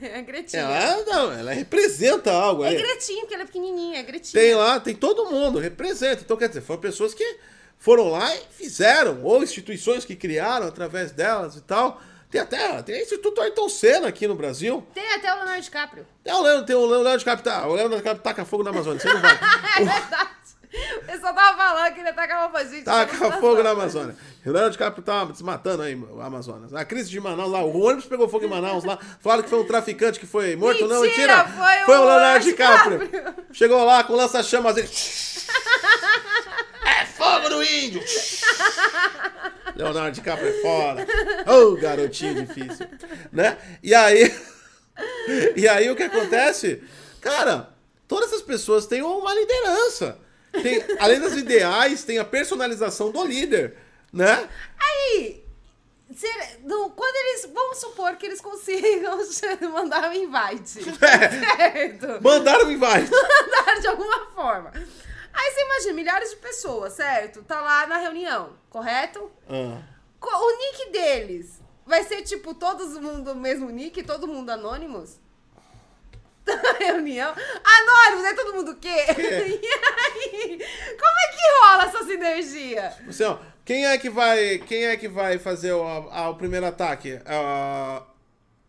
É 0.00 0.22
Gretinha. 0.22 0.62
Ela, 0.62 1.04
não, 1.04 1.32
ela 1.32 1.52
representa 1.52 2.32
algo. 2.32 2.64
É. 2.64 2.74
Gretinha, 2.74 3.20
porque 3.20 3.34
ela 3.34 3.44
é 3.44 3.46
pequenininha, 3.46 3.98
é 3.98 4.02
Gretinha. 4.02 4.42
Tem 4.42 4.54
lá, 4.54 4.80
tem 4.80 4.94
todo 4.94 5.30
mundo, 5.30 5.58
representa. 5.58 6.22
Então, 6.22 6.36
quer 6.36 6.48
dizer, 6.48 6.62
foram 6.62 6.80
pessoas 6.80 7.14
que 7.14 7.38
foram 7.78 8.10
lá 8.10 8.34
e 8.34 8.40
fizeram, 8.50 9.22
ou 9.22 9.42
instituições 9.42 10.04
que 10.04 10.16
criaram 10.16 10.66
através 10.66 11.12
delas 11.12 11.56
e 11.56 11.60
tal. 11.60 12.00
Tem 12.30 12.40
até, 12.40 12.82
tem 12.82 13.02
Instituto 13.02 13.40
Ayrton 13.40 13.68
Senna 13.68 14.08
aqui 14.08 14.26
no 14.26 14.34
Brasil. 14.34 14.84
Tem 14.92 15.14
até 15.14 15.32
o 15.32 15.36
Leonardo 15.36 15.62
DiCaprio. 15.62 16.06
Tem 16.24 16.34
o 16.34 16.42
Leandro, 16.42 16.66
tem 16.66 16.76
o 16.76 16.84
Leonardo 16.86 17.18
DiCaprio, 17.18 17.52
o 17.52 17.74
Leonardo 17.74 17.96
DiCaprio 17.96 18.22
taca 18.22 18.44
fogo 18.44 18.62
na 18.64 18.70
Amazônia, 18.70 19.00
você 19.00 19.12
não 19.12 19.20
vai. 19.20 19.38
É 19.78 19.84
verdade. 19.84 20.30
O 20.76 21.06
pessoal 21.06 21.32
tava 21.32 21.56
falando 21.56 21.94
que 21.94 22.00
ele 22.00 22.08
atacava 22.08 22.50
pra 22.50 22.64
gente. 22.64 22.82
Taca 22.84 23.32
fogo 23.40 23.62
na 23.62 23.70
Amazônia. 23.70 24.14
O 24.44 24.50
Leonardo 24.50 24.72
DiCaprio 24.72 25.02
tá 25.02 25.24
desmatando 25.24 25.82
aí 25.84 25.94
o 25.94 26.20
Amazonas. 26.20 26.74
A 26.74 26.84
crise 26.84 27.08
de 27.08 27.18
Manaus 27.20 27.50
lá, 27.50 27.62
o 27.64 27.80
ônibus 27.80 28.04
pegou 28.06 28.28
fogo 28.28 28.44
em 28.44 28.48
Manaus 28.48 28.84
lá. 28.84 28.98
Falaram 29.20 29.42
que 29.44 29.48
foi 29.48 29.60
um 29.60 29.64
traficante 29.66 30.18
que 30.20 30.26
foi 30.26 30.54
morto. 30.56 30.86
não, 30.86 31.00
Mentira, 31.00 31.44
mentira. 31.44 31.56
foi 31.56 31.82
o 31.82 31.86
Foi 31.86 31.96
o 31.96 32.00
Leonardo 32.00 32.20
Leonardo 32.20 32.44
DiCaprio. 32.44 32.98
DiCaprio. 32.98 33.46
Chegou 33.52 33.84
lá 33.84 34.04
com 34.04 34.14
lança-chamas 34.14 34.76
ele. 34.76 34.88
é 36.86 37.06
fogo 37.06 37.48
no 37.48 37.62
índio! 37.62 38.02
Leonardo 39.74 40.12
DiCaprio 40.12 40.48
é 40.48 40.62
fora. 40.62 41.06
Ô, 41.46 41.72
oh, 41.72 41.76
garotinho 41.76 42.46
difícil. 42.46 42.86
Né? 43.32 43.56
E 43.82 43.94
aí. 43.94 44.32
E 45.54 45.68
aí 45.68 45.90
o 45.90 45.94
que 45.94 46.04
acontece? 46.04 46.82
Cara, 47.20 47.68
todas 48.08 48.30
essas 48.30 48.40
pessoas 48.40 48.86
têm 48.86 49.02
uma 49.02 49.34
liderança. 49.34 50.18
Tem, 50.62 50.82
além 50.98 51.20
das 51.20 51.34
ideais, 51.34 52.02
tem 52.02 52.18
a 52.18 52.24
personalização 52.24 53.10
do 53.10 53.22
líder, 53.22 53.76
né? 54.10 54.48
Aí, 54.78 55.44
quando 56.94 57.16
eles. 57.16 57.50
Vamos 57.52 57.78
supor 57.78 58.16
que 58.16 58.26
eles 58.26 58.40
consigam 58.40 59.18
mandar 59.72 60.10
um 60.10 60.12
invite. 60.12 60.88
É. 61.00 61.56
Certo? 61.56 62.22
Mandaram 62.22 62.66
um 62.66 62.70
invite. 62.70 63.10
Mandaram 63.10 63.80
de 63.80 63.86
alguma 63.86 64.26
forma. 64.34 64.72
Aí 65.36 65.50
você 65.50 65.60
imagina, 65.62 65.92
milhares 65.92 66.30
de 66.30 66.36
pessoas, 66.36 66.94
certo? 66.94 67.42
Tá 67.42 67.60
lá 67.60 67.86
na 67.86 67.98
reunião, 67.98 68.54
correto? 68.70 69.30
Ah. 69.48 69.82
O 70.20 70.58
nick 70.58 70.90
deles 70.90 71.60
vai 71.84 72.02
ser 72.04 72.22
tipo 72.22 72.54
todo 72.54 73.00
mundo 73.00 73.34
mesmo 73.34 73.70
nick, 73.70 74.02
todo 74.02 74.26
mundo 74.26 74.50
anônimos? 74.50 75.20
Reunião. 76.78 77.34
Anônimos, 77.64 78.24
é 78.24 78.34
todo 78.34 78.54
mundo 78.54 78.70
o 78.72 78.76
quê? 78.76 78.88
E 79.16 79.22
aí? 79.22 80.58
Como 80.58 81.18
é 81.18 81.28
que 81.28 81.60
rola 81.60 81.84
essa 81.84 82.04
sinergia? 82.04 82.94
Você, 83.06 83.24
ó, 83.24 83.38
quem 83.64 83.86
é 83.86 83.98
que 83.98 84.08
vai, 84.08 84.58
quem 84.58 84.86
é 84.86 84.96
que 84.96 85.08
vai 85.08 85.38
fazer 85.38 85.72
o, 85.72 85.82
a, 85.82 86.30
o 86.30 86.36
primeiro 86.36 86.66
ataque? 86.66 87.14
Uh, 87.14 88.02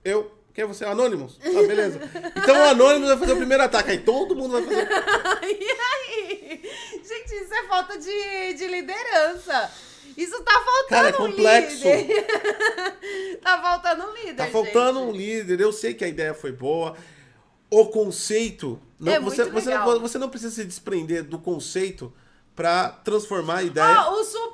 eu? 0.03 0.31
Quem 0.53 0.63
é 0.63 0.67
você? 0.67 0.85
Anônimos? 0.85 1.39
Ah, 1.43 1.67
beleza. 1.67 1.99
Então 2.35 2.59
o 2.59 2.63
Anônimos 2.63 3.09
vai 3.09 3.17
fazer 3.17 3.33
o 3.33 3.37
primeiro 3.37 3.63
ataque. 3.63 3.91
Aí 3.91 3.99
todo 3.99 4.35
mundo 4.35 4.53
vai 4.53 4.63
fazer. 4.63 4.87
e 5.43 5.69
aí? 5.69 6.46
Gente, 7.03 7.35
isso 7.43 7.53
é 7.53 7.67
falta 7.67 7.97
de, 7.97 8.53
de 8.53 8.67
liderança. 8.67 9.71
Isso 10.15 10.41
tá 10.41 10.53
faltando 10.53 10.87
Cara, 10.89 11.09
é 11.09 11.11
complexo. 11.11 11.87
um 11.87 11.95
líder. 11.95 12.27
tá 13.41 13.61
faltando 13.61 14.03
um 14.03 14.13
líder. 14.13 14.35
Tá 14.35 14.47
faltando 14.47 14.99
gente. 14.99 15.09
um 15.09 15.11
líder. 15.11 15.61
Eu 15.61 15.71
sei 15.71 15.93
que 15.93 16.03
a 16.03 16.07
ideia 16.07 16.33
foi 16.33 16.51
boa. 16.51 16.95
O 17.69 17.85
conceito. 17.87 18.81
Não, 18.99 19.13
é 19.13 19.19
você, 19.19 19.45
você, 19.45 19.69
não, 19.69 19.99
você 19.99 20.17
não 20.17 20.29
precisa 20.29 20.55
se 20.55 20.63
desprender 20.63 21.23
do 21.23 21.37
conceito 21.37 22.11
pra 22.55 22.89
transformar 22.89 23.57
a 23.57 23.63
ideia. 23.63 24.09
Oh, 24.09 24.21
o 24.21 24.23
Super 24.23 24.46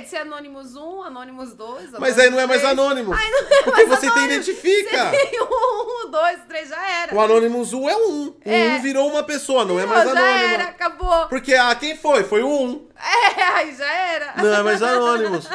de 0.00 0.08
ser 0.08 0.18
Anonymous 0.18 0.76
1, 0.76 1.02
Anonymous 1.02 1.54
2. 1.54 1.70
Anonymous 1.70 2.00
Mas 2.00 2.18
aí 2.18 2.30
não 2.30 2.40
é 2.40 2.46
mais 2.46 2.64
Anonymous. 2.64 3.18
Aí 3.18 3.30
não 3.30 3.38
é 3.40 3.62
porque 3.62 3.84
mais 3.84 4.00
você 4.00 4.10
tem 4.10 4.24
identifica. 4.24 5.10
Você 5.10 5.26
tem 5.26 5.40
um, 5.42 6.10
dois, 6.10 6.38
três, 6.48 6.68
já 6.68 6.90
era. 7.02 7.14
O 7.14 7.20
Anonymous 7.20 7.72
1 7.72 7.88
é 7.88 7.96
um. 7.96 8.26
O 8.28 8.36
é. 8.44 8.76
um 8.76 8.82
virou 8.82 9.08
uma 9.10 9.22
pessoa, 9.22 9.64
não 9.64 9.78
é 9.78 9.86
mais 9.86 10.02
Anonymous. 10.02 10.40
Já 10.40 10.52
era, 10.52 10.64
acabou. 10.64 11.26
Porque, 11.28 11.54
ah, 11.54 11.74
quem 11.74 11.96
foi? 11.96 12.24
Foi 12.24 12.42
o 12.42 12.48
1. 12.48 12.88
É, 12.96 13.42
aí 13.42 13.74
já 13.74 13.92
era. 13.92 14.34
Não 14.36 14.54
é 14.54 14.62
mais 14.62 14.82
Anonymous. 14.82 15.48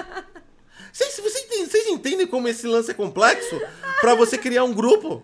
Vocês, 0.91 1.17
vocês, 1.17 1.69
vocês 1.69 1.87
entendem 1.87 2.27
como 2.27 2.47
esse 2.47 2.67
lance 2.67 2.91
é 2.91 2.93
complexo? 2.93 3.61
Pra 4.01 4.15
você 4.15 4.37
criar 4.37 4.63
um 4.63 4.73
grupo? 4.73 5.23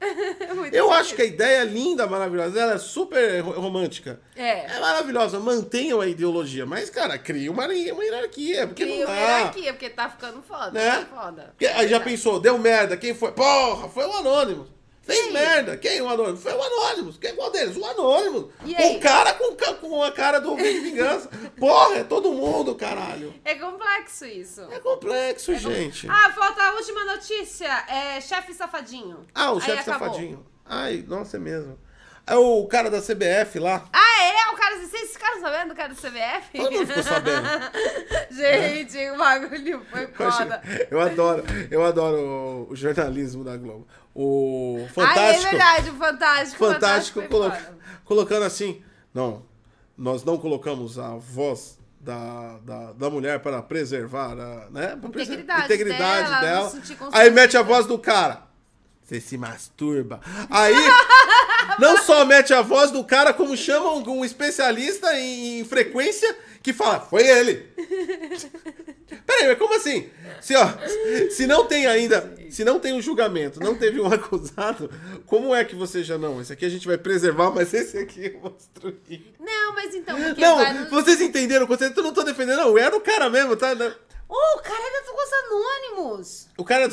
eu 0.72 0.90
acho 0.92 1.14
que 1.14 1.22
a 1.22 1.24
ideia 1.24 1.62
é 1.62 1.64
linda, 1.64 2.06
maravilhosa. 2.06 2.58
Ela 2.58 2.74
é 2.74 2.78
super 2.78 3.40
romântica. 3.40 4.20
É. 4.36 4.76
É 4.76 4.80
maravilhosa. 4.80 5.38
Mantenham 5.38 6.00
a 6.00 6.06
ideologia. 6.06 6.64
Mas, 6.64 6.90
cara, 6.90 7.18
cria 7.18 7.50
uma, 7.50 7.66
uma 7.66 8.04
hierarquia. 8.04 8.66
Porque 8.66 8.84
cria 8.84 9.06
uma 9.06 9.14
hierarquia, 9.14 9.72
porque 9.72 9.90
tá 9.90 10.08
ficando 10.08 10.42
foda. 10.42 10.70
Né? 10.70 10.90
Tá 10.90 11.06
foda. 11.06 11.42
Porque, 11.50 11.66
aí 11.66 11.88
já 11.88 12.00
pensou, 12.00 12.40
deu 12.40 12.58
merda. 12.58 12.96
Quem 12.96 13.14
foi? 13.14 13.32
Porra, 13.32 13.88
foi 13.88 14.06
o 14.06 14.12
Anônimo. 14.12 14.77
Fez 15.08 15.22
Quem? 15.22 15.32
merda. 15.32 15.74
Quem 15.78 16.02
o 16.02 16.08
Anônimo? 16.08 16.36
Foi 16.36 16.52
o 16.52 16.62
Anônimo. 16.62 17.14
Quem 17.14 17.34
qual 17.34 17.50
deles? 17.50 17.74
O 17.78 17.84
Anônimo. 17.86 18.52
O 18.62 19.00
cara 19.00 19.32
com, 19.32 19.56
com 19.80 20.02
a 20.02 20.12
cara 20.12 20.38
do 20.38 20.54
V 20.54 20.62
de 20.62 20.80
Vingança. 20.80 21.30
Porra, 21.58 22.00
é 22.00 22.04
todo 22.04 22.30
mundo, 22.30 22.74
caralho. 22.74 23.32
É 23.42 23.54
complexo 23.54 24.26
isso. 24.26 24.60
É 24.70 24.78
complexo, 24.80 25.52
é 25.52 25.58
gente. 25.58 26.06
Ah, 26.10 26.30
falta 26.34 26.62
a 26.62 26.74
última 26.74 27.06
notícia. 27.06 27.84
É 27.88 28.20
chefe 28.20 28.52
safadinho. 28.52 29.24
Ah, 29.34 29.52
o 29.52 29.60
chefe 29.62 29.82
safadinho. 29.82 30.44
Ai, 30.66 31.02
nossa, 31.08 31.38
é 31.38 31.40
mesmo. 31.40 31.78
É 32.26 32.36
o 32.36 32.66
cara 32.66 32.90
da 32.90 33.00
CBF 33.00 33.58
lá. 33.58 33.88
Ah, 33.90 34.22
é? 34.22 34.52
O 34.52 34.56
cara. 34.56 34.76
Vocês 34.78 35.12
ficaram 35.12 35.40
sabendo 35.40 35.70
do 35.70 35.74
cara 35.74 35.88
do 35.88 35.96
CBF? 35.96 36.58
Todo 36.58 36.72
mundo 36.72 36.86
ficou 36.86 37.02
sabendo. 37.02 37.48
Gente, 38.30 38.98
é. 38.98 39.12
o 39.12 39.16
bagulho 39.16 39.82
foi 39.90 40.06
foda. 40.08 40.62
Eu, 40.90 41.00
adoro, 41.00 41.44
eu 41.70 41.82
adoro 41.82 42.66
o, 42.70 42.76
jornalismo 42.76 43.42
da 43.42 43.56
Globo. 43.56 43.88
O 44.20 44.84
Fantástico. 44.92 45.20
Ah, 45.20 45.32
é 45.32 45.50
verdade, 45.50 45.90
o 45.90 45.94
Fantástico. 45.94 46.58
Fantástico, 46.58 47.22
fantástico 47.22 47.78
colocando 48.08 48.44
assim. 48.44 48.82
Não, 49.12 49.44
nós 49.96 50.24
não 50.24 50.38
colocamos 50.38 50.98
a 50.98 51.14
voz 51.14 51.78
da, 52.00 52.58
da, 52.64 52.92
da 52.92 53.10
mulher 53.10 53.40
para 53.40 53.62
preservar 53.62 54.32
a 54.32 54.70
né? 54.70 54.98
integridade, 55.04 55.64
integridade 55.66 56.40
dela. 56.40 56.70
dela. 56.70 56.72
Aí 57.12 57.30
mete 57.30 57.56
a 57.56 57.62
voz 57.62 57.86
do 57.86 57.98
cara. 57.98 58.48
Você 59.04 59.20
se 59.20 59.38
masturba. 59.38 60.20
Aí, 60.50 60.74
não 61.78 61.98
só 61.98 62.24
mete 62.24 62.52
a 62.52 62.60
voz 62.60 62.90
do 62.90 63.04
cara, 63.04 63.32
como 63.32 63.56
chama 63.56 63.92
um 63.92 64.24
especialista 64.24 65.14
em, 65.18 65.60
em 65.60 65.64
frequência 65.64 66.36
que 66.68 66.72
fala, 66.74 67.00
foi 67.00 67.26
ele. 67.26 67.66
Peraí, 69.26 69.48
mas 69.48 69.58
como 69.58 69.74
assim? 69.74 70.10
Se, 70.40 70.54
ó, 70.54 70.68
se 71.30 71.46
não 71.46 71.64
tem 71.64 71.86
ainda, 71.86 72.34
se 72.50 72.62
não 72.62 72.78
tem 72.78 72.92
um 72.92 73.00
julgamento, 73.00 73.58
não 73.58 73.74
teve 73.74 73.98
um 73.98 74.06
acusado, 74.12 74.90
como 75.24 75.54
é 75.54 75.64
que 75.64 75.74
você 75.74 76.04
já 76.04 76.18
não? 76.18 76.40
Esse 76.40 76.52
aqui 76.52 76.66
a 76.66 76.68
gente 76.68 76.86
vai 76.86 76.98
preservar, 76.98 77.50
mas 77.50 77.72
esse 77.72 77.96
aqui 77.96 78.32
eu 78.34 78.40
vou 78.40 78.50
destruir. 78.50 79.34
Não, 79.40 79.74
mas 79.74 79.94
então. 79.94 80.18
Não, 80.36 80.90
vocês 80.90 81.20
entenderam 81.22 81.64
o 81.64 81.68
conceito? 81.68 81.98
Eu 81.98 82.04
não 82.04 82.12
tô 82.12 82.22
defendendo, 82.22 82.58
não. 82.58 82.76
Era 82.76 82.94
o 82.94 83.00
cara 83.00 83.30
mesmo, 83.30 83.56
tá? 83.56 83.72
Oh, 84.28 84.58
o 84.58 84.62
cara 84.62 84.78
era 84.78 85.04
dos 85.04 85.32
anônimos. 85.32 86.48
O 86.58 86.64
cara. 86.64 86.88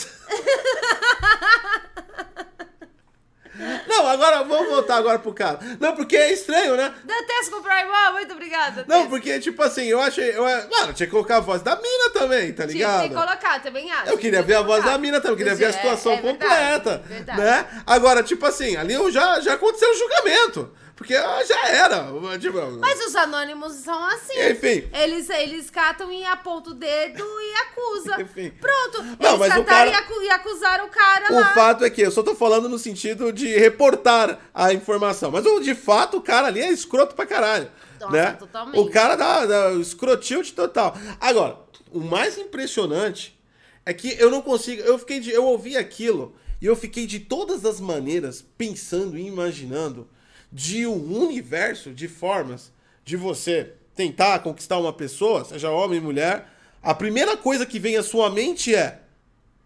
Não, 3.88 4.08
agora 4.08 4.44
vamos 4.44 4.70
voltar 4.70 4.98
agora 4.98 5.20
pro 5.20 5.34
cara. 5.34 5.60
Não, 5.80 5.96
porque 5.96 6.16
é 6.16 6.32
estranho, 6.32 6.76
né? 6.76 6.94
Detesto 7.04 7.52
comprar 7.52 7.84
igual, 7.84 8.14
muito 8.14 8.34
obrigada. 8.34 8.86
Não, 8.88 9.08
porque, 9.08 9.40
tipo 9.40 9.62
assim, 9.64 9.86
eu 9.86 10.00
achei. 10.00 10.36
Eu, 10.36 10.44
mano, 10.44 10.94
tinha 10.94 11.08
que 11.08 11.12
colocar 11.12 11.38
a 11.38 11.40
voz 11.40 11.62
da 11.62 11.76
mina 11.76 12.10
também, 12.12 12.52
tá 12.54 12.66
ligado? 12.66 13.08
Tinha 13.08 13.10
que 13.10 13.16
colocar, 13.16 13.62
também 13.62 13.92
acho. 13.92 14.10
Eu 14.10 14.18
queria 14.18 14.42
ver 14.42 14.56
a 14.56 14.62
voz 14.62 14.84
da 14.84 14.98
mina 14.98 15.20
também, 15.20 15.32
eu 15.32 15.38
queria 15.38 15.56
ver 15.56 15.66
a 15.66 15.74
situação 15.74 16.12
é, 16.12 16.16
é 16.16 16.22
completa. 16.22 17.04
Verdade, 17.08 17.08
verdade. 17.08 17.42
Né? 17.42 17.84
Agora, 17.86 18.24
tipo 18.24 18.46
assim, 18.46 18.76
ali 18.76 18.96
já, 19.12 19.40
já 19.40 19.54
aconteceu 19.54 19.90
o 19.90 19.96
julgamento. 19.96 20.72
Porque 20.96 21.14
já 21.14 21.68
era. 21.68 22.08
Tipo, 22.40 22.72
Mas 22.80 23.06
os 23.06 23.16
anônimos 23.16 23.74
são 23.74 24.02
assim. 24.06 24.34
Enfim. 24.50 24.88
Eles, 24.94 25.30
eles 25.30 25.70
catam 25.70 26.10
e 26.10 26.24
apontam 26.24 26.72
o 26.72 26.76
dedo 26.76 27.22
e 27.22 27.54
acusam. 27.64 28.20
Enfim. 28.22 28.50
Pronto. 28.62 29.04
Não, 29.20 29.36
eles 29.36 29.40
mas 29.40 29.54
cataram 29.54 29.92
o 29.92 29.94
cara... 29.94 30.24
e 30.24 30.30
acusaram 30.30 30.86
o 30.86 30.90
cara 30.90 31.34
o 31.34 31.36
lá. 31.36 31.52
O 31.52 31.54
fato 31.54 31.84
é 31.84 31.90
que 31.90 32.02
eu 32.02 32.12
só 32.12 32.24
tô 32.24 32.34
falando 32.34 32.70
no 32.70 32.80
sentido 32.80 33.34
de 33.34 33.48
reportar 33.58 34.40
a 34.54 34.74
informação. 34.74 35.32
Mas 35.32 35.44
de 35.62 35.76
fato 35.76 36.18
o 36.18 36.22
cara 36.22 36.48
ali 36.48 36.62
é 36.62 36.72
escroto 36.72 37.14
pra 37.14 37.26
caralho. 37.26 37.70
Nossa, 38.00 38.14
né? 38.14 38.32
totalmente. 38.34 38.80
O 38.80 38.90
cara 38.90 39.18
dá, 39.18 39.46
dá 39.46 39.74
escrotil 39.74 40.42
de 40.42 40.54
total. 40.54 40.96
Agora, 41.20 41.58
o 41.92 42.00
mais 42.00 42.38
impressionante 42.38 43.38
é 43.86 43.94
que 43.94 44.16
eu 44.18 44.32
não 44.32 44.42
consigo. 44.42 44.82
Eu 44.82 44.98
fiquei 44.98 45.20
de, 45.20 45.32
Eu 45.32 45.44
ouvi 45.44 45.76
aquilo 45.76 46.36
e 46.62 46.66
eu 46.66 46.76
fiquei 46.76 47.06
de 47.06 47.20
todas 47.20 47.66
as 47.66 47.82
maneiras 47.82 48.44
pensando 48.58 49.18
e 49.18 49.28
imaginando 49.28 50.08
de 50.56 50.88
um 50.88 51.22
universo 51.22 51.92
de 51.92 52.08
formas 52.08 52.72
de 53.04 53.18
você 53.18 53.74
tentar 53.94 54.40
conquistar 54.40 54.78
uma 54.78 54.94
pessoa, 54.94 55.44
seja 55.44 55.70
homem 55.70 56.00
ou 56.00 56.06
mulher, 56.06 56.48
a 56.82 56.94
primeira 56.94 57.36
coisa 57.36 57.66
que 57.66 57.78
vem 57.78 57.98
à 57.98 58.04
sua 58.04 58.30
mente 58.30 58.74
é: 58.74 59.02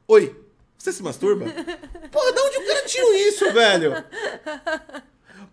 Oi, 0.08 0.36
você 0.76 0.92
se 0.92 1.04
masturba? 1.04 1.46
Porra, 2.12 2.34
de 2.34 2.40
onde 2.40 2.58
o 2.58 2.66
cara 2.66 2.86
tirou 2.88 3.14
isso, 3.14 3.54
velho? 3.54 4.04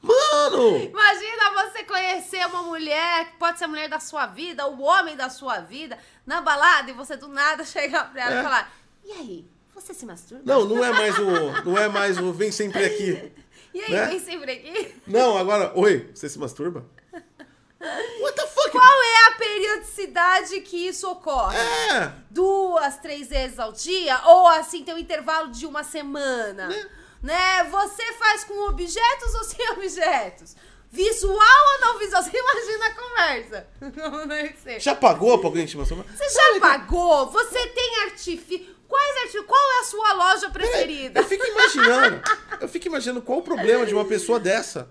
Mano! 0.00 0.78
Imagina 0.78 1.52
você 1.52 1.84
conhecer 1.84 2.46
uma 2.46 2.62
mulher, 2.62 3.26
que 3.26 3.36
pode 3.36 3.58
ser 3.58 3.66
a 3.66 3.68
mulher 3.68 3.90
da 3.90 4.00
sua 4.00 4.26
vida, 4.26 4.66
o 4.66 4.80
homem 4.80 5.16
da 5.16 5.28
sua 5.28 5.58
vida, 5.58 5.98
na 6.24 6.40
balada, 6.40 6.90
e 6.90 6.94
você 6.94 7.14
do 7.14 7.28
nada 7.28 7.62
chegar 7.66 8.10
pra 8.10 8.22
ela 8.22 8.36
é. 8.36 8.40
e 8.40 8.42
falar: 8.42 8.72
E 9.04 9.12
aí, 9.12 9.46
você 9.74 9.92
se 9.92 10.06
masturba? 10.06 10.44
Não, 10.46 10.64
não 10.64 10.82
é 10.82 10.90
mais 10.92 11.18
o. 11.18 11.62
Não 11.62 11.76
é 11.76 11.88
mais 11.88 12.18
o 12.18 12.32
vem 12.32 12.50
sempre 12.50 12.82
aqui. 12.86 13.32
E 13.76 13.80
aí, 13.82 13.92
né? 13.92 14.06
vem 14.06 14.18
sempre 14.18 14.52
aqui? 14.52 14.94
Não, 15.06 15.36
agora, 15.36 15.70
oi, 15.74 16.10
você 16.14 16.30
se 16.30 16.38
masturba? 16.38 16.86
What 17.12 18.34
the 18.34 18.46
fuck? 18.46 18.70
Qual 18.70 19.02
é 19.02 19.26
a 19.28 19.32
periodicidade 19.32 20.62
que 20.62 20.88
isso 20.88 21.06
ocorre? 21.10 21.58
É. 21.58 22.10
Duas, 22.30 22.96
três 22.96 23.28
vezes 23.28 23.58
ao 23.58 23.72
dia? 23.72 24.18
Ou 24.24 24.46
assim, 24.46 24.82
tem 24.82 24.94
um 24.94 24.98
intervalo 24.98 25.50
de 25.50 25.66
uma 25.66 25.84
semana? 25.84 26.68
Né? 26.68 26.86
né? 27.22 27.64
Você 27.64 28.14
faz 28.14 28.44
com 28.44 28.66
objetos 28.66 29.34
ou 29.34 29.44
sem 29.44 29.70
objetos? 29.72 30.56
Visual 30.90 31.36
ou 31.36 31.80
não 31.82 31.98
visual? 31.98 32.22
Você 32.22 32.30
imagina 32.34 32.86
a 32.86 32.94
conversa. 32.94 33.68
Não 34.72 34.78
Já 34.78 34.94
pagou 34.94 35.38
pra 35.38 35.48
alguém 35.48 35.66
te 35.66 35.76
masturbar? 35.76 36.06
Você 36.16 36.30
já 36.30 36.60
pagou? 36.60 37.30
Você 37.30 37.66
tem 37.66 38.04
artifício. 38.04 38.75
Quais 38.88 39.16
artigos? 39.24 39.46
Qual 39.46 39.72
é 39.72 39.80
a 39.80 39.84
sua 39.84 40.12
loja 40.12 40.50
preferida? 40.50 41.20
eu 41.20 41.24
fico 41.24 41.44
imaginando. 41.44 42.22
eu 42.60 42.68
fico 42.68 42.86
imaginando 42.86 43.22
qual 43.22 43.38
o 43.38 43.42
problema 43.42 43.84
de 43.84 43.94
uma 43.94 44.04
pessoa 44.04 44.38
dessa. 44.38 44.88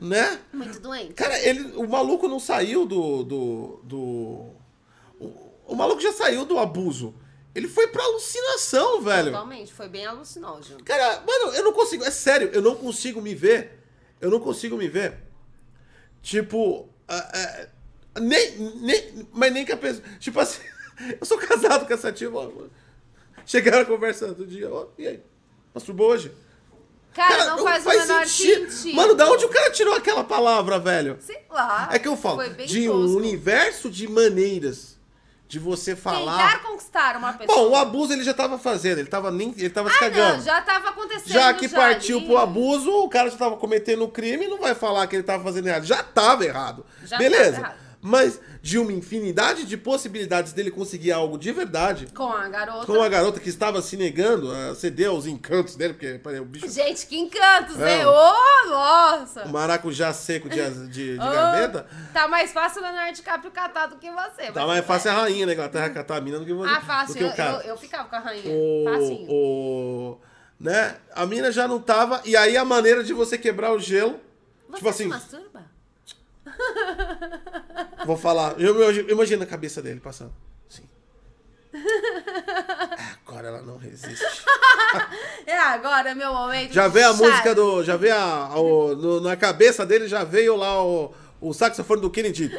Né? 0.00 0.38
Muito 0.52 0.78
doente. 0.80 1.14
Cara, 1.14 1.38
ele, 1.40 1.72
o 1.76 1.88
maluco 1.88 2.28
não 2.28 2.38
saiu 2.38 2.86
do. 2.86 3.24
do. 3.24 3.80
do 3.82 4.46
O 5.66 5.74
maluco 5.74 6.00
já 6.00 6.12
saiu 6.12 6.44
do 6.44 6.58
abuso. 6.58 7.14
Ele 7.54 7.66
foi 7.66 7.88
pra 7.88 8.04
alucinação, 8.04 9.02
velho. 9.02 9.32
Totalmente, 9.32 9.72
foi 9.72 9.88
bem 9.88 10.06
alucinógeno. 10.06 10.82
Cara, 10.84 11.22
mano, 11.26 11.54
eu 11.54 11.64
não 11.64 11.72
consigo. 11.72 12.04
É 12.04 12.10
sério, 12.10 12.50
eu 12.52 12.62
não 12.62 12.76
consigo 12.76 13.20
me 13.20 13.34
ver. 13.34 13.80
Eu 14.20 14.30
não 14.30 14.38
consigo 14.38 14.76
me 14.76 14.88
ver. 14.88 15.18
Tipo. 16.22 16.88
ah, 17.08 17.66
ah, 18.14 18.20
nem, 18.20 18.56
nem. 18.56 19.28
Mas 19.32 19.52
nem 19.52 19.64
que 19.64 19.72
a 19.72 19.76
pessoa. 19.76 20.04
Tipo 20.18 20.40
assim. 20.40 20.62
Eu 21.18 21.24
sou 21.24 21.38
casado 21.38 21.86
com 21.86 21.94
essa 21.94 22.12
tia. 22.12 22.30
ó, 22.30 22.50
Chegaram 23.50 23.84
conversando 23.84 24.44
um 24.44 24.46
dia. 24.46 24.72
Ó, 24.72 24.86
e 24.96 25.08
aí? 25.08 25.20
Masturbou 25.74 26.10
hoje? 26.10 26.30
Cara, 27.12 27.46
não, 27.46 27.64
faz, 27.64 27.84
o 27.84 27.88
menor 27.88 28.24
sentido. 28.24 28.94
Mano, 28.94 29.16
da 29.16 29.28
onde 29.28 29.44
o 29.44 29.48
cara 29.48 29.72
tirou 29.72 29.92
aquela 29.92 30.22
palavra, 30.22 30.78
velho? 30.78 31.18
Sei 31.20 31.42
lá. 31.50 31.88
É 31.90 31.98
que 31.98 32.06
eu 32.06 32.16
falo, 32.16 32.48
de 32.48 32.88
um 32.88 33.16
universo 33.16 33.90
de 33.90 34.06
maneiras 34.06 34.96
de 35.48 35.58
você 35.58 35.96
falar. 35.96 36.36
Tentar 36.36 36.62
conquistar 36.62 37.16
uma 37.16 37.32
pessoa. 37.32 37.58
Bom, 37.58 37.70
o 37.70 37.74
abuso 37.74 38.12
ele 38.12 38.22
já 38.22 38.32
tava 38.32 38.56
fazendo, 38.56 39.00
ele 39.00 39.08
tava 39.08 39.32
nem. 39.32 39.52
Ele 39.56 39.68
tava 39.68 39.90
se 39.90 39.96
ah, 39.96 39.98
cagando. 39.98 40.36
não, 40.36 40.44
já 40.44 40.62
tava 40.62 40.90
acontecendo. 40.90 41.32
Já 41.32 41.52
que 41.52 41.68
partiu 41.68 42.18
ali. 42.18 42.26
pro 42.26 42.38
abuso, 42.38 42.88
o 42.88 43.08
cara 43.08 43.28
já 43.28 43.36
tava 43.36 43.56
cometendo 43.56 44.06
crime, 44.06 44.46
não 44.46 44.58
vai 44.58 44.76
falar 44.76 45.08
que 45.08 45.16
ele 45.16 45.24
tava 45.24 45.42
fazendo 45.42 45.66
errado. 45.66 45.84
Já 45.84 46.04
tava 46.04 46.44
errado. 46.44 46.86
Já 47.02 47.18
Beleza. 47.18 47.50
tava 47.50 47.66
errado. 47.66 47.89
Mas 48.02 48.40
de 48.62 48.78
uma 48.78 48.92
infinidade 48.92 49.64
de 49.64 49.76
possibilidades 49.76 50.54
dele 50.54 50.70
conseguir 50.70 51.12
algo 51.12 51.36
de 51.36 51.52
verdade, 51.52 52.06
Com 52.14 52.32
a 52.32 52.48
garota. 52.48 52.86
com 52.86 53.02
a 53.02 53.08
garota 53.08 53.38
que 53.38 53.50
estava 53.50 53.82
se 53.82 53.94
negando 53.94 54.50
a 54.50 54.74
ceder 54.74 55.08
aos 55.10 55.26
encantos 55.26 55.76
dele, 55.76 55.92
porque 55.92 56.18
peraí, 56.18 56.40
o 56.40 56.44
bicho. 56.46 56.66
Gente, 56.68 57.06
que 57.06 57.18
encantos, 57.18 57.78
É. 57.78 57.98
hein? 57.98 58.06
Ô, 58.06 58.68
nossa! 58.70 59.44
O 59.44 59.50
maracujá 59.50 60.14
seco 60.14 60.48
de, 60.48 60.56
de, 60.88 60.88
de 60.88 61.14
Ô, 61.20 61.30
gaveta. 61.30 61.86
Tá 62.12 62.26
mais 62.26 62.52
fácil 62.52 62.80
o 62.80 62.84
Leonardo 62.84 63.16
DiCaprio 63.16 63.50
catar 63.50 63.86
do 63.88 63.96
que 63.96 64.10
você. 64.10 64.50
Tá 64.50 64.66
mais 64.66 64.84
fácil 64.86 65.10
bem. 65.10 65.18
a 65.18 65.22
rainha 65.22 65.46
da 65.46 65.52
Inglaterra 65.52 65.90
catar 65.90 66.16
a 66.16 66.20
mina 66.22 66.38
do 66.38 66.46
que 66.46 66.54
você. 66.54 66.72
Ah, 66.72 66.80
fácil. 66.80 67.20
Eu, 67.20 67.28
o 67.28 67.34
eu, 67.34 67.60
eu 67.70 67.76
ficava 67.76 68.08
com 68.08 68.16
a 68.16 68.20
rainha. 68.20 68.42
Facinho. 68.84 69.26
o, 69.28 70.12
o, 70.12 70.20
né? 70.58 70.96
A 71.14 71.26
mina 71.26 71.52
já 71.52 71.68
não 71.68 71.78
tava. 71.80 72.22
E 72.24 72.34
aí 72.34 72.56
a 72.56 72.64
maneira 72.64 73.04
de 73.04 73.12
você 73.12 73.36
quebrar 73.36 73.72
o 73.74 73.78
gelo. 73.78 74.18
Você 74.68 74.76
tipo 74.76 74.88
assim, 74.88 75.06
masturba? 75.06 75.64
Vou 78.06 78.16
falar. 78.16 78.58
Eu, 78.60 78.80
eu, 78.80 78.92
eu 78.92 79.10
imagino 79.10 79.42
a 79.42 79.46
cabeça 79.46 79.80
dele 79.82 80.00
passando. 80.00 80.32
Ah, 81.72 81.72
Agora 83.26 83.48
ela 83.48 83.62
não 83.62 83.76
resiste. 83.76 84.24
É 85.46 85.56
agora, 85.56 86.14
meu 86.14 86.32
momento. 86.32 86.72
Já 86.72 86.88
veio 86.88 87.10
a 87.10 87.12
música 87.12 87.54
do. 87.54 87.84
Já 87.84 87.96
veio 87.96 88.14
a. 88.16 88.58
o- 88.58 88.96
no- 88.96 89.20
na 89.20 89.36
cabeça 89.36 89.86
dele 89.86 90.08
já 90.08 90.24
veio 90.24 90.56
lá 90.56 90.82
o. 90.84 91.14
O 91.40 91.54
saxofone 91.54 92.00
do 92.02 92.10
Kennedy. 92.10 92.50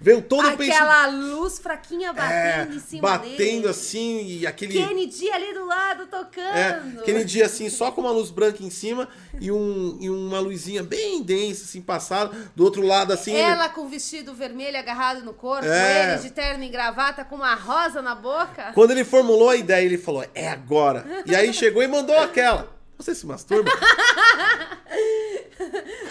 Veio 0.00 0.22
todo 0.22 0.46
o 0.48 0.56
pensamento. 0.56 0.72
Aquela 0.72 1.06
luz 1.06 1.58
fraquinha 1.58 2.12
batendo 2.12 2.74
em 2.74 2.80
cima 2.80 2.98
É, 3.08 3.12
batendo 3.18 3.36
dele. 3.36 3.68
assim 3.68 4.26
e 4.26 4.46
aquele. 4.46 4.72
Kennedy 4.72 5.30
ali 5.30 5.54
do 5.54 5.64
lado 5.66 6.06
tocando. 6.06 7.02
É, 7.06 7.24
dia 7.24 7.46
assim, 7.46 7.68
só 7.68 7.90
com 7.90 8.02
uma 8.02 8.10
luz 8.10 8.30
branca 8.30 8.62
em 8.62 8.70
cima 8.70 9.08
e, 9.40 9.50
um, 9.50 9.96
e 10.00 10.08
uma 10.10 10.38
luzinha 10.38 10.82
bem 10.82 11.22
densa, 11.22 11.64
assim, 11.64 11.80
passada. 11.80 12.30
Do 12.54 12.62
outro 12.64 12.82
lado, 12.82 13.12
assim. 13.12 13.34
Ela 13.34 13.68
com 13.68 13.82
o 13.82 13.88
vestido 13.88 14.34
vermelho 14.34 14.78
agarrado 14.78 15.22
no 15.24 15.32
corpo, 15.32 15.66
É. 15.66 16.12
ele 16.14 16.22
de 16.22 16.30
terno 16.30 16.62
e 16.64 16.68
gravata 16.68 17.24
com 17.24 17.36
uma 17.36 17.54
rosa 17.54 18.00
na 18.02 18.14
boca. 18.14 18.72
Quando 18.74 18.90
ele 18.92 19.04
formulou 19.04 19.50
a 19.50 19.56
ideia, 19.56 19.84
ele 19.84 19.98
falou, 19.98 20.24
é 20.34 20.48
agora. 20.48 21.04
E 21.26 21.34
aí 21.34 21.52
chegou 21.52 21.82
e 21.82 21.88
mandou 21.88 22.16
aquela. 22.18 22.75
Você 22.98 23.14
se 23.14 23.26
masturba? 23.26 23.70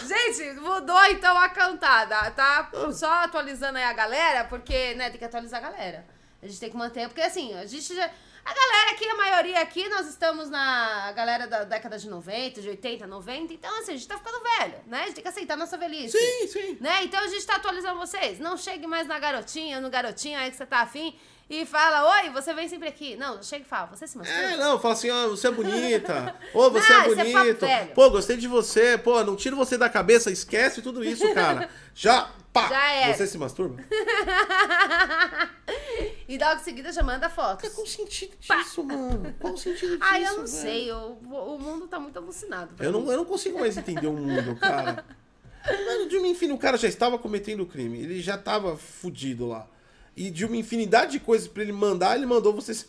Gente, 0.07 0.59
mudou 0.59 1.03
então 1.05 1.37
a 1.37 1.49
cantada, 1.49 2.31
tá? 2.31 2.69
Só 2.93 3.09
atualizando 3.23 3.77
aí 3.77 3.83
a 3.83 3.93
galera, 3.93 4.43
porque, 4.45 4.93
né, 4.95 5.09
tem 5.09 5.17
que 5.17 5.25
atualizar 5.25 5.63
a 5.63 5.69
galera. 5.69 6.05
A 6.41 6.47
gente 6.47 6.59
tem 6.59 6.69
que 6.69 6.77
manter, 6.77 7.07
porque 7.07 7.21
assim, 7.21 7.53
a 7.55 7.65
gente 7.65 7.95
já. 7.95 8.09
A 8.45 8.53
galera 8.53 8.91
aqui, 8.91 9.09
a 9.09 9.15
maioria 9.15 9.59
aqui, 9.59 9.89
nós 9.89 10.07
estamos 10.07 10.51
na 10.51 11.11
galera 11.13 11.47
da 11.47 11.63
década 11.63 11.97
de 11.97 12.07
90, 12.07 12.61
de 12.61 12.69
80, 12.69 13.07
90. 13.07 13.53
Então, 13.53 13.79
assim, 13.79 13.93
a 13.93 13.95
gente 13.95 14.07
tá 14.07 14.19
ficando 14.19 14.39
velho, 14.43 14.75
né? 14.85 14.99
A 15.01 15.05
gente 15.05 15.15
tem 15.15 15.23
que 15.23 15.29
aceitar 15.29 15.57
nossa 15.57 15.75
velhice. 15.75 16.15
sim, 16.15 16.47
sim. 16.47 16.77
Né? 16.79 17.05
Então 17.05 17.19
a 17.23 17.27
gente 17.27 17.43
tá 17.43 17.55
atualizando 17.55 17.97
vocês. 17.97 18.37
Não 18.37 18.55
chegue 18.55 18.85
mais 18.85 19.07
na 19.07 19.17
garotinha, 19.17 19.81
no 19.81 19.89
garotinho 19.89 20.37
aí 20.37 20.51
que 20.51 20.57
você 20.57 20.65
tá 20.67 20.81
afim 20.81 21.17
e 21.47 21.63
fala, 21.65 22.22
oi, 22.22 22.31
você 22.31 22.53
vem 22.55 22.67
sempre 22.67 22.88
aqui. 22.88 23.15
Não, 23.15 23.41
chega 23.43 23.63
e 23.63 23.67
fala, 23.67 23.85
você 23.88 24.07
se 24.07 24.17
masturba? 24.17 24.41
É, 24.41 24.57
não, 24.57 24.80
fala 24.80 24.93
assim, 24.95 25.11
ó, 25.11 25.30
você 25.30 25.47
é 25.47 25.51
bonita. 25.51 26.35
Ô, 26.53 26.72
você 26.72 26.91
Não, 26.91 27.01
é 27.01 27.05
é 27.05 27.15
bonito. 27.15 27.59
velho. 27.59 27.91
Pô, 27.93 28.09
gostei 28.09 28.35
de 28.35 28.47
você. 28.47 28.97
Pô, 28.97 29.23
não 29.23 29.35
tiro 29.35 29.55
você 29.55 29.77
da 29.77 29.88
cabeça, 29.88 30.31
esquece 30.31 30.81
tudo 30.81 31.03
isso, 31.03 31.31
cara. 31.35 31.69
Já, 31.93 32.31
pá. 32.51 32.67
Já 32.67 32.91
era. 32.91 33.13
Você 33.13 33.27
se 33.27 33.38
masturba? 33.38 33.81
E 36.27 36.39
logo 36.39 36.55
em 36.55 36.63
seguida 36.63 36.91
já 36.91 37.03
manda 37.03 37.30
fotos. 37.30 37.69
Qual 37.69 37.85
o 37.85 37.88
sentido 37.88 38.35
disso, 38.39 38.84
mano? 38.84 39.35
Qual 39.39 39.53
o 39.53 39.57
sentido 39.57 39.91
disso? 39.91 40.01
Ah, 40.01 40.19
eu 40.19 40.30
não 40.31 40.35
velho? 40.38 40.47
sei, 40.47 40.91
o, 40.91 41.17
o 41.22 41.59
mundo 41.59 41.88
tá 41.88 41.99
muito 41.99 42.17
alucinado. 42.17 42.72
Eu 42.80 42.91
mim. 42.91 42.99
não, 42.99 43.11
eu 43.11 43.17
não 43.17 43.26
consigo 43.26 43.59
mais 43.59 43.77
entender 43.77 44.07
o 44.07 44.13
mundo, 44.13 44.55
cara. 44.55 45.05
Mano, 45.67 46.09
de 46.09 46.17
uma 46.17 46.27
infin... 46.27 46.51
o 46.51 46.57
cara 46.57 46.77
já 46.77 46.88
estava 46.88 47.19
cometendo 47.19 47.63
crime. 47.65 47.99
Ele 47.99 48.22
já 48.22 48.35
estava 48.35 48.76
fudido 48.76 49.47
lá. 49.47 49.67
E 50.15 50.29
de 50.29 50.45
uma 50.45 50.55
infinidade 50.57 51.13
de 51.13 51.19
coisas 51.19 51.47
pra 51.47 51.61
ele 51.63 51.71
mandar, 51.73 52.15
ele 52.15 52.25
mandou 52.25 52.53
você. 52.53 52.73
se- 52.73 52.85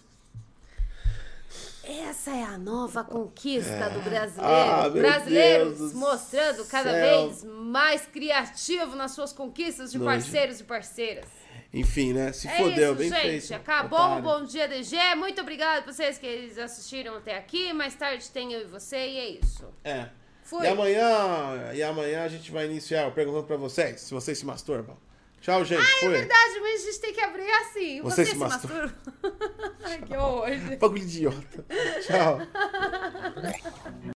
Essa 1.84 2.30
é 2.32 2.42
a 2.42 2.58
nova 2.58 3.04
conquista 3.04 3.88
do 3.90 4.00
Ah, 4.00 4.88
brasileiro. 4.88 4.92
meu 4.92 5.02
Brasileiros 5.02 5.92
do 5.92 5.98
mostrando 5.98 6.64
cada 6.66 6.90
céu. 6.90 7.28
vez 7.28 7.44
mais 7.44 8.02
criativo 8.06 8.96
nas 8.96 9.12
suas 9.12 9.32
conquistas 9.32 9.92
de 9.92 9.98
Nojo. 9.98 10.10
parceiros 10.10 10.60
e 10.60 10.64
parceiras. 10.64 11.26
Enfim, 11.72 12.12
né? 12.12 12.32
Se 12.32 12.48
É 12.48 12.56
fodeu, 12.56 12.90
isso, 12.92 12.98
bem 12.98 13.10
gente. 13.10 13.20
feito. 13.48 13.54
Acabou 13.54 13.98
otário. 13.98 14.18
o 14.18 14.22
Bom 14.22 14.44
Dia 14.44 14.66
DG. 14.66 14.96
Muito 15.16 15.40
obrigada 15.40 15.82
pra 15.82 15.92
vocês 15.92 16.18
que 16.18 16.52
assistiram 16.60 17.14
até 17.16 17.36
aqui. 17.36 17.72
Mais 17.72 17.94
tarde 17.94 18.28
tem 18.30 18.52
eu 18.52 18.62
e 18.62 18.64
você 18.64 18.96
e 18.96 19.18
é 19.18 19.30
isso. 19.30 19.64
É. 19.84 20.08
Fui. 20.42 20.64
E 20.64 20.68
amanhã, 20.68 21.72
e 21.74 21.82
amanhã 21.82 22.22
a 22.24 22.28
gente 22.28 22.50
vai 22.50 22.66
iniciar 22.66 23.10
perguntando 23.12 23.44
pra 23.44 23.56
vocês 23.56 24.00
se 24.00 24.14
vocês 24.14 24.38
se 24.38 24.46
masturbam. 24.46 24.96
Tchau, 25.46 25.64
gente. 25.64 25.80
É 25.80 26.00
Fui. 26.00 26.08
verdade, 26.08 26.60
mas 26.60 26.82
a 26.82 26.84
gente 26.86 27.00
tem 27.00 27.12
que 27.12 27.20
abrir 27.20 27.48
assim. 27.48 28.00
Você 28.02 28.16
Você, 28.16 28.24
se 28.24 28.30
se 28.32 28.36
masturba. 28.36 28.82
masturba? 28.82 29.72
Ai, 29.84 30.02
que 30.02 30.16
horror. 30.16 30.48
Bagulho 30.80 31.02
idiota. 31.04 31.64
Tchau. 32.02 32.40